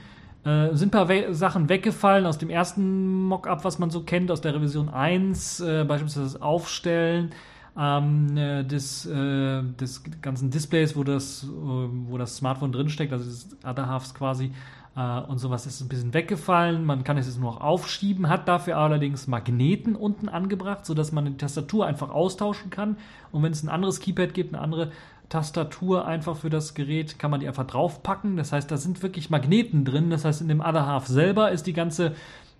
Äh, 0.44 0.74
sind 0.74 0.90
ein 0.90 0.92
paar 0.92 1.08
We 1.08 1.34
Sachen 1.34 1.70
weggefallen 1.70 2.26
aus 2.26 2.38
dem 2.38 2.50
ersten 2.50 3.24
Mockup, 3.24 3.64
was 3.64 3.80
man 3.80 3.92
so 3.92 4.04
kennt, 4.04 4.30
aus 4.30 4.42
der 4.42 4.54
Revision 4.54 4.90
1, 4.90 5.62
äh, 5.62 5.86
beispielsweise 5.86 6.34
das 6.34 6.42
Aufstellen 6.42 7.32
ähm, 7.78 8.38
äh, 8.38 8.64
des, 8.64 9.06
äh, 9.06 9.64
des 9.64 10.04
ganzen 10.22 10.52
Displays, 10.52 10.96
wo 10.96 11.04
das, 11.04 11.44
äh, 11.44 11.48
wo 11.48 12.18
das 12.18 12.38
Smartphone 12.38 12.72
drinsteckt, 12.72 13.12
also 13.12 13.26
das 13.26 13.48
Other 13.66 13.88
Halves 13.88 14.14
quasi 14.14 14.52
äh, 14.96 15.20
und 15.22 15.40
sowas 15.40 15.66
ist 15.66 15.82
ein 15.82 15.88
bisschen 15.88 16.14
weggefallen. 16.14 16.86
Man 16.86 17.04
kann 17.04 17.18
es 17.18 17.26
jetzt 17.26 17.40
nur 17.40 17.52
noch 17.52 17.62
aufschieben, 17.62 18.30
hat 18.30 18.48
dafür 18.48 18.78
allerdings 18.78 19.28
Magneten 19.28 19.96
unten 19.96 20.30
angebracht, 20.30 20.86
sodass 20.86 21.12
man 21.12 21.26
die 21.26 21.38
Tastatur 21.38 21.86
einfach 21.86 22.10
austauschen 22.10 22.70
kann. 22.70 22.98
Und 23.32 23.44
wenn 23.44 23.52
es 23.52 23.64
ein 23.64 23.70
anderes 23.70 24.00
Keypad 24.00 24.34
gibt, 24.34 24.54
eine 24.54 24.64
andere 24.64 24.92
Tastatur 25.30 26.06
einfach 26.06 26.36
für 26.36 26.50
das 26.50 26.76
Gerät, 26.76 27.18
kann 27.18 27.32
man 27.32 27.40
die 27.40 27.48
einfach 27.48 27.66
draufpacken. 27.66 28.38
Das 28.38 28.52
heißt, 28.52 28.70
da 28.70 28.78
sind 28.78 29.02
wirklich 29.02 29.30
Magneten 29.30 29.84
drin. 29.84 30.10
Das 30.10 30.26
heißt, 30.26 30.42
in 30.42 30.48
dem 30.48 30.62
Other 30.62 30.86
Half 30.86 31.08
selber 31.08 31.52
ist 31.52 31.66
die 31.66 31.74
ganze, 31.74 32.14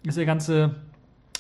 ist 0.04 0.18
der 0.18 0.26
ganze, 0.26 0.76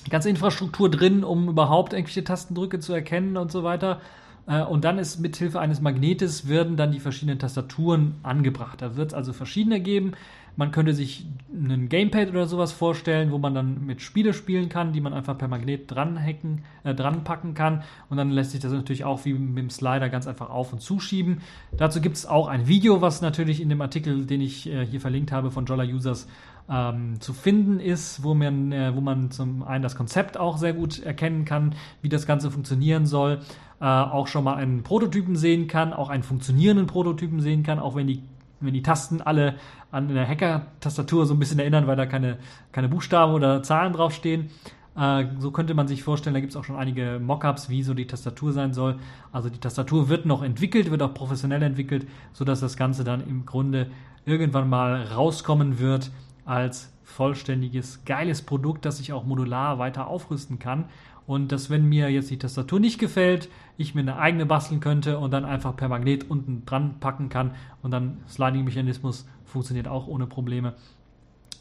die 0.05 0.09
ganze 0.09 0.29
Infrastruktur 0.29 0.89
drin, 0.89 1.23
um 1.23 1.49
überhaupt 1.49 1.93
irgendwelche 1.93 2.23
Tastendrücke 2.23 2.79
zu 2.79 2.93
erkennen 2.93 3.37
und 3.37 3.51
so 3.51 3.63
weiter. 3.63 4.01
Äh, 4.47 4.63
und 4.63 4.83
dann 4.83 4.99
ist 4.99 5.19
mithilfe 5.19 5.59
eines 5.59 5.81
Magnetes 5.81 6.47
werden 6.47 6.77
dann 6.77 6.91
die 6.91 6.99
verschiedenen 6.99 7.39
Tastaturen 7.39 8.15
angebracht. 8.23 8.81
Da 8.81 8.95
wird 8.95 9.09
es 9.09 9.13
also 9.13 9.33
verschiedene 9.33 9.79
geben. 9.79 10.13
Man 10.55 10.71
könnte 10.71 10.93
sich 10.93 11.25
einen 11.51 11.89
Gamepad 11.89 12.29
oder 12.29 12.45
sowas 12.45 12.71
vorstellen, 12.71 13.31
wo 13.31 13.39
man 13.39 13.55
dann 13.55 13.87
mit 13.87 14.03
Spiele 14.03 14.33
spielen 14.33 14.69
kann, 14.69 14.93
die 14.93 15.01
man 15.01 15.11
einfach 15.11 15.35
per 15.35 15.47
Magnet 15.47 15.89
dranhacken, 15.89 16.61
äh, 16.83 16.93
dranpacken 16.93 17.55
kann. 17.55 17.81
Und 18.09 18.17
dann 18.17 18.29
lässt 18.29 18.51
sich 18.51 18.59
das 18.59 18.71
natürlich 18.71 19.03
auch 19.03 19.25
wie 19.25 19.33
mit 19.33 19.57
dem 19.57 19.69
Slider 19.71 20.09
ganz 20.09 20.27
einfach 20.27 20.51
auf- 20.51 20.71
und 20.71 20.79
zuschieben. 20.79 21.41
Dazu 21.75 22.01
gibt 22.01 22.17
es 22.17 22.27
auch 22.27 22.47
ein 22.47 22.67
Video, 22.67 23.01
was 23.01 23.21
natürlich 23.21 23.61
in 23.61 23.69
dem 23.69 23.81
Artikel, 23.81 24.27
den 24.27 24.41
ich 24.41 24.69
äh, 24.69 24.85
hier 24.85 25.01
verlinkt 25.01 25.31
habe 25.31 25.49
von 25.49 25.65
Jolla 25.65 25.85
Users, 25.85 26.27
ähm, 26.69 27.19
zu 27.19 27.33
finden 27.33 27.79
ist, 27.79 28.23
wo 28.23 28.33
man, 28.33 28.71
äh, 28.71 28.95
wo 28.95 29.01
man 29.01 29.31
zum 29.31 29.63
einen 29.63 29.83
das 29.83 29.95
Konzept 29.95 30.37
auch 30.37 30.57
sehr 30.57 30.73
gut 30.73 30.99
erkennen 30.99 31.45
kann, 31.45 31.75
wie 32.01 32.09
das 32.09 32.25
Ganze 32.25 32.51
funktionieren 32.51 33.05
soll, 33.05 33.39
äh, 33.81 33.85
auch 33.85 34.27
schon 34.27 34.43
mal 34.43 34.55
einen 34.55 34.83
Prototypen 34.83 35.35
sehen 35.35 35.67
kann, 35.67 35.93
auch 35.93 36.09
einen 36.09 36.23
funktionierenden 36.23 36.87
Prototypen 36.87 37.41
sehen 37.41 37.63
kann, 37.63 37.79
auch 37.79 37.95
wenn 37.95 38.07
die 38.07 38.23
wenn 38.63 38.73
die 38.73 38.81
Tasten 38.81 39.21
alle 39.21 39.55
an 39.91 40.09
eine 40.09 40.27
Hacker-Tastatur 40.27 41.25
so 41.25 41.33
ein 41.33 41.39
bisschen 41.39 41.59
erinnern, 41.59 41.85
weil 41.85 41.95
da 41.95 42.05
keine, 42.05 42.37
keine 42.71 42.87
Buchstaben 42.87 43.33
oder 43.33 43.61
Zahlen 43.61 43.93
draufstehen. 43.93 44.49
Äh, 44.95 45.25
so 45.39 45.51
könnte 45.51 45.73
man 45.73 45.87
sich 45.87 46.03
vorstellen, 46.03 46.33
da 46.33 46.39
gibt 46.39 46.51
es 46.51 46.57
auch 46.57 46.63
schon 46.63 46.77
einige 46.77 47.19
Mockups, 47.19 47.69
wie 47.69 47.83
so 47.83 47.93
die 47.93 48.07
Tastatur 48.07 48.53
sein 48.53 48.73
soll. 48.73 48.97
Also 49.31 49.49
die 49.49 49.59
Tastatur 49.59 50.09
wird 50.09 50.25
noch 50.25 50.43
entwickelt, 50.43 50.91
wird 50.91 51.01
auch 51.01 51.13
professionell 51.13 51.61
entwickelt, 51.61 52.07
sodass 52.31 52.59
das 52.59 52.77
Ganze 52.77 53.03
dann 53.03 53.27
im 53.27 53.45
Grunde 53.45 53.87
irgendwann 54.25 54.69
mal 54.69 55.03
rauskommen 55.03 55.79
wird 55.79 56.11
als 56.45 56.93
vollständiges, 57.03 58.05
geiles 58.05 58.41
Produkt, 58.41 58.85
das 58.85 58.99
ich 58.99 59.13
auch 59.13 59.25
modular 59.25 59.79
weiter 59.79 60.07
aufrüsten 60.07 60.59
kann. 60.59 60.85
Und 61.25 61.51
dass, 61.51 61.69
wenn 61.69 61.87
mir 61.87 62.09
jetzt 62.09 62.29
die 62.31 62.37
Tastatur 62.37 62.79
nicht 62.79 62.99
gefällt, 62.99 63.49
ich 63.77 63.95
mir 63.95 64.01
eine 64.01 64.17
eigene 64.17 64.45
basteln 64.45 64.81
könnte 64.81 65.19
und 65.19 65.31
dann 65.31 65.45
einfach 65.45 65.75
per 65.75 65.87
Magnet 65.87 66.29
unten 66.29 66.65
dran 66.65 66.99
packen 66.99 67.29
kann 67.29 67.51
und 67.81 67.91
dann 67.91 68.17
Sliding-Mechanismus 68.27 69.25
funktioniert 69.45 69.87
auch 69.87 70.07
ohne 70.07 70.27
Probleme. 70.27 70.73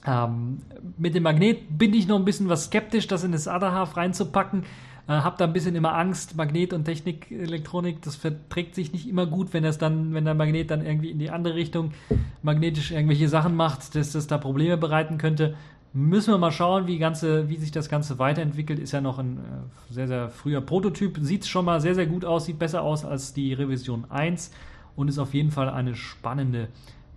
Ähm, 0.05 0.59
mit 0.99 1.15
dem 1.15 1.23
Magnet 1.23 1.79
bin 1.79 1.95
ich 1.95 2.09
noch 2.09 2.17
ein 2.17 2.25
bisschen 2.25 2.49
was 2.49 2.65
skeptisch, 2.65 3.07
das 3.07 3.23
in 3.23 3.33
das 3.33 3.47
Other 3.47 3.73
Half 3.73 3.97
reinzupacken. 3.97 4.65
Äh, 5.09 5.13
hab 5.13 5.39
da 5.39 5.45
ein 5.45 5.53
bisschen 5.53 5.75
immer 5.75 5.95
Angst, 5.95 6.37
Magnet 6.37 6.73
und 6.73 6.85
Technik, 6.85 7.31
Elektronik, 7.31 8.03
das 8.03 8.17
verträgt 8.17 8.75
sich 8.75 8.93
nicht 8.93 9.09
immer 9.09 9.27
gut, 9.27 9.53
wenn 9.53 9.65
das 9.65 9.79
dann, 9.79 10.15
wenn 10.15 10.25
der 10.25 10.35
Magnet 10.35 10.71
dann 10.71 10.85
irgendwie 10.85 11.11
in 11.11 11.19
die 11.19 11.31
andere 11.31 11.55
Richtung 11.55 11.93
magnetisch 12.43 12.93
irgendwelche 12.93 13.29
Sachen 13.29 13.57
macht, 13.57 13.95
dass 13.95 14.13
das 14.13 14.27
da 14.27 14.39
Probleme 14.39 14.77
bereiten 14.77 15.19
könnte. 15.19 15.55
Müssen 15.93 16.33
wir 16.33 16.39
mal 16.39 16.53
schauen, 16.53 16.87
wie, 16.87 16.99
ganze, 16.99 17.49
wie 17.49 17.57
sich 17.57 17.71
das 17.71 17.89
Ganze 17.89 18.19
weiterentwickelt. 18.19 18.79
Ist 18.79 18.93
ja 18.93 19.01
noch 19.01 19.19
ein 19.19 19.39
äh, 19.39 19.93
sehr, 19.93 20.09
sehr 20.09 20.31
früher 20.31 20.61
Prototyp. 20.61 21.19
Sieht 21.21 21.47
schon 21.47 21.65
mal 21.65 21.81
sehr, 21.81 21.95
sehr 21.95 22.07
gut 22.07 22.25
aus, 22.25 22.47
sieht 22.47 22.59
besser 22.59 22.83
aus 22.83 23.05
als 23.05 23.35
die 23.35 23.53
Revision 23.53 24.07
1 24.09 24.53
und 24.97 25.09
ist 25.09 25.19
auf 25.19 25.35
jeden 25.35 25.51
Fall 25.51 25.69
eine 25.69 25.95
spannende 25.95 26.69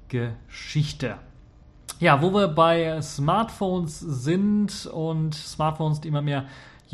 Geschichte. 0.09 1.15
Ja, 1.99 2.21
wo 2.21 2.33
wir 2.33 2.49
bei 2.49 3.01
Smartphones 3.01 3.99
sind 3.99 4.85
und 4.87 5.33
Smartphones, 5.33 6.01
die 6.01 6.09
immer 6.09 6.21
mehr 6.21 6.45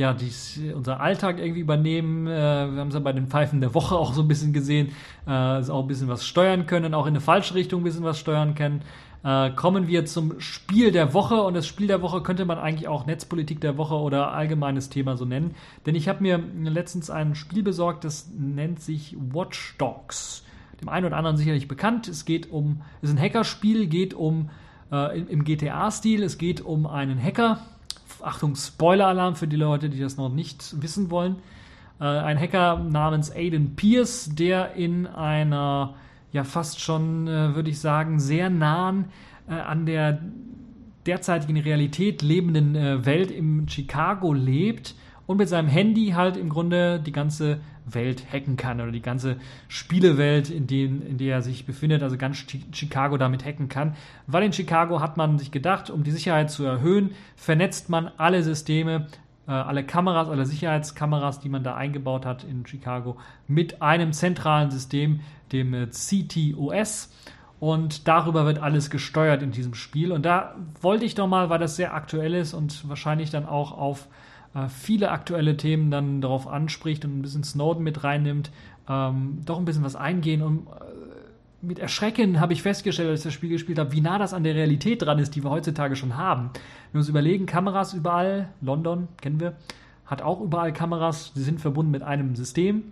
ja, 0.01 0.13
dies, 0.13 0.59
unser 0.73 0.99
Alltag 0.99 1.37
irgendwie 1.37 1.61
übernehmen. 1.61 2.25
Äh, 2.25 2.31
wir 2.31 2.79
haben 2.79 2.87
es 2.87 2.95
ja 2.95 2.99
bei 2.99 3.13
den 3.13 3.27
Pfeifen 3.27 3.61
der 3.61 3.75
Woche 3.75 3.95
auch 3.95 4.13
so 4.13 4.23
ein 4.23 4.27
bisschen 4.27 4.51
gesehen, 4.51 4.89
äh, 5.27 5.31
auch 5.31 5.83
ein 5.83 5.87
bisschen 5.87 6.07
was 6.07 6.25
steuern 6.25 6.65
können, 6.65 6.95
auch 6.95 7.05
in 7.05 7.11
eine 7.11 7.21
falsche 7.21 7.53
Richtung 7.53 7.81
ein 7.81 7.83
bisschen 7.83 8.03
was 8.03 8.19
steuern 8.19 8.55
können. 8.55 8.81
Äh, 9.23 9.51
kommen 9.51 9.87
wir 9.87 10.05
zum 10.05 10.39
Spiel 10.39 10.91
der 10.91 11.13
Woche 11.13 11.43
und 11.43 11.53
das 11.53 11.67
Spiel 11.67 11.85
der 11.85 12.01
Woche 12.01 12.23
könnte 12.23 12.45
man 12.45 12.57
eigentlich 12.57 12.87
auch 12.87 13.05
Netzpolitik 13.05 13.61
der 13.61 13.77
Woche 13.77 13.93
oder 13.93 14.33
allgemeines 14.33 14.89
Thema 14.89 15.17
so 15.17 15.25
nennen. 15.25 15.53
Denn 15.85 15.93
ich 15.93 16.09
habe 16.09 16.23
mir 16.23 16.39
letztens 16.63 17.11
ein 17.11 17.35
Spiel 17.35 17.61
besorgt, 17.61 18.03
das 18.03 18.31
nennt 18.35 18.81
sich 18.81 19.15
Watch 19.19 19.75
Dogs. 19.77 20.43
Dem 20.81 20.89
einen 20.89 21.05
oder 21.05 21.17
anderen 21.17 21.37
sicherlich 21.37 21.67
bekannt. 21.67 22.07
Es 22.07 22.25
geht 22.25 22.51
um, 22.51 22.81
es 23.03 23.09
ist 23.09 23.15
ein 23.15 23.21
Hackerspiel, 23.21 23.85
geht 23.85 24.15
um 24.15 24.49
äh, 24.91 25.19
im 25.19 25.43
GTA-Stil, 25.43 26.23
es 26.23 26.39
geht 26.39 26.61
um 26.61 26.87
einen 26.87 27.21
Hacker. 27.21 27.59
Achtung, 28.23 28.55
Spoiler-Alarm 28.55 29.35
für 29.35 29.47
die 29.47 29.55
Leute, 29.55 29.89
die 29.89 29.99
das 29.99 30.17
noch 30.17 30.29
nicht 30.29 30.81
wissen 30.81 31.09
wollen. 31.09 31.37
Äh, 31.99 32.05
ein 32.05 32.39
Hacker 32.39 32.77
namens 32.77 33.31
Aiden 33.31 33.75
Pierce, 33.75 34.29
der 34.33 34.73
in 34.75 35.07
einer 35.07 35.95
ja 36.31 36.43
fast 36.43 36.79
schon, 36.79 37.27
äh, 37.27 37.55
würde 37.55 37.69
ich 37.69 37.79
sagen, 37.79 38.19
sehr 38.19 38.49
nahen 38.49 39.05
äh, 39.49 39.53
an 39.53 39.85
der 39.85 40.19
derzeitigen 41.05 41.57
Realität 41.57 42.21
lebenden 42.21 42.75
äh, 42.75 43.05
Welt 43.05 43.31
im 43.31 43.67
Chicago 43.67 44.33
lebt 44.33 44.95
und 45.31 45.37
mit 45.37 45.47
seinem 45.47 45.69
Handy 45.69 46.09
halt 46.09 46.35
im 46.35 46.49
Grunde 46.49 46.99
die 46.99 47.13
ganze 47.13 47.61
Welt 47.85 48.25
hacken 48.31 48.57
kann 48.57 48.81
oder 48.81 48.91
die 48.91 49.01
ganze 49.01 49.37
Spielewelt, 49.69 50.49
in, 50.49 50.67
den, 50.67 51.01
in 51.01 51.17
der 51.17 51.35
er 51.35 51.41
sich 51.41 51.65
befindet, 51.65 52.03
also 52.03 52.17
ganz 52.17 52.45
Chicago 52.73 53.15
damit 53.17 53.45
hacken 53.45 53.69
kann. 53.69 53.95
Weil 54.27 54.43
in 54.43 54.51
Chicago 54.51 54.99
hat 54.99 55.15
man 55.15 55.39
sich 55.39 55.51
gedacht, 55.51 55.89
um 55.89 56.03
die 56.03 56.11
Sicherheit 56.11 56.51
zu 56.51 56.65
erhöhen, 56.65 57.11
vernetzt 57.37 57.89
man 57.89 58.11
alle 58.17 58.43
Systeme, 58.43 59.07
äh, 59.47 59.51
alle 59.51 59.85
Kameras, 59.85 60.27
alle 60.27 60.45
Sicherheitskameras, 60.45 61.39
die 61.39 61.49
man 61.49 61.63
da 61.63 61.75
eingebaut 61.75 62.25
hat 62.25 62.43
in 62.43 62.65
Chicago, 62.65 63.17
mit 63.47 63.81
einem 63.81 64.11
zentralen 64.11 64.69
System, 64.69 65.21
dem 65.53 65.73
äh, 65.73 65.87
CTOS. 65.87 67.09
Und 67.61 68.07
darüber 68.09 68.45
wird 68.45 68.59
alles 68.59 68.89
gesteuert 68.89 69.43
in 69.43 69.51
diesem 69.51 69.75
Spiel. 69.75 70.11
Und 70.11 70.25
da 70.25 70.55
wollte 70.81 71.05
ich 71.05 71.15
doch 71.15 71.27
mal, 71.27 71.49
weil 71.49 71.59
das 71.59 71.77
sehr 71.77 71.93
aktuell 71.93 72.33
ist 72.33 72.53
und 72.53 72.89
wahrscheinlich 72.89 73.29
dann 73.29 73.45
auch 73.45 73.71
auf 73.71 74.07
viele 74.69 75.11
aktuelle 75.11 75.57
Themen 75.57 75.91
dann 75.91 76.21
darauf 76.21 76.47
anspricht 76.47 77.05
und 77.05 77.19
ein 77.19 77.21
bisschen 77.21 77.43
Snowden 77.43 77.83
mit 77.83 78.03
reinnimmt, 78.03 78.51
ähm, 78.89 79.39
doch 79.45 79.57
ein 79.57 79.65
bisschen 79.65 79.83
was 79.83 79.95
eingehen. 79.95 80.41
Und 80.41 80.67
äh, 80.67 80.81
mit 81.61 81.79
Erschrecken 81.79 82.39
habe 82.39 82.53
ich 82.53 82.61
festgestellt, 82.61 83.09
als 83.09 83.21
ich 83.21 83.25
das 83.25 83.33
Spiel 83.33 83.49
gespielt 83.49 83.79
habe, 83.79 83.91
wie 83.91 84.01
nah 84.01 84.17
das 84.17 84.33
an 84.33 84.43
der 84.43 84.55
Realität 84.55 85.01
dran 85.01 85.19
ist, 85.19 85.35
die 85.35 85.43
wir 85.43 85.51
heutzutage 85.51 85.95
schon 85.95 86.17
haben. 86.17 86.49
Wenn 86.53 86.93
wir 86.93 86.99
uns 86.99 87.09
überlegen, 87.09 87.45
Kameras 87.45 87.93
überall, 87.93 88.49
London 88.61 89.07
kennen 89.21 89.39
wir, 89.39 89.55
hat 90.05 90.21
auch 90.21 90.41
überall 90.41 90.73
Kameras, 90.73 91.31
die 91.33 91.41
sind 91.41 91.61
verbunden 91.61 91.91
mit 91.91 92.03
einem 92.03 92.35
System. 92.35 92.83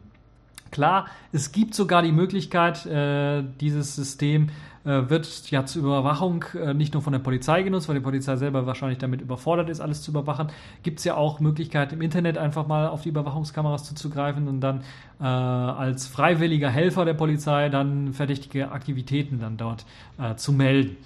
Klar, 0.72 1.08
es 1.32 1.52
gibt 1.52 1.74
sogar 1.74 2.04
die 2.04 2.12
Möglichkeit, 2.12 2.86
äh, 2.86 3.44
dieses 3.60 3.96
System 3.96 4.48
äh, 4.48 4.52
wird 4.84 5.52
ja 5.52 5.66
zur 5.66 5.84
Überwachung 5.84 6.46
äh, 6.54 6.74
nicht 6.74 6.94
nur 6.94 7.04
von 7.04 7.14
der 7.14 7.20
Polizei 7.20 7.64
genutzt, 7.64 7.88
weil 7.88 7.96
die 7.96 8.02
Polizei 8.02 8.36
selber 8.38 8.66
wahrscheinlich 8.66 8.98
damit 9.00 9.22
überfordert 9.22 9.70
ist, 9.70 9.82
alles 9.82 10.02
zu 10.02 10.12
überwachen. 10.12 10.48
Gibt 10.84 11.00
es 11.00 11.06
ja 11.06 11.16
auch 11.16 11.40
Möglichkeit 11.40 11.94
im 11.94 12.02
Internet 12.02 12.38
einfach 12.38 12.68
mal 12.68 12.88
auf 12.88 13.02
die 13.02 13.10
Überwachungskameras 13.10 13.84
zuzugreifen 13.84 14.48
und 14.48 14.62
dann 14.62 14.82
äh, 15.20 15.24
als 15.24 16.08
freiwilliger 16.08 16.70
Helfer 16.70 17.06
der 17.06 17.14
Polizei 17.14 17.70
dann 17.70 18.14
verdächtige 18.14 18.72
Aktivitäten 18.72 19.40
dann 19.40 19.58
dort 19.58 19.86
äh, 20.18 20.36
zu 20.36 20.54
melden. 20.54 20.98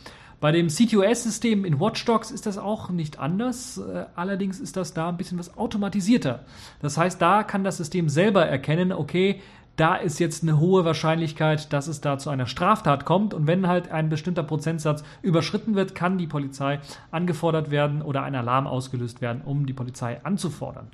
Bei 0.43 0.51
dem 0.51 0.67
CTOS-System 0.67 1.63
in 1.63 1.79
Watchdogs 1.79 2.29
ist 2.29 2.45
das 2.45 2.57
auch 2.57 2.89
nicht 2.89 3.17
anders. 3.17 3.77
Äh, 3.77 4.07
allerdings 4.13 4.59
ist 4.59 4.75
das 4.75 4.93
da 4.93 5.07
ein 5.07 5.15
bisschen 5.15 5.39
was 5.39 5.57
automatisierter. 5.57 6.41
Das 6.81 6.97
heißt, 6.97 7.21
da 7.21 7.43
kann 7.43 7.63
das 7.63 7.77
System 7.77 8.09
selber 8.09 8.45
erkennen, 8.45 8.91
okay, 8.91 9.39
da 9.75 9.95
ist 9.95 10.19
jetzt 10.19 10.43
eine 10.43 10.59
hohe 10.59 10.85
Wahrscheinlichkeit, 10.85 11.73
dass 11.73 11.87
es 11.87 11.99
da 11.99 12.17
zu 12.17 12.29
einer 12.29 12.45
Straftat 12.45 13.05
kommt. 13.05 13.33
Und 13.33 13.47
wenn 13.47 13.67
halt 13.67 13.91
ein 13.91 14.09
bestimmter 14.09 14.43
Prozentsatz 14.43 15.03
überschritten 15.21 15.75
wird, 15.75 15.95
kann 15.95 16.17
die 16.17 16.27
Polizei 16.27 16.79
angefordert 17.11 17.71
werden 17.71 18.01
oder 18.01 18.23
ein 18.23 18.35
Alarm 18.35 18.67
ausgelöst 18.67 19.21
werden, 19.21 19.41
um 19.43 19.65
die 19.65 19.73
Polizei 19.73 20.19
anzufordern. 20.23 20.87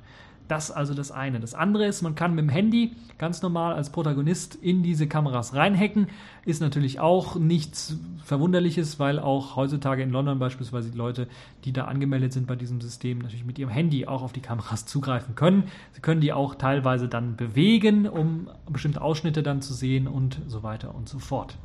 Das 0.50 0.72
also 0.72 0.94
das 0.94 1.12
eine. 1.12 1.38
Das 1.38 1.54
andere 1.54 1.86
ist, 1.86 2.02
man 2.02 2.16
kann 2.16 2.34
mit 2.34 2.42
dem 2.42 2.48
Handy 2.48 2.96
ganz 3.18 3.40
normal 3.40 3.74
als 3.74 3.90
Protagonist 3.90 4.56
in 4.56 4.82
diese 4.82 5.06
Kameras 5.06 5.54
reinhacken. 5.54 6.08
Ist 6.44 6.60
natürlich 6.60 6.98
auch 6.98 7.36
nichts 7.36 7.96
Verwunderliches, 8.24 8.98
weil 8.98 9.20
auch 9.20 9.54
heutzutage 9.54 10.02
in 10.02 10.10
London 10.10 10.40
beispielsweise 10.40 10.90
die 10.90 10.98
Leute, 10.98 11.28
die 11.64 11.72
da 11.72 11.84
angemeldet 11.84 12.32
sind 12.32 12.48
bei 12.48 12.56
diesem 12.56 12.80
System, 12.80 13.18
natürlich 13.18 13.44
mit 13.44 13.60
ihrem 13.60 13.70
Handy 13.70 14.08
auch 14.08 14.22
auf 14.22 14.32
die 14.32 14.40
Kameras 14.40 14.86
zugreifen 14.86 15.36
können. 15.36 15.64
Sie 15.92 16.00
können 16.00 16.20
die 16.20 16.32
auch 16.32 16.56
teilweise 16.56 17.06
dann 17.06 17.36
bewegen, 17.36 18.08
um 18.08 18.50
bestimmte 18.68 19.02
Ausschnitte 19.02 19.44
dann 19.44 19.62
zu 19.62 19.72
sehen 19.72 20.08
und 20.08 20.40
so 20.48 20.64
weiter 20.64 20.96
und 20.96 21.08
so 21.08 21.20
fort. 21.20 21.58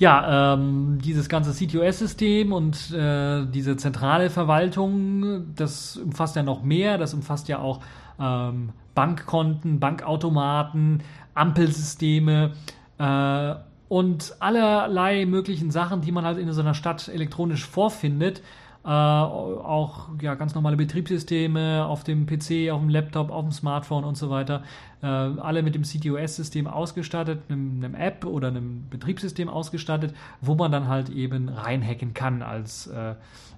Ja, 0.00 0.54
ähm, 0.54 0.98
dieses 1.04 1.28
ganze 1.28 1.52
CTOS-System 1.52 2.54
und 2.54 2.90
äh, 2.90 3.44
diese 3.44 3.76
zentrale 3.76 4.30
Verwaltung, 4.30 5.54
das 5.54 5.98
umfasst 5.98 6.36
ja 6.36 6.42
noch 6.42 6.62
mehr. 6.62 6.96
Das 6.96 7.12
umfasst 7.12 7.48
ja 7.48 7.58
auch 7.58 7.80
ähm, 8.18 8.70
Bankkonten, 8.94 9.78
Bankautomaten, 9.78 11.02
Ampelsysteme 11.34 12.52
äh, 12.96 13.54
und 13.90 14.36
allerlei 14.40 15.26
möglichen 15.26 15.70
Sachen, 15.70 16.00
die 16.00 16.12
man 16.12 16.24
halt 16.24 16.38
in 16.38 16.50
so 16.50 16.62
einer 16.62 16.72
Stadt 16.72 17.08
elektronisch 17.08 17.66
vorfindet. 17.66 18.40
Äh, 18.82 18.88
auch 18.88 20.08
ja, 20.22 20.34
ganz 20.34 20.54
normale 20.54 20.76
Betriebssysteme 20.76 21.84
auf 21.84 22.02
dem 22.02 22.24
PC, 22.24 22.70
auf 22.70 22.80
dem 22.80 22.88
Laptop, 22.88 23.30
auf 23.30 23.44
dem 23.44 23.52
Smartphone 23.52 24.04
und 24.04 24.16
so 24.16 24.30
weiter. 24.30 24.62
Äh, 25.02 25.06
alle 25.06 25.62
mit 25.62 25.74
dem 25.74 25.82
CTOS-System 25.82 26.66
ausgestattet, 26.66 27.42
einem, 27.50 27.84
einem, 27.84 27.94
App 27.94 28.24
oder 28.24 28.48
einem 28.48 28.88
Betriebssystem 28.88 29.50
ausgestattet, 29.50 30.14
wo 30.40 30.54
man 30.54 30.72
dann 30.72 30.88
halt 30.88 31.10
eben 31.10 31.50
reinhacken 31.50 32.14
kann 32.14 32.40
als 32.42 32.86
äh, 32.86 33.14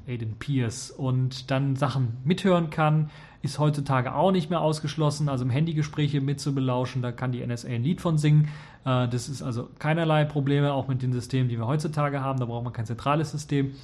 Aiden 0.08 0.34
Pierce 0.40 0.90
und 0.90 1.52
dann 1.52 1.76
Sachen 1.76 2.16
mithören 2.24 2.70
kann. 2.70 3.10
Ist 3.42 3.60
heutzutage 3.60 4.14
auch 4.14 4.32
nicht 4.32 4.50
mehr 4.50 4.60
ausgeschlossen, 4.60 5.28
also 5.28 5.44
im 5.44 5.50
Handygespräche 5.50 6.20
mitzubelauschen, 6.20 7.02
da 7.02 7.12
kann 7.12 7.32
die 7.32 7.44
NSA 7.44 7.68
ein 7.68 7.82
Lied 7.84 8.00
von 8.00 8.18
singen. 8.18 8.48
Äh, 8.84 9.06
das 9.06 9.28
ist 9.28 9.42
also 9.42 9.68
keinerlei 9.78 10.24
Probleme, 10.24 10.72
auch 10.72 10.88
mit 10.88 11.02
den 11.02 11.12
Systemen, 11.12 11.48
die 11.48 11.58
wir 11.58 11.66
heutzutage 11.68 12.20
haben. 12.20 12.40
Da 12.40 12.46
braucht 12.46 12.64
man 12.64 12.72
kein 12.72 12.86
zentrales 12.86 13.30
System 13.30 13.74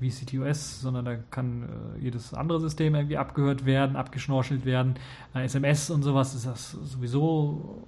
wie 0.00 0.10
CTOS, 0.10 0.80
sondern 0.80 1.04
da 1.04 1.16
kann 1.16 1.64
äh, 1.96 2.02
jedes 2.02 2.34
andere 2.34 2.60
System 2.60 2.94
irgendwie 2.94 3.16
abgehört 3.16 3.66
werden, 3.66 3.96
abgeschnorchelt 3.96 4.64
werden. 4.64 4.94
Äh, 5.34 5.44
SMS 5.44 5.90
und 5.90 6.02
sowas 6.02 6.34
ist 6.34 6.46
das 6.46 6.72
sowieso 6.72 7.86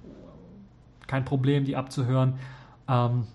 kein 1.07 1.25
Problem, 1.25 1.65
die 1.65 1.75
abzuhören. 1.75 2.33
Ähm, 2.87 3.25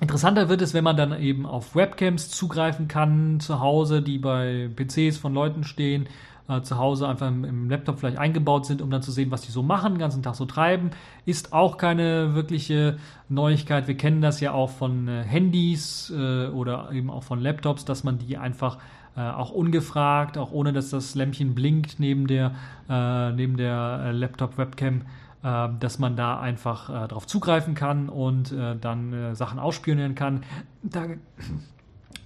interessanter 0.00 0.48
wird 0.48 0.62
es, 0.62 0.74
wenn 0.74 0.84
man 0.84 0.96
dann 0.96 1.18
eben 1.20 1.46
auf 1.46 1.74
Webcams 1.74 2.30
zugreifen 2.30 2.88
kann, 2.88 3.40
zu 3.40 3.60
Hause, 3.60 4.02
die 4.02 4.18
bei 4.18 4.68
PCs 4.74 5.18
von 5.18 5.34
Leuten 5.34 5.64
stehen 5.64 6.08
äh, 6.48 6.60
zu 6.62 6.76
Hause 6.76 7.08
einfach 7.08 7.28
im, 7.28 7.70
Laptop 7.70 8.00
vielleicht 8.00 8.18
eingebaut 8.18 8.66
sind, 8.66 8.82
um 8.82 8.90
dann 8.90 9.00
zu 9.00 9.12
sehen, 9.12 9.30
was 9.30 9.42
die 9.42 9.52
so 9.52 9.62
machen, 9.62 9.94
den 9.94 9.98
ganzen 9.98 10.22
Tag 10.22 10.34
so 10.34 10.44
treiben. 10.44 10.90
Ist 11.24 11.52
auch 11.52 11.76
keine 11.76 12.34
wirkliche 12.34 12.96
Neuigkeit. 13.28 13.86
Wir 13.86 13.96
kennen 13.96 14.20
das 14.20 14.40
ja 14.40 14.52
auch 14.52 14.70
von 14.70 15.06
äh, 15.06 15.22
Handys 15.22 16.12
äh, 16.14 16.48
oder 16.48 16.90
eben 16.92 17.10
auch 17.10 17.22
von 17.22 17.40
Laptops, 17.40 17.84
dass 17.84 18.04
man 18.04 18.18
die 18.18 18.38
einfach 18.38 18.78
auch 19.14 19.50
ungefragt, 19.50 20.38
auch 20.38 20.52
ohne 20.52 20.72
dass 20.72 20.88
das 20.88 21.14
Lämpchen 21.14 21.54
blinkt 21.54 22.00
neben 22.00 22.26
der, 22.26 22.52
neben 22.88 23.58
der 23.58 24.10
Laptop-Webcam, 24.14 25.02
dass 25.42 25.98
man 25.98 26.16
da 26.16 26.40
einfach 26.40 26.88
darauf 26.88 27.26
zugreifen 27.26 27.74
kann 27.74 28.08
und 28.08 28.56
dann 28.80 29.34
Sachen 29.34 29.58
ausspionieren 29.58 30.14
kann. 30.14 30.44
Da 30.82 31.08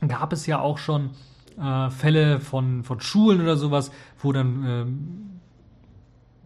gab 0.06 0.32
es 0.32 0.46
ja 0.46 0.60
auch 0.60 0.78
schon 0.78 1.10
äh, 1.60 1.90
Fälle 1.90 2.40
von, 2.40 2.84
von 2.84 3.00
Schulen 3.00 3.40
oder 3.40 3.56
sowas, 3.56 3.90
wo 4.18 4.32
dann, 4.32 4.64
ähm, 4.66 5.40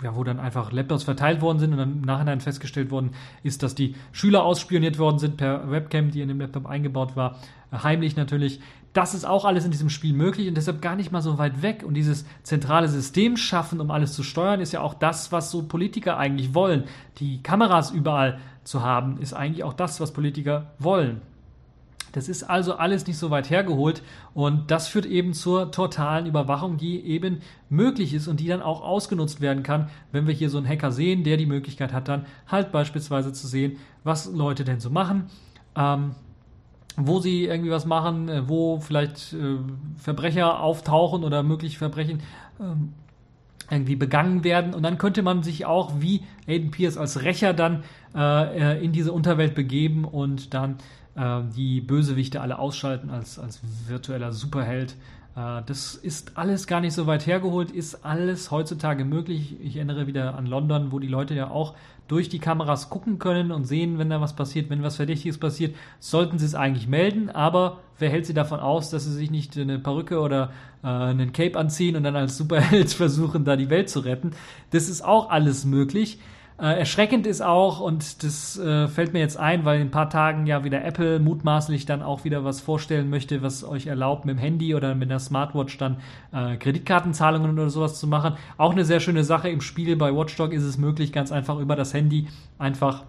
ja, 0.03 0.15
wo 0.17 0.25
dann 0.25 0.41
einfach 0.41 0.73
Laptops 0.73 1.05
verteilt 1.05 1.41
worden 1.41 1.59
sind 1.59 1.73
und 1.73 1.79
dann 1.79 1.93
im 1.93 2.01
Nachhinein 2.03 2.41
festgestellt 2.41 2.91
worden 2.91 3.11
ist, 3.43 3.63
dass 3.63 3.75
die 3.75 3.95
Schüler 4.13 4.45
ausspioniert 4.45 4.99
worden 4.99 5.19
sind 5.19 5.37
per 5.37 5.71
Webcam, 5.71 6.11
die 6.11 6.21
in 6.21 6.29
dem 6.29 6.41
Laptop 6.41 6.67
eingebaut 6.67 7.17
war, 7.17 7.37
äh, 7.71 7.79
heimlich 7.79 8.17
natürlich. 8.17 8.61
Das 8.93 9.15
ist 9.15 9.25
auch 9.25 9.45
alles 9.45 9.65
in 9.65 9.71
diesem 9.71 9.89
Spiel 9.89 10.15
möglich 10.15 10.49
und 10.49 10.57
deshalb 10.57 10.83
gar 10.83 10.97
nicht 10.97 11.13
mal 11.13 11.23
so 11.23 11.39
weit 11.39 11.63
weg. 11.63 11.85
Und 11.87 11.95
dieses 11.95 12.25
zentrale 12.43 12.89
System 12.89 13.37
schaffen, 13.37 13.81
um 13.81 13.93
alles 13.93 14.15
zu 14.15 14.25
steuern, 14.25 14.61
ist 14.61 14.73
ja 14.73 14.81
auch 14.81 14.95
das, 14.95 15.31
was 15.31 15.53
so 15.53 15.63
Politiker 15.63 16.17
eigentlich 16.17 16.55
wollen. 16.55 16.85
Die 17.19 17.41
Kameras 17.41 17.93
überall 17.93 18.41
zu 18.65 18.83
haben, 18.83 19.19
ist 19.19 19.33
eigentlich 19.33 19.63
auch 19.63 19.75
das, 19.75 20.01
was 20.01 20.13
Politiker 20.13 20.73
wollen. 20.81 21.21
Das 22.13 22.29
ist 22.29 22.45
also 22.45 22.75
alles 22.75 23.07
nicht 23.07 23.19
so 23.19 23.31
weit 23.31 23.51
hergeholt 23.51 24.03
und 24.35 24.71
das 24.71 24.89
führt 24.89 25.07
eben 25.07 25.33
zur 25.33 25.71
totalen 25.71 26.27
Überwachung, 26.27 26.77
die 26.77 27.01
eben 27.05 27.41
möglich 27.69 28.15
ist 28.15 28.29
und 28.29 28.41
die 28.41 28.49
dann 28.49 28.63
auch 28.63 28.83
ausgenutzt 28.83 29.41
werden 29.41 29.63
kann, 29.63 29.89
wenn 30.13 30.27
wir 30.27 30.35
hier 30.35 30.51
so 30.51 30.59
einen 30.59 30.69
Hacker 30.69 30.93
sehen, 30.93 31.25
der 31.25 31.37
die 31.37 31.47
Möglichkeit 31.47 31.93
hat, 31.93 32.09
dann 32.09 32.27
halt 32.47 32.73
beispielsweise 32.73 33.33
zu 33.33 33.47
sehen, 33.47 33.77
was 34.05 34.27
Leute 34.27 34.65
denn 34.65 34.81
so 34.81 34.91
machen. 34.91 35.31
Ähm, 35.77 36.15
wo 36.97 37.21
sie 37.21 37.45
irgendwie 37.45 37.71
was 37.71 37.87
machen, 37.87 38.29
äh, 38.29 38.49
wo 38.49 38.81
vielleicht 38.81 39.33
äh, 39.33 39.59
Verbrecher 39.97 40.61
auftauchen 40.61 41.25
oder 41.25 41.43
mögliche 41.43 41.79
Verbrechen 41.79 42.21
ähm, 42.61 42.93
irgendwie 43.71 43.97
begangen 43.97 44.43
werden. 44.45 44.75
Und 44.75 44.83
dann 44.83 44.99
könnte 44.99 45.23
man 45.23 45.43
sich 45.43 45.65
auch 45.65 46.01
wie 46.01 46.23
Aiden 46.49 46.71
Pierce 46.71 46.97
als 46.97 47.23
Rächer 47.23 47.55
dann 47.55 47.85
äh, 48.15 48.75
äh 48.75 48.85
in 48.85 48.93
diese 48.93 49.13
Unterwelt 49.13 49.55
begeben 49.55 50.05
und 50.05 50.55
dann 50.55 50.77
äh, 51.15 51.41
die 51.57 51.81
Bösewichte 51.81 52.41
alle 52.41 52.59
ausschalten 52.59 53.11
als, 53.11 53.39
als 53.39 53.61
virtueller 53.87 54.33
Superheld. 54.33 54.97
Äh, 55.37 55.63
das 55.67 55.95
ist 55.95 56.37
alles 56.37 56.67
gar 56.67 56.81
nicht 56.81 56.95
so 56.95 57.07
weit 57.07 57.27
hergeholt, 57.27 57.71
ist 57.71 58.05
alles 58.05 58.51
heutzutage 58.51 59.05
möglich. 59.05 59.57
Ich 59.61 59.77
erinnere 59.77 60.07
wieder 60.07 60.37
an 60.37 60.47
London, 60.47 60.93
wo 60.93 60.99
die 60.99 61.09
Leute 61.09 61.35
ja 61.35 61.51
auch 61.51 61.75
durch 62.09 62.29
die 62.29 62.41
Kameras 62.41 62.91
gucken 62.91 63.21
können 63.21 63.53
und 63.53 63.67
sehen, 63.67 63.99
wenn 63.99 64.11
da 64.11 64.21
was 64.21 64.35
passiert, 64.35 64.69
wenn 64.69 64.83
was 64.83 64.97
Verdächtiges 64.97 65.39
passiert, 65.39 65.77
sollten 66.01 66.41
sie 66.41 66.47
es 66.47 66.57
eigentlich 66.57 66.89
melden, 66.89 67.31
aber 67.31 67.79
wer 68.01 68.11
hält 68.11 68.27
sie 68.27 68.35
davon 68.35 68.59
aus, 68.59 68.91
dass 68.91 69.05
sie 69.05 69.13
sich 69.13 69.31
nicht 69.31 69.57
eine 69.57 69.79
Perücke 69.79 70.19
oder 70.19 70.51
äh, 70.83 70.89
einen 70.89 71.33
Cape 71.33 71.57
anziehen 71.57 71.95
und 71.95 72.03
dann 72.03 72.17
als 72.17 72.37
Superheld 72.37 72.91
versuchen, 72.93 73.45
da 73.45 73.55
die 73.55 73.71
Welt 73.71 73.89
zu 73.89 74.01
retten? 74.01 74.33
Das 74.71 74.89
ist 74.89 75.05
auch 75.05 75.31
alles 75.31 75.65
möglich. 75.65 76.19
Äh, 76.61 76.79
erschreckend 76.81 77.27
ist 77.27 77.41
auch, 77.41 77.81
und 77.81 78.23
das 78.23 78.59
äh, 78.59 78.87
fällt 78.87 79.15
mir 79.15 79.21
jetzt 79.21 79.39
ein, 79.39 79.65
weil 79.65 79.81
in 79.81 79.87
ein 79.87 79.91
paar 79.91 80.11
Tagen 80.11 80.47
ja 80.47 80.63
wieder 80.63 80.85
Apple 80.85 81.19
mutmaßlich 81.19 81.87
dann 81.87 82.03
auch 82.03 82.25
wieder 82.25 82.45
was 82.45 82.61
vorstellen 82.61 83.09
möchte, 83.09 83.41
was 83.41 83.65
euch 83.65 83.87
erlaubt, 83.87 84.27
mit 84.27 84.37
dem 84.37 84.39
Handy 84.39 84.75
oder 84.75 84.95
mit 84.95 85.11
einer 85.11 85.21
Smartwatch 85.21 85.79
dann 85.79 85.97
äh, 86.33 86.57
Kreditkartenzahlungen 86.59 87.53
oder 87.53 87.71
sowas 87.71 87.99
zu 87.99 88.07
machen. 88.07 88.35
Auch 88.59 88.73
eine 88.73 88.85
sehr 88.85 89.01
schöne 89.01 89.25
Sache. 89.25 89.49
Im 89.49 89.63
Spiel 89.63 89.97
bei 89.97 90.15
Watchdog 90.15 90.53
ist 90.53 90.65
es 90.65 90.77
möglich, 90.77 91.15
ganz 91.15 91.33
einfach 91.33 91.59
über 91.59 91.77
das 91.77 91.95
Handy 91.95 92.29
einfach 92.59 93.05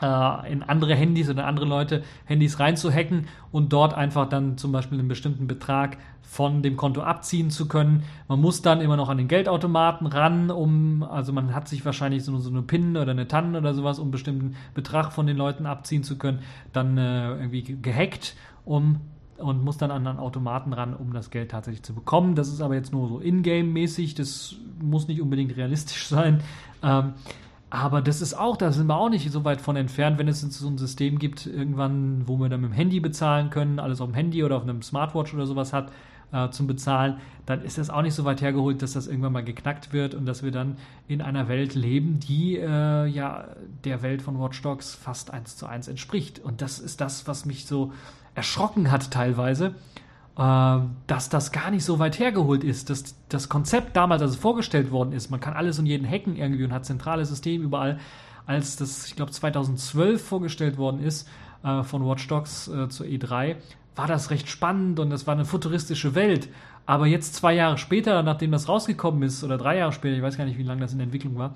in 0.00 0.62
andere 0.62 0.94
Handys 0.94 1.30
oder 1.30 1.46
andere 1.46 1.66
Leute 1.66 2.02
Handys 2.24 2.58
reinzuhacken 2.58 3.26
und 3.52 3.72
dort 3.72 3.94
einfach 3.94 4.28
dann 4.28 4.58
zum 4.58 4.72
Beispiel 4.72 4.98
einen 4.98 5.08
bestimmten 5.08 5.46
Betrag 5.46 5.98
von 6.22 6.62
dem 6.62 6.76
Konto 6.76 7.00
abziehen 7.00 7.50
zu 7.50 7.68
können. 7.68 8.02
Man 8.26 8.40
muss 8.40 8.60
dann 8.60 8.80
immer 8.80 8.96
noch 8.96 9.08
an 9.08 9.18
den 9.18 9.28
Geldautomaten 9.28 10.06
ran, 10.06 10.50
um, 10.50 11.04
also 11.04 11.32
man 11.32 11.54
hat 11.54 11.68
sich 11.68 11.84
wahrscheinlich 11.84 12.24
so, 12.24 12.36
so 12.38 12.50
eine 12.50 12.62
PIN 12.62 12.96
oder 12.96 13.12
eine 13.12 13.28
TAN 13.28 13.54
oder 13.54 13.72
sowas, 13.72 13.98
um 13.98 14.06
einen 14.06 14.10
bestimmten 14.10 14.56
Betrag 14.74 15.12
von 15.12 15.26
den 15.26 15.36
Leuten 15.36 15.64
abziehen 15.64 16.02
zu 16.02 16.18
können, 16.18 16.40
dann 16.72 16.98
äh, 16.98 17.30
irgendwie 17.36 17.62
gehackt, 17.80 18.34
um 18.64 19.00
und 19.36 19.64
muss 19.64 19.78
dann 19.78 19.90
an 19.90 20.06
einen 20.06 20.18
Automaten 20.18 20.72
ran, 20.72 20.94
um 20.94 21.12
das 21.12 21.30
Geld 21.30 21.50
tatsächlich 21.50 21.82
zu 21.82 21.92
bekommen. 21.94 22.34
Das 22.34 22.48
ist 22.48 22.60
aber 22.60 22.74
jetzt 22.74 22.92
nur 22.92 23.08
so 23.08 23.18
in-game-mäßig, 23.18 24.14
das 24.14 24.56
muss 24.80 25.08
nicht 25.08 25.20
unbedingt 25.20 25.56
realistisch 25.56 26.06
sein. 26.08 26.40
Ähm, 26.82 27.14
aber 27.74 28.02
das 28.02 28.20
ist 28.20 28.34
auch, 28.34 28.56
da 28.56 28.70
sind 28.70 28.86
wir 28.86 28.96
auch 28.96 29.08
nicht 29.08 29.28
so 29.32 29.44
weit 29.44 29.60
von 29.60 29.74
entfernt, 29.74 30.16
wenn 30.18 30.28
es 30.28 30.42
so 30.42 30.68
ein 30.68 30.78
System 30.78 31.18
gibt, 31.18 31.44
irgendwann, 31.46 32.22
wo 32.28 32.36
wir 32.36 32.48
dann 32.48 32.60
mit 32.60 32.70
dem 32.70 32.74
Handy 32.74 33.00
bezahlen 33.00 33.50
können, 33.50 33.80
alles 33.80 34.00
auf 34.00 34.08
dem 34.08 34.14
Handy 34.14 34.44
oder 34.44 34.58
auf 34.58 34.62
einem 34.62 34.80
Smartwatch 34.80 35.34
oder 35.34 35.44
sowas 35.44 35.72
hat 35.72 35.90
äh, 36.32 36.50
zum 36.50 36.68
Bezahlen, 36.68 37.16
dann 37.46 37.62
ist 37.62 37.76
das 37.76 37.90
auch 37.90 38.02
nicht 38.02 38.14
so 38.14 38.24
weit 38.24 38.42
hergeholt, 38.42 38.80
dass 38.80 38.92
das 38.92 39.08
irgendwann 39.08 39.32
mal 39.32 39.42
geknackt 39.42 39.92
wird 39.92 40.14
und 40.14 40.24
dass 40.24 40.44
wir 40.44 40.52
dann 40.52 40.76
in 41.08 41.20
einer 41.20 41.48
Welt 41.48 41.74
leben, 41.74 42.20
die 42.20 42.58
äh, 42.58 43.06
ja 43.06 43.48
der 43.82 44.02
Welt 44.02 44.22
von 44.22 44.38
Watch 44.38 44.62
Dogs 44.62 44.94
fast 44.94 45.32
eins 45.32 45.56
zu 45.56 45.66
eins 45.66 45.88
entspricht. 45.88 46.38
Und 46.38 46.62
das 46.62 46.78
ist 46.78 47.00
das, 47.00 47.26
was 47.26 47.44
mich 47.44 47.66
so 47.66 47.92
erschrocken 48.36 48.92
hat 48.92 49.10
teilweise 49.10 49.74
dass 50.36 51.28
das 51.28 51.52
gar 51.52 51.70
nicht 51.70 51.84
so 51.84 52.00
weit 52.00 52.18
hergeholt 52.18 52.64
ist. 52.64 52.90
Dass 52.90 53.14
das 53.28 53.48
Konzept 53.48 53.96
damals, 53.96 54.20
als 54.20 54.32
es 54.32 54.36
vorgestellt 54.36 54.90
worden 54.90 55.12
ist, 55.12 55.30
man 55.30 55.38
kann 55.40 55.54
alles 55.54 55.78
und 55.78 55.86
jeden 55.86 56.08
hacken 56.08 56.36
irgendwie 56.36 56.64
und 56.64 56.72
hat 56.72 56.84
zentrales 56.84 57.28
System 57.28 57.62
überall, 57.62 58.00
als 58.46 58.76
das, 58.76 59.06
ich 59.06 59.16
glaube, 59.16 59.30
2012 59.30 60.22
vorgestellt 60.22 60.76
worden 60.76 61.00
ist 61.00 61.28
äh, 61.62 61.82
von 61.82 62.04
Watch 62.04 62.26
Dogs 62.26 62.68
äh, 62.68 62.88
zur 62.88 63.06
E3, 63.06 63.56
war 63.96 64.06
das 64.06 64.30
recht 64.30 64.48
spannend 64.48 64.98
und 64.98 65.12
es 65.12 65.26
war 65.26 65.34
eine 65.34 65.44
futuristische 65.44 66.14
Welt. 66.14 66.48
Aber 66.84 67.06
jetzt 67.06 67.36
zwei 67.36 67.54
Jahre 67.54 67.78
später, 67.78 68.22
nachdem 68.22 68.50
das 68.50 68.68
rausgekommen 68.68 69.22
ist, 69.22 69.44
oder 69.44 69.56
drei 69.56 69.78
Jahre 69.78 69.92
später, 69.92 70.16
ich 70.16 70.22
weiß 70.22 70.36
gar 70.36 70.44
nicht, 70.44 70.58
wie 70.58 70.64
lange 70.64 70.80
das 70.80 70.92
in 70.92 71.00
Entwicklung 71.00 71.38
war, 71.38 71.54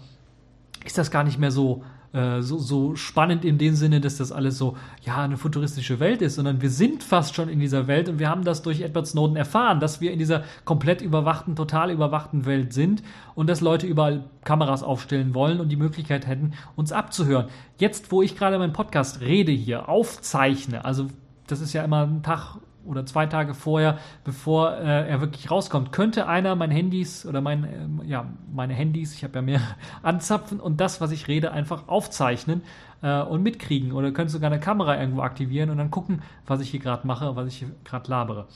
ist 0.85 0.97
das 0.97 1.11
gar 1.11 1.25
nicht 1.25 1.39
mehr 1.39 1.51
so 1.51 1.83
äh, 2.13 2.41
so, 2.41 2.59
so 2.59 2.97
spannend 2.97 3.45
in 3.45 3.59
dem 3.59 3.75
Sinne, 3.75 4.01
dass 4.01 4.17
das 4.17 4.33
alles 4.33 4.57
so, 4.57 4.77
ja, 5.03 5.19
eine 5.19 5.37
futuristische 5.37 6.01
Welt 6.01 6.23
ist, 6.23 6.37
sondern 6.37 6.63
wir 6.63 6.71
sind 6.71 7.03
fast 7.03 7.35
schon 7.35 7.49
in 7.49 7.61
dieser 7.61 7.87
Welt 7.87 8.09
und 8.09 8.19
wir 8.19 8.29
haben 8.31 8.45
das 8.45 8.63
durch 8.63 8.81
Edward 8.81 9.07
Snowden 9.07 9.37
erfahren, 9.37 9.81
dass 9.81 10.01
wir 10.01 10.13
in 10.13 10.19
dieser 10.19 10.45
komplett 10.65 11.03
überwachten, 11.03 11.55
total 11.55 11.91
überwachten 11.91 12.47
Welt 12.47 12.73
sind 12.73 13.03
und 13.35 13.49
dass 13.49 13.61
Leute 13.61 13.87
überall 13.87 14.25
Kameras 14.45 14.83
aufstellen 14.83 15.35
wollen 15.35 15.61
und 15.61 15.69
die 15.69 15.77
Möglichkeit 15.77 16.27
hätten, 16.27 16.55
uns 16.77 16.93
abzuhören. 16.93 17.49
Jetzt, 17.77 18.11
wo 18.11 18.23
ich 18.23 18.37
gerade 18.37 18.59
meinen 18.59 18.73
Podcast 18.73 19.21
rede 19.21 19.53
hier, 19.53 19.89
aufzeichne, 19.89 20.85
also 20.85 21.09
das 21.47 21.61
ist 21.61 21.73
ja 21.73 21.85
immer 21.85 22.07
ein 22.07 22.23
Tag 22.23 22.57
oder 22.89 23.06
zwei 23.06 23.27
Tage 23.27 23.55
vorher, 23.55 23.98
bevor 24.24 24.77
äh, 24.77 25.09
er 25.09 25.20
wirklich 25.20 25.51
rauskommt, 25.51 25.93
könnte 25.93 26.27
einer 26.27 26.56
mein 26.56 26.70
Handys 26.70 27.27
oder 27.27 27.40
mein, 27.40 27.65
äh, 27.65 28.06
ja, 28.06 28.27
meine 28.52 28.74
Handys, 28.74 29.15
ich 29.15 29.24
habe 29.24 29.36
ja 29.36 29.43
mehr, 29.43 29.60
anzapfen 30.02 30.60
und 30.60 30.81
das, 30.81 31.01
was 31.01 31.12
ich 31.12 31.28
rede, 31.28 31.52
einfach 31.52 31.89
aufzeichnen 31.89 32.62
äh, 33.02 33.20
und 33.23 33.43
mitkriegen. 33.43 33.93
Oder 33.93 34.10
könnte 34.12 34.32
sogar 34.32 34.51
eine 34.51 34.60
Kamera 34.60 34.98
irgendwo 34.98 35.23
aktivieren 35.23 35.70
und 35.70 35.78
dann 35.78 35.90
gucken, 35.90 36.23
was 36.47 36.60
ich 36.60 36.70
hier 36.70 36.81
gerade 36.81 37.06
mache, 37.06 37.36
was 37.36 37.48
ich 37.48 37.59
hier 37.59 37.70
gerade 37.85 38.10
labere. 38.10 38.47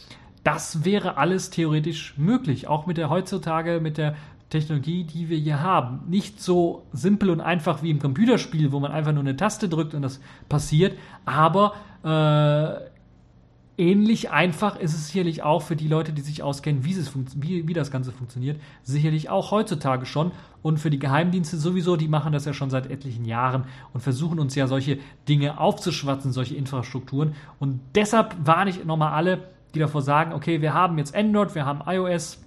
Das 0.44 0.84
wäre 0.84 1.18
alles 1.18 1.50
theoretisch 1.50 2.18
möglich, 2.18 2.66
auch 2.66 2.86
mit 2.86 2.96
der 2.96 3.10
heutzutage, 3.10 3.80
mit 3.80 3.96
der 3.96 4.16
Technologie, 4.52 5.04
die 5.04 5.28
wir 5.30 5.38
hier 5.38 5.62
haben. 5.62 6.00
Nicht 6.09 6.40
so 6.40 6.86
simpel 6.92 7.30
und 7.30 7.40
einfach 7.40 7.82
wie 7.82 7.90
im 7.90 8.00
Computerspiel, 8.00 8.70
wo 8.70 8.80
man 8.80 8.92
einfach 8.92 9.12
nur 9.12 9.22
eine 9.22 9.36
Taste 9.36 9.68
drückt 9.68 9.94
und 9.94 10.02
das 10.02 10.20
passiert, 10.48 10.98
aber 11.24 11.74
äh, 12.04 12.91
ähnlich 13.78 14.31
einfach 14.31 14.77
ist 14.77 14.94
es 14.94 15.09
sicherlich 15.09 15.43
auch 15.43 15.62
für 15.62 15.77
die 15.77 15.89
Leute, 15.89 16.12
die 16.12 16.20
sich 16.20 16.43
auskennen, 16.43 16.85
wie, 16.85 16.93
es 16.93 17.12
wie, 17.36 17.66
wie 17.66 17.73
das 17.73 17.90
Ganze 17.90 18.12
funktioniert, 18.12 18.61
sicherlich 18.82 19.31
auch 19.31 19.51
heutzutage 19.51 20.07
schon. 20.07 20.32
Und 20.62 20.78
für 20.78 20.90
die 20.90 20.99
Geheimdienste 20.99 21.57
sowieso, 21.57 21.97
die 21.97 22.09
machen 22.09 22.32
das 22.32 22.44
ja 22.44 22.53
schon 22.53 22.70
seit 22.70 22.90
etlichen 22.90 23.24
Jahren 23.24 23.65
und 23.93 24.01
versuchen 24.01 24.39
uns 24.39 24.55
ja 24.55 24.66
solche 24.66 24.99
Dinge 25.28 25.59
aufzuschwatzen, 25.59 26.32
solche 26.32 26.55
Infrastrukturen. 26.55 27.35
Und 27.59 27.81
deshalb 27.94 28.36
warne 28.44 28.70
ich 28.70 28.85
nochmal 28.85 29.12
alle, 29.12 29.49
die 29.74 29.78
davor 29.78 30.03
sagen, 30.03 30.32
okay, 30.32 30.61
wir 30.61 30.74
haben 30.74 30.99
jetzt 30.99 31.15
Android, 31.15 31.55
wir 31.55 31.65
haben 31.65 31.81
iOS, 31.86 32.43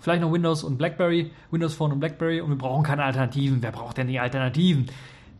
vielleicht 0.00 0.22
noch 0.22 0.32
Windows 0.32 0.62
und 0.62 0.76
BlackBerry, 0.76 1.30
Windows 1.50 1.74
Phone 1.74 1.92
und 1.92 2.00
BlackBerry 2.00 2.40
und 2.40 2.50
wir 2.50 2.58
brauchen 2.58 2.84
keine 2.84 3.04
Alternativen. 3.04 3.62
Wer 3.62 3.72
braucht 3.72 3.96
denn 3.96 4.08
die 4.08 4.20
Alternativen? 4.20 4.86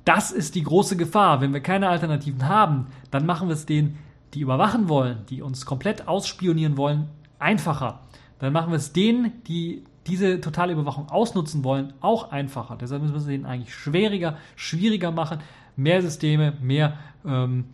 Das 0.04 0.32
ist 0.32 0.54
die 0.54 0.62
große 0.62 0.96
Gefahr. 0.96 1.40
Wenn 1.40 1.52
wir 1.52 1.60
keine 1.60 1.88
Alternativen 1.88 2.48
haben, 2.48 2.86
dann 3.10 3.26
machen 3.26 3.48
wir 3.48 3.54
es 3.54 3.66
denen, 3.66 3.98
die 4.34 4.40
überwachen 4.40 4.88
wollen, 4.88 5.18
die 5.28 5.42
uns 5.42 5.66
komplett 5.66 6.08
ausspionieren 6.08 6.76
wollen, 6.76 7.08
einfacher. 7.38 8.00
Dann 8.38 8.52
machen 8.52 8.70
wir 8.70 8.76
es 8.76 8.92
denen, 8.92 9.42
die 9.44 9.84
diese 10.06 10.40
totale 10.40 10.72
Überwachung 10.72 11.08
ausnutzen 11.08 11.62
wollen, 11.62 11.92
auch 12.00 12.32
einfacher. 12.32 12.76
Deshalb 12.80 13.02
müssen 13.02 13.14
wir 13.14 13.20
es 13.20 13.26
denen 13.26 13.46
eigentlich 13.46 13.74
schwieriger, 13.74 14.36
schwieriger 14.56 15.10
machen. 15.10 15.40
Mehr 15.76 16.02
Systeme, 16.02 16.54
mehr 16.60 16.98
ähm, 17.24 17.66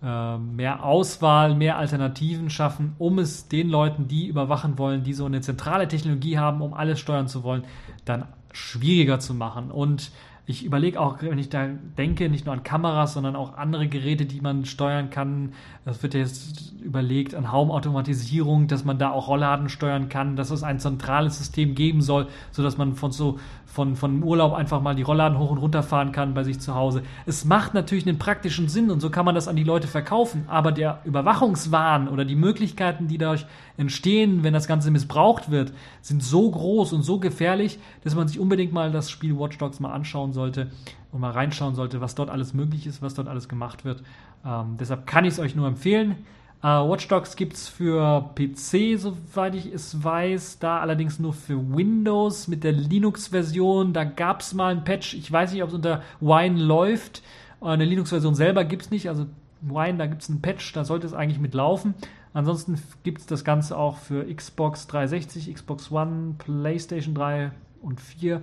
ähm, 0.00 0.54
mehr 0.54 0.84
Auswahl, 0.84 1.56
mehr 1.56 1.76
Alternativen 1.76 2.50
schaffen, 2.50 2.94
um 2.98 3.18
es 3.18 3.48
den 3.48 3.68
Leuten, 3.68 4.06
die 4.06 4.28
überwachen 4.28 4.78
wollen, 4.78 5.02
die 5.02 5.12
so 5.12 5.24
eine 5.24 5.40
zentrale 5.40 5.88
Technologie 5.88 6.38
haben, 6.38 6.62
um 6.62 6.72
alles 6.72 7.00
steuern 7.00 7.26
zu 7.26 7.42
wollen, 7.42 7.64
dann 8.04 8.26
schwieriger 8.52 9.18
zu 9.18 9.34
machen. 9.34 9.72
Und 9.72 10.12
ich 10.48 10.64
überlege 10.64 10.98
auch, 10.98 11.20
wenn 11.20 11.36
ich 11.36 11.50
da 11.50 11.66
denke, 11.98 12.30
nicht 12.30 12.46
nur 12.46 12.54
an 12.54 12.62
Kameras, 12.62 13.12
sondern 13.12 13.36
auch 13.36 13.58
andere 13.58 13.86
Geräte, 13.86 14.24
die 14.24 14.40
man 14.40 14.64
steuern 14.64 15.10
kann. 15.10 15.52
Es 15.84 16.02
wird 16.02 16.14
jetzt 16.14 16.72
überlegt 16.82 17.34
an 17.34 17.44
Raumautomatisierung, 17.44 18.66
dass 18.66 18.82
man 18.82 18.98
da 18.98 19.10
auch 19.10 19.28
Rollladen 19.28 19.68
steuern 19.68 20.08
kann, 20.08 20.36
dass 20.36 20.50
es 20.50 20.62
ein 20.62 20.80
zentrales 20.80 21.36
System 21.36 21.74
geben 21.74 22.00
soll, 22.00 22.28
sodass 22.50 22.78
man 22.78 22.94
von 22.94 23.12
so 23.12 23.38
von, 23.78 23.94
von 23.94 24.24
Urlaub 24.24 24.54
einfach 24.54 24.82
mal 24.82 24.96
die 24.96 25.02
Rollladen 25.02 25.38
hoch 25.38 25.52
und 25.52 25.58
runter 25.58 25.84
fahren 25.84 26.10
kann 26.10 26.34
bei 26.34 26.42
sich 26.42 26.58
zu 26.58 26.74
Hause. 26.74 27.04
Es 27.26 27.44
macht 27.44 27.74
natürlich 27.74 28.08
einen 28.08 28.18
praktischen 28.18 28.68
Sinn 28.68 28.90
und 28.90 28.98
so 28.98 29.08
kann 29.08 29.24
man 29.24 29.36
das 29.36 29.46
an 29.46 29.54
die 29.54 29.62
Leute 29.62 29.86
verkaufen, 29.86 30.46
aber 30.48 30.72
der 30.72 31.00
Überwachungswahn 31.04 32.08
oder 32.08 32.24
die 32.24 32.34
Möglichkeiten, 32.34 33.06
die 33.06 33.18
dadurch 33.18 33.46
entstehen, 33.76 34.42
wenn 34.42 34.52
das 34.52 34.66
Ganze 34.66 34.90
missbraucht 34.90 35.52
wird, 35.52 35.72
sind 36.00 36.24
so 36.24 36.50
groß 36.50 36.92
und 36.92 37.04
so 37.04 37.20
gefährlich, 37.20 37.78
dass 38.02 38.16
man 38.16 38.26
sich 38.26 38.40
unbedingt 38.40 38.72
mal 38.72 38.90
das 38.90 39.10
Spiel 39.10 39.38
Watch 39.38 39.58
Dogs 39.58 39.78
mal 39.78 39.92
anschauen 39.92 40.32
sollte 40.32 40.72
und 41.12 41.20
mal 41.20 41.30
reinschauen 41.30 41.76
sollte, 41.76 42.00
was 42.00 42.16
dort 42.16 42.30
alles 42.30 42.54
möglich 42.54 42.84
ist, 42.84 43.00
was 43.00 43.14
dort 43.14 43.28
alles 43.28 43.48
gemacht 43.48 43.84
wird. 43.84 44.02
Ähm, 44.44 44.76
deshalb 44.80 45.06
kann 45.06 45.24
ich 45.24 45.34
es 45.34 45.38
euch 45.38 45.54
nur 45.54 45.68
empfehlen. 45.68 46.16
Uh, 46.60 46.90
Watch 46.90 47.06
Dogs 47.06 47.36
gibt 47.36 47.54
es 47.54 47.68
für 47.68 48.30
PC, 48.34 48.98
soweit 48.98 49.54
ich 49.54 49.72
es 49.72 50.02
weiß, 50.02 50.58
da 50.58 50.80
allerdings 50.80 51.20
nur 51.20 51.32
für 51.32 51.56
Windows 51.56 52.48
mit 52.48 52.64
der 52.64 52.72
Linux-Version. 52.72 53.92
Da 53.92 54.02
gab 54.02 54.40
es 54.40 54.54
mal 54.54 54.74
ein 54.74 54.82
Patch, 54.82 55.14
ich 55.14 55.30
weiß 55.30 55.52
nicht, 55.52 55.62
ob 55.62 55.68
es 55.68 55.74
unter 55.76 56.02
Wine 56.20 56.60
läuft. 56.60 57.22
Eine 57.60 57.84
Linux-Version 57.84 58.34
selber 58.34 58.64
gibt 58.64 58.82
es 58.82 58.90
nicht, 58.90 59.08
also 59.08 59.26
Wine, 59.60 59.98
da 59.98 60.06
gibt 60.06 60.22
es 60.22 60.30
einen 60.30 60.42
Patch, 60.42 60.72
da 60.72 60.84
sollte 60.84 61.06
es 61.06 61.14
eigentlich 61.14 61.38
mit 61.38 61.54
laufen. 61.54 61.94
Ansonsten 62.34 62.80
gibt 63.04 63.20
es 63.20 63.26
das 63.26 63.44
Ganze 63.44 63.76
auch 63.76 63.96
für 63.96 64.24
Xbox 64.24 64.88
360, 64.88 65.54
Xbox 65.54 65.92
One, 65.92 66.34
PlayStation 66.38 67.14
3 67.14 67.52
und 67.82 68.00
4 68.00 68.42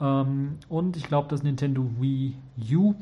ähm, 0.00 0.58
und 0.68 0.96
ich 0.96 1.04
glaube 1.04 1.28
das 1.28 1.42
Nintendo 1.42 1.88
Wii 1.98 2.36
U. 2.72 2.94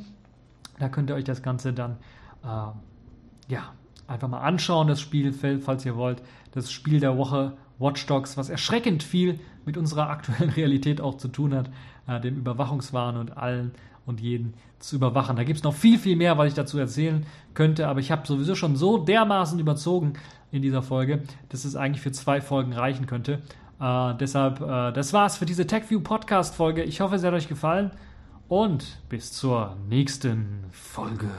Da 0.79 0.89
könnt 0.89 1.11
ihr 1.11 1.17
euch 1.17 1.25
das 1.25 1.43
Ganze 1.43 1.73
dann 1.73 1.97
äh, 2.45 3.53
ja, 3.53 3.73
einfach 4.07 4.29
mal 4.29 4.41
anschauen, 4.41 4.89
das 4.89 5.01
Spiel, 5.01 5.33
falls 5.33 5.85
ihr 5.85 5.97
wollt. 5.97 6.23
Das 6.53 6.71
Spiel 6.71 7.01
der 7.01 7.17
Woche 7.17 7.57
Watch 7.79 8.07
Dogs, 8.07 8.37
was 8.37 8.51
erschreckend 8.51 9.03
viel 9.03 9.41
mit 9.65 9.77
unserer 9.77 10.09
aktuellen 10.11 10.51
Realität 10.51 11.01
auch 11.01 11.17
zu 11.17 11.29
tun 11.29 11.55
hat, 11.55 11.71
äh, 12.07 12.21
dem 12.21 12.37
Überwachungswahn 12.37 13.17
und 13.17 13.37
allen 13.37 13.73
und 14.07 14.21
jeden 14.21 14.55
zu 14.79 14.97
überwachen. 14.97 15.37
Da 15.37 15.45
gibt 15.45 15.59
es 15.59 15.65
noch 15.65 15.75
viel, 15.75 15.99
viel 15.99 16.17
mehr, 16.17 16.37
was 16.37 16.49
ich 16.49 16.55
dazu 16.55 16.79
erzählen 16.79 17.25
könnte, 17.55 17.89
aber 17.89 18.01
ich 18.01 18.11
habe 18.11 18.27
sowieso 18.27 18.55
schon 18.55 18.77
so 18.77 18.99
dermaßen 18.99 19.59
überzogen 19.59 20.15
in 20.53 20.63
dieser 20.63 20.83
Folge, 20.83 21.23
dass 21.49 21.65
es 21.65 21.75
eigentlich 21.75 22.03
für 22.03 22.13
zwei 22.13 22.41
Folgen 22.41 22.73
reichen 22.75 23.07
könnte. 23.07 23.41
Äh, 23.81 24.15
deshalb, 24.21 24.61
äh, 24.61 24.93
das 24.93 25.13
war's 25.13 25.39
für 25.39 25.47
diese 25.47 25.67
TechView 25.67 26.01
Podcast 26.01 26.55
Folge. 26.55 26.83
Ich 26.85 27.01
hoffe, 27.01 27.17
es 27.17 27.25
hat 27.25 27.33
euch 27.33 27.49
gefallen 27.49 27.91
und 28.49 28.99
bis 29.09 29.33
zur 29.33 29.77
nächsten 29.89 30.65
Folge. 30.71 31.31